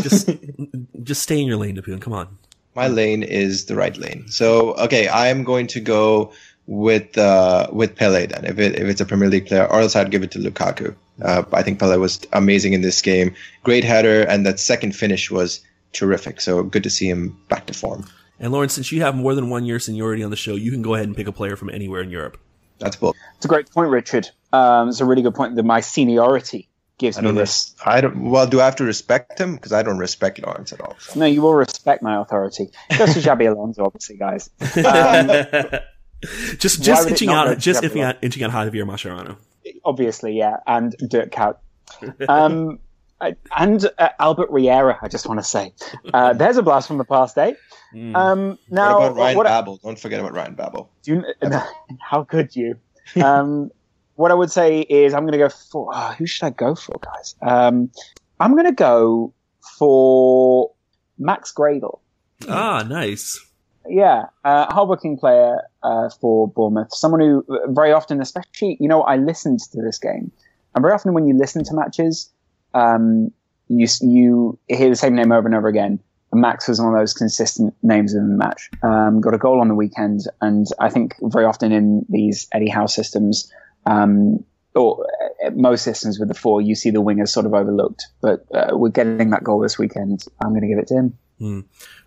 just, 0.01 0.29
just 1.01 1.23
stay 1.23 1.41
in 1.41 1.47
your 1.47 1.57
lane, 1.57 1.75
Nipun. 1.75 1.99
Come 1.99 2.13
on. 2.13 2.37
My 2.75 2.87
lane 2.87 3.23
is 3.23 3.65
the 3.65 3.75
right 3.75 3.97
lane. 3.97 4.27
So, 4.27 4.73
okay, 4.75 5.07
I 5.07 5.27
am 5.27 5.43
going 5.43 5.65
to 5.67 5.79
go 5.79 6.33
with 6.67 7.17
uh, 7.17 7.67
with 7.71 7.95
Pelle 7.95 8.11
then. 8.27 8.45
If 8.45 8.59
it 8.59 8.75
if 8.75 8.87
it's 8.87 9.01
a 9.01 9.05
Premier 9.05 9.29
League 9.29 9.47
player, 9.47 9.65
or 9.65 9.81
else 9.81 9.95
I'd 9.95 10.11
give 10.11 10.23
it 10.23 10.31
to 10.31 10.39
Lukaku. 10.39 10.95
Uh, 11.21 11.43
I 11.53 11.63
think 11.63 11.79
Pelle 11.79 11.97
was 11.99 12.19
amazing 12.33 12.73
in 12.73 12.81
this 12.81 13.01
game. 13.01 13.35
Great 13.63 13.83
header, 13.83 14.23
and 14.23 14.45
that 14.45 14.59
second 14.59 14.95
finish 14.95 15.31
was 15.31 15.61
terrific. 15.93 16.41
So 16.41 16.63
good 16.63 16.83
to 16.83 16.89
see 16.89 17.09
him 17.09 17.39
back 17.47 17.67
to 17.67 17.73
form. 17.73 18.05
And 18.39 18.51
Lawrence, 18.51 18.73
since 18.73 18.91
you 18.91 19.01
have 19.01 19.15
more 19.15 19.33
than 19.33 19.49
one 19.49 19.65
year 19.65 19.79
seniority 19.79 20.23
on 20.23 20.29
the 20.29 20.35
show, 20.35 20.55
you 20.55 20.71
can 20.71 20.81
go 20.81 20.93
ahead 20.93 21.07
and 21.07 21.15
pick 21.15 21.27
a 21.27 21.31
player 21.31 21.55
from 21.55 21.69
anywhere 21.69 22.01
in 22.01 22.09
Europe. 22.09 22.37
That's 22.79 22.97
cool. 22.97 23.15
It's 23.37 23.45
a 23.45 23.47
great 23.47 23.71
point, 23.71 23.89
Richard. 23.89 24.29
Um, 24.51 24.89
it's 24.89 24.99
a 24.99 25.05
really 25.05 25.21
good 25.21 25.35
point 25.35 25.55
that 25.55 25.63
my 25.63 25.79
seniority 25.79 26.67
gives 26.97 27.17
I 27.17 27.21
me 27.21 27.31
this. 27.31 27.73
Res- 27.77 27.85
I 27.85 28.01
don't. 28.01 28.29
Well, 28.29 28.47
do 28.47 28.59
I 28.59 28.65
have 28.65 28.75
to 28.77 28.83
respect 28.83 29.39
him? 29.39 29.55
Because 29.55 29.71
I 29.71 29.83
don't 29.83 29.97
respect 29.97 30.39
Lawrence 30.45 30.73
at 30.73 30.81
all. 30.81 30.95
So. 30.99 31.19
No, 31.19 31.25
you 31.25 31.41
will 31.41 31.53
respect 31.53 32.03
my 32.03 32.19
authority. 32.19 32.69
Goes 32.97 33.13
to 33.13 33.19
Xabi 33.19 33.49
Alonso, 33.49 33.85
obviously, 33.85 34.17
guys. 34.17 34.49
Um, 34.75 35.79
just 36.57 36.81
just 36.81 37.07
inching 37.07 37.29
out, 37.29 37.57
just 37.57 37.83
inching 37.83 38.01
out, 38.01 38.17
inching 38.21 38.43
on 38.43 38.51
Javier 38.51 38.83
Mascherano. 38.83 39.37
Obviously, 39.83 40.37
yeah, 40.37 40.57
and 40.67 40.95
Dirk 41.09 41.31
Kuyt. 41.31 41.57
Um, 42.27 42.79
and 43.55 43.85
uh, 43.97 44.09
Albert 44.19 44.49
Riera, 44.51 44.99
I 45.01 45.07
just 45.07 45.27
want 45.27 45.39
to 45.39 45.43
say. 45.43 45.73
Uh, 46.13 46.33
there's 46.33 46.57
a 46.57 46.63
blast 46.63 46.87
from 46.87 46.97
the 46.97 47.05
past, 47.05 47.37
eh? 47.37 47.53
Mm. 47.93 48.15
Um, 48.15 48.59
now, 48.69 48.99
what 48.99 49.05
about 49.11 49.17
Ryan 49.17 49.37
what 49.37 49.43
Babel? 49.45 49.77
Don't 49.77 49.99
forget 49.99 50.19
about 50.19 50.33
Ryan 50.33 50.55
Babel. 50.55 50.89
Do 51.03 51.15
you, 51.15 51.25
how 51.99 52.23
could 52.23 52.55
you? 52.55 52.77
Um, 53.23 53.69
what 54.15 54.31
I 54.31 54.33
would 54.33 54.49
say 54.51 54.81
is 54.81 55.13
I'm 55.13 55.21
going 55.21 55.33
to 55.33 55.37
go 55.37 55.49
for 55.49 55.91
oh, 55.93 56.15
who 56.17 56.25
should 56.25 56.43
I 56.43 56.49
go 56.49 56.73
for, 56.73 56.95
guys? 56.99 57.35
Um, 57.43 57.91
I'm 58.39 58.53
going 58.53 58.65
to 58.65 58.71
go 58.71 59.31
for 59.77 60.71
Max 61.19 61.53
Gradel. 61.53 61.99
Ah, 62.49 62.83
nice. 62.87 63.39
Yeah, 63.87 64.25
uh, 64.43 64.73
hardworking 64.73 65.17
player 65.17 65.61
uh, 65.83 66.09
for 66.09 66.47
Bournemouth. 66.47 66.93
Someone 66.93 67.21
who 67.21 67.45
very 67.67 67.91
often, 67.91 68.21
especially, 68.21 68.77
you 68.79 68.87
know, 68.87 69.01
I 69.01 69.17
listened 69.17 69.59
to 69.71 69.81
this 69.81 69.99
game, 69.99 70.31
and 70.73 70.81
very 70.81 70.93
often 70.93 71.13
when 71.13 71.27
you 71.27 71.37
listen 71.37 71.63
to 71.65 71.73
matches, 71.73 72.31
um, 72.73 73.31
you 73.67 73.87
you 74.01 74.59
hear 74.67 74.89
the 74.89 74.95
same 74.95 75.15
name 75.15 75.31
over 75.31 75.47
and 75.47 75.55
over 75.55 75.67
again. 75.67 75.99
Max 76.33 76.67
was 76.67 76.81
one 76.81 76.93
of 76.93 76.99
those 76.99 77.13
consistent 77.13 77.73
names 77.81 78.13
in 78.13 78.29
the 78.29 78.35
match. 78.35 78.69
Um, 78.83 79.21
got 79.21 79.33
a 79.33 79.37
goal 79.37 79.61
on 79.61 79.69
the 79.69 79.75
weekend, 79.75 80.21
and 80.41 80.67
I 80.79 80.89
think 80.89 81.15
very 81.21 81.45
often 81.45 81.71
in 81.71 82.05
these 82.09 82.47
Eddie 82.51 82.69
Howe 82.69 82.87
systems, 82.87 83.51
um, 83.85 84.43
or 84.75 85.07
uh, 85.45 85.51
most 85.51 85.83
systems 85.83 86.19
with 86.19 86.27
the 86.27 86.33
four, 86.33 86.61
you 86.61 86.75
see 86.75 86.89
the 86.89 87.01
wingers 87.01 87.29
sort 87.29 87.45
of 87.45 87.53
overlooked. 87.53 88.07
But 88.21 88.45
uh, 88.53 88.71
we're 88.77 88.89
getting 88.89 89.29
that 89.29 89.43
goal 89.43 89.59
this 89.59 89.79
weekend. 89.79 90.25
I'm 90.41 90.49
going 90.49 90.61
to 90.61 90.67
give 90.67 90.79
it 90.79 90.87
to 90.87 90.95
him. 90.95 91.17
Hmm. 91.39 91.59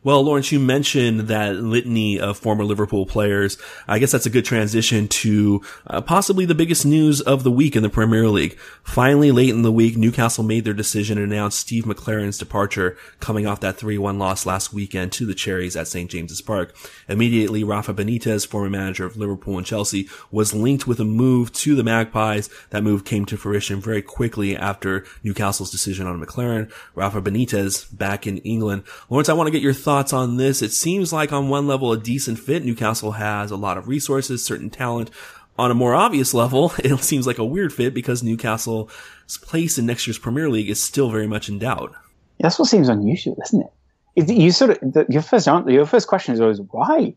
Well, 0.04 0.22
Lawrence, 0.22 0.52
you 0.52 0.60
mentioned 0.60 1.22
that 1.22 1.56
litany 1.56 2.20
of 2.20 2.38
former 2.38 2.62
Liverpool 2.62 3.04
players. 3.04 3.58
I 3.88 3.98
guess 3.98 4.12
that's 4.12 4.26
a 4.26 4.30
good 4.30 4.44
transition 4.44 5.08
to 5.08 5.60
uh, 5.88 6.00
possibly 6.02 6.44
the 6.44 6.54
biggest 6.54 6.86
news 6.86 7.20
of 7.20 7.42
the 7.42 7.50
week 7.50 7.74
in 7.74 7.82
the 7.82 7.88
Premier 7.88 8.28
League. 8.28 8.56
Finally, 8.84 9.32
late 9.32 9.48
in 9.48 9.62
the 9.62 9.72
week, 9.72 9.96
Newcastle 9.96 10.44
made 10.44 10.64
their 10.64 10.72
decision 10.72 11.18
and 11.18 11.32
announced 11.32 11.58
Steve 11.58 11.82
McClaren's 11.82 12.38
departure 12.38 12.96
coming 13.18 13.44
off 13.44 13.58
that 13.58 13.76
3-1 13.76 14.18
loss 14.18 14.46
last 14.46 14.72
weekend 14.72 15.10
to 15.12 15.26
the 15.26 15.34
Cherries 15.34 15.74
at 15.74 15.88
St. 15.88 16.08
James's 16.08 16.40
Park. 16.40 16.76
Immediately, 17.08 17.64
Rafa 17.64 17.92
Benitez, 17.92 18.46
former 18.46 18.70
manager 18.70 19.04
of 19.04 19.16
Liverpool 19.16 19.58
and 19.58 19.66
Chelsea, 19.66 20.08
was 20.30 20.54
linked 20.54 20.86
with 20.86 21.00
a 21.00 21.04
move 21.04 21.52
to 21.54 21.74
the 21.74 21.82
Magpies. 21.82 22.48
That 22.70 22.84
move 22.84 23.04
came 23.04 23.26
to 23.26 23.36
fruition 23.36 23.80
very 23.80 24.02
quickly 24.02 24.56
after 24.56 25.04
Newcastle's 25.24 25.72
decision 25.72 26.06
on 26.06 26.24
McClaren. 26.24 26.70
Rafa 26.94 27.20
Benitez 27.20 27.98
back 27.98 28.28
in 28.28 28.38
England. 28.38 28.84
Lawrence, 29.10 29.28
I 29.28 29.32
want 29.32 29.48
to 29.48 29.52
get 29.52 29.60
your 29.60 29.72
thoughts 29.72 29.87
on 29.88 30.36
this. 30.36 30.62
It 30.62 30.72
seems 30.72 31.12
like 31.12 31.32
on 31.32 31.48
one 31.48 31.66
level, 31.66 31.92
a 31.92 31.98
decent 31.98 32.38
fit. 32.38 32.64
Newcastle 32.64 33.12
has 33.12 33.50
a 33.50 33.56
lot 33.56 33.78
of 33.78 33.88
resources, 33.88 34.44
certain 34.44 34.70
talent. 34.70 35.10
On 35.58 35.70
a 35.70 35.74
more 35.74 35.94
obvious 35.94 36.34
level, 36.34 36.72
it 36.78 36.96
seems 37.00 37.26
like 37.26 37.38
a 37.38 37.44
weird 37.44 37.72
fit 37.72 37.94
because 37.94 38.22
Newcastle's 38.22 38.90
place 39.42 39.78
in 39.78 39.86
next 39.86 40.06
year's 40.06 40.18
Premier 40.18 40.48
League 40.50 40.70
is 40.70 40.82
still 40.82 41.10
very 41.10 41.26
much 41.26 41.48
in 41.48 41.58
doubt. 41.58 41.92
Yeah, 41.92 42.44
that's 42.44 42.58
what 42.58 42.68
seems 42.68 42.88
unusual, 42.88 43.36
isn't 43.44 43.62
it? 44.16 44.30
You 44.30 44.50
sort 44.50 44.70
of 44.70 44.92
the, 44.92 45.06
your 45.08 45.22
first 45.22 45.48
answer, 45.48 45.70
your 45.70 45.86
first 45.86 46.06
question 46.08 46.34
is 46.34 46.40
always 46.40 46.60
why. 46.60 47.14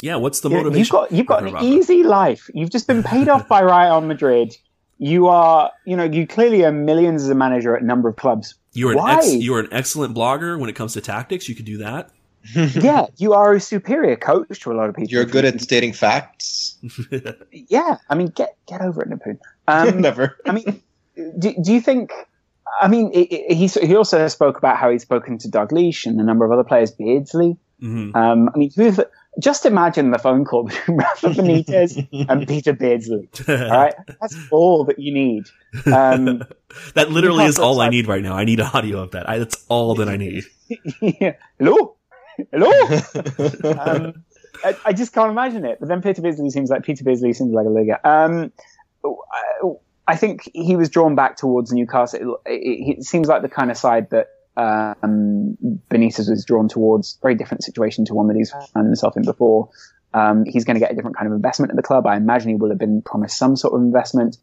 Yeah, 0.00 0.16
what's 0.16 0.40
the 0.40 0.50
motivation? 0.50 0.78
You've 0.78 0.88
got 0.88 1.12
you've 1.12 1.26
got 1.26 1.46
an 1.46 1.56
easy 1.64 2.02
life. 2.02 2.50
You've 2.54 2.70
just 2.70 2.86
been 2.86 3.02
paid 3.02 3.28
off 3.28 3.48
by 3.48 3.60
Real 3.60 4.00
Madrid. 4.12 4.56
You 4.98 5.26
are, 5.26 5.72
you 5.84 5.96
know, 5.96 6.04
you 6.04 6.26
clearly 6.26 6.64
earn 6.64 6.84
millions 6.84 7.22
as 7.22 7.28
a 7.28 7.34
manager 7.34 7.76
at 7.76 7.82
a 7.82 7.84
number 7.84 8.08
of 8.08 8.16
clubs. 8.16 8.54
You're 8.72 8.92
an 8.92 8.98
ex- 8.98 9.34
you're 9.34 9.60
an 9.60 9.68
excellent 9.72 10.16
blogger 10.16 10.58
when 10.58 10.68
it 10.68 10.74
comes 10.74 10.94
to 10.94 11.00
tactics. 11.00 11.48
You 11.48 11.54
could 11.54 11.64
do 11.64 11.78
that. 11.78 12.10
Yeah, 12.54 13.06
you 13.16 13.32
are 13.32 13.54
a 13.54 13.60
superior 13.60 14.16
coach 14.16 14.60
to 14.60 14.72
a 14.72 14.74
lot 14.74 14.88
of 14.88 14.94
people. 14.94 15.10
You're 15.10 15.24
good 15.24 15.44
at 15.44 15.60
stating 15.60 15.92
facts. 15.92 16.78
yeah, 17.52 17.96
I 18.08 18.14
mean, 18.14 18.28
get 18.28 18.56
get 18.66 18.80
over 18.80 19.02
it, 19.02 19.10
Nipun. 19.10 19.38
Um, 19.68 20.00
Never. 20.00 20.36
I 20.46 20.52
mean, 20.52 20.82
do, 21.38 21.54
do 21.62 21.72
you 21.72 21.80
think? 21.80 22.12
I 22.80 22.88
mean, 22.88 23.10
it, 23.12 23.32
it, 23.32 23.54
he 23.54 23.66
he 23.86 23.96
also 23.96 24.26
spoke 24.28 24.58
about 24.58 24.76
how 24.76 24.90
he's 24.90 25.02
spoken 25.02 25.38
to 25.38 25.48
Dalglish 25.48 26.06
and 26.06 26.20
a 26.20 26.24
number 26.24 26.44
of 26.44 26.52
other 26.52 26.64
players, 26.64 26.90
Beardsley. 26.90 27.56
Mm-hmm. 27.82 28.16
Um, 28.16 28.50
I 28.54 28.58
mean, 28.58 28.70
who's 28.74 29.00
just 29.40 29.66
imagine 29.66 30.10
the 30.10 30.18
phone 30.18 30.44
call 30.44 30.64
between 30.64 30.96
Rafa 30.98 31.28
Benitez 31.28 32.08
and 32.28 32.46
Peter 32.46 32.72
Beardsley. 32.72 33.28
All 33.48 33.54
right, 33.56 33.94
that's 34.20 34.36
all 34.50 34.84
that 34.84 34.98
you 34.98 35.12
need. 35.12 35.44
Um, 35.86 36.44
that 36.94 37.10
literally 37.10 37.44
is 37.44 37.58
all 37.58 37.80
I 37.80 37.88
need 37.88 38.06
right 38.06 38.22
now. 38.22 38.34
I 38.34 38.44
need 38.44 38.60
audio 38.60 39.00
of 39.00 39.10
that. 39.12 39.28
I, 39.28 39.38
that's 39.38 39.64
all 39.68 39.94
that 39.96 40.08
I 40.08 40.16
need. 40.16 40.44
yeah. 41.00 41.32
Hello, 41.58 41.96
hello. 42.52 42.70
um, 43.78 44.24
I, 44.64 44.76
I, 44.86 44.92
just 44.92 45.12
can't 45.12 45.30
imagine 45.30 45.64
it. 45.64 45.78
But 45.80 45.88
then 45.88 46.02
Peter 46.02 46.22
Beardsley 46.22 46.50
seems 46.50 46.70
like 46.70 46.82
Peter 46.82 47.04
Beardsley 47.04 47.32
seems 47.32 47.52
like 47.52 47.66
a 47.66 47.70
Liga. 47.70 48.00
Um, 48.08 48.52
I 50.06 50.16
think 50.16 50.50
he 50.52 50.76
was 50.76 50.88
drawn 50.90 51.14
back 51.14 51.36
towards 51.36 51.72
Newcastle. 51.72 52.38
It, 52.46 52.52
it, 52.52 52.98
it 52.98 53.02
seems 53.04 53.28
like 53.28 53.42
the 53.42 53.48
kind 53.48 53.70
of 53.70 53.76
side 53.76 54.10
that 54.10 54.28
um, 54.56 55.56
Benitez 55.90 56.28
was 56.28 56.44
drawn 56.44 56.68
towards. 56.68 57.18
Very 57.22 57.34
different 57.34 57.64
situation 57.64 58.04
to 58.06 58.14
one 58.14 58.28
that 58.28 58.36
he's 58.36 58.50
found 58.50 58.86
himself 58.86 59.16
in 59.16 59.24
before. 59.24 59.70
Um, 60.12 60.44
he's 60.46 60.64
going 60.64 60.76
to 60.76 60.80
get 60.80 60.92
a 60.92 60.94
different 60.94 61.16
kind 61.16 61.26
of 61.26 61.32
investment 61.32 61.70
at 61.70 61.76
the 61.76 61.82
club. 61.82 62.06
I 62.06 62.16
imagine 62.16 62.50
he 62.50 62.54
will 62.54 62.68
have 62.68 62.78
been 62.78 63.02
promised 63.02 63.36
some 63.36 63.56
sort 63.56 63.74
of 63.74 63.82
investment. 63.82 64.36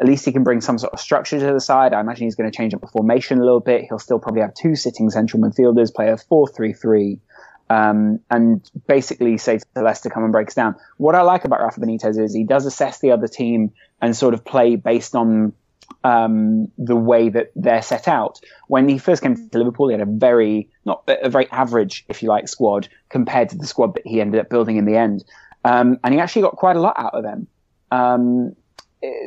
At 0.00 0.06
least 0.06 0.24
he 0.24 0.32
can 0.32 0.42
bring 0.42 0.60
some 0.60 0.78
sort 0.78 0.92
of 0.92 1.00
structure 1.00 1.38
to 1.38 1.52
the 1.52 1.60
side. 1.60 1.92
I 1.92 2.00
imagine 2.00 2.24
he's 2.24 2.34
going 2.34 2.50
to 2.50 2.56
change 2.56 2.72
up 2.72 2.80
the 2.80 2.86
formation 2.86 3.38
a 3.38 3.44
little 3.44 3.60
bit. 3.60 3.84
He'll 3.88 3.98
still 3.98 4.18
probably 4.18 4.40
have 4.40 4.54
two 4.54 4.74
sitting 4.74 5.10
central 5.10 5.42
midfielders, 5.42 5.92
play 5.94 6.08
a 6.08 6.16
4-3-3, 6.16 7.20
um, 7.70 8.20
and 8.30 8.68
basically 8.86 9.38
say 9.38 9.58
to 9.58 9.82
Leicester, 9.82 10.10
come 10.10 10.24
and 10.24 10.32
breaks 10.32 10.54
down. 10.54 10.76
What 10.96 11.14
I 11.14 11.22
like 11.22 11.44
about 11.44 11.60
Rafa 11.60 11.80
Benitez 11.80 12.18
is 12.18 12.34
he 12.34 12.44
does 12.44 12.66
assess 12.66 13.00
the 13.00 13.10
other 13.10 13.28
team 13.28 13.72
and 14.00 14.16
sort 14.16 14.34
of 14.34 14.44
play 14.44 14.76
based 14.76 15.14
on 15.14 15.52
um, 16.04 16.70
the 16.78 16.96
way 16.96 17.28
that 17.28 17.50
they're 17.56 17.82
set 17.82 18.08
out. 18.08 18.40
When 18.68 18.88
he 18.88 18.98
first 18.98 19.22
came 19.22 19.50
to 19.50 19.58
Liverpool, 19.58 19.88
he 19.88 19.92
had 19.92 20.00
a 20.00 20.10
very 20.10 20.68
not 20.84 21.02
a 21.08 21.28
very 21.28 21.50
average, 21.50 22.04
if 22.08 22.22
you 22.22 22.28
like, 22.28 22.48
squad 22.48 22.88
compared 23.08 23.50
to 23.50 23.58
the 23.58 23.66
squad 23.66 23.94
that 23.94 24.06
he 24.06 24.20
ended 24.20 24.40
up 24.40 24.48
building 24.48 24.76
in 24.76 24.84
the 24.84 24.96
end, 24.96 25.24
um, 25.64 25.98
and 26.04 26.14
he 26.14 26.20
actually 26.20 26.42
got 26.42 26.56
quite 26.56 26.76
a 26.76 26.80
lot 26.80 26.98
out 26.98 27.14
of 27.14 27.22
them. 27.22 27.46
Um, 27.90 28.54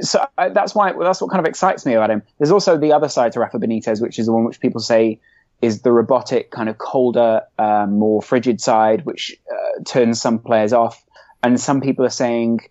so 0.02 0.26
uh, 0.38 0.50
that's 0.50 0.76
why 0.76 0.94
that's 1.00 1.22
what 1.22 1.32
kind 1.32 1.40
of 1.40 1.50
excites 1.50 1.86
me 1.86 1.94
about 1.94 2.10
him. 2.10 2.24
There's 2.38 2.52
also 2.52 2.78
the 2.78 2.94
other 2.94 3.10
side 3.10 3.32
to 3.34 3.40
Rafa 3.40 3.58
Benitez, 3.58 4.02
which 4.02 4.20
is 4.20 4.26
the 4.26 4.34
one 4.34 4.44
which 4.44 4.60
people 4.60 4.82
say 4.82 5.20
is 5.62 5.82
the 5.82 5.92
robotic, 5.92 6.52
kind 6.52 6.70
of 6.70 6.78
colder, 6.78 7.42
um, 7.60 8.00
more 8.00 8.22
frigid 8.22 8.60
side, 8.60 9.06
which 9.06 9.36
uh, 9.52 9.84
turns 9.86 10.20
some 10.20 10.40
players 10.40 10.74
off. 10.74 11.04
And 11.44 11.60
some 11.60 11.82
people 11.82 12.06
are 12.06 12.10
saying, 12.10 12.62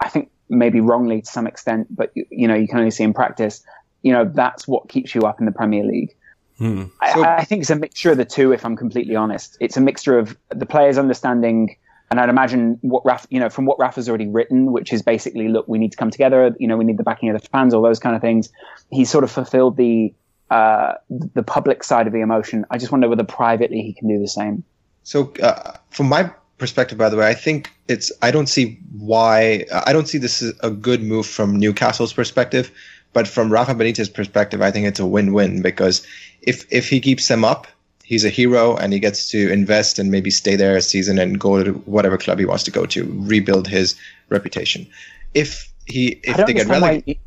I 0.00 0.08
think 0.08 0.30
maybe 0.48 0.80
wrongly 0.80 1.22
to 1.22 1.26
some 1.26 1.46
extent, 1.46 1.88
but 1.90 2.10
you, 2.14 2.26
you, 2.30 2.48
know, 2.48 2.54
you 2.54 2.68
can 2.68 2.78
only 2.78 2.90
see 2.90 3.04
in 3.04 3.14
practice. 3.14 3.64
You 4.02 4.12
know, 4.12 4.30
that's 4.32 4.68
what 4.68 4.88
keeps 4.88 5.14
you 5.14 5.22
up 5.22 5.40
in 5.40 5.46
the 5.46 5.52
Premier 5.52 5.84
League. 5.84 6.14
Hmm. 6.58 6.84
I, 7.00 7.14
so, 7.14 7.24
I, 7.24 7.44
think 7.44 7.62
it's 7.62 7.70
a 7.70 7.76
mixture 7.76 8.12
of 8.12 8.16
the 8.16 8.24
two. 8.24 8.52
If 8.52 8.64
I'm 8.64 8.76
completely 8.76 9.16
honest, 9.16 9.56
it's 9.60 9.76
a 9.76 9.80
mixture 9.80 10.18
of 10.18 10.36
the 10.50 10.66
players 10.66 10.98
understanding, 10.98 11.76
and 12.10 12.20
I'd 12.20 12.28
imagine 12.28 12.78
what 12.82 13.04
Raf, 13.04 13.26
you 13.28 13.40
know, 13.40 13.48
from 13.48 13.64
what 13.64 13.78
Rafa's 13.78 14.08
already 14.08 14.28
written, 14.28 14.70
which 14.70 14.92
is 14.92 15.02
basically, 15.02 15.48
look, 15.48 15.66
we 15.66 15.78
need 15.78 15.90
to 15.92 15.96
come 15.96 16.10
together. 16.10 16.54
You 16.58 16.68
know, 16.68 16.76
we 16.76 16.84
need 16.84 16.96
the 16.96 17.02
backing 17.02 17.30
of 17.30 17.40
the 17.40 17.48
fans, 17.48 17.74
all 17.74 17.82
those 17.82 17.98
kind 17.98 18.14
of 18.14 18.22
things. 18.22 18.50
He 18.90 19.04
sort 19.04 19.24
of 19.24 19.32
fulfilled 19.32 19.76
the 19.76 20.14
uh, 20.50 20.94
the 21.10 21.42
public 21.42 21.82
side 21.82 22.06
of 22.06 22.12
the 22.12 22.20
emotion. 22.20 22.64
I 22.70 22.78
just 22.78 22.92
wonder 22.92 23.08
whether 23.08 23.24
privately 23.24 23.82
he 23.82 23.92
can 23.92 24.08
do 24.08 24.18
the 24.18 24.28
same. 24.28 24.64
So, 25.02 25.32
uh, 25.42 25.76
from 25.90 26.08
my 26.08 26.30
perspective, 26.58 26.98
by 26.98 27.08
the 27.08 27.16
way, 27.16 27.28
I 27.28 27.34
think 27.34 27.70
it's. 27.88 28.12
I 28.22 28.30
don't 28.30 28.48
see 28.48 28.78
why. 28.98 29.66
I 29.86 29.92
don't 29.92 30.08
see 30.08 30.18
this 30.18 30.42
as 30.42 30.54
a 30.60 30.70
good 30.70 31.02
move 31.02 31.26
from 31.26 31.56
Newcastle's 31.56 32.12
perspective, 32.12 32.70
but 33.12 33.28
from 33.28 33.50
Rafa 33.50 33.74
Benitez's 33.74 34.08
perspective, 34.08 34.62
I 34.62 34.70
think 34.70 34.86
it's 34.86 35.00
a 35.00 35.06
win-win 35.06 35.62
because 35.62 36.06
if 36.42 36.70
if 36.72 36.88
he 36.88 37.00
keeps 37.00 37.28
them 37.28 37.44
up, 37.44 37.66
he's 38.04 38.24
a 38.24 38.30
hero 38.30 38.76
and 38.76 38.92
he 38.92 39.00
gets 39.00 39.28
to 39.30 39.50
invest 39.50 39.98
and 39.98 40.10
maybe 40.10 40.30
stay 40.30 40.56
there 40.56 40.76
a 40.76 40.82
season 40.82 41.18
and 41.18 41.40
go 41.40 41.62
to 41.64 41.72
whatever 41.72 42.18
club 42.18 42.38
he 42.38 42.44
wants 42.44 42.64
to 42.64 42.70
go 42.70 42.86
to, 42.86 43.04
rebuild 43.26 43.66
his 43.66 43.94
reputation. 44.28 44.86
If 45.32 45.72
he 45.86 46.20
if 46.22 46.36
they 46.46 46.52
get 46.52 46.66
relegated, 46.66 47.18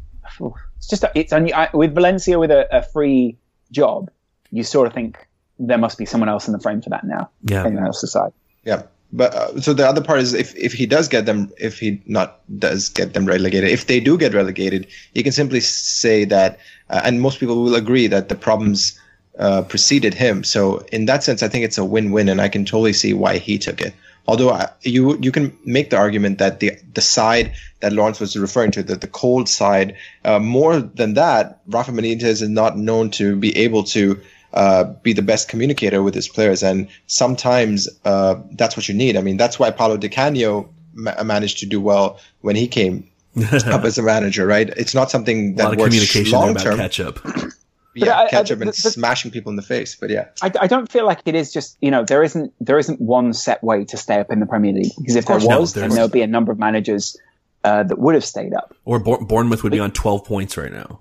it's 0.89 1.01
just 1.01 1.05
it's 1.15 1.33
with 1.73 1.93
Valencia 1.93 2.39
with 2.39 2.51
a, 2.51 2.67
a 2.75 2.81
free 2.81 3.38
job, 3.71 4.09
you 4.51 4.63
sort 4.63 4.88
of 4.88 4.93
think 4.93 5.17
there 5.59 5.77
must 5.77 5.97
be 5.97 6.05
someone 6.05 6.29
else 6.29 6.47
in 6.47 6.53
the 6.53 6.59
frame 6.59 6.81
for 6.81 6.89
that 6.89 7.03
now. 7.03 7.29
Yeah, 7.43 7.65
anyone 7.65 7.85
else 7.85 8.03
aside. 8.03 8.31
Yeah 8.63 8.83
but 9.11 9.33
uh, 9.33 9.61
so 9.61 9.73
the 9.73 9.88
other 9.88 10.01
part 10.01 10.19
is 10.19 10.33
if, 10.33 10.55
if 10.55 10.73
he 10.73 10.85
does 10.85 11.07
get 11.07 11.25
them 11.25 11.51
if 11.57 11.79
he 11.79 12.01
not 12.05 12.41
does 12.59 12.89
get 12.89 13.13
them 13.13 13.25
relegated 13.25 13.69
if 13.69 13.88
they 13.88 13.99
do 13.99 14.17
get 14.17 14.33
relegated 14.33 14.88
he 15.13 15.23
can 15.23 15.31
simply 15.31 15.59
say 15.59 16.25
that 16.25 16.59
uh, 16.89 17.01
and 17.03 17.21
most 17.21 17.39
people 17.39 17.63
will 17.63 17.75
agree 17.75 18.07
that 18.07 18.29
the 18.29 18.35
problems 18.35 18.99
uh, 19.39 19.61
preceded 19.61 20.13
him 20.13 20.43
so 20.43 20.79
in 20.91 21.05
that 21.05 21.23
sense 21.23 21.41
i 21.41 21.47
think 21.47 21.63
it's 21.63 21.77
a 21.77 21.85
win-win 21.85 22.27
and 22.27 22.41
i 22.41 22.49
can 22.49 22.65
totally 22.65 22.93
see 22.93 23.13
why 23.13 23.38
he 23.38 23.57
took 23.57 23.81
it 23.81 23.93
although 24.28 24.51
I, 24.51 24.69
you 24.82 25.17
you 25.19 25.32
can 25.32 25.57
make 25.65 25.89
the 25.89 25.97
argument 25.97 26.39
that 26.39 26.59
the 26.59 26.73
the 26.93 27.01
side 27.01 27.53
that 27.80 27.93
Lawrence 27.93 28.19
was 28.19 28.36
referring 28.36 28.71
to, 28.71 28.84
that 28.84 29.01
the 29.01 29.07
cold 29.07 29.47
side, 29.47 29.95
uh, 30.25 30.39
more 30.39 30.80
than 30.80 31.13
that, 31.13 31.61
Rafa 31.67 31.91
Benitez 31.91 32.41
is 32.41 32.49
not 32.49 32.78
known 32.78 33.11
to 33.11 33.36
be 33.36 33.55
able 33.57 33.84
to 33.86 34.19
uh, 34.53 34.86
be 35.03 35.13
the 35.13 35.21
best 35.21 35.49
communicator 35.49 36.01
with 36.01 36.15
his 36.15 36.28
players. 36.28 36.63
And 36.63 36.88
sometimes 37.05 37.88
uh, 38.05 38.36
that's 38.51 38.75
what 38.75 38.88
you 38.89 38.95
need. 38.95 39.17
I 39.17 39.21
mean, 39.21 39.38
that's 39.38 39.59
why 39.59 39.71
Paolo 39.71 39.97
Di 39.97 40.09
Canio 40.09 40.69
ma- 40.93 41.21
managed 41.23 41.59
to 41.59 41.65
do 41.65 41.80
well 41.80 42.19
when 42.41 42.55
he 42.55 42.67
came 42.67 43.07
up 43.65 43.84
as 43.84 43.97
a 43.97 44.03
manager, 44.03 44.47
right? 44.47 44.69
It's 44.69 44.95
not 44.95 45.11
something 45.11 45.55
that 45.55 45.63
a 45.63 45.69
lot 45.69 45.73
of 45.73 45.84
communication 45.84 46.32
long 46.32 46.55
term. 46.55 46.78
Ketchup. 46.78 47.19
Yeah, 48.06 48.20
I, 48.20 48.30
ketchup 48.30 48.60
I, 48.60 48.62
and 48.64 48.70
the, 48.70 48.74
smashing 48.74 49.32
people 49.32 49.50
in 49.50 49.56
the 49.56 49.62
face. 49.62 49.95
But 49.95 50.10
yeah, 50.10 50.28
I, 50.41 50.52
I, 50.62 50.68
don't 50.68 50.91
feel 50.91 51.06
like 51.06 51.22
it 51.26 51.36
is 51.36 51.52
just 51.52 51.78
you 51.82 51.91
know 51.91 52.04
there 52.04 52.24
isn't 52.24 52.54
there 52.60 52.78
isn't 52.78 53.02
one 53.02 53.34
set 53.34 53.64
way 53.64 53.86
to 53.86 53.98
stay 53.98 54.20
up 54.20 54.32
in 54.32 54.39
the 54.39 54.45
Premier 54.45 54.74
League 54.74 54.91
because 54.98 55.16
if 55.16 55.26
there 55.26 55.38
was, 55.38 55.45
no, 55.45 55.66
then 55.66 55.89
there 55.91 56.04
would 56.04 56.12
be 56.12 56.22
a 56.22 56.28
number 56.28 56.52
of 56.52 56.60
managers 56.60 57.18
uh, 57.64 57.84
that 57.84 58.00
would 58.00 58.16
have 58.16 58.26
stayed 58.26 58.54
up. 58.54 58.76
Or 58.86 59.00
Bournemouth 59.00 59.64
would 59.64 59.72
be 59.72 59.80
on 59.80 59.91
twelve 59.91 60.26
points 60.26 60.58
right 60.58 60.72
now. 60.72 61.00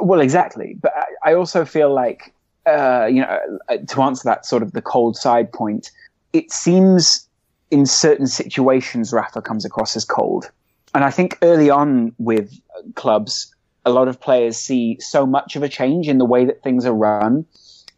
Well, 0.00 0.20
exactly, 0.20 0.76
but 0.80 0.92
I 1.24 1.34
also 1.34 1.64
feel 1.64 1.92
like 1.92 2.32
uh, 2.68 3.06
you 3.06 3.20
know, 3.22 3.58
uh, 3.68 3.78
to 3.88 4.02
answer 4.02 4.22
that 4.24 4.44
sort 4.44 4.62
of 4.62 4.72
the 4.72 4.82
cold 4.82 5.16
side 5.16 5.52
point, 5.52 5.90
it 6.32 6.52
seems 6.52 7.26
in 7.70 7.86
certain 7.86 8.26
situations 8.26 9.12
Rafa 9.12 9.42
comes 9.42 9.64
across 9.64 9.96
as 9.96 10.04
cold. 10.04 10.50
And 10.94 11.04
I 11.04 11.10
think 11.10 11.38
early 11.42 11.70
on 11.70 12.14
with 12.18 12.58
clubs, 12.94 13.54
a 13.88 13.90
lot 13.90 14.06
of 14.06 14.20
players 14.20 14.58
see 14.58 14.98
so 15.00 15.26
much 15.26 15.56
of 15.56 15.62
a 15.62 15.68
change 15.68 16.08
in 16.08 16.18
the 16.18 16.26
way 16.26 16.44
that 16.44 16.62
things 16.62 16.84
are 16.84 16.92
run, 16.92 17.46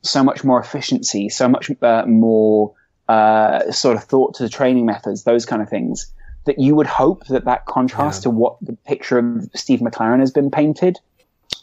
so 0.03 0.22
much 0.22 0.45
more 0.45 0.61
efficiency, 0.61 1.28
so 1.28 1.49
much 1.49 1.70
uh, 1.82 2.05
more 2.07 2.72
uh, 3.09 3.70
sort 3.72 3.97
of 3.97 4.05
thought 4.05 4.34
to 4.34 4.45
the 4.45 4.49
training 4.49 4.86
methods, 4.86 5.24
those 5.24 5.45
kind 5.45 5.61
of 5.61 5.68
things, 5.68 6.12
that 6.45 6.61
you 6.61 6.76
would 6.76 6.86
hope 6.86 7.26
that 7.26 7.45
that 7.45 7.66
contrast 7.66 8.20
yeah. 8.20 8.22
to 8.22 8.30
what 8.30 8.57
the 8.62 8.72
picture 8.86 9.18
of 9.18 9.51
Steve 9.55 9.80
McClaren 9.80 10.20
has 10.20 10.30
been 10.30 10.51
painted 10.51 10.99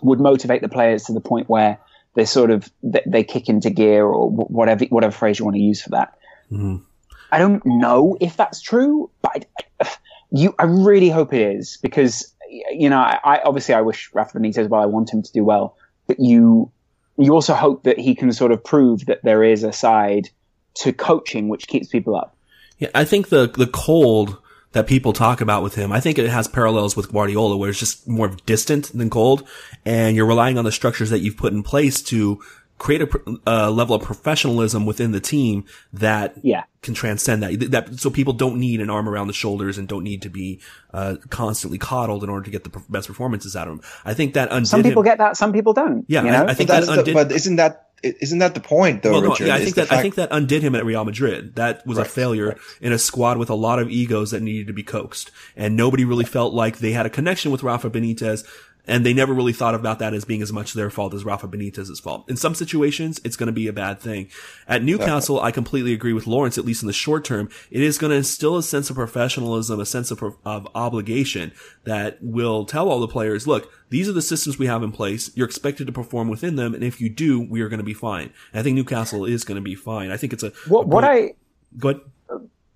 would 0.01 0.19
motivate 0.19 0.61
the 0.61 0.69
players 0.69 1.03
to 1.05 1.13
the 1.13 1.21
point 1.21 1.47
where 1.47 1.80
they 2.15 2.25
sort 2.25 2.51
of 2.51 2.69
they 2.84 3.23
kick 3.23 3.47
into 3.47 3.69
gear 3.69 4.05
or 4.05 4.30
whatever 4.30 4.84
whatever 4.86 5.11
phrase 5.11 5.39
you 5.39 5.45
want 5.45 5.55
to 5.55 5.61
use 5.61 5.82
for 5.82 5.91
that. 5.91 6.17
Mm. 6.51 6.84
I 7.32 7.38
don't 7.39 7.65
know 7.65 8.17
if 8.19 8.36
that's 8.36 8.61
true, 8.61 9.09
but 9.21 9.45
I, 9.80 9.89
you 10.32 10.53
I 10.59 10.65
really 10.65 11.09
hope 11.09 11.34
it 11.34 11.41
is 11.41 11.78
because 11.82 12.34
you 12.49 12.89
know 12.89 12.99
I, 12.99 13.19
I 13.23 13.41
obviously 13.43 13.73
I 13.73 13.81
wish 13.81 14.09
Rafa 14.13 14.37
Benitez 14.37 14.67
well. 14.69 14.81
I 14.81 14.85
want 14.85 15.11
him 15.11 15.21
to 15.21 15.31
do 15.31 15.43
well, 15.43 15.77
but 16.07 16.19
you 16.19 16.71
you 17.17 17.33
also 17.33 17.53
hope 17.53 17.83
that 17.83 17.99
he 17.99 18.15
can 18.15 18.31
sort 18.31 18.51
of 18.51 18.63
prove 18.63 19.05
that 19.07 19.23
there 19.23 19.43
is 19.43 19.63
a 19.63 19.73
side 19.73 20.29
to 20.75 20.93
coaching 20.93 21.49
which 21.49 21.67
keeps 21.67 21.87
people 21.87 22.15
up. 22.15 22.35
Yeah, 22.77 22.89
I 22.93 23.05
think 23.05 23.29
the 23.29 23.47
the 23.47 23.67
cold 23.67 24.37
that 24.73 24.85
people 24.85 25.13
talk 25.13 25.41
about 25.41 25.63
with 25.63 25.75
him. 25.75 25.91
I 25.91 25.99
think 25.99 26.19
it 26.19 26.29
has 26.29 26.47
parallels 26.47 26.95
with 26.95 27.11
Guardiola 27.11 27.57
where 27.57 27.69
it's 27.69 27.79
just 27.79 28.07
more 28.07 28.29
distant 28.45 28.91
than 28.93 29.09
cold 29.09 29.47
and 29.85 30.15
you're 30.15 30.25
relying 30.25 30.57
on 30.57 30.65
the 30.65 30.71
structures 30.71 31.09
that 31.09 31.19
you've 31.19 31.37
put 31.37 31.53
in 31.53 31.63
place 31.63 32.01
to 32.03 32.39
create 32.78 33.01
a, 33.01 33.09
a 33.47 33.71
level 33.71 33.95
of 33.95 34.03
professionalism 34.03 34.86
within 34.86 35.11
the 35.11 35.19
team 35.19 35.65
that 35.93 36.36
yeah. 36.43 36.63
can 36.82 36.93
transcend 36.93 37.43
that. 37.43 37.71
That 37.71 37.99
so 37.99 38.09
people 38.09 38.34
don't 38.34 38.59
need 38.59 38.82
an 38.82 38.89
arm 38.89 39.09
around 39.09 39.28
the 39.28 39.34
shoulders 39.34 39.78
and 39.78 39.88
don't 39.88 40.03
need 40.03 40.21
to 40.23 40.30
be 40.30 40.61
uh, 40.93 41.15
constantly 41.30 41.78
coddled 41.78 42.23
in 42.23 42.30
order 42.30 42.45
to 42.45 42.51
get 42.51 42.63
the 42.63 42.84
best 42.89 43.07
performances 43.07 43.55
out 43.55 43.67
of 43.67 43.78
them. 43.78 43.89
I 44.05 44.13
think 44.13 44.36
that 44.36 44.51
undid 44.51 44.67
some 44.67 44.84
people 44.84 45.01
him. 45.01 45.05
get 45.05 45.17
that, 45.17 45.38
some 45.38 45.53
people 45.53 45.73
don't. 45.73 46.05
Yeah, 46.07 46.23
you 46.23 46.32
know? 46.32 46.45
I, 46.45 46.49
I 46.49 46.53
think 46.53 46.69
that 46.69 46.88
undid. 46.88 47.05
The, 47.05 47.13
but 47.13 47.32
isn't 47.32 47.55
that 47.55 47.88
isn't 48.03 48.39
that 48.39 48.53
the 48.53 48.59
point 48.59 49.01
though, 49.01 49.11
well, 49.11 49.21
no, 49.21 49.30
Richard? 49.30 49.47
Yeah, 49.47 49.55
I 49.55 49.63
think 49.63 49.75
that 49.75 49.88
fact- 49.88 49.99
I 49.99 50.01
think 50.01 50.15
that 50.15 50.30
undid 50.32 50.61
him 50.61 50.75
at 50.75 50.86
Real 50.86 51.03
Madrid. 51.03 51.55
That 51.55 51.86
was 51.88 51.97
right, 51.97 52.05
a 52.05 52.09
failure 52.09 52.47
right. 52.49 52.57
in 52.80 52.93
a 52.93 52.99
squad 52.99 53.38
with 53.38 53.49
a 53.49 53.55
lot 53.55 53.80
of 53.80 53.89
egos 53.89 54.32
that 54.32 54.41
needed 54.41 54.67
to 54.67 54.73
be 54.73 54.84
coaxed, 54.84 55.32
and 55.55 55.75
nobody 55.75 56.05
really 56.05 56.25
felt 56.25 56.53
like 56.53 56.78
they 56.78 56.91
had 56.91 57.05
a 57.07 57.09
connection 57.09 57.51
with 57.51 57.63
Rafa 57.63 57.89
Benitez 57.89 58.45
and 58.88 59.05
they 59.05 59.13
never 59.13 59.33
really 59.33 59.53
thought 59.53 59.75
about 59.75 59.99
that 59.99 60.13
as 60.13 60.25
being 60.25 60.41
as 60.41 60.53
much 60.53 60.73
their 60.73 60.89
fault 60.89 61.13
as 61.13 61.25
Rafa 61.25 61.47
Benitez's 61.47 61.99
fault. 61.99 62.29
In 62.29 62.38
some 62.38 62.55
situations, 62.55 63.19
it's 63.23 63.35
going 63.35 63.47
to 63.47 63.53
be 63.53 63.67
a 63.67 63.73
bad 63.73 63.99
thing. 63.99 64.29
At 64.67 64.83
Newcastle, 64.83 65.39
I 65.41 65.51
completely 65.51 65.93
agree 65.93 66.13
with 66.13 66.27
Lawrence, 66.27 66.57
at 66.57 66.65
least 66.65 66.81
in 66.81 66.88
the 66.88 66.93
short 66.93 67.25
term. 67.25 67.49
It 67.69 67.81
is 67.81 67.97
going 67.97 68.11
to 68.11 68.17
instill 68.17 68.57
a 68.57 68.63
sense 68.63 68.89
of 68.89 68.95
professionalism, 68.95 69.79
a 69.79 69.85
sense 69.85 70.09
of, 70.11 70.23
of 70.45 70.67
obligation 70.73 71.51
that 71.83 72.17
will 72.21 72.65
tell 72.65 72.89
all 72.89 72.99
the 72.99 73.07
players, 73.07 73.45
look, 73.45 73.71
these 73.89 74.09
are 74.09 74.13
the 74.13 74.21
systems 74.21 74.57
we 74.57 74.67
have 74.67 74.83
in 74.83 74.91
place. 74.91 75.31
You're 75.35 75.47
expected 75.47 75.88
to 75.88 75.93
perform 75.93 76.29
within 76.29 76.55
them. 76.55 76.73
And 76.73 76.83
if 76.83 76.99
you 76.99 77.09
do, 77.09 77.39
we 77.39 77.61
are 77.61 77.69
going 77.69 77.79
to 77.79 77.85
be 77.85 77.93
fine. 77.93 78.33
And 78.51 78.59
I 78.59 78.63
think 78.63 78.75
Newcastle 78.75 79.25
is 79.25 79.43
going 79.43 79.55
to 79.57 79.61
be 79.61 79.75
fine. 79.75 80.11
I 80.11 80.17
think 80.17 80.33
it's 80.33 80.43
a, 80.43 80.51
what, 80.67 80.83
a 80.83 80.88
what 80.88 81.03
I, 81.03 81.33
go 81.77 81.89
ahead 81.89 82.01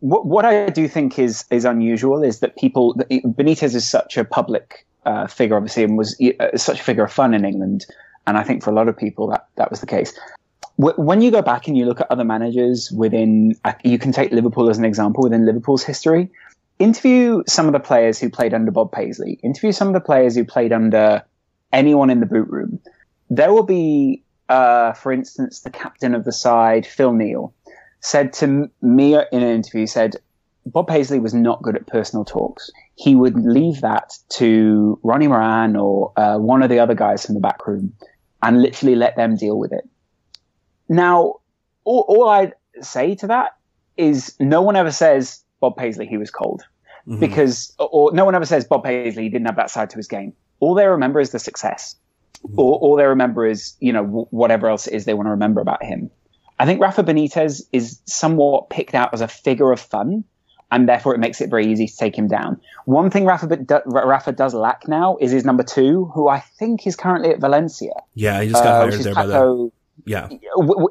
what, 0.01 0.25
what 0.25 0.45
I 0.45 0.69
do 0.69 0.87
think 0.87 1.19
is 1.19 1.45
is 1.51 1.63
unusual 1.63 2.23
is 2.23 2.39
that 2.39 2.57
people 2.57 2.95
Benitez 3.09 3.75
is 3.75 3.87
such 3.87 4.17
a 4.17 4.25
public 4.25 4.85
uh, 5.05 5.27
figure, 5.27 5.55
obviously, 5.55 5.83
and 5.83 5.97
was 5.97 6.19
uh, 6.39 6.57
such 6.57 6.79
a 6.79 6.83
figure 6.83 7.03
of 7.03 7.11
fun 7.11 7.33
in 7.33 7.45
England. 7.45 7.85
And 8.27 8.37
I 8.37 8.43
think 8.43 8.63
for 8.63 8.69
a 8.69 8.73
lot 8.73 8.87
of 8.87 8.95
people 8.97 9.27
that 9.29 9.47
that 9.55 9.69
was 9.69 9.79
the 9.81 9.87
case. 9.87 10.17
When 10.77 11.21
you 11.21 11.31
go 11.31 11.41
back 11.41 11.67
and 11.67 11.77
you 11.77 11.85
look 11.85 12.01
at 12.01 12.09
other 12.09 12.23
managers 12.23 12.91
within, 12.91 13.55
uh, 13.65 13.73
you 13.83 13.99
can 13.99 14.11
take 14.11 14.31
Liverpool 14.31 14.69
as 14.69 14.77
an 14.77 14.85
example 14.85 15.23
within 15.23 15.45
Liverpool's 15.45 15.83
history. 15.83 16.29
interview 16.81 17.43
some 17.47 17.67
of 17.67 17.73
the 17.73 17.79
players 17.79 18.19
who 18.19 18.29
played 18.29 18.53
under 18.53 18.71
Bob 18.71 18.91
Paisley, 18.91 19.39
interview 19.43 19.71
some 19.71 19.87
of 19.87 19.93
the 19.93 20.01
players 20.01 20.35
who 20.35 20.43
played 20.43 20.73
under 20.73 21.23
anyone 21.71 22.09
in 22.09 22.19
the 22.19 22.25
boot 22.25 22.49
room. 22.49 22.79
There 23.29 23.53
will 23.53 23.63
be, 23.63 24.23
uh, 24.49 24.93
for 24.93 25.11
instance, 25.11 25.61
the 25.61 25.69
captain 25.69 26.15
of 26.15 26.25
the 26.25 26.31
side, 26.31 26.85
Phil 26.85 27.13
Neal, 27.13 27.53
said 28.01 28.33
to 28.33 28.69
me 28.81 29.15
in 29.15 29.43
an 29.43 29.55
interview, 29.55 29.85
said, 29.85 30.15
Bob 30.65 30.87
Paisley 30.87 31.19
was 31.19 31.33
not 31.33 31.61
good 31.61 31.75
at 31.75 31.87
personal 31.87 32.25
talks. 32.25 32.69
He 33.01 33.15
would 33.15 33.35
leave 33.35 33.81
that 33.81 34.13
to 34.29 34.99
Ronnie 35.01 35.27
Moran 35.27 35.75
or 35.75 36.13
uh, 36.15 36.37
one 36.37 36.61
of 36.61 36.69
the 36.69 36.77
other 36.77 36.93
guys 36.93 37.25
from 37.25 37.33
the 37.33 37.41
back 37.41 37.65
room 37.65 37.93
and 38.43 38.61
literally 38.61 38.95
let 38.95 39.15
them 39.15 39.35
deal 39.35 39.57
with 39.57 39.73
it. 39.73 39.89
Now, 40.87 41.37
all, 41.83 42.05
all 42.07 42.29
I'd 42.29 42.53
say 42.81 43.15
to 43.15 43.27
that 43.27 43.55
is 43.97 44.35
no 44.39 44.61
one 44.61 44.75
ever 44.75 44.91
says 44.91 45.43
Bob 45.59 45.77
Paisley 45.77 46.05
he 46.05 46.17
was 46.17 46.29
cold 46.29 46.61
mm-hmm. 47.07 47.19
because, 47.19 47.73
or 47.79 48.11
no 48.13 48.23
one 48.23 48.35
ever 48.35 48.45
says 48.45 48.65
Bob 48.65 48.83
Paisley 48.83 49.29
didn't 49.29 49.47
have 49.47 49.55
that 49.55 49.71
side 49.71 49.89
to 49.89 49.97
his 49.97 50.07
game. 50.07 50.33
All 50.59 50.75
they 50.75 50.85
remember 50.85 51.19
is 51.19 51.31
the 51.31 51.39
success. 51.39 51.95
Mm-hmm. 52.45 52.59
All, 52.59 52.79
all 52.81 52.95
they 52.97 53.05
remember 53.05 53.47
is, 53.47 53.75
you 53.79 53.93
know, 53.93 54.03
w- 54.03 54.27
whatever 54.29 54.67
else 54.67 54.85
it 54.85 54.93
is 54.93 55.05
they 55.05 55.15
want 55.15 55.25
to 55.25 55.31
remember 55.31 55.59
about 55.59 55.83
him. 55.83 56.11
I 56.59 56.65
think 56.65 56.79
Rafa 56.79 57.03
Benitez 57.03 57.63
is 57.71 57.99
somewhat 58.05 58.69
picked 58.69 58.93
out 58.93 59.11
as 59.13 59.21
a 59.21 59.27
figure 59.27 59.71
of 59.71 59.79
fun 59.79 60.23
and 60.71 60.87
therefore 60.87 61.13
it 61.13 61.19
makes 61.19 61.41
it 61.41 61.49
very 61.49 61.67
easy 61.67 61.87
to 61.87 61.95
take 61.95 62.17
him 62.17 62.27
down. 62.27 62.59
One 62.85 63.09
thing 63.09 63.25
Rafa, 63.25 63.47
Rafa 63.85 64.31
does 64.31 64.53
lack 64.53 64.87
now 64.87 65.17
is 65.19 65.31
his 65.31 65.45
number 65.45 65.63
two, 65.63 66.05
who 66.15 66.27
I 66.27 66.39
think 66.39 66.87
is 66.87 66.95
currently 66.95 67.29
at 67.29 67.39
Valencia. 67.39 67.93
Yeah, 68.15 68.41
he 68.41 68.49
just 68.49 68.63
got 68.63 68.73
uh, 68.73 68.79
hired 68.79 68.93
there 68.93 69.13
Paco, 69.13 69.27
by 69.27 69.27
the. 69.27 69.71
Yeah, 70.03 70.29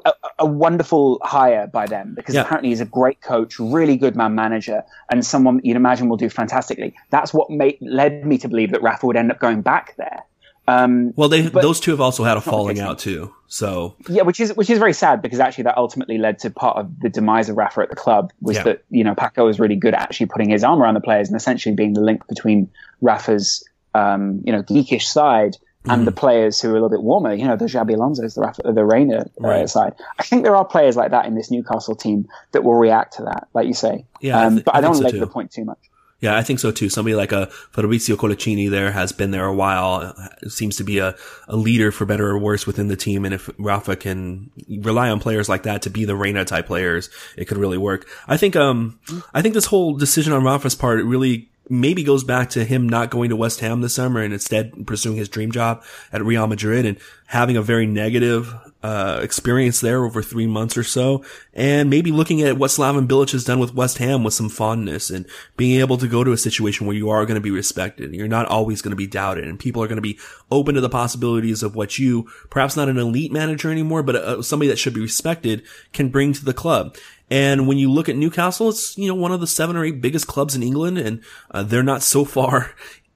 a, 0.05 0.13
a, 0.39 0.45
wonderful 0.45 1.19
hire 1.21 1.67
by 1.67 1.85
them 1.85 2.13
because 2.15 2.33
yeah. 2.33 2.41
apparently 2.41 2.69
he's 2.69 2.79
a 2.79 2.85
great 2.85 3.19
coach, 3.19 3.59
really 3.59 3.97
good 3.97 4.15
man 4.15 4.35
manager, 4.35 4.83
and 5.11 5.25
someone 5.25 5.59
you'd 5.63 5.75
imagine 5.75 6.07
will 6.07 6.15
do 6.15 6.29
fantastically. 6.29 6.95
That's 7.09 7.33
what 7.33 7.49
made, 7.49 7.77
led 7.81 8.25
me 8.25 8.37
to 8.37 8.47
believe 8.47 8.71
that 8.71 8.81
Rafa 8.81 9.07
would 9.07 9.17
end 9.17 9.29
up 9.31 9.39
going 9.39 9.63
back 9.63 9.95
there. 9.97 10.23
Um, 10.67 11.13
well, 11.15 11.27
they 11.27 11.41
those 11.41 11.79
two 11.79 11.91
have 11.91 12.01
also 12.01 12.23
had 12.23 12.37
a 12.37 12.41
falling 12.41 12.79
out 12.79 12.99
too. 12.99 13.33
So 13.47 13.95
yeah, 14.07 14.21
which 14.21 14.39
is 14.39 14.55
which 14.55 14.69
is 14.69 14.79
very 14.79 14.93
sad 14.93 15.21
because 15.21 15.39
actually 15.39 15.65
that 15.65 15.77
ultimately 15.77 16.17
led 16.17 16.39
to 16.39 16.49
part 16.49 16.77
of 16.77 16.99
the 16.99 17.09
demise 17.09 17.49
of 17.49 17.57
Rafa 17.57 17.81
at 17.81 17.89
the 17.89 17.95
club 17.95 18.31
was 18.41 18.57
yeah. 18.57 18.63
that 18.63 18.83
you 18.89 19.03
know 19.03 19.15
Paco 19.15 19.45
was 19.45 19.59
really 19.59 19.75
good 19.75 19.93
at 19.93 20.01
actually 20.01 20.27
putting 20.27 20.49
his 20.49 20.63
arm 20.63 20.81
around 20.81 20.93
the 20.93 21.01
players 21.01 21.27
and 21.27 21.35
essentially 21.35 21.75
being 21.75 21.93
the 21.93 22.01
link 22.01 22.27
between 22.27 22.69
Rafa's 23.01 23.67
um, 23.93 24.41
you 24.45 24.53
know 24.53 24.63
geekish 24.63 25.03
side 25.03 25.57
and 25.83 25.91
mm-hmm. 25.91 26.05
the 26.05 26.11
players 26.11 26.61
who 26.61 26.69
are 26.69 26.71
a 26.71 26.73
little 26.75 26.89
bit 26.89 27.01
warmer. 27.01 27.33
You 27.33 27.45
know 27.45 27.57
the 27.57 27.65
Xabi 27.65 27.95
Alonso's, 27.95 28.35
the 28.35 28.41
Rafa, 28.41 28.61
the 28.71 28.85
Reina 28.85 29.21
uh, 29.21 29.25
right. 29.39 29.69
side. 29.69 29.95
I 30.19 30.23
think 30.23 30.43
there 30.43 30.55
are 30.55 30.63
players 30.63 30.95
like 30.95 31.11
that 31.11 31.25
in 31.25 31.35
this 31.35 31.49
Newcastle 31.49 31.95
team 31.95 32.29
that 32.51 32.63
will 32.63 32.75
react 32.75 33.17
to 33.17 33.23
that, 33.23 33.47
like 33.53 33.67
you 33.67 33.73
say. 33.73 34.05
Yeah, 34.21 34.39
um, 34.39 34.45
I 34.45 34.49
th- 34.55 34.65
but 34.65 34.75
I, 34.75 34.77
I 34.77 34.81
don't 34.81 34.99
like 34.99 35.13
so 35.13 35.19
the 35.19 35.27
point 35.27 35.51
too 35.51 35.65
much. 35.65 35.90
Yeah, 36.21 36.37
I 36.37 36.43
think 36.43 36.59
so 36.59 36.71
too. 36.71 36.87
Somebody 36.87 37.15
like 37.15 37.31
a 37.31 37.47
Fabricio 37.73 38.15
Coloccini 38.15 38.69
there 38.69 38.91
has 38.91 39.11
been 39.11 39.31
there 39.31 39.45
a 39.45 39.53
while. 39.53 40.15
Seems 40.47 40.77
to 40.77 40.83
be 40.83 40.99
a, 40.99 41.15
a 41.47 41.57
leader 41.57 41.91
for 41.91 42.05
better 42.05 42.29
or 42.29 42.37
worse 42.37 42.67
within 42.67 42.87
the 42.87 42.95
team. 42.95 43.25
And 43.25 43.33
if 43.33 43.49
Rafa 43.57 43.95
can 43.95 44.51
rely 44.69 45.09
on 45.09 45.19
players 45.19 45.49
like 45.49 45.63
that 45.63 45.81
to 45.81 45.89
be 45.89 46.05
the 46.05 46.15
Reina 46.15 46.45
type 46.45 46.67
players, 46.67 47.09
it 47.35 47.45
could 47.45 47.57
really 47.57 47.79
work. 47.79 48.07
I 48.27 48.37
think, 48.37 48.55
um, 48.55 48.99
I 49.33 49.41
think 49.41 49.55
this 49.55 49.65
whole 49.65 49.95
decision 49.95 50.31
on 50.31 50.43
Rafa's 50.43 50.75
part 50.75 50.99
it 50.99 51.05
really 51.05 51.49
maybe 51.69 52.03
goes 52.03 52.23
back 52.23 52.49
to 52.51 52.65
him 52.65 52.87
not 52.87 53.09
going 53.09 53.29
to 53.29 53.35
West 53.35 53.61
Ham 53.61 53.81
this 53.81 53.95
summer 53.95 54.21
and 54.21 54.33
instead 54.33 54.85
pursuing 54.85 55.17
his 55.17 55.29
dream 55.29 55.51
job 55.51 55.83
at 56.11 56.23
Real 56.23 56.45
Madrid 56.45 56.85
and 56.85 56.97
having 57.27 57.55
a 57.55 57.61
very 57.61 57.87
negative 57.87 58.53
uh, 58.83 59.19
experience 59.21 59.79
there 59.81 60.03
over 60.03 60.23
three 60.23 60.47
months 60.47 60.75
or 60.77 60.83
so, 60.83 61.23
and 61.53 61.89
maybe 61.89 62.11
looking 62.11 62.41
at 62.41 62.57
what 62.57 62.71
Slaven 62.71 63.07
Bilic 63.07 63.31
has 63.31 63.43
done 63.43 63.59
with 63.59 63.75
West 63.75 63.99
Ham 63.99 64.23
with 64.23 64.33
some 64.33 64.49
fondness 64.49 65.09
and 65.09 65.25
being 65.57 65.79
able 65.79 65.97
to 65.97 66.07
go 66.07 66.23
to 66.23 66.31
a 66.31 66.37
situation 66.37 66.87
where 66.87 66.95
you 66.95 67.09
are 67.09 67.25
going 67.25 67.35
to 67.35 67.41
be 67.41 67.51
respected 67.51 68.05
and 68.05 68.15
you're 68.15 68.27
not 68.27 68.47
always 68.47 68.81
going 68.81 68.91
to 68.91 68.95
be 68.95 69.07
doubted 69.07 69.45
and 69.45 69.59
people 69.59 69.83
are 69.83 69.87
going 69.87 69.97
to 69.97 70.01
be 70.01 70.19
open 70.49 70.75
to 70.75 70.81
the 70.81 70.89
possibilities 70.89 71.63
of 71.63 71.75
what 71.75 71.99
you, 71.99 72.27
perhaps 72.49 72.75
not 72.75 72.89
an 72.89 72.97
elite 72.97 73.31
manager 73.31 73.71
anymore, 73.71 74.03
but 74.03 74.15
uh, 74.15 74.41
somebody 74.41 74.69
that 74.69 74.79
should 74.79 74.93
be 74.93 75.01
respected 75.01 75.63
can 75.93 76.09
bring 76.09 76.33
to 76.33 76.43
the 76.43 76.53
club. 76.53 76.95
And 77.29 77.65
when 77.65 77.77
you 77.77 77.89
look 77.89 78.09
at 78.09 78.17
Newcastle, 78.17 78.69
it's, 78.69 78.97
you 78.97 79.07
know, 79.07 79.15
one 79.15 79.31
of 79.31 79.39
the 79.39 79.47
seven 79.47 79.77
or 79.77 79.85
eight 79.85 80.01
biggest 80.01 80.27
clubs 80.27 80.53
in 80.53 80.63
England 80.63 80.97
and 80.97 81.23
uh, 81.51 81.63
they're 81.63 81.81
not 81.81 82.03
so 82.03 82.25
far 82.25 82.73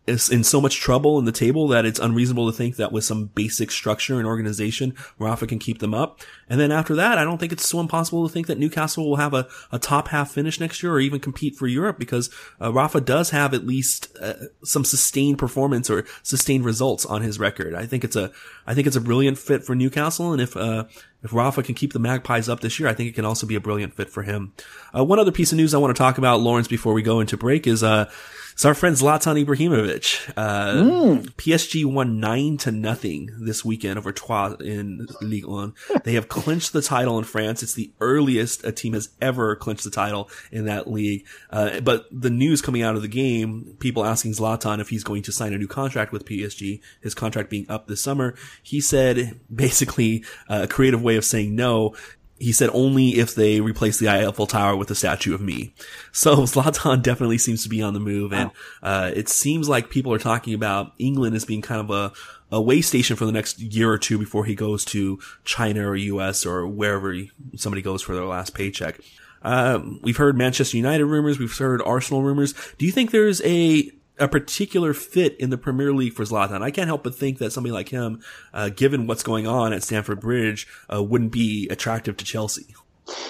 is 0.07 0.29
in 0.29 0.43
so 0.43 0.61
much 0.61 0.79
trouble 0.79 1.17
in 1.17 1.25
the 1.25 1.31
table 1.31 1.67
that 1.67 1.85
it's 1.85 1.99
unreasonable 1.99 2.49
to 2.51 2.55
think 2.55 2.75
that 2.75 2.91
with 2.91 3.03
some 3.03 3.25
basic 3.27 3.71
structure 3.71 4.17
and 4.17 4.27
organization, 4.27 4.93
Rafa 5.17 5.47
can 5.47 5.57
keep 5.57 5.79
them 5.79 5.93
up. 5.93 6.19
And 6.47 6.59
then 6.59 6.71
after 6.71 6.93
that, 6.95 7.17
I 7.17 7.23
don't 7.23 7.39
think 7.39 7.51
it's 7.51 7.67
so 7.67 7.79
impossible 7.79 8.27
to 8.27 8.31
think 8.31 8.47
that 8.47 8.59
Newcastle 8.59 9.09
will 9.09 9.15
have 9.15 9.33
a, 9.33 9.47
a 9.71 9.79
top 9.79 10.09
half 10.09 10.31
finish 10.31 10.59
next 10.59 10.83
year 10.83 10.93
or 10.93 10.99
even 10.99 11.19
compete 11.19 11.55
for 11.55 11.65
Europe 11.65 11.97
because 11.97 12.29
uh, 12.61 12.71
Rafa 12.71 13.01
does 13.01 13.31
have 13.31 13.53
at 13.53 13.65
least 13.65 14.15
uh, 14.21 14.33
some 14.63 14.85
sustained 14.85 15.39
performance 15.39 15.89
or 15.89 16.05
sustained 16.21 16.65
results 16.65 17.05
on 17.05 17.23
his 17.23 17.39
record. 17.39 17.73
I 17.73 17.87
think 17.87 18.03
it's 18.03 18.15
a, 18.15 18.31
I 18.67 18.75
think 18.75 18.85
it's 18.85 18.95
a 18.95 19.01
brilliant 19.01 19.39
fit 19.39 19.63
for 19.63 19.73
Newcastle. 19.73 20.33
And 20.33 20.41
if, 20.41 20.55
uh, 20.55 20.85
if 21.23 21.33
Rafa 21.33 21.63
can 21.63 21.73
keep 21.73 21.93
the 21.93 21.99
Magpies 21.99 22.47
up 22.47 22.59
this 22.59 22.79
year, 22.79 22.87
I 22.87 22.93
think 22.93 23.09
it 23.09 23.15
can 23.15 23.25
also 23.25 23.47
be 23.47 23.55
a 23.55 23.59
brilliant 23.59 23.95
fit 23.95 24.11
for 24.11 24.21
him. 24.21 24.53
Uh, 24.95 25.03
one 25.03 25.17
other 25.17 25.31
piece 25.31 25.51
of 25.51 25.57
news 25.57 25.73
I 25.73 25.79
want 25.79 25.95
to 25.95 25.99
talk 25.99 26.19
about, 26.19 26.41
Lawrence, 26.41 26.67
before 26.67 26.93
we 26.93 27.01
go 27.01 27.19
into 27.19 27.37
break 27.37 27.65
is, 27.65 27.81
uh, 27.81 28.11
so 28.55 28.69
our 28.69 28.75
friend 28.75 28.95
Zlatan 28.95 29.43
Ibrahimovic, 29.43 30.33
uh, 30.37 30.73
mm. 30.73 31.25
PSG 31.35 31.85
won 31.85 32.21
nine 32.21 32.55
to 32.57 32.71
nothing 32.71 33.29
this 33.37 33.65
weekend 33.65 33.97
over 33.97 34.13
Troyes 34.13 34.55
in 34.61 35.07
Ligue 35.21 35.45
1. 35.45 35.73
They 36.05 36.13
have 36.13 36.29
clinched 36.29 36.71
the 36.71 36.81
title 36.81 37.17
in 37.17 37.25
France. 37.25 37.61
It's 37.61 37.73
the 37.73 37.91
earliest 37.99 38.63
a 38.63 38.71
team 38.71 38.93
has 38.93 39.09
ever 39.21 39.57
clinched 39.57 39.83
the 39.83 39.91
title 39.91 40.29
in 40.51 40.65
that 40.65 40.89
league. 40.89 41.25
Uh, 41.49 41.81
but 41.81 42.05
the 42.11 42.29
news 42.29 42.61
coming 42.61 42.81
out 42.81 42.95
of 42.95 43.01
the 43.01 43.09
game, 43.09 43.75
people 43.79 44.05
asking 44.05 44.31
Zlatan 44.31 44.79
if 44.79 44.89
he's 44.89 45.03
going 45.03 45.23
to 45.23 45.33
sign 45.33 45.53
a 45.53 45.57
new 45.57 45.67
contract 45.67 46.13
with 46.13 46.25
PSG, 46.25 46.79
his 47.01 47.13
contract 47.13 47.49
being 47.49 47.69
up 47.69 47.87
this 47.87 48.01
summer. 48.01 48.35
He 48.63 48.79
said 48.79 49.39
basically 49.53 50.23
uh, 50.47 50.61
a 50.63 50.67
creative 50.67 51.01
way 51.01 51.17
of 51.17 51.25
saying 51.25 51.55
no 51.55 51.93
he 52.37 52.51
said 52.51 52.69
only 52.73 53.11
if 53.11 53.33
they 53.33 53.61
replace 53.61 53.97
the 53.97 54.09
Eiffel 54.09 54.47
Tower 54.47 54.75
with 54.75 54.91
a 54.91 54.95
statue 54.95 55.33
of 55.33 55.41
me. 55.41 55.73
So 56.11 56.37
Zlatan 56.37 57.03
definitely 57.03 57.37
seems 57.37 57.63
to 57.63 57.69
be 57.69 57.81
on 57.81 57.93
the 57.93 57.99
move, 57.99 58.31
and 58.31 58.49
uh, 58.81 59.11
it 59.13 59.27
seems 59.27 59.67
like 59.67 59.89
people 59.89 60.13
are 60.13 60.17
talking 60.17 60.53
about 60.53 60.93
England 60.97 61.35
as 61.35 61.43
being 61.43 61.61
kind 61.61 61.81
of 61.81 61.89
a 61.91 62.13
a 62.51 62.61
way 62.61 62.79
station 62.79 63.17
for 63.17 63.25
the 63.25 63.33
next 63.33 63.59
year 63.59 63.91
or 63.91 63.97
two 63.97 64.17
before 64.17 64.45
he 64.45 64.55
goes 64.55 64.85
to 64.85 65.19
China 65.43 65.89
or 65.89 65.95
US 65.95 66.45
or 66.45 66.65
wherever 66.67 67.11
he, 67.11 67.31
somebody 67.55 67.81
goes 67.81 68.01
for 68.01 68.15
their 68.15 68.23
last 68.23 68.53
paycheck. 68.53 68.99
Um, 69.41 69.99
we've 70.03 70.17
heard 70.17 70.37
Manchester 70.37 70.77
United 70.77 71.05
rumors. 71.05 71.37
We've 71.37 71.55
heard 71.55 71.81
Arsenal 71.81 72.23
rumors. 72.23 72.53
Do 72.77 72.85
you 72.85 72.91
think 72.91 73.11
there's 73.11 73.41
a 73.43 73.91
a 74.19 74.27
particular 74.27 74.93
fit 74.93 75.35
in 75.39 75.49
the 75.49 75.57
Premier 75.57 75.93
League 75.93 76.13
for 76.13 76.23
Zlatan. 76.23 76.61
I 76.61 76.71
can't 76.71 76.87
help 76.87 77.03
but 77.03 77.15
think 77.15 77.39
that 77.39 77.51
somebody 77.51 77.73
like 77.73 77.89
him, 77.89 78.21
uh, 78.53 78.69
given 78.69 79.07
what's 79.07 79.23
going 79.23 79.47
on 79.47 79.73
at 79.73 79.83
Stamford 79.83 80.19
Bridge, 80.19 80.67
uh, 80.93 81.03
wouldn't 81.03 81.31
be 81.31 81.67
attractive 81.69 82.17
to 82.17 82.25
Chelsea. 82.25 82.75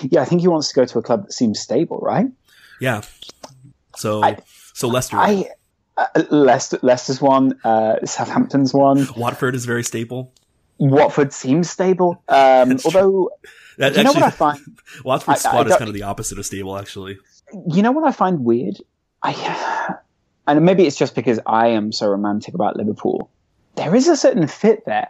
Yeah, 0.01 0.21
I 0.21 0.25
think 0.25 0.41
he 0.41 0.47
wants 0.47 0.69
to 0.69 0.75
go 0.75 0.85
to 0.85 0.99
a 0.99 1.01
club 1.01 1.25
that 1.25 1.33
seems 1.33 1.59
stable, 1.59 1.99
right? 1.99 2.27
Yeah. 2.79 3.01
So, 3.95 4.23
I, 4.23 4.37
so 4.73 4.87
Leicester. 4.87 5.17
I, 5.17 5.49
uh, 5.97 6.23
Leicester, 6.29 6.79
Leicester's 6.81 7.21
one. 7.21 7.59
Uh, 7.63 8.05
Southampton's 8.05 8.73
one. 8.73 9.07
Watford 9.15 9.55
is 9.55 9.65
very 9.65 9.83
stable. 9.83 10.33
Watford 10.77 11.33
seems 11.33 11.69
stable. 11.69 12.21
Um, 12.27 12.77
although, 12.83 13.31
that, 13.77 13.93
you 13.93 13.99
actually, 13.99 14.03
know 14.03 14.13
what 14.13 14.23
I 14.23 14.29
find? 14.29 14.59
Watford's 15.03 15.41
squad 15.41 15.67
is 15.67 15.77
kind 15.77 15.87
of 15.87 15.93
the 15.93 16.03
opposite 16.03 16.37
of 16.37 16.45
stable, 16.45 16.77
actually. 16.77 17.17
You 17.67 17.81
know 17.81 17.91
what 17.91 18.05
I 18.05 18.11
find 18.11 18.43
weird? 18.43 18.77
I 19.23 19.95
and 20.47 20.63
maybe 20.65 20.85
it's 20.85 20.97
just 20.97 21.15
because 21.15 21.39
I 21.45 21.69
am 21.69 21.91
so 21.91 22.07
romantic 22.07 22.53
about 22.53 22.75
Liverpool. 22.75 23.29
There 23.75 23.95
is 23.95 24.07
a 24.07 24.15
certain 24.15 24.47
fit 24.47 24.85
there 24.85 25.09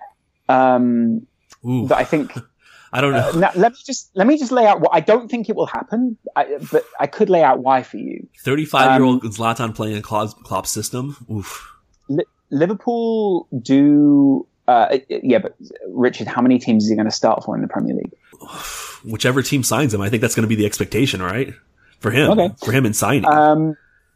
um, 0.50 1.28
that 1.64 1.98
I 1.98 2.04
think. 2.04 2.34
I 2.94 3.02
don't 3.02 3.12
know. 3.12 3.30
Uh, 3.30 3.40
now, 3.40 3.52
let 3.56 3.74
me 3.74 3.78
just 3.86 4.10
let 4.16 4.26
me 4.26 4.38
just 4.38 4.54
lay 4.54 4.66
out 4.66 4.80
what 4.80 4.92
I 4.94 5.02
don't 5.02 5.30
think 5.30 5.50
it 5.50 5.56
will 5.56 5.66
happen, 5.66 6.18
I, 6.36 6.60
but 6.72 6.86
I 6.98 7.08
could 7.08 7.30
lay 7.30 7.44
out 7.44 7.60
why 7.60 7.84
for 7.84 7.98
you. 7.98 8.26
Thirty-five-year-old 8.40 9.26
um, 9.26 9.32
Zlatan 9.32 9.76
playing 9.76 9.98
a 9.98 10.02
Klopp, 10.02 10.44
Klopp 10.44 10.66
system. 10.66 11.18
Oof. 11.30 11.74
Li- 12.08 12.24
Liverpool 12.52 13.48
do. 13.62 14.48
Uh, 14.68 14.98
yeah, 15.10 15.40
but 15.40 15.58
Richard, 15.90 16.28
how 16.28 16.42
many 16.42 16.58
teams 16.58 16.86
is 16.86 16.90
he 16.90 16.96
going 16.96 17.06
to 17.06 17.16
start 17.16 17.44
for 17.44 17.56
in 17.56 17.62
the 17.62 17.68
Premier 17.68 17.96
League? 17.96 18.14
Whichever 19.04 19.42
team 19.42 19.62
signs 19.62 19.94
him, 19.94 20.02
I 20.02 20.10
think 20.10 20.22
that's 20.22 20.34
going 20.34 20.44
to 20.44 20.48
be 20.48 20.56
the 20.56 20.66
expectation, 20.66 21.22
right? 21.22 21.54
For 22.00 22.12
him, 22.12 22.32
okay. 22.32 22.56
for 22.64 22.72
him 22.72 22.86
in 22.86 22.94
signing. 22.94 23.26
Um, 23.26 23.76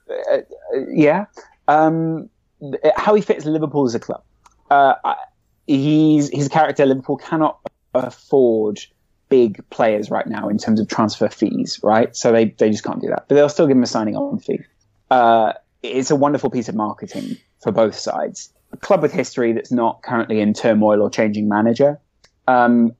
uh, 0.09 0.37
yeah. 0.89 1.25
Um, 1.67 2.29
how 2.95 3.15
he 3.15 3.21
fits 3.21 3.45
Liverpool 3.45 3.85
as 3.85 3.95
a 3.95 3.99
club. 3.99 4.23
Uh, 4.69 4.93
he's 5.67 6.29
his 6.29 6.47
character. 6.47 6.85
Liverpool 6.85 7.17
cannot 7.17 7.59
afford 7.93 8.79
big 9.29 9.67
players 9.69 10.09
right 10.09 10.27
now 10.27 10.49
in 10.49 10.57
terms 10.57 10.79
of 10.79 10.87
transfer 10.87 11.29
fees, 11.29 11.79
right? 11.83 12.15
So 12.15 12.31
they 12.31 12.45
they 12.45 12.69
just 12.69 12.83
can't 12.83 13.01
do 13.01 13.07
that. 13.07 13.25
But 13.27 13.35
they'll 13.35 13.49
still 13.49 13.67
give 13.67 13.77
him 13.77 13.83
a 13.83 13.87
signing 13.87 14.15
on 14.15 14.39
fee. 14.39 14.59
Uh, 15.09 15.53
it's 15.81 16.11
a 16.11 16.15
wonderful 16.15 16.49
piece 16.49 16.69
of 16.69 16.75
marketing 16.75 17.37
for 17.61 17.71
both 17.71 17.97
sides. 17.97 18.53
A 18.71 18.77
club 18.77 19.01
with 19.01 19.11
history 19.11 19.53
that's 19.53 19.71
not 19.71 20.01
currently 20.03 20.41
in 20.41 20.53
turmoil 20.53 21.01
or 21.01 21.09
changing 21.09 21.47
manager. 21.47 21.99
Um, 22.47 22.93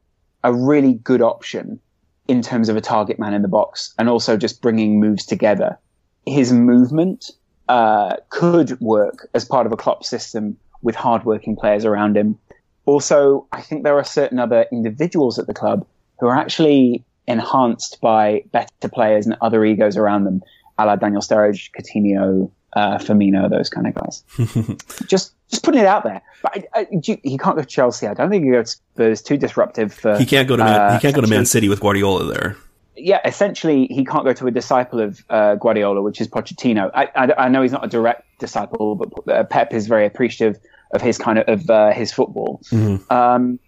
a 0.43 0.53
really 0.53 0.93
good 0.93 1.21
option 1.21 1.79
in 2.27 2.41
terms 2.41 2.69
of 2.69 2.77
a 2.77 2.81
target 2.81 3.19
man 3.19 3.33
in 3.33 3.41
the 3.41 3.47
box 3.47 3.93
and 3.97 4.07
also 4.07 4.37
just 4.37 4.61
bringing 4.61 4.99
moves 4.99 5.25
together 5.25 5.77
his 6.25 6.51
movement 6.51 7.31
uh, 7.69 8.15
could 8.29 8.79
work 8.81 9.29
as 9.33 9.45
part 9.45 9.65
of 9.65 9.71
a 9.71 9.77
Klopp 9.77 10.03
system 10.03 10.57
with 10.81 10.95
hardworking 10.95 11.55
players 11.55 11.85
around 11.85 12.17
him. 12.17 12.37
Also, 12.85 13.47
I 13.51 13.61
think 13.61 13.83
there 13.83 13.95
are 13.95 14.03
certain 14.03 14.39
other 14.39 14.65
individuals 14.71 15.37
at 15.37 15.47
the 15.47 15.53
club 15.53 15.85
who 16.19 16.27
are 16.27 16.35
actually 16.35 17.05
enhanced 17.27 18.01
by 18.01 18.43
better 18.51 18.89
players 18.91 19.27
and 19.27 19.37
other 19.41 19.63
egos 19.63 19.95
around 19.95 20.23
them, 20.23 20.41
a 20.79 20.85
la 20.87 20.95
Daniel 20.95 21.21
Sturridge, 21.21 21.69
Coutinho, 21.77 22.49
uh, 22.73 22.97
Firmino, 22.97 23.47
those 23.49 23.69
kind 23.69 23.85
of 23.85 23.93
guys. 23.93 24.23
just 25.07 25.33
just 25.49 25.63
putting 25.63 25.81
it 25.81 25.87
out 25.87 26.03
there. 26.03 26.21
But 26.41 26.65
I, 26.73 26.79
I, 26.79 26.87
he 26.91 27.37
can't 27.37 27.55
go 27.55 27.61
to 27.61 27.65
Chelsea. 27.65 28.07
I 28.07 28.15
don't 28.15 28.31
think 28.31 28.45
he 28.45 28.51
goes 28.51 28.75
to 28.75 28.81
Spurs. 28.93 29.21
Too 29.21 29.37
disruptive. 29.37 29.93
For, 29.93 30.17
he 30.17 30.25
can't 30.25 30.47
go 30.47 30.55
to 30.55 30.63
Man, 30.63 30.81
uh, 30.81 30.93
he 30.93 30.99
can't 30.99 31.15
go 31.15 31.21
to 31.21 31.27
Man 31.27 31.45
City 31.45 31.69
with 31.69 31.79
Guardiola 31.79 32.31
there. 32.33 32.57
Yeah, 33.01 33.21
essentially, 33.25 33.87
he 33.87 34.05
can't 34.05 34.25
go 34.25 34.33
to 34.33 34.47
a 34.47 34.51
disciple 34.51 34.99
of 34.99 35.23
uh, 35.29 35.55
Guardiola, 35.55 36.01
which 36.01 36.19
is 36.19 36.27
Pochettino. 36.27 36.91
I, 36.93 37.09
I, 37.15 37.45
I, 37.45 37.49
know 37.49 37.61
he's 37.61 37.71
not 37.71 37.85
a 37.85 37.87
direct 37.87 38.23
disciple, 38.39 38.95
but 38.95 39.33
uh, 39.33 39.43
Pep 39.45 39.73
is 39.73 39.87
very 39.87 40.05
appreciative 40.05 40.59
of 40.91 41.01
his 41.01 41.17
kind 41.17 41.39
of 41.39 41.47
of 41.47 41.69
uh, 41.69 41.91
his 41.91 42.11
football. 42.11 42.61
Mm-hmm. 42.71 43.11
Um, 43.13 43.59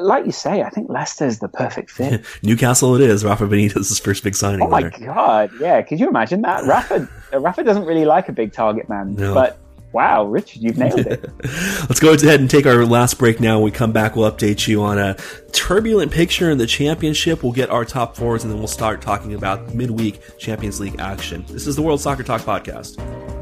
like 0.00 0.26
you 0.26 0.32
say, 0.32 0.62
I 0.62 0.70
think 0.70 0.88
Leicester's 0.90 1.38
the 1.38 1.48
perfect 1.48 1.90
fit. 1.90 2.24
Newcastle 2.42 2.96
it 2.96 3.02
is. 3.02 3.24
Rafa 3.24 3.46
Benitez's 3.46 3.98
first 3.98 4.24
big 4.24 4.34
signing. 4.34 4.62
Oh 4.62 4.68
my 4.68 4.82
there. 4.82 4.90
god, 4.90 5.50
yeah. 5.60 5.80
Could 5.82 6.00
you 6.00 6.08
imagine 6.08 6.42
that? 6.42 6.64
Rafa 6.64 7.08
Rafa 7.32 7.62
doesn't 7.62 7.84
really 7.84 8.04
like 8.04 8.28
a 8.28 8.32
big 8.32 8.52
target 8.52 8.88
man, 8.88 9.14
no. 9.14 9.34
but 9.34 9.58
wow, 9.92 10.24
Richard, 10.24 10.62
you've 10.62 10.78
nailed 10.78 11.00
it. 11.00 11.30
Let's 11.42 12.00
go 12.00 12.12
ahead 12.12 12.40
and 12.40 12.50
take 12.50 12.66
our 12.66 12.84
last 12.84 13.18
break 13.18 13.40
now. 13.40 13.56
When 13.56 13.64
we 13.64 13.70
come 13.70 13.92
back, 13.92 14.16
we'll 14.16 14.30
update 14.30 14.68
you 14.68 14.82
on 14.82 14.98
a 14.98 15.16
turbulent 15.52 16.12
picture 16.12 16.50
in 16.50 16.58
the 16.58 16.66
championship. 16.66 17.42
We'll 17.42 17.52
get 17.52 17.70
our 17.70 17.84
top 17.84 18.16
fours, 18.16 18.44
and 18.44 18.52
then 18.52 18.58
we'll 18.58 18.68
start 18.68 19.02
talking 19.02 19.34
about 19.34 19.74
midweek 19.74 20.20
Champions 20.38 20.80
League 20.80 20.98
action. 20.98 21.44
This 21.48 21.66
is 21.66 21.76
the 21.76 21.82
World 21.82 22.00
Soccer 22.00 22.22
Talk 22.22 22.42
podcast. 22.42 23.39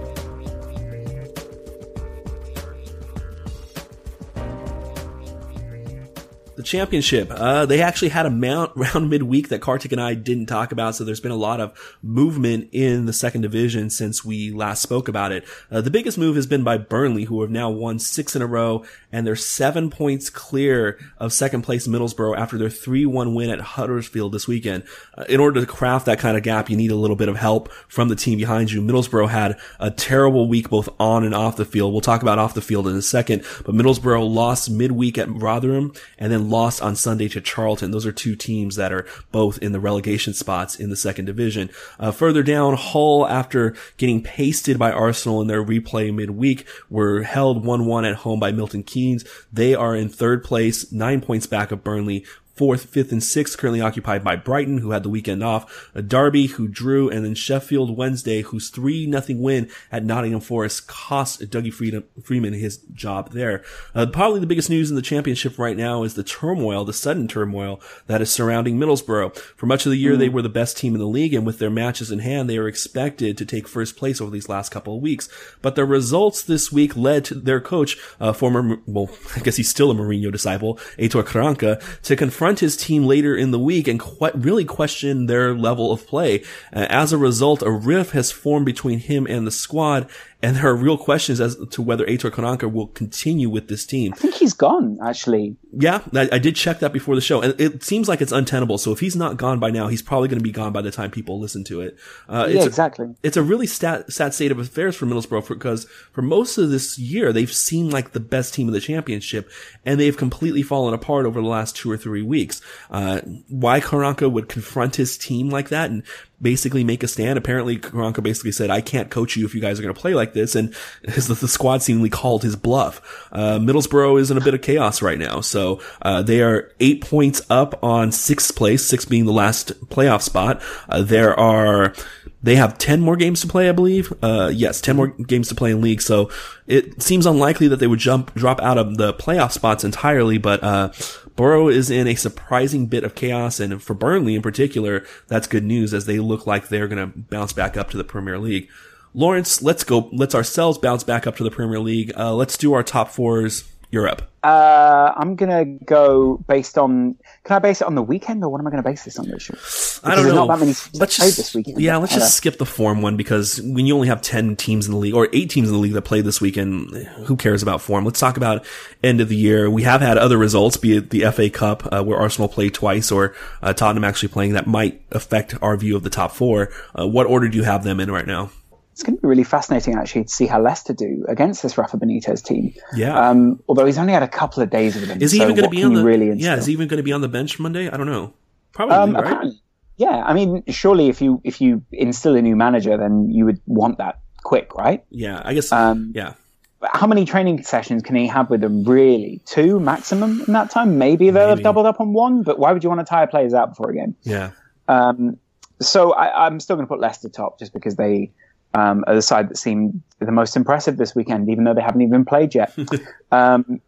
The 6.58 6.64
championship. 6.64 7.30
Uh, 7.30 7.64
they 7.66 7.80
actually 7.80 8.08
had 8.08 8.26
a 8.26 8.30
mount 8.30 8.72
round 8.76 9.08
midweek 9.08 9.48
that 9.48 9.60
Kartik 9.60 9.92
and 9.92 10.00
I 10.00 10.14
didn't 10.14 10.46
talk 10.46 10.72
about, 10.72 10.96
so 10.96 11.04
there's 11.04 11.20
been 11.20 11.30
a 11.30 11.36
lot 11.36 11.60
of 11.60 11.96
movement 12.02 12.68
in 12.72 13.06
the 13.06 13.12
second 13.12 13.42
division 13.42 13.90
since 13.90 14.24
we 14.24 14.50
last 14.50 14.82
spoke 14.82 15.06
about 15.06 15.30
it. 15.30 15.44
Uh, 15.70 15.80
the 15.80 15.90
biggest 15.90 16.18
move 16.18 16.34
has 16.34 16.48
been 16.48 16.64
by 16.64 16.76
Burnley, 16.76 17.24
who 17.24 17.40
have 17.42 17.50
now 17.50 17.70
won 17.70 18.00
six 18.00 18.34
in 18.34 18.42
a 18.42 18.46
row, 18.46 18.84
and 19.12 19.24
they're 19.24 19.36
seven 19.36 19.88
points 19.88 20.30
clear 20.30 20.98
of 21.18 21.32
second 21.32 21.62
place 21.62 21.86
Middlesbrough 21.86 22.36
after 22.36 22.58
their 22.58 22.68
3-1 22.68 23.36
win 23.36 23.50
at 23.50 23.60
Huddersfield 23.60 24.32
this 24.32 24.48
weekend. 24.48 24.82
Uh, 25.16 25.24
in 25.28 25.38
order 25.38 25.60
to 25.60 25.66
craft 25.66 26.06
that 26.06 26.18
kind 26.18 26.36
of 26.36 26.42
gap, 26.42 26.68
you 26.68 26.76
need 26.76 26.90
a 26.90 26.96
little 26.96 27.16
bit 27.16 27.28
of 27.28 27.36
help 27.36 27.70
from 27.86 28.08
the 28.08 28.16
team 28.16 28.36
behind 28.36 28.72
you. 28.72 28.82
Middlesbrough 28.82 29.28
had 29.28 29.60
a 29.78 29.92
terrible 29.92 30.48
week 30.48 30.68
both 30.68 30.88
on 30.98 31.22
and 31.22 31.36
off 31.36 31.56
the 31.56 31.64
field. 31.64 31.92
We'll 31.92 32.00
talk 32.00 32.22
about 32.22 32.40
off 32.40 32.54
the 32.54 32.60
field 32.60 32.88
in 32.88 32.96
a 32.96 33.02
second, 33.02 33.44
but 33.64 33.76
Middlesbrough 33.76 34.28
lost 34.28 34.68
midweek 34.68 35.18
at 35.18 35.28
Rotherham 35.30 35.92
and 36.18 36.32
then 36.32 36.47
lost 36.48 36.82
on 36.82 36.96
Sunday 36.96 37.28
to 37.28 37.40
Charlton. 37.40 37.90
Those 37.90 38.06
are 38.06 38.12
two 38.12 38.36
teams 38.36 38.76
that 38.76 38.92
are 38.92 39.06
both 39.32 39.58
in 39.58 39.72
the 39.72 39.80
relegation 39.80 40.34
spots 40.34 40.76
in 40.76 40.90
the 40.90 40.96
second 40.96 41.24
division. 41.24 41.70
Uh, 41.98 42.10
further 42.10 42.42
down, 42.42 42.74
Hull, 42.74 43.26
after 43.26 43.74
getting 43.96 44.22
pasted 44.22 44.78
by 44.78 44.90
Arsenal 44.90 45.40
in 45.40 45.48
their 45.48 45.64
replay 45.64 46.12
midweek, 46.12 46.66
were 46.90 47.22
held 47.22 47.64
1-1 47.64 48.08
at 48.08 48.16
home 48.16 48.40
by 48.40 48.52
Milton 48.52 48.82
Keynes. 48.82 49.24
They 49.52 49.74
are 49.74 49.94
in 49.94 50.08
third 50.08 50.44
place, 50.44 50.90
nine 50.92 51.20
points 51.20 51.46
back 51.46 51.72
of 51.72 51.84
Burnley, 51.84 52.24
fourth, 52.58 52.86
fifth, 52.86 53.12
and 53.12 53.22
sixth 53.22 53.56
currently 53.56 53.80
occupied 53.80 54.24
by 54.24 54.34
Brighton, 54.34 54.78
who 54.78 54.90
had 54.90 55.04
the 55.04 55.08
weekend 55.08 55.44
off, 55.44 55.88
a 55.94 56.02
Derby, 56.02 56.48
who 56.48 56.66
drew, 56.66 57.08
and 57.08 57.24
then 57.24 57.36
Sheffield 57.36 57.96
Wednesday, 57.96 58.42
whose 58.42 58.68
3 58.68 59.06
nothing 59.06 59.40
win 59.40 59.70
at 59.92 60.04
Nottingham 60.04 60.40
Forest 60.40 60.88
cost 60.88 61.40
Dougie 61.40 61.72
Freedman 61.72 62.52
his 62.52 62.78
job 62.92 63.30
there. 63.30 63.62
Uh, 63.94 64.06
probably 64.06 64.40
the 64.40 64.46
biggest 64.46 64.70
news 64.70 64.90
in 64.90 64.96
the 64.96 65.02
championship 65.02 65.56
right 65.56 65.76
now 65.76 66.02
is 66.02 66.14
the 66.14 66.24
turmoil, 66.24 66.84
the 66.84 66.92
sudden 66.92 67.28
turmoil 67.28 67.80
that 68.08 68.20
is 68.20 68.30
surrounding 68.30 68.76
Middlesbrough. 68.76 69.36
For 69.36 69.66
much 69.66 69.86
of 69.86 69.92
the 69.92 69.98
year, 69.98 70.14
mm. 70.14 70.18
they 70.18 70.28
were 70.28 70.42
the 70.42 70.48
best 70.48 70.76
team 70.76 70.94
in 70.94 71.00
the 71.00 71.06
league, 71.06 71.34
and 71.34 71.46
with 71.46 71.60
their 71.60 71.70
matches 71.70 72.10
in 72.10 72.18
hand, 72.18 72.50
they 72.50 72.58
were 72.58 72.66
expected 72.66 73.38
to 73.38 73.46
take 73.46 73.68
first 73.68 73.96
place 73.96 74.20
over 74.20 74.32
these 74.32 74.48
last 74.48 74.70
couple 74.70 74.96
of 74.96 75.02
weeks. 75.02 75.28
But 75.62 75.76
the 75.76 75.84
results 75.84 76.42
this 76.42 76.72
week 76.72 76.96
led 76.96 77.24
to 77.26 77.34
their 77.36 77.60
coach, 77.60 77.96
uh, 78.20 78.32
former, 78.32 78.80
well, 78.86 79.08
I 79.36 79.40
guess 79.40 79.56
he's 79.56 79.70
still 79.70 79.92
a 79.92 79.94
Mourinho 79.94 80.32
disciple, 80.32 80.74
Aitor 80.98 81.22
Karanka, 81.22 81.80
to 82.02 82.16
confront 82.16 82.47
confront 82.48 82.60
his 82.60 82.78
team 82.78 83.04
later 83.04 83.36
in 83.36 83.50
the 83.50 83.58
week 83.58 83.86
and 83.86 84.00
really 84.34 84.64
question 84.64 85.26
their 85.26 85.54
level 85.54 85.92
of 85.92 86.06
play. 86.06 86.42
Uh, 86.72 86.86
as 86.88 87.12
a 87.12 87.18
result, 87.18 87.60
a 87.60 87.70
rift 87.70 88.12
has 88.12 88.32
formed 88.32 88.64
between 88.64 89.00
him 89.00 89.26
and 89.26 89.46
the 89.46 89.50
squad, 89.50 90.08
and 90.40 90.56
there 90.56 90.66
are 90.66 90.76
real 90.76 90.96
questions 90.96 91.40
as 91.40 91.56
to 91.70 91.82
whether 91.82 92.06
Aitor 92.06 92.30
Karanka 92.30 92.70
will 92.70 92.86
continue 92.88 93.50
with 93.50 93.66
this 93.66 93.84
team. 93.84 94.12
I 94.12 94.16
think 94.16 94.34
he's 94.34 94.52
gone, 94.52 94.98
actually. 95.04 95.56
Yeah, 95.72 96.02
I, 96.14 96.28
I, 96.32 96.38
did 96.38 96.54
check 96.54 96.78
that 96.78 96.92
before 96.92 97.16
the 97.16 97.20
show, 97.20 97.40
and 97.40 97.60
it 97.60 97.82
seems 97.82 98.08
like 98.08 98.20
it's 98.20 98.30
untenable. 98.30 98.78
So 98.78 98.92
if 98.92 99.00
he's 99.00 99.16
not 99.16 99.36
gone 99.36 99.58
by 99.58 99.70
now, 99.70 99.88
he's 99.88 100.00
probably 100.00 100.28
going 100.28 100.38
to 100.38 100.44
be 100.44 100.52
gone 100.52 100.72
by 100.72 100.80
the 100.80 100.92
time 100.92 101.10
people 101.10 101.40
listen 101.40 101.64
to 101.64 101.80
it. 101.80 101.96
Uh, 102.28 102.46
yeah, 102.48 102.64
exactly. 102.64 103.06
A, 103.06 103.14
it's 103.24 103.36
a 103.36 103.42
really 103.42 103.66
stat, 103.66 104.12
sad 104.12 104.32
state 104.32 104.52
of 104.52 104.60
affairs 104.60 104.94
for 104.94 105.06
Middlesbrough 105.06 105.48
because 105.48 105.86
for 106.12 106.22
most 106.22 106.56
of 106.56 106.70
this 106.70 106.98
year, 106.98 107.32
they've 107.32 107.52
seemed 107.52 107.92
like 107.92 108.12
the 108.12 108.20
best 108.20 108.54
team 108.54 108.68
in 108.68 108.74
the 108.74 108.80
championship, 108.80 109.50
and 109.84 109.98
they've 109.98 110.16
completely 110.16 110.62
fallen 110.62 110.94
apart 110.94 111.26
over 111.26 111.40
the 111.40 111.48
last 111.48 111.74
two 111.74 111.90
or 111.90 111.96
three 111.96 112.22
weeks. 112.22 112.60
Uh, 112.90 113.20
why 113.48 113.80
Karanka 113.80 114.30
would 114.30 114.48
confront 114.48 114.96
his 114.96 115.18
team 115.18 115.50
like 115.50 115.70
that 115.70 115.90
and 115.90 116.04
basically 116.40 116.84
make 116.84 117.02
a 117.02 117.08
stand. 117.08 117.38
Apparently, 117.38 117.78
Karanka 117.78 118.22
basically 118.22 118.52
said, 118.52 118.70
I 118.70 118.80
can't 118.80 119.10
coach 119.10 119.36
you 119.36 119.44
if 119.44 119.54
you 119.54 119.60
guys 119.60 119.78
are 119.78 119.82
going 119.82 119.94
to 119.94 120.00
play 120.00 120.14
like 120.14 120.34
this. 120.34 120.54
And 120.54 120.74
the, 121.02 121.36
the 121.40 121.48
squad 121.48 121.82
seemingly 121.82 122.10
called 122.10 122.42
his 122.42 122.56
bluff. 122.56 123.28
Uh, 123.32 123.58
Middlesbrough 123.58 124.20
is 124.20 124.30
in 124.30 124.36
a 124.36 124.40
bit 124.40 124.54
of 124.54 124.62
chaos 124.62 125.02
right 125.02 125.18
now. 125.18 125.40
So, 125.40 125.80
uh, 126.02 126.22
they 126.22 126.42
are 126.42 126.72
eight 126.80 127.02
points 127.02 127.42
up 127.50 127.82
on 127.82 128.12
sixth 128.12 128.54
place, 128.56 128.84
six 128.84 129.04
being 129.04 129.26
the 129.26 129.32
last 129.32 129.78
playoff 129.88 130.22
spot. 130.22 130.62
Uh, 130.88 131.02
there 131.02 131.38
are, 131.38 131.94
they 132.42 132.56
have 132.56 132.78
10 132.78 133.00
more 133.00 133.16
games 133.16 133.40
to 133.40 133.48
play, 133.48 133.68
I 133.68 133.72
believe. 133.72 134.12
Uh, 134.22 134.50
yes, 134.52 134.80
10 134.80 134.96
more 134.96 135.08
games 135.08 135.48
to 135.48 135.54
play 135.54 135.72
in 135.72 135.80
league. 135.80 136.02
So 136.02 136.30
it 136.66 137.02
seems 137.02 137.26
unlikely 137.26 137.68
that 137.68 137.76
they 137.76 137.86
would 137.86 137.98
jump, 137.98 138.34
drop 138.34 138.60
out 138.60 138.78
of 138.78 138.96
the 138.96 139.12
playoff 139.14 139.52
spots 139.52 139.82
entirely, 139.82 140.38
but, 140.38 140.62
uh, 140.62 140.92
Borough 141.38 141.68
is 141.68 141.88
in 141.88 142.08
a 142.08 142.16
surprising 142.16 142.86
bit 142.86 143.04
of 143.04 143.14
chaos, 143.14 143.60
and 143.60 143.80
for 143.80 143.94
Burnley 143.94 144.34
in 144.34 144.42
particular, 144.42 145.06
that's 145.28 145.46
good 145.46 145.62
news 145.62 145.94
as 145.94 146.04
they 146.04 146.18
look 146.18 146.48
like 146.48 146.66
they're 146.66 146.88
going 146.88 147.12
to 147.12 147.16
bounce 147.16 147.52
back 147.52 147.76
up 147.76 147.90
to 147.90 147.96
the 147.96 148.02
Premier 148.02 148.40
League. 148.40 148.68
Lawrence, 149.14 149.62
let's 149.62 149.84
go. 149.84 150.10
Let's 150.12 150.34
ourselves 150.34 150.78
bounce 150.78 151.04
back 151.04 151.28
up 151.28 151.36
to 151.36 151.44
the 151.44 151.50
Premier 151.52 151.78
League. 151.78 152.12
Uh, 152.16 152.34
let's 152.34 152.58
do 152.58 152.72
our 152.72 152.82
top 152.82 153.10
fours. 153.10 153.70
Europe. 153.90 154.22
Uh, 154.44 155.12
I'm 155.16 155.34
gonna 155.34 155.64
go 155.64 156.36
based 156.46 156.78
on. 156.78 157.16
Can 157.44 157.56
I 157.56 157.58
base 157.58 157.80
it 157.80 157.86
on 157.86 157.94
the 157.96 158.02
weekend, 158.02 158.44
or 158.44 158.48
what 158.48 158.60
am 158.60 158.66
I 158.66 158.70
going 158.70 158.82
to 158.82 158.88
base 158.88 159.04
this 159.04 159.18
on, 159.18 159.28
Richard? 159.28 159.58
I 160.04 160.14
don't 160.14 160.28
know. 160.28 160.46
Not 160.46 160.48
that 160.48 160.60
many 160.60 160.74
let's 160.94 161.16
just, 161.16 161.36
this 161.36 161.54
weekend. 161.54 161.80
Yeah, 161.80 161.96
let's 161.96 162.14
just 162.14 162.36
skip 162.36 162.58
the 162.58 162.66
form 162.66 163.02
one 163.02 163.16
because 163.16 163.60
when 163.62 163.86
you 163.86 163.94
only 163.94 164.06
have 164.08 164.22
ten 164.22 164.54
teams 164.54 164.86
in 164.86 164.92
the 164.92 164.98
league 164.98 165.14
or 165.14 165.28
eight 165.32 165.50
teams 165.50 165.68
in 165.68 165.74
the 165.74 165.80
league 165.80 165.94
that 165.94 166.02
played 166.02 166.24
this 166.24 166.40
weekend, 166.40 166.94
who 167.26 167.36
cares 167.36 167.62
about 167.62 167.80
form? 167.80 168.04
Let's 168.04 168.20
talk 168.20 168.36
about 168.36 168.64
end 169.02 169.20
of 169.20 169.28
the 169.28 169.36
year. 169.36 169.68
We 169.68 169.82
have 169.82 170.00
had 170.02 170.18
other 170.18 170.38
results, 170.38 170.76
be 170.76 170.98
it 170.98 171.10
the 171.10 171.30
FA 171.32 171.50
Cup 171.50 171.92
uh, 171.92 172.04
where 172.04 172.18
Arsenal 172.18 172.48
played 172.48 172.74
twice, 172.74 173.10
or 173.10 173.34
uh, 173.60 173.72
Tottenham 173.72 174.04
actually 174.04 174.28
playing 174.28 174.52
that 174.52 174.66
might 174.66 175.02
affect 175.10 175.54
our 175.60 175.76
view 175.76 175.96
of 175.96 176.04
the 176.04 176.10
top 176.10 176.30
four. 176.30 176.70
Uh, 176.96 177.08
what 177.08 177.26
order 177.26 177.48
do 177.48 177.56
you 177.56 177.64
have 177.64 177.82
them 177.82 177.98
in 177.98 178.10
right 178.10 178.26
now? 178.26 178.50
It's 178.98 179.04
going 179.04 179.14
to 179.14 179.22
be 179.22 179.28
really 179.28 179.44
fascinating 179.44 179.94
actually 179.94 180.24
to 180.24 180.28
see 180.28 180.46
how 180.46 180.60
Leicester 180.60 180.92
do 180.92 181.24
against 181.28 181.62
this 181.62 181.78
Rafa 181.78 181.96
Benitez 181.98 182.44
team. 182.44 182.74
Yeah. 182.96 183.16
Um, 183.16 183.62
although 183.68 183.86
he's 183.86 183.96
only 183.96 184.12
had 184.12 184.24
a 184.24 184.28
couple 184.28 184.60
of 184.60 184.70
days 184.70 184.96
with 184.96 185.06
them. 185.06 185.22
Is 185.22 185.30
he 185.30 185.38
so 185.38 185.44
even 185.44 185.54
going 185.54 185.70
to 185.70 185.70
be 185.70 185.84
on 185.84 185.94
the? 185.94 186.02
Really 186.02 186.32
yeah. 186.32 186.56
Is 186.56 186.66
he 186.66 186.72
even 186.72 186.88
going 186.88 186.96
to 186.96 187.04
be 187.04 187.12
on 187.12 187.20
the 187.20 187.28
bench 187.28 187.60
Monday? 187.60 187.88
I 187.88 187.96
don't 187.96 188.08
know. 188.08 188.32
Probably. 188.72 188.96
Um, 188.96 189.14
right? 189.14 189.52
Yeah. 189.98 190.24
I 190.26 190.34
mean, 190.34 190.64
surely 190.66 191.08
if 191.08 191.22
you 191.22 191.40
if 191.44 191.60
you 191.60 191.84
instill 191.92 192.34
a 192.34 192.42
new 192.42 192.56
manager, 192.56 192.96
then 192.96 193.30
you 193.30 193.44
would 193.44 193.60
want 193.66 193.98
that 193.98 194.18
quick, 194.42 194.74
right? 194.74 195.04
Yeah. 195.10 195.42
I 195.44 195.54
guess. 195.54 195.70
Um, 195.70 196.10
yeah. 196.12 196.34
How 196.82 197.06
many 197.06 197.24
training 197.24 197.62
sessions 197.62 198.02
can 198.02 198.16
he 198.16 198.26
have 198.26 198.50
with 198.50 198.62
them? 198.62 198.82
Really, 198.82 199.40
two 199.44 199.78
maximum 199.78 200.42
in 200.44 200.52
that 200.54 200.70
time. 200.70 200.98
Maybe 200.98 201.30
they'll 201.30 201.46
Maybe. 201.46 201.58
have 201.58 201.62
doubled 201.62 201.86
up 201.86 202.00
on 202.00 202.12
one, 202.12 202.42
but 202.42 202.58
why 202.58 202.72
would 202.72 202.82
you 202.82 202.88
want 202.88 202.98
to 202.98 203.06
tire 203.06 203.28
players 203.28 203.54
out 203.54 203.68
before 203.68 203.90
a 203.90 203.94
game? 203.94 204.16
Yeah. 204.24 204.50
Um, 204.88 205.38
so 205.80 206.12
I, 206.14 206.46
I'm 206.46 206.58
still 206.58 206.74
going 206.74 206.86
to 206.86 206.88
put 206.88 206.98
Leicester 206.98 207.28
top 207.28 207.60
just 207.60 207.72
because 207.72 207.94
they 207.94 208.32
um, 208.74 209.04
are 209.06 209.14
the 209.14 209.22
side 209.22 209.48
that 209.48 209.56
seemed 209.56 210.02
the 210.18 210.32
most 210.32 210.56
impressive 210.56 210.96
this 210.96 211.14
weekend, 211.14 211.48
even 211.48 211.64
though 211.64 211.74
they 211.74 211.82
haven't 211.82 212.02
even 212.02 212.24
played 212.24 212.54
yet. 212.54 212.76
um, 213.32 213.80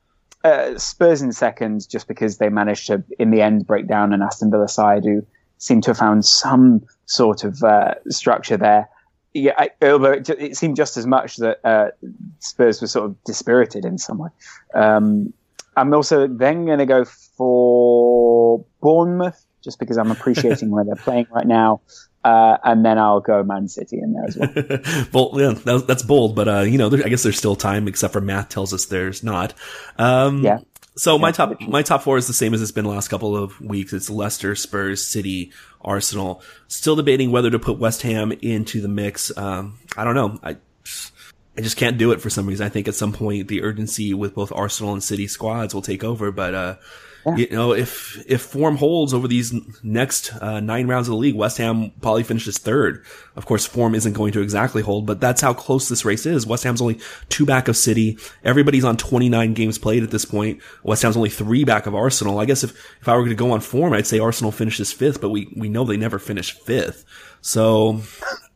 uh, 0.43 0.79
Spurs 0.79 1.23
in 1.23 1.33
second, 1.33 1.89
just 1.89 2.09
because 2.09 2.39
they 2.39 2.49
managed 2.49 2.87
to, 2.87 3.03
in 3.19 3.31
the 3.31 3.43
end, 3.43 3.67
break 3.67 3.87
down 3.87 4.13
an 4.13 4.23
Aston 4.23 4.51
Villa 4.51 4.69
side 4.69 5.05
who 5.05 5.27
seemed 5.59 5.83
to 5.85 5.91
have 5.91 5.99
found 5.99 6.25
some 6.25 6.83
sort 7.07 7.45
of 7.45 7.63
uh, 7.63 7.95
structure 8.09 8.57
there. 8.57 8.89
Yeah, 9.35 9.53
I, 9.57 9.71
although 9.83 10.13
it, 10.13 10.29
it, 10.31 10.57
seemed 10.57 10.77
just 10.77 10.97
as 10.97 11.07
much 11.07 11.37
that 11.37 11.61
uh, 11.65 11.91
Spurs 12.41 12.81
were 12.81 12.89
sort 12.89 13.07
of 13.07 13.23
dispirited 13.25 13.85
in 13.85 13.99
some 13.99 14.19
way. 14.19 14.31
Um, 14.75 15.33
I'm 15.77 15.95
also 15.95 16.27
then 16.27 16.67
going 16.67 16.79
to 16.79 16.87
go 16.87 17.05
for 17.05 18.65
Bournemouth, 18.81 19.45
just 19.63 19.79
because 19.79 19.99
I'm 19.99 20.11
appreciating 20.11 20.71
where 20.71 20.85
they're 20.85 20.97
playing 20.97 21.27
right 21.31 21.47
now. 21.47 21.81
Uh, 22.23 22.59
and 22.65 22.85
then 22.85 22.99
I'll 22.99 23.21
go 23.21 23.43
Man 23.43 23.69
City 23.69 23.99
in 23.99 24.13
there 24.13 24.25
as 24.25 24.37
well. 24.37 24.51
well, 25.33 25.41
yeah, 25.41 25.53
that, 25.65 25.85
that's 25.87 26.03
bold, 26.03 26.37
but 26.37 26.49
uh, 26.49 26.61
you 26.61 26.77
know, 26.77 26.91
there, 26.91 27.05
I 27.05 27.09
guess 27.09 27.23
there's 27.23 27.39
still 27.39 27.57
time, 27.57 27.89
except 27.89 28.13
for 28.13 28.21
math 28.21 28.51
tells 28.51 28.75
us 28.75 28.87
there's 28.87 29.25
not. 29.25 29.55
Um, 29.97 30.45
yeah. 30.45 30.59
So 30.97 31.19
my 31.19 31.33
top 31.33 31.59
my 31.63 31.83
top 31.83 32.03
four 32.03 32.19
is 32.19 32.27
the 32.27 32.35
same 32.35 32.53
as 32.53 32.61
it's 32.61 32.73
been 32.73 32.85
the 32.85 32.91
last 32.91 33.09
couple 33.09 33.35
of 33.35 33.59
weeks. 33.59 33.95
It's 33.95 34.11
Leicester, 34.11 34.55
Spurs, 34.55 35.03
City, 35.03 35.51
Arsenal. 35.81 36.43
Still 36.69 36.95
debating 36.95 37.31
whether 37.31 37.51
to 37.51 37.59
put 37.59 37.79
West 37.79 38.03
Ham 38.03 38.33
into 38.33 38.83
the 38.83 38.89
mix. 38.89 39.35
Um, 39.39 39.79
I 39.97 40.05
don't 40.05 40.15
know. 40.15 40.39
I 40.43 40.57
I 41.57 41.63
just 41.63 41.77
can't 41.77 41.97
do 41.97 42.13
it 42.13 42.21
for 42.21 42.29
some 42.29 42.47
reason. 42.47 42.67
I 42.67 42.69
think 42.69 42.87
at 42.87 42.95
some 42.95 43.13
point 43.13 43.49
the 43.49 43.63
urgency 43.63 44.13
with 44.15 44.35
both 44.35 44.53
Arsenal 44.53 44.93
and 44.93 45.03
City 45.03 45.27
squads 45.27 45.75
will 45.75 45.83
take 45.83 46.05
over, 46.05 46.31
but 46.31 46.55
uh, 46.55 46.77
yeah. 47.27 47.37
You 47.37 47.51
know, 47.51 47.73
if 47.73 48.23
if 48.27 48.41
form 48.41 48.77
holds 48.77 49.13
over 49.13 49.29
these 49.29 49.53
next 49.83 50.35
uh, 50.41 50.61
nine 50.61 50.87
rounds 50.87 51.09
of 51.09 51.13
the 51.13 51.19
league, 51.19 51.35
West 51.35 51.59
Ham 51.59 51.93
probably 52.01 52.23
finishes 52.23 52.59
third. 52.59 53.05
Of 53.37 53.47
course, 53.47 53.67
form 53.67 53.95
isn't 53.95 54.13
going 54.13 54.33
to 54.33 54.41
exactly 54.41 54.83
hold, 54.83 55.07
but 55.07 55.21
that's 55.21 55.41
how 55.41 55.53
close 55.53 55.89
this 55.89 56.05
race 56.05 56.27
is. 56.27 56.47
West 56.47 56.65
Ham's 56.65 56.81
only 56.81 57.01
two 57.29 57.45
back 57.45 57.69
of 57.69 57.77
City. 57.77 58.19
Everybody's 58.45 58.85
on 58.85 58.97
29 58.97 59.55
games 59.55 59.79
played 59.79 60.03
at 60.03 60.11
this 60.11 60.25
point. 60.25 60.61
West 60.83 61.03
Ham's 61.03 61.17
only 61.17 61.31
three 61.31 61.65
back 61.65 61.87
of 61.87 61.95
Arsenal. 61.95 62.39
I 62.39 62.45
guess 62.45 62.65
if 62.65 62.71
if 63.01 63.09
I 63.09 63.15
were 63.15 63.21
going 63.21 63.31
to 63.31 63.35
go 63.35 63.53
on 63.53 63.61
form, 63.61 63.93
I'd 63.93 64.07
say 64.07 64.19
Arsenal 64.19 64.53
finishes 64.53 64.93
fifth, 64.93 65.21
but 65.21 65.31
we 65.31 65.53
we 65.57 65.69
know 65.69 65.85
they 65.85 65.97
never 65.97 66.19
finish 66.19 66.53
fifth. 66.53 67.05
So 67.43 68.01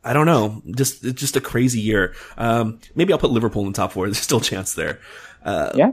I 0.03 0.13
don't 0.13 0.25
know. 0.27 0.61
Just 0.75 1.03
just 1.15 1.35
a 1.35 1.41
crazy 1.41 1.79
year. 1.79 2.13
Um, 2.37 2.79
maybe 2.95 3.13
I'll 3.13 3.19
put 3.19 3.31
Liverpool 3.31 3.63
in 3.63 3.71
the 3.71 3.75
top 3.75 3.91
four. 3.91 4.05
There's 4.07 4.19
still 4.19 4.39
a 4.39 4.41
chance 4.41 4.73
there. 4.73 4.99
Uh, 5.43 5.71
yeah. 5.75 5.91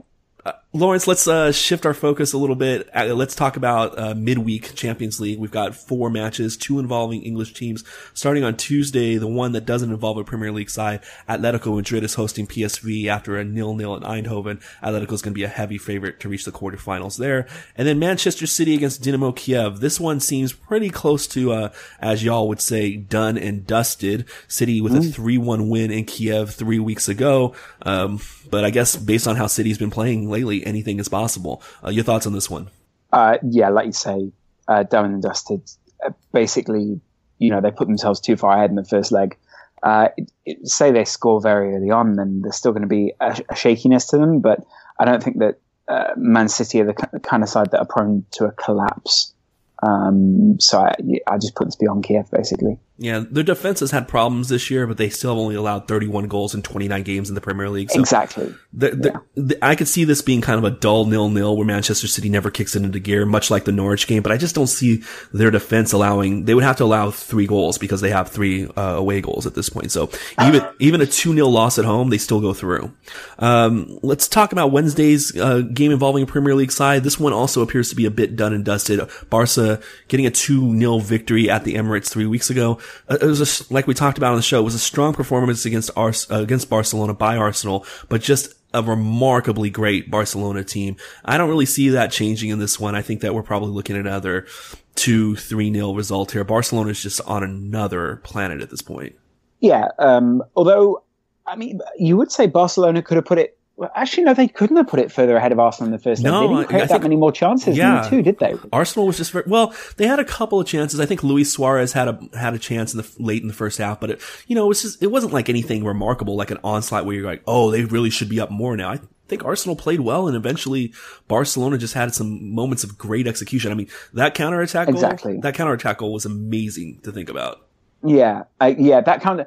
Lawrence, 0.75 1.07
let's 1.07 1.29
uh, 1.29 1.53
shift 1.53 1.85
our 1.85 1.93
focus 1.93 2.33
a 2.33 2.39
little 2.39 2.57
bit. 2.57 2.89
Uh, 2.97 3.13
let's 3.13 3.35
talk 3.35 3.59
about 3.59 3.99
uh, 3.99 4.15
midweek 4.15 4.75
Champions 4.75 5.21
League. 5.21 5.39
We've 5.39 5.51
got 5.51 5.75
four 5.75 6.09
matches, 6.09 6.57
two 6.57 6.79
involving 6.79 7.23
English 7.25 7.53
teams. 7.53 7.85
Starting 8.15 8.43
on 8.43 8.57
Tuesday, 8.57 9.17
the 9.17 9.27
one 9.27 9.53
that 9.53 9.67
doesn't 9.67 9.91
involve 9.91 10.17
a 10.17 10.25
Premier 10.25 10.51
League 10.51 10.71
side, 10.71 11.03
Atletico 11.29 11.77
Madrid 11.77 12.05
is 12.05 12.15
hosting 12.15 12.47
PSV 12.47 13.07
after 13.07 13.37
a 13.37 13.45
nil-nil 13.45 13.97
at 13.97 14.03
Eindhoven. 14.03 14.63
Atletico 14.83 15.13
is 15.13 15.21
going 15.21 15.35
to 15.35 15.39
be 15.39 15.45
a 15.45 15.49
heavy 15.49 15.77
favorite 15.77 16.21
to 16.21 16.31
reach 16.31 16.47
the 16.47 16.53
quarterfinals 16.53 17.19
there. 17.19 17.47
And 17.77 17.87
then 17.87 17.99
Manchester 17.99 18.47
City 18.47 18.75
against 18.75 19.03
Dynamo 19.03 19.33
Kiev. 19.33 19.81
This 19.81 20.01
one 20.01 20.21
seems 20.21 20.55
pretty 20.55 20.89
close 20.89 21.27
to, 21.29 21.53
uh, 21.53 21.69
as 22.01 22.25
y'all 22.25 22.49
would 22.49 22.63
say, 22.63 22.97
done 22.97 23.37
and 23.37 23.67
dusted. 23.67 24.25
City 24.49 24.81
with 24.81 24.95
mm. 24.95 25.19
a 25.19 25.21
3-1 25.21 25.69
win 25.69 25.91
in 25.91 26.07
Kiev 26.07 26.55
three 26.55 26.79
weeks 26.79 27.11
ago. 27.11 27.55
Um, 27.83 28.23
but 28.51 28.65
I 28.65 28.71
guess 28.71 28.97
based 28.97 29.27
on 29.27 29.37
how 29.37 29.47
City's 29.47 29.79
been 29.79 29.91
playing 29.91 30.31
lately, 30.31 30.62
anything 30.65 30.99
is 30.99 31.09
possible. 31.09 31.63
Uh, 31.85 31.91
your 31.91 32.05
thoughts 32.05 32.27
on 32.27 32.33
this 32.33 32.51
one? 32.51 32.71
Uh, 33.13 33.39
yeah, 33.43 33.69
like 33.69 33.87
you 33.87 33.93
say, 33.93 34.33
uh, 34.69 34.85
and 34.91 35.23
dusted. 35.23 35.63
Uh, 36.05 36.11
basically, 36.33 37.01
you 37.39 37.51
know, 37.51 37.61
they 37.61 37.71
put 37.71 37.87
themselves 37.89 38.21
too 38.21 38.37
far 38.37 38.57
ahead 38.57 38.71
in 38.71 38.77
the 38.77 38.85
first 38.85 39.13
leg. 39.13 39.37
Uh, 39.83 40.09
it, 40.17 40.33
it, 40.47 40.69
say 40.69 40.93
they 40.93 41.05
score 41.05 41.41
very 41.41 41.75
early 41.75 41.91
on, 41.91 42.15
then 42.15 42.41
there's 42.43 42.57
still 42.57 42.73
going 42.73 42.83
to 42.83 42.89
be 42.89 43.13
a, 43.21 43.37
a, 43.49 43.57
shakiness 43.57 44.07
to 44.07 44.17
them. 44.17 44.41
But 44.41 44.65
I 44.99 45.05
don't 45.05 45.23
think 45.23 45.39
that 45.39 45.59
uh, 45.89 46.13
Man 46.17 46.49
City 46.49 46.81
are 46.81 46.87
the 46.87 47.21
kind 47.21 47.43
of 47.43 47.49
side 47.49 47.73
that 47.73 47.81
are 47.81 47.87
prone 47.87 48.25
to 48.33 48.45
a 48.45 48.53
collapse. 48.53 49.35
Um, 49.83 50.59
so 50.61 50.79
I, 50.79 50.95
I 51.27 51.39
just 51.39 51.57
put 51.57 51.67
this 51.67 51.77
beyond 51.77 52.05
Kiev, 52.05 52.31
basically. 52.31 52.79
Yeah, 52.99 53.25
their 53.29 53.43
defense 53.43 53.81
has 53.81 53.91
had 53.91 54.07
problems 54.07 54.49
this 54.49 54.71
year, 54.71 54.87
but 54.87 54.99
they 54.99 55.09
still 55.09 55.31
have 55.31 55.39
only 55.39 55.55
allowed 55.55 55.89
31 55.89 56.29
goals 56.29 56.55
in 56.55 56.63
29 56.63 57.03
games 57.03 57.31
in 57.31 57.35
the 57.35 57.41
Premier 57.41 57.71
League. 57.71 57.91
So 57.91 57.99
exactly. 57.99 58.55
The, 58.73 58.91
the, 58.91 59.09
yeah. 59.09 59.43
the, 59.43 59.65
I 59.65 59.75
could 59.77 59.89
see 59.89 60.05
this 60.05 60.21
being 60.21 60.43
kind 60.43 60.59
of 60.59 60.65
a 60.65 60.77
dull 60.77 61.07
nil-nil 61.07 61.57
where 61.57 61.67
Manchester 61.67 62.07
City 62.07 62.29
never 62.29 62.51
kicks 62.51 62.77
it 62.77 62.83
into 62.83 63.01
gear, 63.01 63.25
much 63.25 63.51
like 63.51 63.65
the 63.65 63.73
Norwich 63.73 64.07
game, 64.07 64.23
but 64.23 64.31
I 64.31 64.37
just 64.37 64.55
don't 64.55 64.67
see 64.67 65.03
their 65.33 65.51
defense 65.51 65.93
allowing, 65.93 66.45
they 66.45 66.55
would 66.55 66.65
have 66.65 66.77
to 66.77 66.85
allow 66.85 67.11
three 67.11 67.47
goals 67.47 67.79
because 67.79 68.03
they 68.03 68.11
have 68.11 68.29
three 68.29 68.69
uh, 68.77 68.97
away 68.97 69.23
goals 69.23 69.47
at 69.47 69.55
this 69.55 69.71
point. 69.71 69.91
So 69.91 70.11
even, 70.45 70.63
even 70.79 71.01
a 71.01 71.07
2-0 71.07 71.51
loss 71.51 71.79
at 71.79 71.87
home, 71.87 72.11
they 72.11 72.19
still 72.19 72.41
go 72.41 72.53
through. 72.53 72.93
Um, 73.39 73.99
let's 74.03 74.29
talk 74.29 74.53
about 74.53 74.71
Wednesday's 74.71 75.37
uh, 75.37 75.63
game 75.63 75.93
involving 75.93 76.25
a 76.25 76.27
Premier 76.27 76.55
League 76.55 76.73
side. 76.73 77.05
This 77.05 77.19
one 77.19 77.33
also 77.33 77.63
appears 77.63 77.89
to 77.89 77.97
be 77.97 78.05
a 78.05 78.11
bit 78.11 78.37
done 78.37 78.53
and 78.53 78.65
dusted. 78.65 79.01
Barca 79.31 79.81
getting 80.09 80.27
a 80.27 80.31
2-0 80.31 81.03
victory 81.03 81.49
at 81.49 81.65
the 81.65 81.75
Emirates 81.75 82.09
three 82.09 82.27
weeks 82.27 82.51
ago. 82.51 82.79
Uh, 83.09 83.19
it 83.21 83.27
was 83.27 83.41
a, 83.71 83.73
like 83.75 83.87
we 83.87 83.95
talked 83.95 84.19
about 84.19 84.31
on 84.31 84.37
the 84.37 84.43
show, 84.43 84.61
it 84.61 84.65
was 84.65 84.75
a 84.75 84.79
strong 84.79 85.13
performance 85.13 85.65
against 85.65 85.91
Ars, 85.97 86.31
uh, 86.31 86.41
against 86.41 86.71
Barcelona 86.71 87.15
by 87.15 87.37
Arsenal, 87.37 87.87
but 88.09 88.21
just 88.21 88.55
a 88.75 88.83
remarkably 88.83 89.71
great 89.71 90.11
Barcelona 90.11 90.65
team. 90.65 90.97
I 91.25 91.37
don't 91.37 91.49
really 91.49 91.67
see 91.67 91.91
that 91.91 92.11
changing 92.11 92.51
in 92.51 92.59
this 92.59 92.81
one. 92.81 92.95
I 92.95 93.03
think 93.03 93.21
that 93.21 93.35
we're 93.35 93.43
probably 93.43 93.71
looking 93.71 93.97
at 93.97 94.07
another 94.07 94.47
two, 94.95 95.37
three 95.37 95.71
nil 95.71 95.95
result 95.95 96.33
here. 96.33 96.45
Barcelona 96.45 96.91
is 96.91 97.03
just 97.03 97.21
on 97.23 97.43
another 97.43 98.17
planet 98.25 98.63
at 98.63 98.71
this 98.71 98.83
point. 98.83 99.17
Yeah. 99.61 99.89
Um, 99.99 100.43
although, 100.57 101.03
I 101.47 101.57
mean, 101.57 101.81
you 101.99 102.17
would 102.17 102.33
say 102.33 102.47
Barcelona 102.47 103.03
could 103.03 103.17
have 103.17 103.25
put 103.25 103.39
it 103.39 103.59
well, 103.77 103.91
actually, 103.95 104.25
no, 104.25 104.35
they 104.35 104.49
couldn't 104.49 104.77
have 104.77 104.87
put 104.87 105.01
it 105.01 105.11
further 105.11 105.37
ahead 105.37 105.51
of 105.51 105.59
Arsenal 105.59 105.87
in 105.87 105.93
the 105.93 105.99
first 105.99 106.23
no, 106.23 106.43
They 106.43 106.55
didn't 106.55 106.69
create 106.69 106.89
that 106.91 107.03
many 107.03 107.17
more 107.17 107.33
chances 107.33 107.77
yeah, 107.77 108.07
too, 108.09 108.23
did 108.23 108.39
they? 108.39 108.55
Arsenal 108.73 109.07
was 109.07 109.17
just 109.17 109.33
very, 109.33 109.45
well, 109.47 109.75
they 109.97 110.07
had 110.07 110.19
a 110.19 110.25
couple 110.25 110.61
of 110.61 110.67
chances. 110.67 111.01
I 111.01 111.07
think 111.07 111.23
Luis 111.23 111.53
Suarez 111.53 111.93
had 111.93 112.09
a, 112.09 112.21
had 112.39 112.53
a 112.55 112.59
chance 112.59 112.93
in 112.93 113.01
the, 113.01 113.11
late 113.19 113.41
in 113.41 113.49
the 113.49 113.55
first 113.55 113.79
half, 113.79 113.99
but 113.99 114.11
it, 114.11 114.21
you 114.47 114.55
know, 114.55 114.67
it 114.67 114.69
was 114.69 114.83
just, 114.83 115.03
it 115.03 115.07
wasn't 115.07 115.33
like 115.33 115.49
anything 115.49 115.85
remarkable, 115.85 116.37
like 116.37 116.51
an 116.51 116.59
onslaught 116.63 117.07
where 117.07 117.17
you're 117.17 117.27
like, 117.27 117.43
oh, 117.47 117.71
they 117.71 117.85
really 117.85 118.11
should 118.11 118.29
be 118.29 118.41
up 118.41 118.51
more 118.51 118.77
now. 118.77 118.91
I 118.91 119.01
think 119.29 119.45
Arsenal 119.45 119.75
played 119.75 120.01
well 120.01 120.29
and 120.29 120.37
eventually 120.37 120.93
Barcelona 121.27 121.79
just 121.79 121.95
had 121.95 122.15
some 122.15 122.55
moments 122.55 122.85
of 122.85 122.99
great 122.99 123.27
execution. 123.27 123.73
I 123.73 123.75
mean, 123.75 123.89
that 124.13 124.35
counterattack 124.35 124.89
exactly. 124.89 125.33
goal, 125.33 125.41
that 125.41 125.55
counterattack 125.55 125.99
goal 125.99 126.13
was 126.13 126.27
amazing 126.27 127.01
to 127.05 127.13
think 127.13 127.31
about. 127.31 127.67
Yeah, 128.05 128.45
yeah, 128.61 129.01
that 129.01 129.23
kind 129.23 129.41
of 129.41 129.47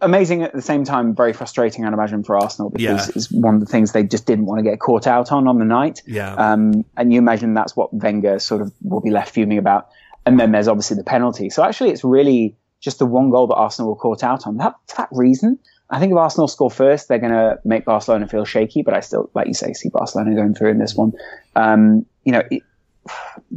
amazing 0.00 0.42
at 0.42 0.52
the 0.52 0.62
same 0.62 0.84
time, 0.84 1.14
very 1.14 1.32
frustrating, 1.32 1.84
I'd 1.84 1.92
imagine, 1.92 2.22
for 2.22 2.36
Arsenal 2.36 2.70
because 2.70 3.08
yeah. 3.08 3.12
it's 3.14 3.30
one 3.30 3.54
of 3.54 3.60
the 3.60 3.66
things 3.66 3.92
they 3.92 4.02
just 4.02 4.26
didn't 4.26 4.46
want 4.46 4.58
to 4.58 4.62
get 4.62 4.78
caught 4.78 5.06
out 5.06 5.32
on 5.32 5.48
on 5.48 5.58
the 5.58 5.64
night. 5.64 6.02
Yeah. 6.06 6.34
Um, 6.34 6.84
and 6.96 7.12
you 7.12 7.18
imagine 7.18 7.54
that's 7.54 7.76
what 7.76 7.92
Wenger 7.94 8.38
sort 8.38 8.62
of 8.62 8.72
will 8.82 9.00
be 9.00 9.10
left 9.10 9.32
fuming 9.34 9.58
about. 9.58 9.88
And 10.24 10.38
then 10.40 10.52
there's 10.52 10.68
obviously 10.68 10.96
the 10.96 11.04
penalty. 11.04 11.50
So 11.50 11.62
actually, 11.62 11.90
it's 11.90 12.04
really 12.04 12.56
just 12.80 12.98
the 12.98 13.06
one 13.06 13.30
goal 13.30 13.46
that 13.46 13.54
Arsenal 13.54 13.90
were 13.90 13.96
caught 13.96 14.22
out 14.22 14.46
on. 14.46 14.56
That 14.58 14.74
that 14.96 15.08
reason, 15.12 15.58
I 15.88 16.00
think 16.00 16.12
if 16.12 16.18
Arsenal 16.18 16.48
score 16.48 16.70
first, 16.70 17.08
they're 17.08 17.18
going 17.18 17.32
to 17.32 17.58
make 17.64 17.84
Barcelona 17.84 18.26
feel 18.28 18.44
shaky. 18.44 18.82
But 18.82 18.94
I 18.94 19.00
still, 19.00 19.30
like 19.34 19.46
you 19.46 19.54
say, 19.54 19.72
see 19.72 19.88
Barcelona 19.88 20.34
going 20.34 20.54
through 20.54 20.70
in 20.70 20.78
this 20.78 20.94
one. 20.94 21.12
Um, 21.54 22.06
you 22.24 22.32
know. 22.32 22.42
It, 22.50 22.62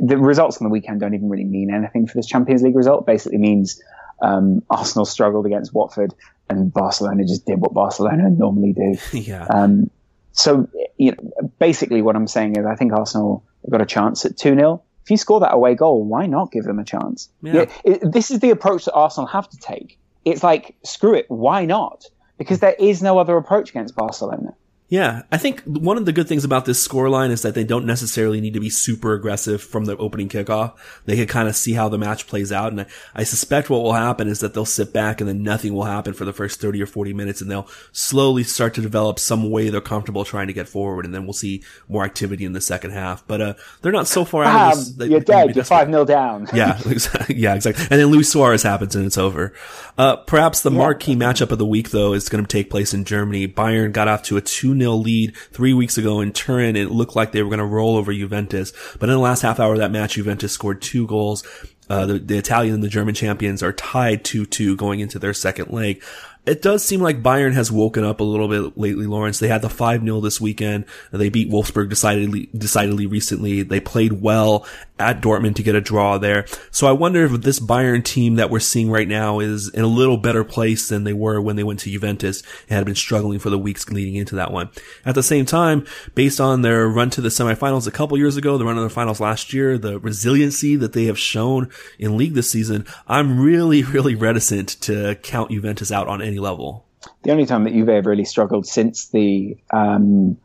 the 0.00 0.16
results 0.16 0.56
on 0.58 0.64
the 0.64 0.70
weekend 0.70 1.00
don't 1.00 1.12
even 1.12 1.28
really 1.28 1.44
mean 1.44 1.70
anything 1.74 2.06
for 2.06 2.14
this 2.14 2.26
Champions 2.26 2.62
League 2.62 2.74
result. 2.74 3.04
Basically 3.04 3.36
means 3.36 3.82
um, 4.20 4.62
Arsenal 4.70 5.04
struggled 5.04 5.46
against 5.46 5.74
Watford, 5.74 6.14
and 6.48 6.72
Barcelona 6.72 7.24
just 7.24 7.46
did 7.46 7.60
what 7.60 7.72
Barcelona 7.72 8.30
normally 8.36 8.72
do. 8.72 8.96
yeah. 9.12 9.46
Um, 9.46 9.90
so, 10.32 10.68
you 10.96 11.12
know, 11.12 11.50
basically, 11.58 12.02
what 12.02 12.16
I'm 12.16 12.28
saying 12.28 12.56
is, 12.56 12.64
I 12.64 12.76
think 12.76 12.92
Arsenal 12.92 13.44
got 13.68 13.82
a 13.82 13.86
chance 13.86 14.24
at 14.24 14.36
two 14.36 14.54
0 14.54 14.82
If 15.04 15.10
you 15.10 15.16
score 15.16 15.40
that 15.40 15.52
away 15.52 15.74
goal, 15.74 16.04
why 16.04 16.26
not 16.26 16.52
give 16.52 16.64
them 16.64 16.78
a 16.78 16.84
chance? 16.84 17.28
Yeah. 17.42 17.52
yeah 17.54 17.64
it, 17.84 18.12
this 18.12 18.30
is 18.30 18.40
the 18.40 18.50
approach 18.50 18.84
that 18.84 18.92
Arsenal 18.92 19.26
have 19.26 19.48
to 19.48 19.56
take. 19.58 19.98
It's 20.24 20.42
like, 20.42 20.76
screw 20.84 21.14
it, 21.14 21.26
why 21.28 21.64
not? 21.64 22.04
Because 22.36 22.60
there 22.60 22.76
is 22.78 23.02
no 23.02 23.18
other 23.18 23.36
approach 23.36 23.70
against 23.70 23.96
Barcelona. 23.96 24.54
Yeah, 24.90 25.22
I 25.30 25.36
think 25.36 25.62
one 25.64 25.98
of 25.98 26.06
the 26.06 26.14
good 26.14 26.28
things 26.28 26.44
about 26.44 26.64
this 26.64 26.86
scoreline 26.86 27.28
is 27.28 27.42
that 27.42 27.54
they 27.54 27.64
don't 27.64 27.84
necessarily 27.84 28.40
need 28.40 28.54
to 28.54 28.60
be 28.60 28.70
super 28.70 29.12
aggressive 29.12 29.62
from 29.62 29.84
the 29.84 29.94
opening 29.98 30.30
kickoff. 30.30 30.72
They 31.04 31.14
can 31.14 31.26
kind 31.26 31.46
of 31.46 31.56
see 31.56 31.74
how 31.74 31.90
the 31.90 31.98
match 31.98 32.26
plays 32.26 32.50
out. 32.50 32.72
And 32.72 32.80
I, 32.80 32.86
I, 33.14 33.24
suspect 33.24 33.68
what 33.68 33.82
will 33.82 33.92
happen 33.92 34.28
is 34.28 34.40
that 34.40 34.54
they'll 34.54 34.64
sit 34.64 34.94
back 34.94 35.20
and 35.20 35.28
then 35.28 35.42
nothing 35.42 35.74
will 35.74 35.84
happen 35.84 36.14
for 36.14 36.24
the 36.24 36.32
first 36.32 36.58
30 36.58 36.82
or 36.82 36.86
40 36.86 37.12
minutes 37.12 37.42
and 37.42 37.50
they'll 37.50 37.68
slowly 37.92 38.44
start 38.44 38.72
to 38.74 38.80
develop 38.80 39.18
some 39.18 39.50
way 39.50 39.68
they're 39.68 39.82
comfortable 39.82 40.24
trying 40.24 40.46
to 40.46 40.54
get 40.54 40.66
forward. 40.66 41.04
And 41.04 41.12
then 41.12 41.24
we'll 41.24 41.34
see 41.34 41.62
more 41.86 42.02
activity 42.02 42.46
in 42.46 42.54
the 42.54 42.60
second 42.62 42.92
half. 42.92 43.26
But, 43.26 43.42
uh, 43.42 43.54
they're 43.82 43.92
not 43.92 44.08
so 44.08 44.24
far 44.24 44.44
out. 44.44 44.78
Um, 44.78 45.10
you're 45.10 45.20
dead. 45.20 45.54
You're 45.54 45.64
5 45.66 45.88
0 45.88 46.06
down. 46.06 46.48
yeah, 46.54 46.80
exactly. 46.86 47.36
Yeah, 47.36 47.54
exactly. 47.54 47.84
And 47.90 48.00
then 48.00 48.06
Luis 48.06 48.32
Suarez 48.32 48.62
happens 48.62 48.96
and 48.96 49.04
it's 49.04 49.18
over. 49.18 49.52
Uh, 49.98 50.16
perhaps 50.16 50.62
the 50.62 50.70
yeah. 50.70 50.78
marquee 50.78 51.14
matchup 51.14 51.50
of 51.50 51.58
the 51.58 51.66
week 51.66 51.90
though 51.90 52.14
is 52.14 52.30
going 52.30 52.42
to 52.42 52.48
take 52.48 52.70
place 52.70 52.94
in 52.94 53.04
Germany. 53.04 53.46
Bayern 53.46 53.92
got 53.92 54.08
off 54.08 54.22
to 54.22 54.38
a 54.38 54.40
2 54.40 54.77
0 54.78 54.92
lead 54.94 55.36
three 55.52 55.72
weeks 55.72 55.98
ago 55.98 56.20
in 56.20 56.32
Turin. 56.32 56.76
It 56.76 56.90
looked 56.90 57.16
like 57.16 57.32
they 57.32 57.42
were 57.42 57.48
going 57.48 57.58
to 57.58 57.64
roll 57.64 57.96
over 57.96 58.12
Juventus, 58.12 58.72
but 58.98 59.08
in 59.08 59.14
the 59.14 59.20
last 59.20 59.42
half 59.42 59.60
hour 59.60 59.72
of 59.72 59.78
that 59.78 59.90
match, 59.90 60.14
Juventus 60.14 60.52
scored 60.52 60.82
two 60.82 61.06
goals. 61.06 61.44
Uh, 61.90 62.04
the, 62.04 62.18
the 62.18 62.36
Italian 62.36 62.74
and 62.74 62.82
the 62.82 62.88
German 62.88 63.14
champions 63.14 63.62
are 63.62 63.72
tied 63.72 64.22
2-2 64.22 64.76
going 64.76 65.00
into 65.00 65.18
their 65.18 65.32
second 65.32 65.70
leg. 65.70 66.02
It 66.48 66.62
does 66.62 66.84
seem 66.84 67.00
like 67.00 67.22
Bayern 67.22 67.52
has 67.52 67.70
woken 67.70 68.04
up 68.04 68.20
a 68.20 68.24
little 68.24 68.48
bit 68.48 68.78
lately, 68.78 69.06
Lawrence. 69.06 69.38
They 69.38 69.48
had 69.48 69.62
the 69.62 69.68
5-0 69.68 70.22
this 70.22 70.40
weekend. 70.40 70.86
They 71.12 71.28
beat 71.28 71.50
Wolfsburg 71.50 71.90
decidedly, 71.90 72.48
decidedly 72.56 73.06
recently. 73.06 73.62
They 73.62 73.80
played 73.80 74.14
well 74.14 74.66
at 74.98 75.20
Dortmund 75.22 75.54
to 75.56 75.62
get 75.62 75.74
a 75.74 75.80
draw 75.80 76.18
there. 76.18 76.46
So 76.70 76.86
I 76.86 76.92
wonder 76.92 77.24
if 77.24 77.42
this 77.42 77.60
Bayern 77.60 78.02
team 78.02 78.36
that 78.36 78.50
we're 78.50 78.60
seeing 78.60 78.90
right 78.90 79.06
now 79.06 79.38
is 79.38 79.68
in 79.68 79.84
a 79.84 79.88
little 79.88 80.16
better 80.16 80.44
place 80.44 80.88
than 80.88 81.04
they 81.04 81.12
were 81.12 81.40
when 81.40 81.56
they 81.56 81.62
went 81.62 81.80
to 81.80 81.90
Juventus 81.90 82.42
and 82.68 82.76
had 82.76 82.86
been 82.86 82.94
struggling 82.94 83.38
for 83.38 83.50
the 83.50 83.58
weeks 83.58 83.88
leading 83.90 84.16
into 84.16 84.34
that 84.36 84.52
one. 84.52 84.70
At 85.04 85.14
the 85.14 85.22
same 85.22 85.44
time, 85.44 85.86
based 86.14 86.40
on 86.40 86.62
their 86.62 86.88
run 86.88 87.10
to 87.10 87.20
the 87.20 87.28
semifinals 87.28 87.86
a 87.86 87.92
couple 87.92 88.18
years 88.18 88.36
ago, 88.36 88.58
the 88.58 88.64
run 88.64 88.76
to 88.76 88.82
the 88.82 88.90
finals 88.90 89.20
last 89.20 89.52
year, 89.52 89.78
the 89.78 90.00
resiliency 90.00 90.76
that 90.76 90.92
they 90.92 91.04
have 91.04 91.18
shown 91.18 91.70
in 91.98 92.16
league 92.16 92.34
this 92.34 92.50
season, 92.50 92.86
I'm 93.06 93.40
really, 93.40 93.82
really 93.84 94.14
reticent 94.14 94.68
to 94.82 95.14
count 95.16 95.50
Juventus 95.50 95.92
out 95.92 96.08
on 96.08 96.22
any 96.22 96.37
level. 96.40 96.84
The 97.22 97.30
only 97.30 97.46
time 97.46 97.64
that 97.64 97.72
Juve 97.72 97.88
have 97.88 98.06
really 98.06 98.24
struggled 98.24 98.66
since 98.66 99.08
the 99.10 99.56
um, 99.72 100.36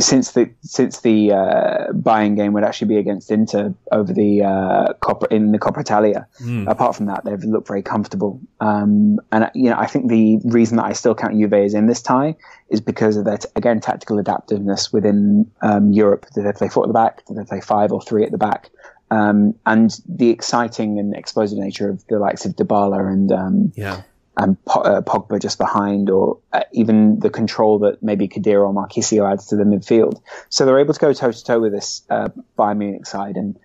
since 0.00 0.32
the 0.32 0.50
since 0.62 1.00
the 1.00 1.32
uh, 1.32 1.92
Bayern 1.92 2.34
game 2.34 2.52
would 2.54 2.64
actually 2.64 2.88
be 2.88 2.96
against 2.96 3.30
Inter 3.30 3.72
over 3.92 4.12
the 4.12 4.42
uh, 4.42 4.94
Coppa, 4.94 5.30
in 5.30 5.52
the 5.52 5.58
Coppa 5.58 5.80
Italia. 5.80 6.26
Mm. 6.42 6.68
Apart 6.68 6.96
from 6.96 7.06
that, 7.06 7.24
they've 7.24 7.44
looked 7.44 7.68
very 7.68 7.82
comfortable. 7.82 8.40
Um, 8.60 9.20
and 9.30 9.48
you 9.54 9.70
know, 9.70 9.76
I 9.78 9.86
think 9.86 10.08
the 10.08 10.40
reason 10.44 10.76
that 10.78 10.86
I 10.86 10.92
still 10.92 11.14
count 11.14 11.34
Juve 11.34 11.52
as 11.52 11.74
in 11.74 11.86
this 11.86 12.02
tie 12.02 12.34
is 12.68 12.80
because 12.80 13.16
of 13.16 13.26
their 13.26 13.38
t- 13.38 13.48
again 13.54 13.80
tactical 13.80 14.18
adaptiveness 14.18 14.92
within 14.92 15.48
um, 15.62 15.92
Europe. 15.92 16.26
Do 16.34 16.42
they 16.42 16.52
play 16.52 16.68
four 16.68 16.82
at 16.84 16.88
the 16.88 16.94
back? 16.94 17.24
Do 17.26 17.34
they 17.34 17.44
play 17.44 17.60
five 17.60 17.92
or 17.92 18.02
three 18.02 18.24
at 18.24 18.32
the 18.32 18.38
back? 18.38 18.70
Um, 19.12 19.54
and 19.66 19.96
the 20.08 20.30
exciting 20.30 20.98
and 20.98 21.14
explosive 21.14 21.58
nature 21.58 21.88
of 21.88 22.04
the 22.08 22.18
likes 22.18 22.44
of 22.44 22.56
Dybala 22.56 23.06
and 23.06 23.30
um, 23.30 23.72
yeah 23.76 24.02
and 24.36 24.56
uh, 24.66 25.00
Pogba 25.02 25.40
just 25.40 25.58
behind, 25.58 26.10
or 26.10 26.38
uh, 26.52 26.62
even 26.72 27.20
the 27.20 27.30
control 27.30 27.78
that 27.80 28.02
maybe 28.02 28.26
Khedira 28.28 28.66
or 28.66 28.72
Marchisio 28.74 29.30
adds 29.30 29.46
to 29.46 29.56
the 29.56 29.64
midfield. 29.64 30.20
So 30.48 30.66
they're 30.66 30.78
able 30.78 30.94
to 30.94 31.00
go 31.00 31.12
toe 31.12 31.32
to 31.32 31.44
toe 31.44 31.60
with 31.60 31.72
this 31.72 32.02
uh, 32.10 32.28
Bayern 32.58 32.78
Munich 32.78 33.06
side, 33.06 33.36
and 33.36 33.58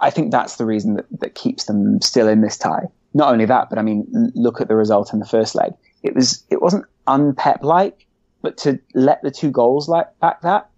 I 0.00 0.10
think 0.10 0.32
that's 0.32 0.56
the 0.56 0.64
reason 0.64 0.94
that, 0.94 1.06
that 1.20 1.34
keeps 1.34 1.64
them 1.64 2.00
still 2.00 2.28
in 2.28 2.40
this 2.40 2.56
tie. 2.56 2.86
Not 3.14 3.32
only 3.32 3.44
that, 3.46 3.68
but 3.70 3.78
I 3.78 3.82
mean, 3.82 4.06
look 4.34 4.60
at 4.60 4.68
the 4.68 4.76
result 4.76 5.12
in 5.12 5.20
the 5.20 5.26
first 5.26 5.54
leg. 5.54 5.72
It 6.02 6.14
was 6.14 6.44
it 6.50 6.62
wasn't 6.62 6.86
unpep 7.06 7.62
like, 7.62 8.06
but 8.42 8.56
to 8.58 8.78
let 8.94 9.22
the 9.22 9.30
two 9.30 9.50
goals 9.50 9.88
like 9.88 10.06
back 10.20 10.40
that 10.42 10.70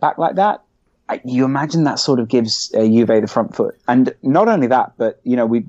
back 0.00 0.18
like 0.18 0.36
that, 0.36 0.62
you 1.24 1.44
imagine 1.44 1.84
that 1.84 1.98
sort 1.98 2.20
of 2.20 2.28
gives 2.28 2.72
uh, 2.74 2.84
Juve 2.84 3.08
the 3.08 3.26
front 3.26 3.54
foot. 3.54 3.78
And 3.86 4.14
not 4.22 4.48
only 4.48 4.66
that, 4.68 4.92
but 4.96 5.20
you 5.24 5.36
know 5.36 5.46
we 5.46 5.64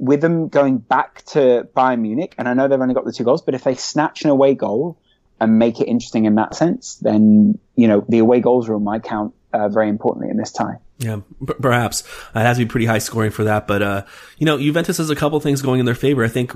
with 0.00 0.22
them 0.22 0.48
going 0.48 0.78
back 0.78 1.22
to 1.26 1.68
Bayern 1.76 2.00
Munich, 2.00 2.34
and 2.38 2.48
I 2.48 2.54
know 2.54 2.66
they've 2.66 2.80
only 2.80 2.94
got 2.94 3.04
the 3.04 3.12
two 3.12 3.22
goals, 3.22 3.42
but 3.42 3.54
if 3.54 3.64
they 3.64 3.74
snatch 3.74 4.24
an 4.24 4.30
away 4.30 4.54
goal 4.54 4.98
and 5.38 5.58
make 5.58 5.80
it 5.80 5.84
interesting 5.84 6.24
in 6.24 6.36
that 6.36 6.54
sense, 6.54 6.96
then 6.96 7.58
you 7.76 7.86
know 7.86 8.04
the 8.08 8.18
away 8.18 8.40
goals 8.40 8.68
rule 8.68 8.80
might 8.80 9.04
count 9.04 9.34
uh, 9.52 9.68
very 9.68 9.88
importantly 9.88 10.30
in 10.30 10.38
this 10.38 10.52
tie. 10.52 10.78
Yeah, 10.98 11.20
p- 11.46 11.54
perhaps 11.60 12.00
it 12.34 12.38
has 12.38 12.56
to 12.56 12.64
be 12.64 12.68
pretty 12.68 12.86
high 12.86 12.98
scoring 12.98 13.30
for 13.30 13.44
that. 13.44 13.66
But 13.66 13.82
uh, 13.82 14.04
you 14.38 14.46
know, 14.46 14.58
Juventus 14.58 14.96
has 14.96 15.10
a 15.10 15.16
couple 15.16 15.38
things 15.40 15.60
going 15.60 15.80
in 15.80 15.86
their 15.86 15.94
favor. 15.94 16.24
I 16.24 16.28
think 16.28 16.52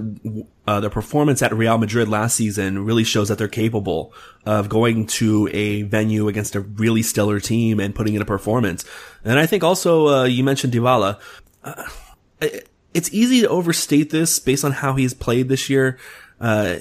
uh, 0.66 0.80
their 0.80 0.90
performance 0.90 1.42
at 1.42 1.54
Real 1.54 1.76
Madrid 1.76 2.08
last 2.08 2.36
season 2.36 2.84
really 2.84 3.04
shows 3.04 3.28
that 3.28 3.36
they're 3.36 3.46
capable 3.48 4.14
of 4.46 4.70
going 4.70 5.06
to 5.06 5.50
a 5.52 5.82
venue 5.82 6.28
against 6.28 6.54
a 6.54 6.60
really 6.60 7.02
stellar 7.02 7.40
team 7.40 7.78
and 7.78 7.94
putting 7.94 8.14
in 8.14 8.22
a 8.22 8.26
performance. 8.26 8.86
And 9.22 9.38
I 9.38 9.44
think 9.44 9.62
also 9.62 10.08
uh, 10.08 10.24
you 10.24 10.42
mentioned 10.44 10.72
Dybala. 10.72 11.20
Uh, 11.62 11.84
it's 12.94 13.12
easy 13.12 13.40
to 13.40 13.48
overstate 13.48 14.10
this 14.10 14.38
based 14.38 14.64
on 14.64 14.72
how 14.72 14.94
he's 14.94 15.12
played 15.12 15.48
this 15.48 15.68
year. 15.68 15.98
Uh, 16.44 16.78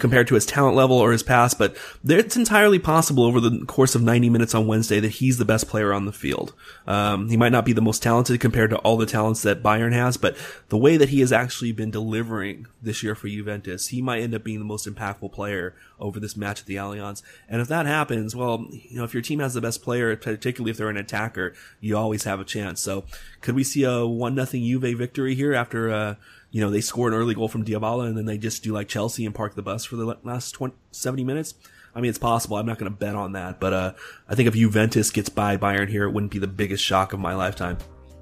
compared 0.00 0.28
to 0.28 0.34
his 0.34 0.44
talent 0.44 0.76
level 0.76 0.98
or 0.98 1.12
his 1.12 1.22
past, 1.22 1.58
but 1.58 1.74
it's 2.06 2.36
entirely 2.36 2.78
possible 2.78 3.24
over 3.24 3.40
the 3.40 3.64
course 3.64 3.94
of 3.94 4.02
90 4.02 4.28
minutes 4.28 4.54
on 4.54 4.66
Wednesday 4.66 5.00
that 5.00 5.12
he's 5.12 5.38
the 5.38 5.46
best 5.46 5.66
player 5.66 5.94
on 5.94 6.04
the 6.04 6.12
field. 6.12 6.52
Um, 6.86 7.30
he 7.30 7.36
might 7.38 7.52
not 7.52 7.64
be 7.64 7.72
the 7.72 7.80
most 7.80 8.02
talented 8.02 8.38
compared 8.38 8.68
to 8.68 8.76
all 8.80 8.98
the 8.98 9.06
talents 9.06 9.40
that 9.42 9.62
Bayern 9.62 9.94
has, 9.94 10.18
but 10.18 10.36
the 10.68 10.76
way 10.76 10.98
that 10.98 11.08
he 11.08 11.20
has 11.20 11.32
actually 11.32 11.72
been 11.72 11.90
delivering 11.90 12.66
this 12.82 13.02
year 13.02 13.14
for 13.14 13.28
Juventus, 13.28 13.88
he 13.88 14.02
might 14.02 14.20
end 14.20 14.34
up 14.34 14.44
being 14.44 14.58
the 14.58 14.64
most 14.66 14.86
impactful 14.86 15.32
player 15.32 15.74
over 15.98 16.20
this 16.20 16.36
match 16.36 16.60
at 16.60 16.66
the 16.66 16.76
Allianz. 16.76 17.22
And 17.48 17.62
if 17.62 17.68
that 17.68 17.86
happens, 17.86 18.36
well, 18.36 18.66
you 18.70 18.98
know, 18.98 19.04
if 19.04 19.14
your 19.14 19.22
team 19.22 19.38
has 19.38 19.54
the 19.54 19.62
best 19.62 19.82
player, 19.82 20.14
particularly 20.16 20.70
if 20.70 20.76
they're 20.76 20.90
an 20.90 20.98
attacker, 20.98 21.54
you 21.80 21.96
always 21.96 22.24
have 22.24 22.40
a 22.40 22.44
chance. 22.44 22.82
So 22.82 23.04
could 23.40 23.54
we 23.54 23.64
see 23.64 23.84
a 23.84 24.06
one 24.06 24.34
nothing 24.34 24.64
Juve 24.64 24.98
victory 24.98 25.34
here 25.34 25.54
after, 25.54 25.90
uh, 25.90 26.14
you 26.50 26.60
know, 26.60 26.70
they 26.70 26.80
score 26.80 27.08
an 27.08 27.14
early 27.14 27.34
goal 27.34 27.48
from 27.48 27.64
Dybala 27.64 28.06
and 28.06 28.16
then 28.16 28.24
they 28.24 28.38
just 28.38 28.62
do 28.62 28.72
like 28.72 28.88
Chelsea 28.88 29.26
and 29.26 29.34
park 29.34 29.54
the 29.54 29.62
bus 29.62 29.84
for 29.84 29.96
the 29.96 30.16
last 30.22 30.52
20, 30.52 30.74
70 30.90 31.24
minutes. 31.24 31.54
I 31.94 32.00
mean, 32.00 32.10
it's 32.10 32.18
possible. 32.18 32.56
I'm 32.56 32.66
not 32.66 32.78
going 32.78 32.90
to 32.90 32.96
bet 32.96 33.14
on 33.14 33.32
that, 33.32 33.60
but, 33.60 33.72
uh, 33.72 33.92
I 34.28 34.34
think 34.34 34.46
if 34.46 34.54
Juventus 34.54 35.10
gets 35.10 35.28
by 35.28 35.56
Bayern 35.56 35.88
here, 35.88 36.04
it 36.04 36.10
wouldn't 36.10 36.32
be 36.32 36.38
the 36.38 36.46
biggest 36.46 36.84
shock 36.84 37.12
of 37.12 37.18
my 37.20 37.34
lifetime. 37.34 37.78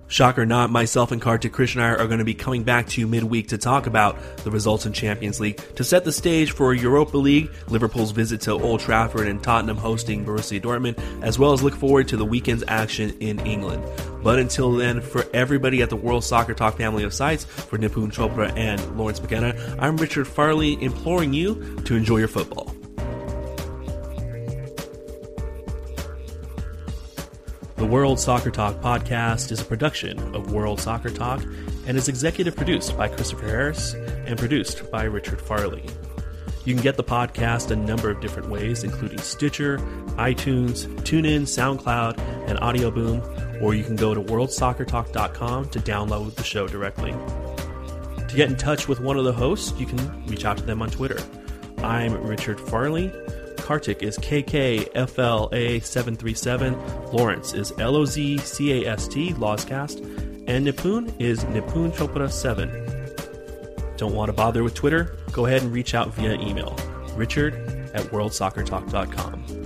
Shocker 0.08 0.46
not, 0.46 0.70
myself 0.70 1.10
and 1.10 1.20
Kartik 1.20 1.52
Krishnaiyer 1.52 1.98
are 1.98 2.06
going 2.06 2.20
to 2.20 2.24
be 2.24 2.34
coming 2.34 2.62
back 2.62 2.86
to 2.88 3.00
you 3.00 3.08
midweek 3.08 3.48
to 3.48 3.58
talk 3.58 3.86
about 3.86 4.16
the 4.38 4.50
results 4.50 4.86
in 4.86 4.92
Champions 4.92 5.40
League, 5.40 5.60
to 5.74 5.82
set 5.82 6.04
the 6.04 6.12
stage 6.12 6.52
for 6.52 6.72
Europa 6.72 7.18
League, 7.18 7.50
Liverpool's 7.68 8.12
visit 8.12 8.40
to 8.42 8.52
Old 8.52 8.80
Trafford 8.80 9.26
and 9.26 9.42
Tottenham 9.42 9.76
hosting 9.76 10.24
Borussia 10.24 10.60
Dortmund, 10.60 10.98
as 11.22 11.38
well 11.38 11.52
as 11.52 11.62
look 11.62 11.74
forward 11.74 12.06
to 12.08 12.16
the 12.16 12.24
weekend's 12.24 12.62
action 12.68 13.16
in 13.18 13.40
England. 13.40 13.84
But 14.22 14.38
until 14.38 14.72
then, 14.72 15.00
for 15.00 15.24
everybody 15.34 15.82
at 15.82 15.90
the 15.90 15.96
World 15.96 16.24
Soccer 16.24 16.54
Talk 16.54 16.76
family 16.76 17.02
of 17.02 17.12
sites, 17.12 17.44
for 17.44 17.76
Nipun 17.76 18.12
Chopra 18.12 18.56
and 18.56 18.80
Lawrence 18.96 19.20
McKenna, 19.20 19.76
I'm 19.78 19.96
Richard 19.96 20.28
Farley 20.28 20.80
imploring 20.82 21.32
you 21.32 21.80
to 21.84 21.96
enjoy 21.96 22.18
your 22.18 22.28
football. 22.28 22.75
The 27.76 27.84
World 27.84 28.18
Soccer 28.18 28.50
Talk 28.50 28.76
podcast 28.76 29.52
is 29.52 29.60
a 29.60 29.64
production 29.64 30.18
of 30.34 30.50
World 30.50 30.80
Soccer 30.80 31.10
Talk 31.10 31.42
and 31.86 31.98
is 31.98 32.08
executive 32.08 32.56
produced 32.56 32.96
by 32.96 33.08
Christopher 33.08 33.46
Harris 33.46 33.92
and 33.92 34.38
produced 34.38 34.90
by 34.90 35.04
Richard 35.04 35.42
Farley. 35.42 35.84
You 36.64 36.72
can 36.72 36.82
get 36.82 36.96
the 36.96 37.04
podcast 37.04 37.70
a 37.70 37.76
number 37.76 38.08
of 38.08 38.22
different 38.22 38.48
ways, 38.48 38.82
including 38.82 39.18
Stitcher, 39.18 39.76
iTunes, 40.16 40.86
TuneIn, 41.02 41.42
SoundCloud, 41.42 42.18
and 42.48 42.58
Audio 42.60 42.90
Boom, 42.90 43.20
or 43.62 43.74
you 43.74 43.84
can 43.84 43.94
go 43.94 44.14
to 44.14 44.22
worldsoccertalk.com 44.22 45.68
to 45.68 45.78
download 45.78 46.34
the 46.34 46.44
show 46.44 46.66
directly. 46.66 47.12
To 47.12 48.36
get 48.36 48.48
in 48.48 48.56
touch 48.56 48.88
with 48.88 49.00
one 49.00 49.18
of 49.18 49.24
the 49.24 49.34
hosts, 49.34 49.78
you 49.78 49.84
can 49.84 50.26
reach 50.26 50.46
out 50.46 50.56
to 50.56 50.64
them 50.64 50.80
on 50.80 50.88
Twitter. 50.88 51.18
I'm 51.84 52.14
Richard 52.26 52.58
Farley. 52.58 53.12
Kartik 53.66 54.02
is 54.04 54.16
KKFLA737. 54.18 57.12
Lawrence 57.12 57.52
is 57.52 57.72
LOZCAST, 57.72 59.34
Lawscast. 59.34 59.98
And 60.46 60.64
Nipun 60.64 61.12
is 61.18 61.42
Nipun 61.46 61.90
Chopra 61.90 62.30
7. 62.30 62.70
Don't 63.96 64.14
want 64.14 64.28
to 64.28 64.32
bother 64.32 64.62
with 64.62 64.74
Twitter? 64.74 65.16
Go 65.32 65.46
ahead 65.46 65.62
and 65.62 65.72
reach 65.72 65.96
out 65.96 66.14
via 66.14 66.34
email. 66.34 66.78
Richard 67.16 67.54
at 67.92 68.04
worldsoccertalk.com. 68.12 69.65